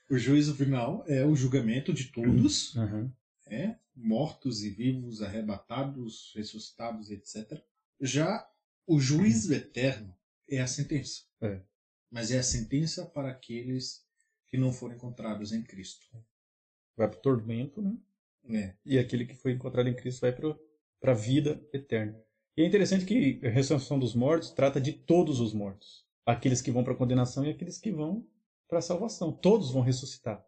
o 0.10 0.18
juízo 0.18 0.56
final 0.56 1.04
é 1.08 1.26
o 1.26 1.36
julgamento 1.36 1.94
de 1.94 2.06
todos, 2.06 2.76
uhum. 2.76 3.12
é, 3.48 3.76
mortos 3.96 4.64
e 4.64 4.70
vivos, 4.70 5.22
arrebatados, 5.22 6.32
ressuscitados, 6.36 7.10
etc. 7.10 7.62
Já 8.00 8.48
o 8.88 9.00
juízo 9.00 9.54
eterno 9.54 10.16
é 10.48 10.62
a 10.62 10.68
sentença. 10.68 11.24
É. 11.42 11.62
Mas 12.10 12.32
é 12.32 12.40
a 12.40 12.44
sentença 12.44 13.06
para 13.06 13.30
aqueles 13.30 14.06
que 14.50 14.58
não 14.58 14.74
foram 14.74 14.96
encontrados 14.96 15.52
em 15.52 15.64
Cristo 15.64 16.08
vai 17.00 17.08
para 17.08 17.18
o 17.18 17.22
tormento, 17.22 17.82
né? 17.82 17.98
É. 18.50 18.74
E 18.86 19.00
aquele 19.00 19.26
que 19.26 19.36
foi 19.36 19.54
encontrado 19.54 19.88
em 19.88 19.96
Cristo 19.96 20.22
vai 20.22 20.34
para 20.34 21.12
a 21.12 21.16
vida 21.16 21.66
eterna. 21.72 22.22
E 22.58 22.62
é 22.62 22.66
interessante 22.66 23.06
que 23.06 23.40
a 23.46 23.50
ressurreição 23.50 23.98
dos 23.98 24.14
mortos 24.14 24.52
trata 24.52 24.82
de 24.82 24.92
todos 24.92 25.40
os 25.40 25.54
mortos. 25.54 26.06
Aqueles 26.26 26.62
que 26.62 26.72
vão 26.72 26.84
para 26.84 26.94
a 26.94 26.98
condenação 26.98 27.46
e 27.46 27.50
aqueles 27.50 27.78
que 27.78 27.92
vão 27.92 28.28
para 28.68 28.80
a 28.80 28.82
salvação. 28.82 29.32
Todos 29.32 29.72
vão 29.72 29.82
ressuscitar. 29.82 30.46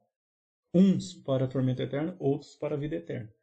Uns 0.73 1.13
para 1.13 1.45
a 1.45 1.47
tormento 1.47 1.81
eterno, 1.81 2.15
outros 2.19 2.55
para 2.55 2.75
a 2.75 2.77
vida 2.77 2.95
eterna. 2.95 3.33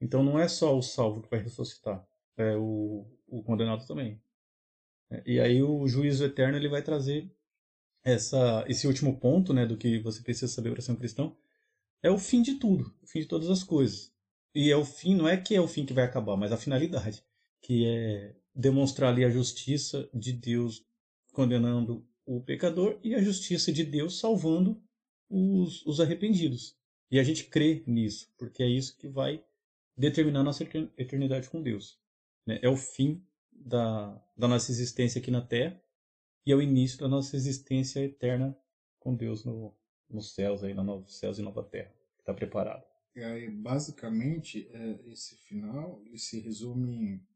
Então 0.00 0.22
não 0.22 0.38
é 0.38 0.48
só 0.48 0.76
o 0.76 0.82
salvo 0.82 1.22
que 1.22 1.30
vai 1.30 1.40
ressuscitar, 1.40 2.06
é 2.36 2.56
o, 2.56 3.06
o 3.26 3.42
condenado 3.42 3.86
também. 3.86 4.20
É, 5.10 5.22
e 5.24 5.40
aí 5.40 5.62
o 5.62 5.86
juízo 5.86 6.24
eterno 6.24 6.56
ele 6.56 6.68
vai 6.68 6.82
trazer 6.82 7.30
essa, 8.04 8.64
esse 8.68 8.86
último 8.86 9.18
ponto 9.18 9.52
né, 9.54 9.64
do 9.64 9.76
que 9.76 9.98
você 9.98 10.22
precisa 10.22 10.52
saber 10.52 10.72
para 10.72 10.82
ser 10.82 10.92
um 10.92 10.96
cristão, 10.96 11.36
é 12.02 12.10
o 12.10 12.18
fim 12.18 12.42
de 12.42 12.56
tudo, 12.56 12.94
o 13.02 13.06
fim 13.06 13.20
de 13.20 13.26
todas 13.26 13.48
as 13.48 13.64
coisas. 13.64 14.12
E 14.54 14.70
é 14.70 14.76
o 14.76 14.84
fim, 14.84 15.16
não 15.16 15.26
é 15.26 15.36
que 15.36 15.54
é 15.54 15.60
o 15.60 15.66
fim 15.66 15.86
que 15.86 15.94
vai 15.94 16.04
acabar, 16.04 16.36
mas 16.36 16.52
a 16.52 16.56
finalidade, 16.56 17.24
que 17.62 17.86
é 17.86 18.36
demonstrar 18.54 19.10
ali 19.10 19.24
a 19.24 19.30
justiça 19.30 20.08
de 20.12 20.32
Deus 20.32 20.84
condenando 21.32 22.06
o 22.26 22.40
pecador 22.40 23.00
e 23.02 23.14
a 23.14 23.22
justiça 23.22 23.72
de 23.72 23.82
Deus 23.82 24.20
salvando 24.20 24.80
os, 25.28 25.84
os 25.86 25.98
arrependidos. 25.98 26.76
E 27.10 27.18
a 27.18 27.24
gente 27.24 27.44
crê 27.44 27.82
nisso, 27.86 28.28
porque 28.38 28.62
é 28.62 28.68
isso 28.68 28.96
que 28.96 29.08
vai 29.08 29.42
determinar 29.96 30.42
nossa 30.42 30.62
eternidade 30.96 31.48
com 31.48 31.62
Deus. 31.62 31.98
Né? 32.46 32.58
É 32.62 32.68
o 32.68 32.76
fim 32.76 33.24
da, 33.50 34.22
da 34.36 34.46
nossa 34.46 34.70
existência 34.70 35.20
aqui 35.20 35.30
na 35.30 35.40
Terra 35.40 35.80
e 36.46 36.52
é 36.52 36.56
o 36.56 36.62
início 36.62 36.98
da 36.98 37.08
nossa 37.08 37.36
existência 37.36 38.00
eterna 38.00 38.56
com 38.98 39.14
Deus 39.14 39.44
no, 39.44 39.74
nos 40.08 40.34
céus, 40.34 40.62
aí, 40.62 40.74
na 40.74 40.82
novos 40.82 41.18
céus 41.18 41.38
e 41.38 41.42
nova 41.42 41.62
terra, 41.62 41.92
que 42.16 42.22
está 42.22 42.34
preparado. 42.34 42.84
E 43.14 43.22
aí, 43.22 43.48
basicamente, 43.50 44.68
é, 44.72 45.00
esse 45.06 45.36
final 45.36 46.02
ele 46.04 46.18
se 46.18 46.40
resume 46.40 46.92
em. 46.92 47.26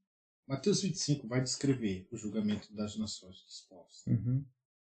Mateus 0.46 0.82
25 0.82 1.28
vai 1.28 1.42
descrever 1.42 2.08
o 2.10 2.16
julgamento 2.16 2.74
das 2.74 2.96
nações 2.96 3.42
dos 3.42 3.60
povos. 3.68 4.06
Uhum. 4.06 4.44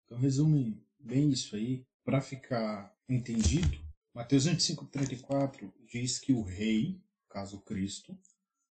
Então, 0.04 0.18
resume 0.18 0.80
bem 0.98 1.30
isso 1.30 1.56
aí, 1.56 1.84
para 2.04 2.20
ficar 2.20 2.96
entendido. 3.08 3.76
Mateus 4.14 4.46
25, 4.46 4.86
34 4.86 5.72
diz 5.86 6.18
que 6.18 6.32
o 6.32 6.42
rei, 6.42 7.00
caso 7.28 7.60
Cristo, 7.60 8.16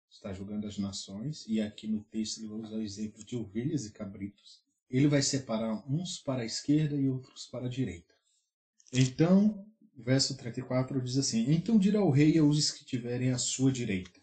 está 0.10 0.32
julgando 0.32 0.68
as 0.68 0.78
nações, 0.78 1.46
e 1.48 1.60
aqui 1.60 1.88
no 1.88 2.04
texto 2.04 2.38
ele 2.38 2.48
vai 2.48 2.60
usar 2.60 2.78
o 2.78 2.82
exemplo 2.82 3.24
de 3.24 3.36
ovelhas 3.36 3.86
e 3.86 3.92
cabritos. 3.92 4.65
Ele 4.90 5.08
vai 5.08 5.22
separar 5.22 5.84
uns 5.90 6.20
para 6.20 6.44
a 6.44 6.46
esquerda 6.46 6.96
e 6.96 7.08
outros 7.08 7.48
para 7.48 7.66
a 7.66 7.70
direita. 7.70 8.14
Então, 8.94 9.66
verso 9.98 10.38
34 10.38 11.02
diz 11.02 11.18
assim: 11.18 11.52
Então 11.52 11.78
dirá 11.78 12.04
o 12.04 12.12
rei 12.12 12.38
aos 12.38 12.72
que 12.72 12.86
tiverem 12.86 13.32
à 13.32 13.38
sua 13.38 13.72
direita: 13.72 14.20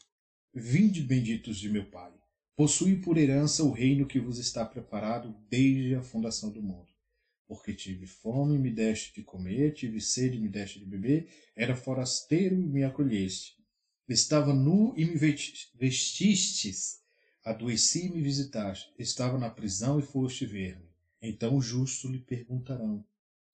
Vinde 0.55 1.03
benditos 1.03 1.59
de 1.59 1.69
meu 1.69 1.91
Pai, 1.91 2.13
possui 2.57 2.97
por 2.97 3.17
herança 3.17 3.65
o 3.65 3.73
reino 3.73 4.07
que 4.07 4.21
vos 4.21 4.39
está 4.39 4.65
preparado 4.65 5.35
desde 5.49 5.95
a 5.95 6.03
fundação 6.03 6.51
do 6.51 6.63
mundo. 6.63 6.89
Porque 7.47 7.75
tive 7.75 8.07
fome, 8.07 8.59
me 8.59 8.71
deste 8.71 9.15
de 9.15 9.23
comer, 9.23 9.75
tive 9.75 10.01
sede, 10.01 10.39
me 10.39 10.49
deste 10.49 10.79
de 10.79 10.87
beber, 10.87 11.29
era 11.55 11.77
forasteiro 11.77 12.55
e 12.55 12.67
me 12.67 12.83
acolheste. 12.83 13.57
Estava 14.09 14.55
nu 14.55 14.95
e 14.97 15.05
me 15.05 15.17
vestistes, 15.17 17.02
adoeci 17.45 18.07
e 18.07 18.11
me 18.11 18.23
visitaste, 18.23 18.93
estava 18.99 19.39
na 19.39 19.51
prisão 19.51 19.99
e 19.99 20.03
foste 20.03 20.47
ver-me. 20.47 20.89
Então 21.21 21.57
os 21.57 21.65
justos 21.65 22.11
lhe 22.11 22.19
perguntarão: 22.19 23.05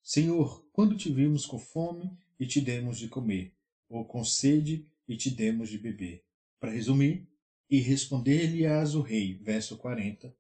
Senhor, 0.03 0.67
quando 0.73 0.97
te 0.97 1.13
vimos 1.13 1.47
com 1.47 1.59
fome 1.59 2.11
e 2.39 2.47
te 2.47 2.61
demos 2.61 2.99
de 2.99 3.09
comer, 3.09 3.55
ou 3.89 4.05
com 4.05 4.25
sede 4.25 4.87
e 5.07 5.17
te 5.17 5.31
demos 5.31 5.69
de 5.69 5.79
beber? 5.79 6.25
Para 6.61 6.73
resumir, 6.73 7.29
e 7.71 7.79
responder-lhe-ás 7.81 8.95
o 8.95 9.03
rei, 9.03 9.35
verso 9.35 9.77
40, 9.77 10.35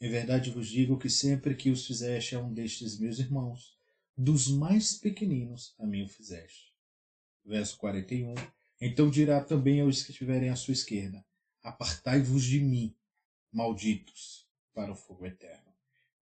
em 0.00 0.10
verdade 0.10 0.50
vos 0.50 0.68
digo 0.68 0.98
que 0.98 1.08
sempre 1.08 1.54
que 1.54 1.70
os 1.70 1.86
fizeste 1.86 2.34
a 2.34 2.40
um 2.40 2.52
destes 2.52 2.98
meus 2.98 3.18
irmãos, 3.18 3.74
dos 4.16 4.48
mais 4.48 4.94
pequeninos 4.94 5.74
a 5.78 5.86
mim 5.86 6.02
o 6.02 6.08
fizeste. 6.08 6.74
Verso 7.44 7.78
41. 7.78 8.34
Então 8.80 9.08
dirá 9.08 9.42
também 9.42 9.80
aos 9.80 10.02
que 10.02 10.10
estiverem 10.10 10.50
à 10.50 10.56
sua 10.56 10.72
esquerda: 10.72 11.24
Apartai-vos 11.64 12.44
de 12.44 12.60
mim, 12.60 12.94
malditos, 13.50 14.46
para 14.72 14.92
o 14.92 14.94
fogo 14.94 15.26
eterno, 15.26 15.72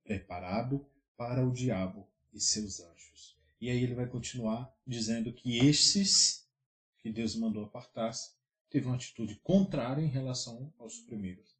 preparado 0.05 0.86
para 1.16 1.47
o 1.47 1.53
diabo 1.53 2.09
e 2.32 2.40
seus 2.40 2.80
anjos. 2.80 3.36
E 3.61 3.68
aí 3.68 3.82
ele 3.82 3.95
vai 3.95 4.07
continuar 4.07 4.74
dizendo 4.86 5.32
que 5.32 5.59
esses 5.59 6.49
que 6.99 7.11
Deus 7.11 7.34
mandou 7.34 7.64
apartar-se 7.64 8.36
teve 8.70 8.86
uma 8.86 8.95
atitude 8.95 9.34
contrária 9.43 10.01
em 10.01 10.09
relação 10.09 10.72
aos 10.78 11.01
primeiros. 11.01 11.57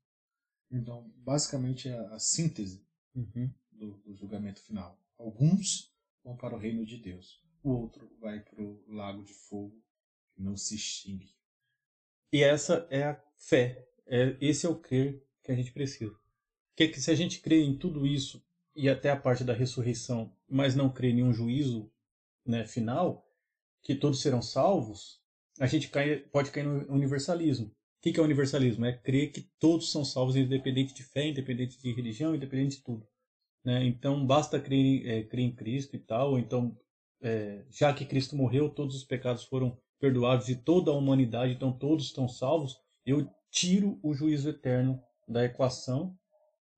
Então, 0.70 1.12
basicamente, 1.16 1.89
é 1.89 1.99
a, 2.07 2.18
síntese 2.18 2.87
uhum. 3.14 3.53
do, 3.70 3.99
do, 3.99 4.14
julgamento 4.14 4.62
final. 4.62 4.99
Alguns 5.18 5.93
vão 6.24 6.37
para 6.37 6.55
o 6.55 6.59
reino 6.59 6.87
de 6.87 6.97
Deus, 6.97 7.45
o 7.62 7.70
outro 7.70 8.09
vai 8.20 8.41
para 8.41 8.62
o 8.62 8.83
lago 8.89 9.24
de 9.24 9.35
fogo 9.35 9.83
que 10.33 10.41
não 10.41 10.57
se 10.57 10.76
extingue. 10.76 11.35
E 12.33 12.43
essa 12.43 12.87
é 12.91 13.05
a 13.05 13.22
fé. 13.37 13.87
É, 14.07 14.37
esse 14.41 14.64
é 14.64 14.68
o 14.68 14.78
crer 14.78 15.22
que 15.45 15.53
a 15.53 15.55
gente 15.55 15.70
precisa. 15.70 16.14
Porque 16.70 16.89
que 16.89 17.01
se 17.01 17.11
a 17.11 17.14
gente 17.14 17.41
crê 17.41 17.62
em 17.62 17.76
tudo 17.76 18.07
isso 18.07 18.43
e 18.74 18.89
até 18.89 19.11
a 19.11 19.16
parte 19.16 19.45
da 19.45 19.53
ressurreição, 19.53 20.35
mas 20.49 20.74
não 20.74 20.91
crê 20.91 21.11
em 21.11 21.16
nenhum 21.16 21.33
juízo 21.33 21.93
né, 22.47 22.64
final, 22.64 23.26
que 23.83 23.95
todos 23.95 24.22
serão 24.22 24.41
salvos, 24.41 25.20
a 25.61 25.66
gente 25.66 25.89
cai, 25.89 26.16
pode 26.16 26.51
cair 26.51 26.64
no 26.64 26.91
universalismo. 26.91 27.66
O 27.66 27.72
que 28.01 28.18
é 28.18 28.22
o 28.22 28.24
universalismo? 28.24 28.87
É 28.87 28.93
crer 28.93 29.30
que 29.30 29.43
todos 29.61 29.93
são 29.93 30.05
salvos, 30.05 30.35
independente 30.35 30.95
de 30.95 31.05
fé, 31.05 31.28
independente 31.28 31.78
de 31.78 31.93
religião, 31.93 32.35
independente 32.35 32.78
de 32.78 32.83
tudo. 32.83 33.07
Né? 33.64 33.85
Então, 33.85 34.26
basta 34.26 34.59
crer 34.59 35.07
é, 35.07 35.22
crer 35.22 35.45
em 35.45 35.55
Cristo 35.55 35.95
e 35.95 35.99
tal, 35.99 36.33
ou 36.33 36.39
então, 36.39 36.76
é, 37.20 37.64
já 37.70 37.93
que 37.93 38.07
Cristo 38.07 38.35
morreu, 38.35 38.70
todos 38.70 38.97
os 38.97 39.05
pecados 39.05 39.45
foram 39.45 39.78
perdoados 40.03 40.46
de 40.46 40.57
toda 40.57 40.90
a 40.90 40.94
humanidade, 40.94 41.53
então 41.53 41.72
todos 41.72 42.07
estão 42.07 42.26
salvos, 42.26 42.76
eu 43.07 43.32
tiro 43.53 44.00
o 44.03 44.12
juízo 44.12 44.48
eterno 44.48 45.00
da 45.28 45.44
equação, 45.44 46.18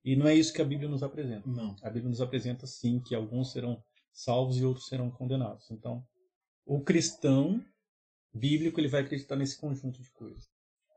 e 0.04 0.14
não 0.14 0.28
é 0.28 0.34
isso 0.34 0.52
que 0.52 0.60
a 0.60 0.64
Bíblia 0.64 0.90
nos 0.90 1.02
apresenta. 1.02 1.48
Não. 1.48 1.74
A 1.82 1.88
Bíblia 1.88 2.10
nos 2.10 2.20
apresenta, 2.20 2.66
sim, 2.66 3.00
que 3.00 3.14
alguns 3.14 3.50
serão 3.50 3.82
salvos 4.12 4.58
e 4.58 4.64
outros 4.64 4.88
serão 4.88 5.10
condenados. 5.10 5.70
Então, 5.70 6.06
o 6.66 6.82
cristão 6.82 7.64
bíblico 8.30 8.78
ele 8.78 8.88
vai 8.88 9.00
acreditar 9.00 9.36
nesse 9.36 9.58
conjunto 9.58 10.02
de 10.02 10.10
coisas. 10.10 10.46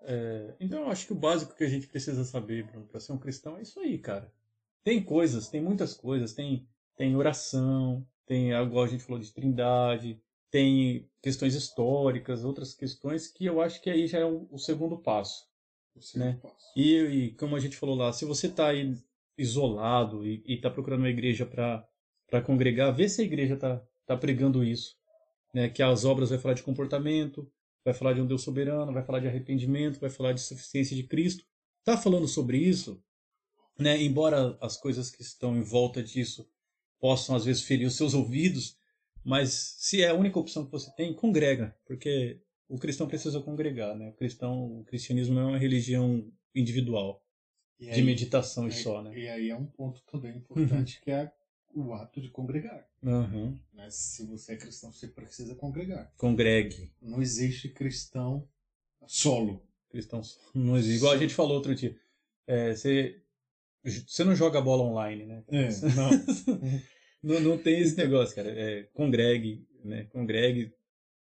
É, 0.02 0.54
então 0.60 0.82
eu 0.82 0.90
acho 0.90 1.08
que 1.08 1.14
o 1.14 1.18
básico 1.18 1.56
que 1.56 1.64
a 1.64 1.70
gente 1.70 1.88
precisa 1.88 2.26
saber, 2.26 2.68
para 2.90 3.00
ser 3.00 3.14
um 3.14 3.18
cristão 3.18 3.58
é 3.58 3.62
isso 3.62 3.80
aí, 3.80 3.98
cara. 3.98 4.30
Tem 4.84 5.02
coisas, 5.02 5.48
tem 5.48 5.62
muitas 5.62 5.94
coisas, 5.94 6.34
tem, 6.34 6.68
tem 6.98 7.16
oração, 7.16 8.06
tem, 8.26 8.52
igual 8.52 8.84
a 8.84 8.88
gente 8.88 9.04
falou 9.04 9.22
de 9.22 9.32
trindade, 9.32 10.22
tem 10.50 11.10
questões 11.22 11.56
históricas, 11.56 12.46
outras 12.46 12.74
questões 12.74 13.28
que 13.28 13.46
eu 13.46 13.62
acho 13.62 13.82
que 13.82 13.90
aí 13.90 14.08
já 14.08 14.20
é 14.20 14.26
o, 14.26 14.48
o 14.52 14.58
segundo 14.58 14.98
passo. 14.98 15.46
O 15.96 16.02
segundo 16.02 16.28
né? 16.28 16.40
passo. 16.42 16.72
E, 16.76 16.96
e, 16.96 17.32
como 17.32 17.56
a 17.56 17.60
gente 17.60 17.78
falou 17.78 17.96
lá, 17.96 18.14
se 18.14 18.26
você 18.26 18.48
está 18.48 18.70
aí 18.70 18.96
isolado 19.38 20.26
e 20.26 20.44
está 20.48 20.70
procurando 20.70 21.02
uma 21.02 21.10
igreja 21.10 21.46
para 21.46 22.42
congregar, 22.42 22.92
vê 22.92 23.08
se 23.08 23.22
a 23.22 23.26
igreja 23.26 23.56
está 23.56 23.82
tá 24.06 24.16
pregando 24.16 24.64
isso. 24.64 24.96
Né? 25.54 25.70
Que 25.70 25.84
as 25.84 26.06
obras 26.06 26.30
vai 26.30 26.40
falar 26.40 26.54
de 26.54 26.64
comportamento, 26.64 27.50
vai 27.84 27.94
falar 27.94 28.14
de 28.14 28.22
um 28.22 28.26
Deus 28.28 28.42
soberano, 28.42 28.94
vai 28.94 29.04
falar 29.04 29.20
de 29.20 29.28
arrependimento, 29.28 30.00
vai 30.00 30.10
falar 30.10 30.34
de 30.34 30.42
suficiência 30.42 30.96
de 30.96 31.04
Cristo. 31.04 31.46
Está 31.80 31.98
falando 31.98 32.28
sobre 32.28 32.58
isso, 32.58 33.02
né? 33.78 34.02
embora 34.02 34.58
as 34.62 34.78
coisas 34.78 35.10
que 35.10 35.22
estão 35.22 35.56
em 35.56 35.62
volta 35.62 36.02
disso 36.02 36.50
possam 37.00 37.36
às 37.36 37.46
vezes 37.46 37.64
ferir 37.64 37.86
os 37.86 37.96
seus 37.96 38.14
ouvidos, 38.14 38.78
mas 39.28 39.76
se 39.78 40.02
é 40.02 40.08
a 40.08 40.14
única 40.14 40.40
opção 40.40 40.66
que 40.66 40.72
você 40.72 40.90
tem, 40.96 41.14
congrega, 41.14 41.76
porque 41.86 42.40
o 42.70 42.80
cristão 42.80 43.08
precisa 43.08 43.42
congregar, 43.42 43.94
né? 43.94 44.08
O 44.08 44.14
cristão, 44.14 44.80
o 44.80 44.86
cristianismo 44.86 45.36
não 45.36 45.42
é 45.42 45.46
uma 45.48 45.58
religião 45.58 46.32
individual 46.56 47.22
aí, 47.78 47.92
de 47.92 48.02
meditação 48.04 48.64
aí, 48.64 48.70
e 48.70 48.74
só, 48.74 49.04
né? 49.04 49.18
E 49.20 49.28
aí 49.28 49.50
é 49.50 49.56
um 49.56 49.66
ponto 49.66 50.02
também 50.10 50.32
importante 50.38 51.02
que 51.02 51.12
é 51.12 51.30
o 51.76 51.94
ato 51.94 52.22
de 52.22 52.30
congregar. 52.30 52.88
Uhum. 53.04 53.60
Né? 53.74 53.90
Se 53.90 54.26
você 54.26 54.54
é 54.54 54.56
cristão, 54.56 54.94
você 54.94 55.10
precisa 55.10 55.54
congregar. 55.56 56.10
Congregue. 56.16 56.94
Não 57.02 57.22
existe 57.22 57.68
cristão 57.68 58.48
solo. 59.08 59.62
Cristão 59.90 60.22
não 60.56 60.78
existe. 60.78 61.00
Igual 61.00 61.14
a 61.14 61.18
gente 61.18 61.34
falou 61.34 61.56
outro 61.56 61.76
dia. 61.76 62.00
É, 62.48 62.74
você, 62.74 63.22
você 63.84 64.24
não 64.24 64.34
joga 64.34 64.62
bola 64.62 64.84
online, 64.84 65.26
né? 65.26 65.44
É, 65.50 65.68
não. 65.96 66.10
Não. 67.22 67.40
não. 67.40 67.58
tem 67.58 67.80
esse 67.80 67.98
negócio, 67.98 68.36
cara. 68.36 68.50
É, 68.50 68.84
congregue, 68.94 69.66
né? 69.84 70.06
Congregue. 70.06 70.74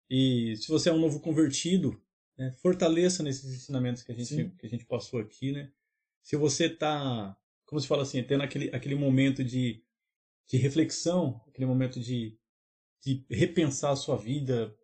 E 0.10 0.56
se 0.58 0.68
você 0.68 0.90
é 0.90 0.94
um 0.94 1.00
novo 1.00 1.20
convertido, 1.20 2.00
né? 2.38 2.52
fortaleça 2.62 3.24
nesses 3.24 3.54
ensinamentos 3.54 4.04
que 4.04 4.12
a 4.12 4.16
gente, 4.16 4.52
que 4.58 4.66
a 4.66 4.70
gente 4.70 4.86
passou 4.86 5.20
aqui, 5.20 5.52
né? 5.52 5.72
Se 6.22 6.36
você 6.36 6.70
tá, 6.70 7.36
como 7.66 7.80
se 7.80 7.88
fala 7.88 8.04
assim, 8.04 8.22
tendo 8.24 8.44
aquele, 8.44 8.70
aquele 8.74 8.96
momento 8.96 9.44
de 9.44 9.86
de 10.48 10.58
reflexão, 10.58 11.42
aquele 11.48 11.66
momento 11.66 12.00
de, 12.00 12.38
de 13.04 13.26
repensar 13.30 13.92
a 13.92 13.96
sua 13.96 14.16
vida 14.16 14.76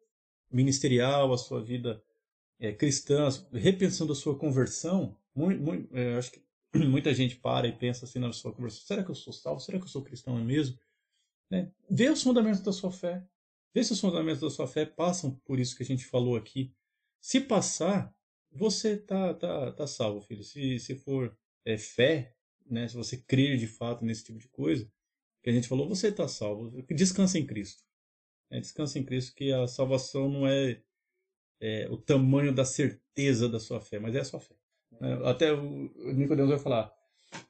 ministerial, 0.52 1.32
a 1.32 1.38
sua 1.38 1.64
vida 1.64 2.04
é, 2.60 2.72
cristã, 2.72 3.30
repensando 3.54 4.12
a 4.12 4.16
sua 4.16 4.38
conversão. 4.38 5.18
Muito, 5.36 5.62
muito, 5.62 5.96
é, 5.96 6.18
acho 6.18 6.32
que 6.32 6.44
muita 6.76 7.14
gente 7.14 7.36
para 7.36 7.68
e 7.68 7.72
pensa 7.72 8.06
assim 8.06 8.20
na 8.20 8.34
sua 8.34 8.54
conversão: 8.54 8.82
será 8.86 9.04
que 9.04 9.12
eu 9.12 9.16
sou 9.16 9.32
salvo? 9.32 9.60
Será 9.60 9.78
que 9.78 9.86
eu 9.86 9.90
sou 9.90 10.04
cristão 10.04 10.36
mesmo? 10.44 10.78
Né? 11.52 11.70
Vê 11.90 12.10
os 12.10 12.24
fundamentos 12.24 12.62
da 12.62 12.72
sua 12.72 12.92
fé. 12.92 13.22
Vê 13.74 13.84
se 13.84 13.92
os 13.92 14.00
fundamentos 14.00 14.40
da 14.40 14.50
sua 14.50 14.68
fé 14.68 14.86
passam 14.86 15.36
por 15.44 15.60
isso 15.60 15.76
que 15.76 15.84
a 15.84 15.86
gente 15.86 16.06
falou 16.06 16.38
aqui. 16.38 16.74
Se 17.20 17.42
passar, 17.42 18.16
você 18.50 18.98
tá, 18.98 19.34
tá, 19.34 19.72
tá 19.74 19.86
salvo, 19.86 20.22
filho. 20.22 20.44
Se, 20.44 20.80
se 20.80 20.96
for 20.96 21.38
é, 21.66 21.78
fé, 21.78 22.34
né? 22.66 22.88
se 22.88 22.96
você 22.96 23.18
crer 23.18 23.58
de 23.58 23.68
fato 23.68 24.06
nesse 24.06 24.24
tipo 24.24 24.40
de 24.40 24.48
coisa, 24.48 24.90
que 25.44 25.50
a 25.50 25.54
gente 25.54 25.68
falou, 25.68 25.88
você 25.88 26.08
está 26.08 26.28
salvo. 26.28 26.82
Descansa 26.90 27.38
em 27.38 27.46
Cristo. 27.46 27.84
É, 28.50 28.60
descansa 28.60 28.98
em 28.98 29.04
Cristo, 29.04 29.36
que 29.36 29.52
a 29.52 29.68
salvação 29.68 30.30
não 30.30 30.48
é, 30.48 30.82
é, 31.60 31.88
o 31.90 31.98
tamanho 31.98 32.54
da 32.54 32.66
certeza 32.66 33.48
da 33.48 33.60
sua 33.60 33.82
fé, 33.82 34.00
mas 34.00 34.16
é 34.16 34.20
a 34.20 34.26
sua 34.26 34.40
fé. 34.40 34.56
É, 35.02 35.30
até 35.30 35.54
o 35.54 36.14
Nicodemos 36.14 36.52
vai 36.52 36.60
falar, 36.60 36.94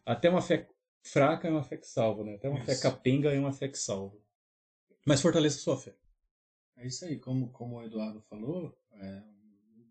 até 0.06 0.30
uma 0.30 0.42
fé 0.42 0.68
fraca 1.04 1.48
é 1.48 1.52
uma 1.52 1.64
fé 1.64 1.78
que 1.78 1.88
salva, 1.88 2.24
né? 2.24 2.36
Até 2.36 2.50
uma 2.50 2.60
isso. 2.60 2.68
fé 2.68 2.78
capenga 2.78 3.34
é 3.34 3.40
uma 3.40 3.54
fé 3.54 3.68
que 3.68 3.78
salva. 3.78 4.18
Mas 5.06 5.22
fortaleça 5.22 5.60
sua 5.60 5.78
fé. 5.78 5.96
É 6.78 6.88
isso 6.88 7.06
aí, 7.06 7.20
como, 7.20 7.50
como 7.52 7.78
o 7.78 7.84
Eduardo 7.84 8.22
falou, 8.22 8.78
é, 8.94 9.24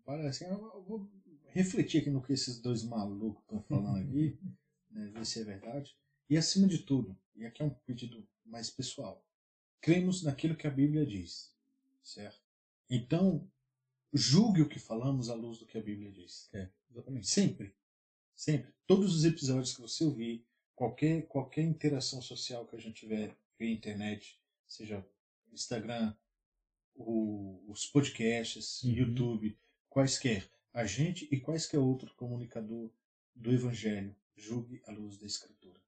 parece, 0.03 0.45
eu 0.45 0.83
vou 0.83 1.09
refletir 1.49 2.01
aqui 2.01 2.09
no 2.09 2.21
que 2.21 2.33
esses 2.33 2.59
dois 2.59 2.83
malucos 2.83 3.41
estão 3.43 3.61
falando 3.63 3.99
aqui, 4.03 4.37
né, 4.89 5.07
ver 5.07 5.25
se 5.25 5.41
é 5.41 5.43
verdade. 5.43 5.95
E 6.29 6.37
acima 6.37 6.67
de 6.67 6.79
tudo, 6.79 7.17
e 7.35 7.45
aqui 7.45 7.61
é 7.61 7.65
um 7.65 7.69
pedido 7.69 8.27
mais 8.45 8.69
pessoal, 8.69 9.25
cremos 9.79 10.23
naquilo 10.23 10.55
que 10.55 10.67
a 10.67 10.71
Bíblia 10.71 11.05
diz, 11.05 11.53
certo? 12.03 12.41
Então, 12.89 13.49
julgue 14.13 14.61
o 14.61 14.69
que 14.69 14.79
falamos 14.79 15.29
à 15.29 15.33
luz 15.33 15.59
do 15.59 15.65
que 15.65 15.77
a 15.77 15.81
Bíblia 15.81 16.11
diz. 16.11 16.49
É, 16.53 16.69
exatamente. 16.89 17.27
Sempre. 17.27 17.75
Sempre. 18.35 18.73
Todos 18.85 19.15
os 19.15 19.23
episódios 19.23 19.73
que 19.73 19.81
você 19.81 20.03
ouvir, 20.03 20.45
qualquer, 20.75 21.27
qualquer 21.27 21.63
interação 21.63 22.21
social 22.21 22.65
que 22.65 22.75
a 22.75 22.79
gente 22.79 23.01
tiver 23.01 23.35
via 23.57 23.71
internet, 23.71 24.39
seja 24.67 25.05
Instagram, 25.51 26.15
o, 26.95 27.63
os 27.67 27.85
podcasts, 27.85 28.83
uhum. 28.83 28.91
YouTube, 28.91 29.57
quaisquer, 29.89 30.49
a 30.73 30.85
gente 30.85 31.27
e 31.31 31.39
quaisquer 31.39 31.79
outro 31.79 32.13
comunicador 32.15 32.89
do 33.35 33.51
Evangelho, 33.51 34.15
julgue 34.35 34.81
à 34.85 34.91
luz 34.91 35.17
da 35.17 35.25
Escritura. 35.25 35.79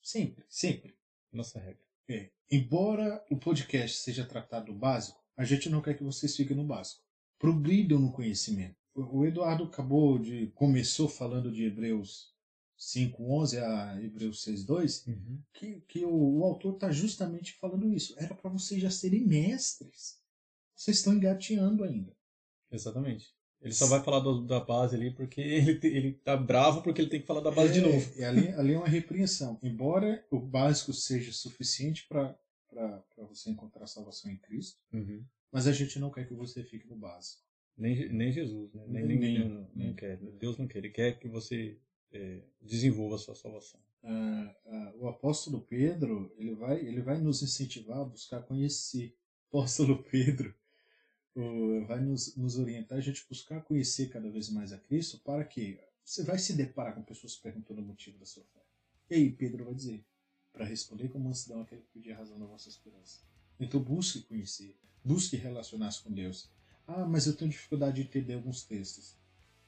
Sempre, 0.00 0.44
sempre. 0.48 0.96
Nossa 1.32 1.58
regra. 1.58 1.82
É. 2.08 2.30
Embora 2.50 3.24
o 3.30 3.36
podcast 3.36 3.98
seja 3.98 4.26
tratado 4.26 4.74
básico, 4.74 5.22
a 5.36 5.44
gente 5.44 5.70
não 5.70 5.80
quer 5.80 5.96
que 5.96 6.04
vocês 6.04 6.36
fiquem 6.36 6.56
no 6.56 6.64
básico. 6.64 7.02
Progridam 7.38 7.98
no 7.98 8.12
conhecimento. 8.12 8.76
O 8.94 9.24
Eduardo 9.24 9.64
acabou 9.64 10.18
de. 10.18 10.48
começou 10.48 11.08
falando 11.08 11.50
de 11.50 11.64
Hebreus 11.64 12.31
5.11 12.82 13.62
a 13.62 14.02
Hebreus 14.02 14.44
6.2, 14.44 15.06
Uhum. 15.06 15.38
que, 15.54 15.80
que 15.86 16.04
o, 16.04 16.38
o 16.40 16.44
autor 16.44 16.74
está 16.74 16.90
justamente 16.90 17.52
falando 17.54 17.88
isso. 17.92 18.14
Era 18.18 18.34
para 18.34 18.50
vocês 18.50 18.80
já 18.82 18.90
serem 18.90 19.24
mestres. 19.24 20.18
Vocês 20.74 20.96
estão 20.98 21.14
engateando 21.14 21.84
ainda. 21.84 22.12
Exatamente. 22.72 23.32
Ele 23.60 23.72
só 23.72 23.86
vai 23.86 24.02
falar 24.02 24.18
do- 24.18 24.44
da 24.44 24.58
base 24.58 24.96
ali 24.96 25.12
porque 25.14 25.40
ele, 25.40 25.78
ele 25.84 26.12
tá 26.14 26.36
bravo 26.36 26.82
porque 26.82 27.00
ele 27.00 27.10
tem 27.10 27.20
que 27.20 27.26
falar 27.26 27.40
da 27.40 27.52
base 27.52 27.72
de 27.74 27.78
É, 27.78 27.82
novo. 27.82 28.12
E 28.18 28.24
ali, 28.24 28.48
ali 28.48 28.72
é 28.74 28.78
uma 28.78 28.88
repreensão. 28.88 29.56
Embora 29.62 30.26
o 30.28 30.40
básico 30.40 30.92
seja 30.92 31.30
suficiente 31.32 32.08
para 32.08 32.36
você 33.28 33.50
encontrar 33.50 33.86
salvação 33.86 34.28
em 34.28 34.36
Cristo, 34.38 34.80
Uhum. 34.92 35.24
mas 35.52 35.68
a 35.68 35.72
gente 35.72 36.00
não 36.00 36.10
quer 36.10 36.26
que 36.26 36.34
você 36.34 36.64
fique 36.64 36.88
no 36.88 36.96
básico. 36.96 37.40
Nem, 37.78 38.08
nem 38.12 38.32
Jesus, 38.32 38.74
né? 38.74 38.82
Nem, 38.88 39.06
Nem- 39.06 39.18
nem, 39.20 39.38
nem- 39.38 39.48
não, 39.48 39.70
nem. 39.72 39.86
não 39.88 39.94
quer. 39.94 40.16
Deus 40.16 40.58
não 40.58 40.66
quer. 40.66 40.78
Ele 40.78 40.90
quer 40.90 41.18
que 41.20 41.28
você 41.28 41.78
é, 42.12 42.42
desenvolva 42.60 43.16
a 43.16 43.18
sua 43.18 43.34
salvação. 43.34 43.80
Ah, 44.04 44.56
ah, 44.66 44.92
o 44.96 45.08
apóstolo 45.08 45.60
Pedro 45.62 46.32
ele 46.36 46.54
vai, 46.54 46.78
ele 46.80 47.00
vai 47.00 47.18
nos 47.20 47.42
incentivar 47.42 47.98
a 48.00 48.04
buscar 48.04 48.42
conhecer. 48.42 49.16
O 49.50 49.58
apóstolo 49.58 50.02
Pedro 50.10 50.54
o- 51.34 51.84
vai 51.86 52.00
nos, 52.00 52.36
nos 52.36 52.58
orientar 52.58 52.98
a 52.98 53.00
gente 53.00 53.24
buscar 53.28 53.62
conhecer 53.62 54.08
cada 54.08 54.30
vez 54.30 54.48
mais 54.50 54.72
a 54.72 54.78
Cristo 54.78 55.18
para 55.20 55.44
que 55.44 55.78
você 56.04 56.22
vai 56.24 56.38
se 56.38 56.52
deparar 56.54 56.94
com 56.94 57.02
pessoas 57.02 57.36
perguntando 57.36 57.80
o 57.80 57.84
motivo 57.84 58.18
da 58.18 58.26
sua 58.26 58.44
fé. 58.44 58.60
E 59.10 59.14
aí 59.14 59.32
Pedro 59.32 59.64
vai 59.64 59.74
dizer, 59.74 60.04
para 60.52 60.64
responder 60.64 61.08
com 61.08 61.18
mansidão 61.18 61.62
aquele 61.62 61.82
que 61.82 61.88
pedir 61.92 62.12
a 62.12 62.16
razão 62.16 62.38
da 62.38 62.46
vossa 62.46 62.68
esperança. 62.68 63.20
Então 63.58 63.80
busque 63.80 64.22
conhecer, 64.22 64.76
busque 65.04 65.36
relacionar-se 65.36 66.02
com 66.02 66.12
Deus. 66.12 66.50
Ah, 66.86 67.06
mas 67.06 67.26
eu 67.26 67.36
tenho 67.36 67.50
dificuldade 67.50 68.02
de 68.02 68.08
entender 68.08 68.34
alguns 68.34 68.64
textos. 68.64 69.16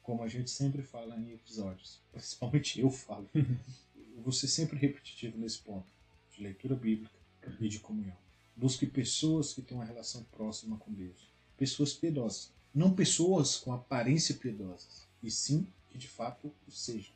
Como 0.04 0.22
a 0.22 0.28
gente 0.28 0.50
sempre 0.50 0.82
fala 0.82 1.16
em 1.16 1.32
episódios, 1.32 1.98
principalmente 2.12 2.78
eu 2.78 2.90
falo. 2.90 3.28
Eu 3.34 4.22
vou 4.22 4.32
ser 4.32 4.46
sempre 4.46 4.78
repetitivo 4.78 5.36
nesse 5.36 5.58
ponto 5.58 5.86
de 6.30 6.42
leitura 6.42 6.76
bíblica 6.76 7.18
e 7.58 7.68
de 7.68 7.80
comunhão. 7.80 8.16
Busque 8.56 8.86
pessoas 8.86 9.52
que 9.52 9.62
têm 9.62 9.76
uma 9.76 9.84
relação 9.84 10.22
próxima 10.24 10.76
com 10.76 10.92
Deus. 10.92 11.26
Pessoas 11.56 11.92
piedosas. 11.92 12.52
Não 12.72 12.94
pessoas 12.94 13.56
com 13.56 13.72
aparência 13.72 14.34
piedosas, 14.34 15.06
e 15.22 15.30
sim 15.30 15.66
que 15.90 15.98
de 15.98 16.08
fato 16.08 16.52
o 16.68 16.70
sejam. 16.70 17.14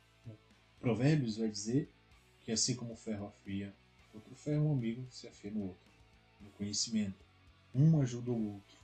Provérbios 0.79 1.37
vai 1.37 1.49
dizer 1.49 1.89
que 2.43 2.51
assim 2.51 2.75
como 2.75 2.93
o 2.93 2.97
ferro 2.97 3.27
afia, 3.27 3.73
outro 4.13 4.33
ferro 4.35 4.67
um 4.67 4.71
amigo 4.71 5.05
se 5.11 5.27
afia 5.27 5.51
no 5.51 5.67
outro. 5.67 5.89
No 6.41 6.49
conhecimento. 6.51 7.17
Um 7.75 8.01
ajuda 8.01 8.31
o 8.31 8.53
outro. 8.53 8.77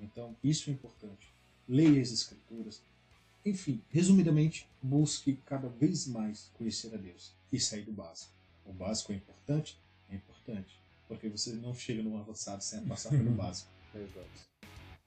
Então, 0.00 0.34
isso 0.42 0.70
é 0.70 0.72
importante. 0.72 1.28
Leia 1.68 2.00
as 2.00 2.10
escrituras. 2.10 2.80
Enfim, 3.44 3.82
resumidamente, 3.90 4.66
busque 4.82 5.38
cada 5.44 5.68
vez 5.68 6.06
mais 6.06 6.50
conhecer 6.54 6.94
a 6.94 6.96
Deus 6.96 7.34
e 7.52 7.60
sair 7.60 7.82
do 7.82 7.92
básico. 7.92 8.32
O 8.64 8.72
básico 8.72 9.12
é 9.12 9.16
importante? 9.16 9.78
É 10.10 10.14
importante. 10.14 10.78
Porque 11.06 11.28
você 11.28 11.52
não 11.52 11.74
chega 11.74 12.02
no 12.02 12.16
avançado 12.16 12.62
sem 12.62 12.80
passar 12.84 13.10
pelo 13.10 13.30
básico. 13.30 13.70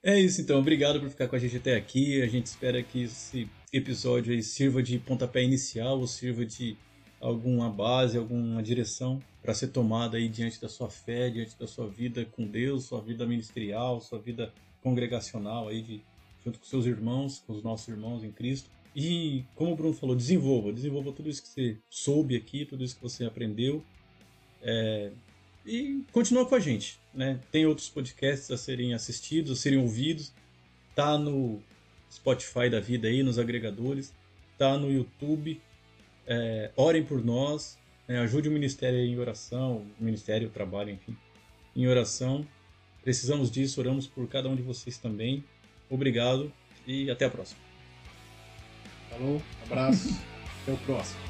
É 0.00 0.18
isso 0.18 0.40
então, 0.40 0.60
obrigado 0.60 1.00
por 1.00 1.10
ficar 1.10 1.26
com 1.26 1.34
a 1.34 1.38
gente 1.40 1.56
até 1.56 1.74
aqui. 1.74 2.22
A 2.22 2.26
gente 2.28 2.46
espera 2.46 2.80
que 2.82 3.02
esse 3.02 3.50
episódio 3.72 4.32
aí 4.32 4.42
sirva 4.42 4.80
de 4.80 4.96
pontapé 4.96 5.42
inicial 5.42 5.98
ou 5.98 6.06
sirva 6.06 6.46
de 6.46 6.76
alguma 7.20 7.68
base, 7.68 8.16
alguma 8.16 8.62
direção 8.62 9.20
para 9.42 9.52
ser 9.54 9.68
tomada 9.68 10.16
aí 10.16 10.28
diante 10.28 10.60
da 10.60 10.68
sua 10.68 10.88
fé, 10.88 11.28
diante 11.28 11.58
da 11.58 11.66
sua 11.66 11.88
vida 11.88 12.24
com 12.24 12.46
Deus, 12.46 12.84
sua 12.84 13.00
vida 13.00 13.26
ministerial, 13.26 14.00
sua 14.00 14.20
vida 14.20 14.52
congregacional 14.82 15.68
aí 15.68 15.82
de, 15.82 16.00
junto 16.48 16.58
com 16.58 16.64
seus 16.64 16.86
irmãos, 16.86 17.42
com 17.46 17.52
os 17.52 17.62
nossos 17.62 17.88
irmãos 17.88 18.24
em 18.24 18.32
Cristo. 18.32 18.70
E 18.96 19.44
como 19.54 19.72
o 19.72 19.76
Bruno 19.76 19.94
falou, 19.94 20.16
desenvolva, 20.16 20.72
desenvolva 20.72 21.12
tudo 21.12 21.28
isso 21.28 21.42
que 21.42 21.48
você 21.48 21.78
soube 21.88 22.34
aqui, 22.34 22.64
tudo 22.64 22.82
isso 22.82 22.96
que 22.96 23.02
você 23.02 23.24
aprendeu. 23.24 23.84
É, 24.62 25.12
e 25.64 26.02
continua 26.10 26.46
com 26.46 26.54
a 26.54 26.60
gente, 26.60 26.98
né? 27.14 27.38
Tem 27.52 27.66
outros 27.66 27.88
podcasts 27.88 28.50
a 28.50 28.56
serem 28.56 28.94
assistidos, 28.94 29.52
a 29.52 29.56
serem 29.56 29.78
ouvidos. 29.78 30.32
Tá 30.94 31.16
no 31.18 31.62
Spotify 32.10 32.68
da 32.70 32.80
vida 32.80 33.06
aí, 33.06 33.22
nos 33.22 33.38
agregadores. 33.38 34.12
Tá 34.56 34.76
no 34.76 34.90
YouTube. 34.90 35.60
É, 36.26 36.72
orem 36.74 37.04
por 37.04 37.24
nós. 37.24 37.78
né? 38.08 38.18
Ajude 38.20 38.48
o 38.48 38.52
Ministério 38.52 38.98
em 38.98 39.18
oração. 39.18 39.86
O 40.00 40.04
Ministério, 40.04 40.48
o 40.48 40.50
trabalho, 40.50 40.90
enfim. 40.90 41.16
Em 41.76 41.86
oração. 41.86 42.44
Precisamos 43.02 43.50
disso. 43.50 43.78
Oramos 43.78 44.06
por 44.08 44.26
cada 44.26 44.48
um 44.48 44.56
de 44.56 44.62
vocês 44.62 44.98
também. 44.98 45.44
Obrigado 45.90 46.52
e 46.86 47.10
até 47.10 47.24
a 47.24 47.30
próxima. 47.30 47.60
Falou, 49.10 49.42
abraço, 49.64 50.20
até 50.62 50.72
o 50.72 50.76
próximo. 50.78 51.27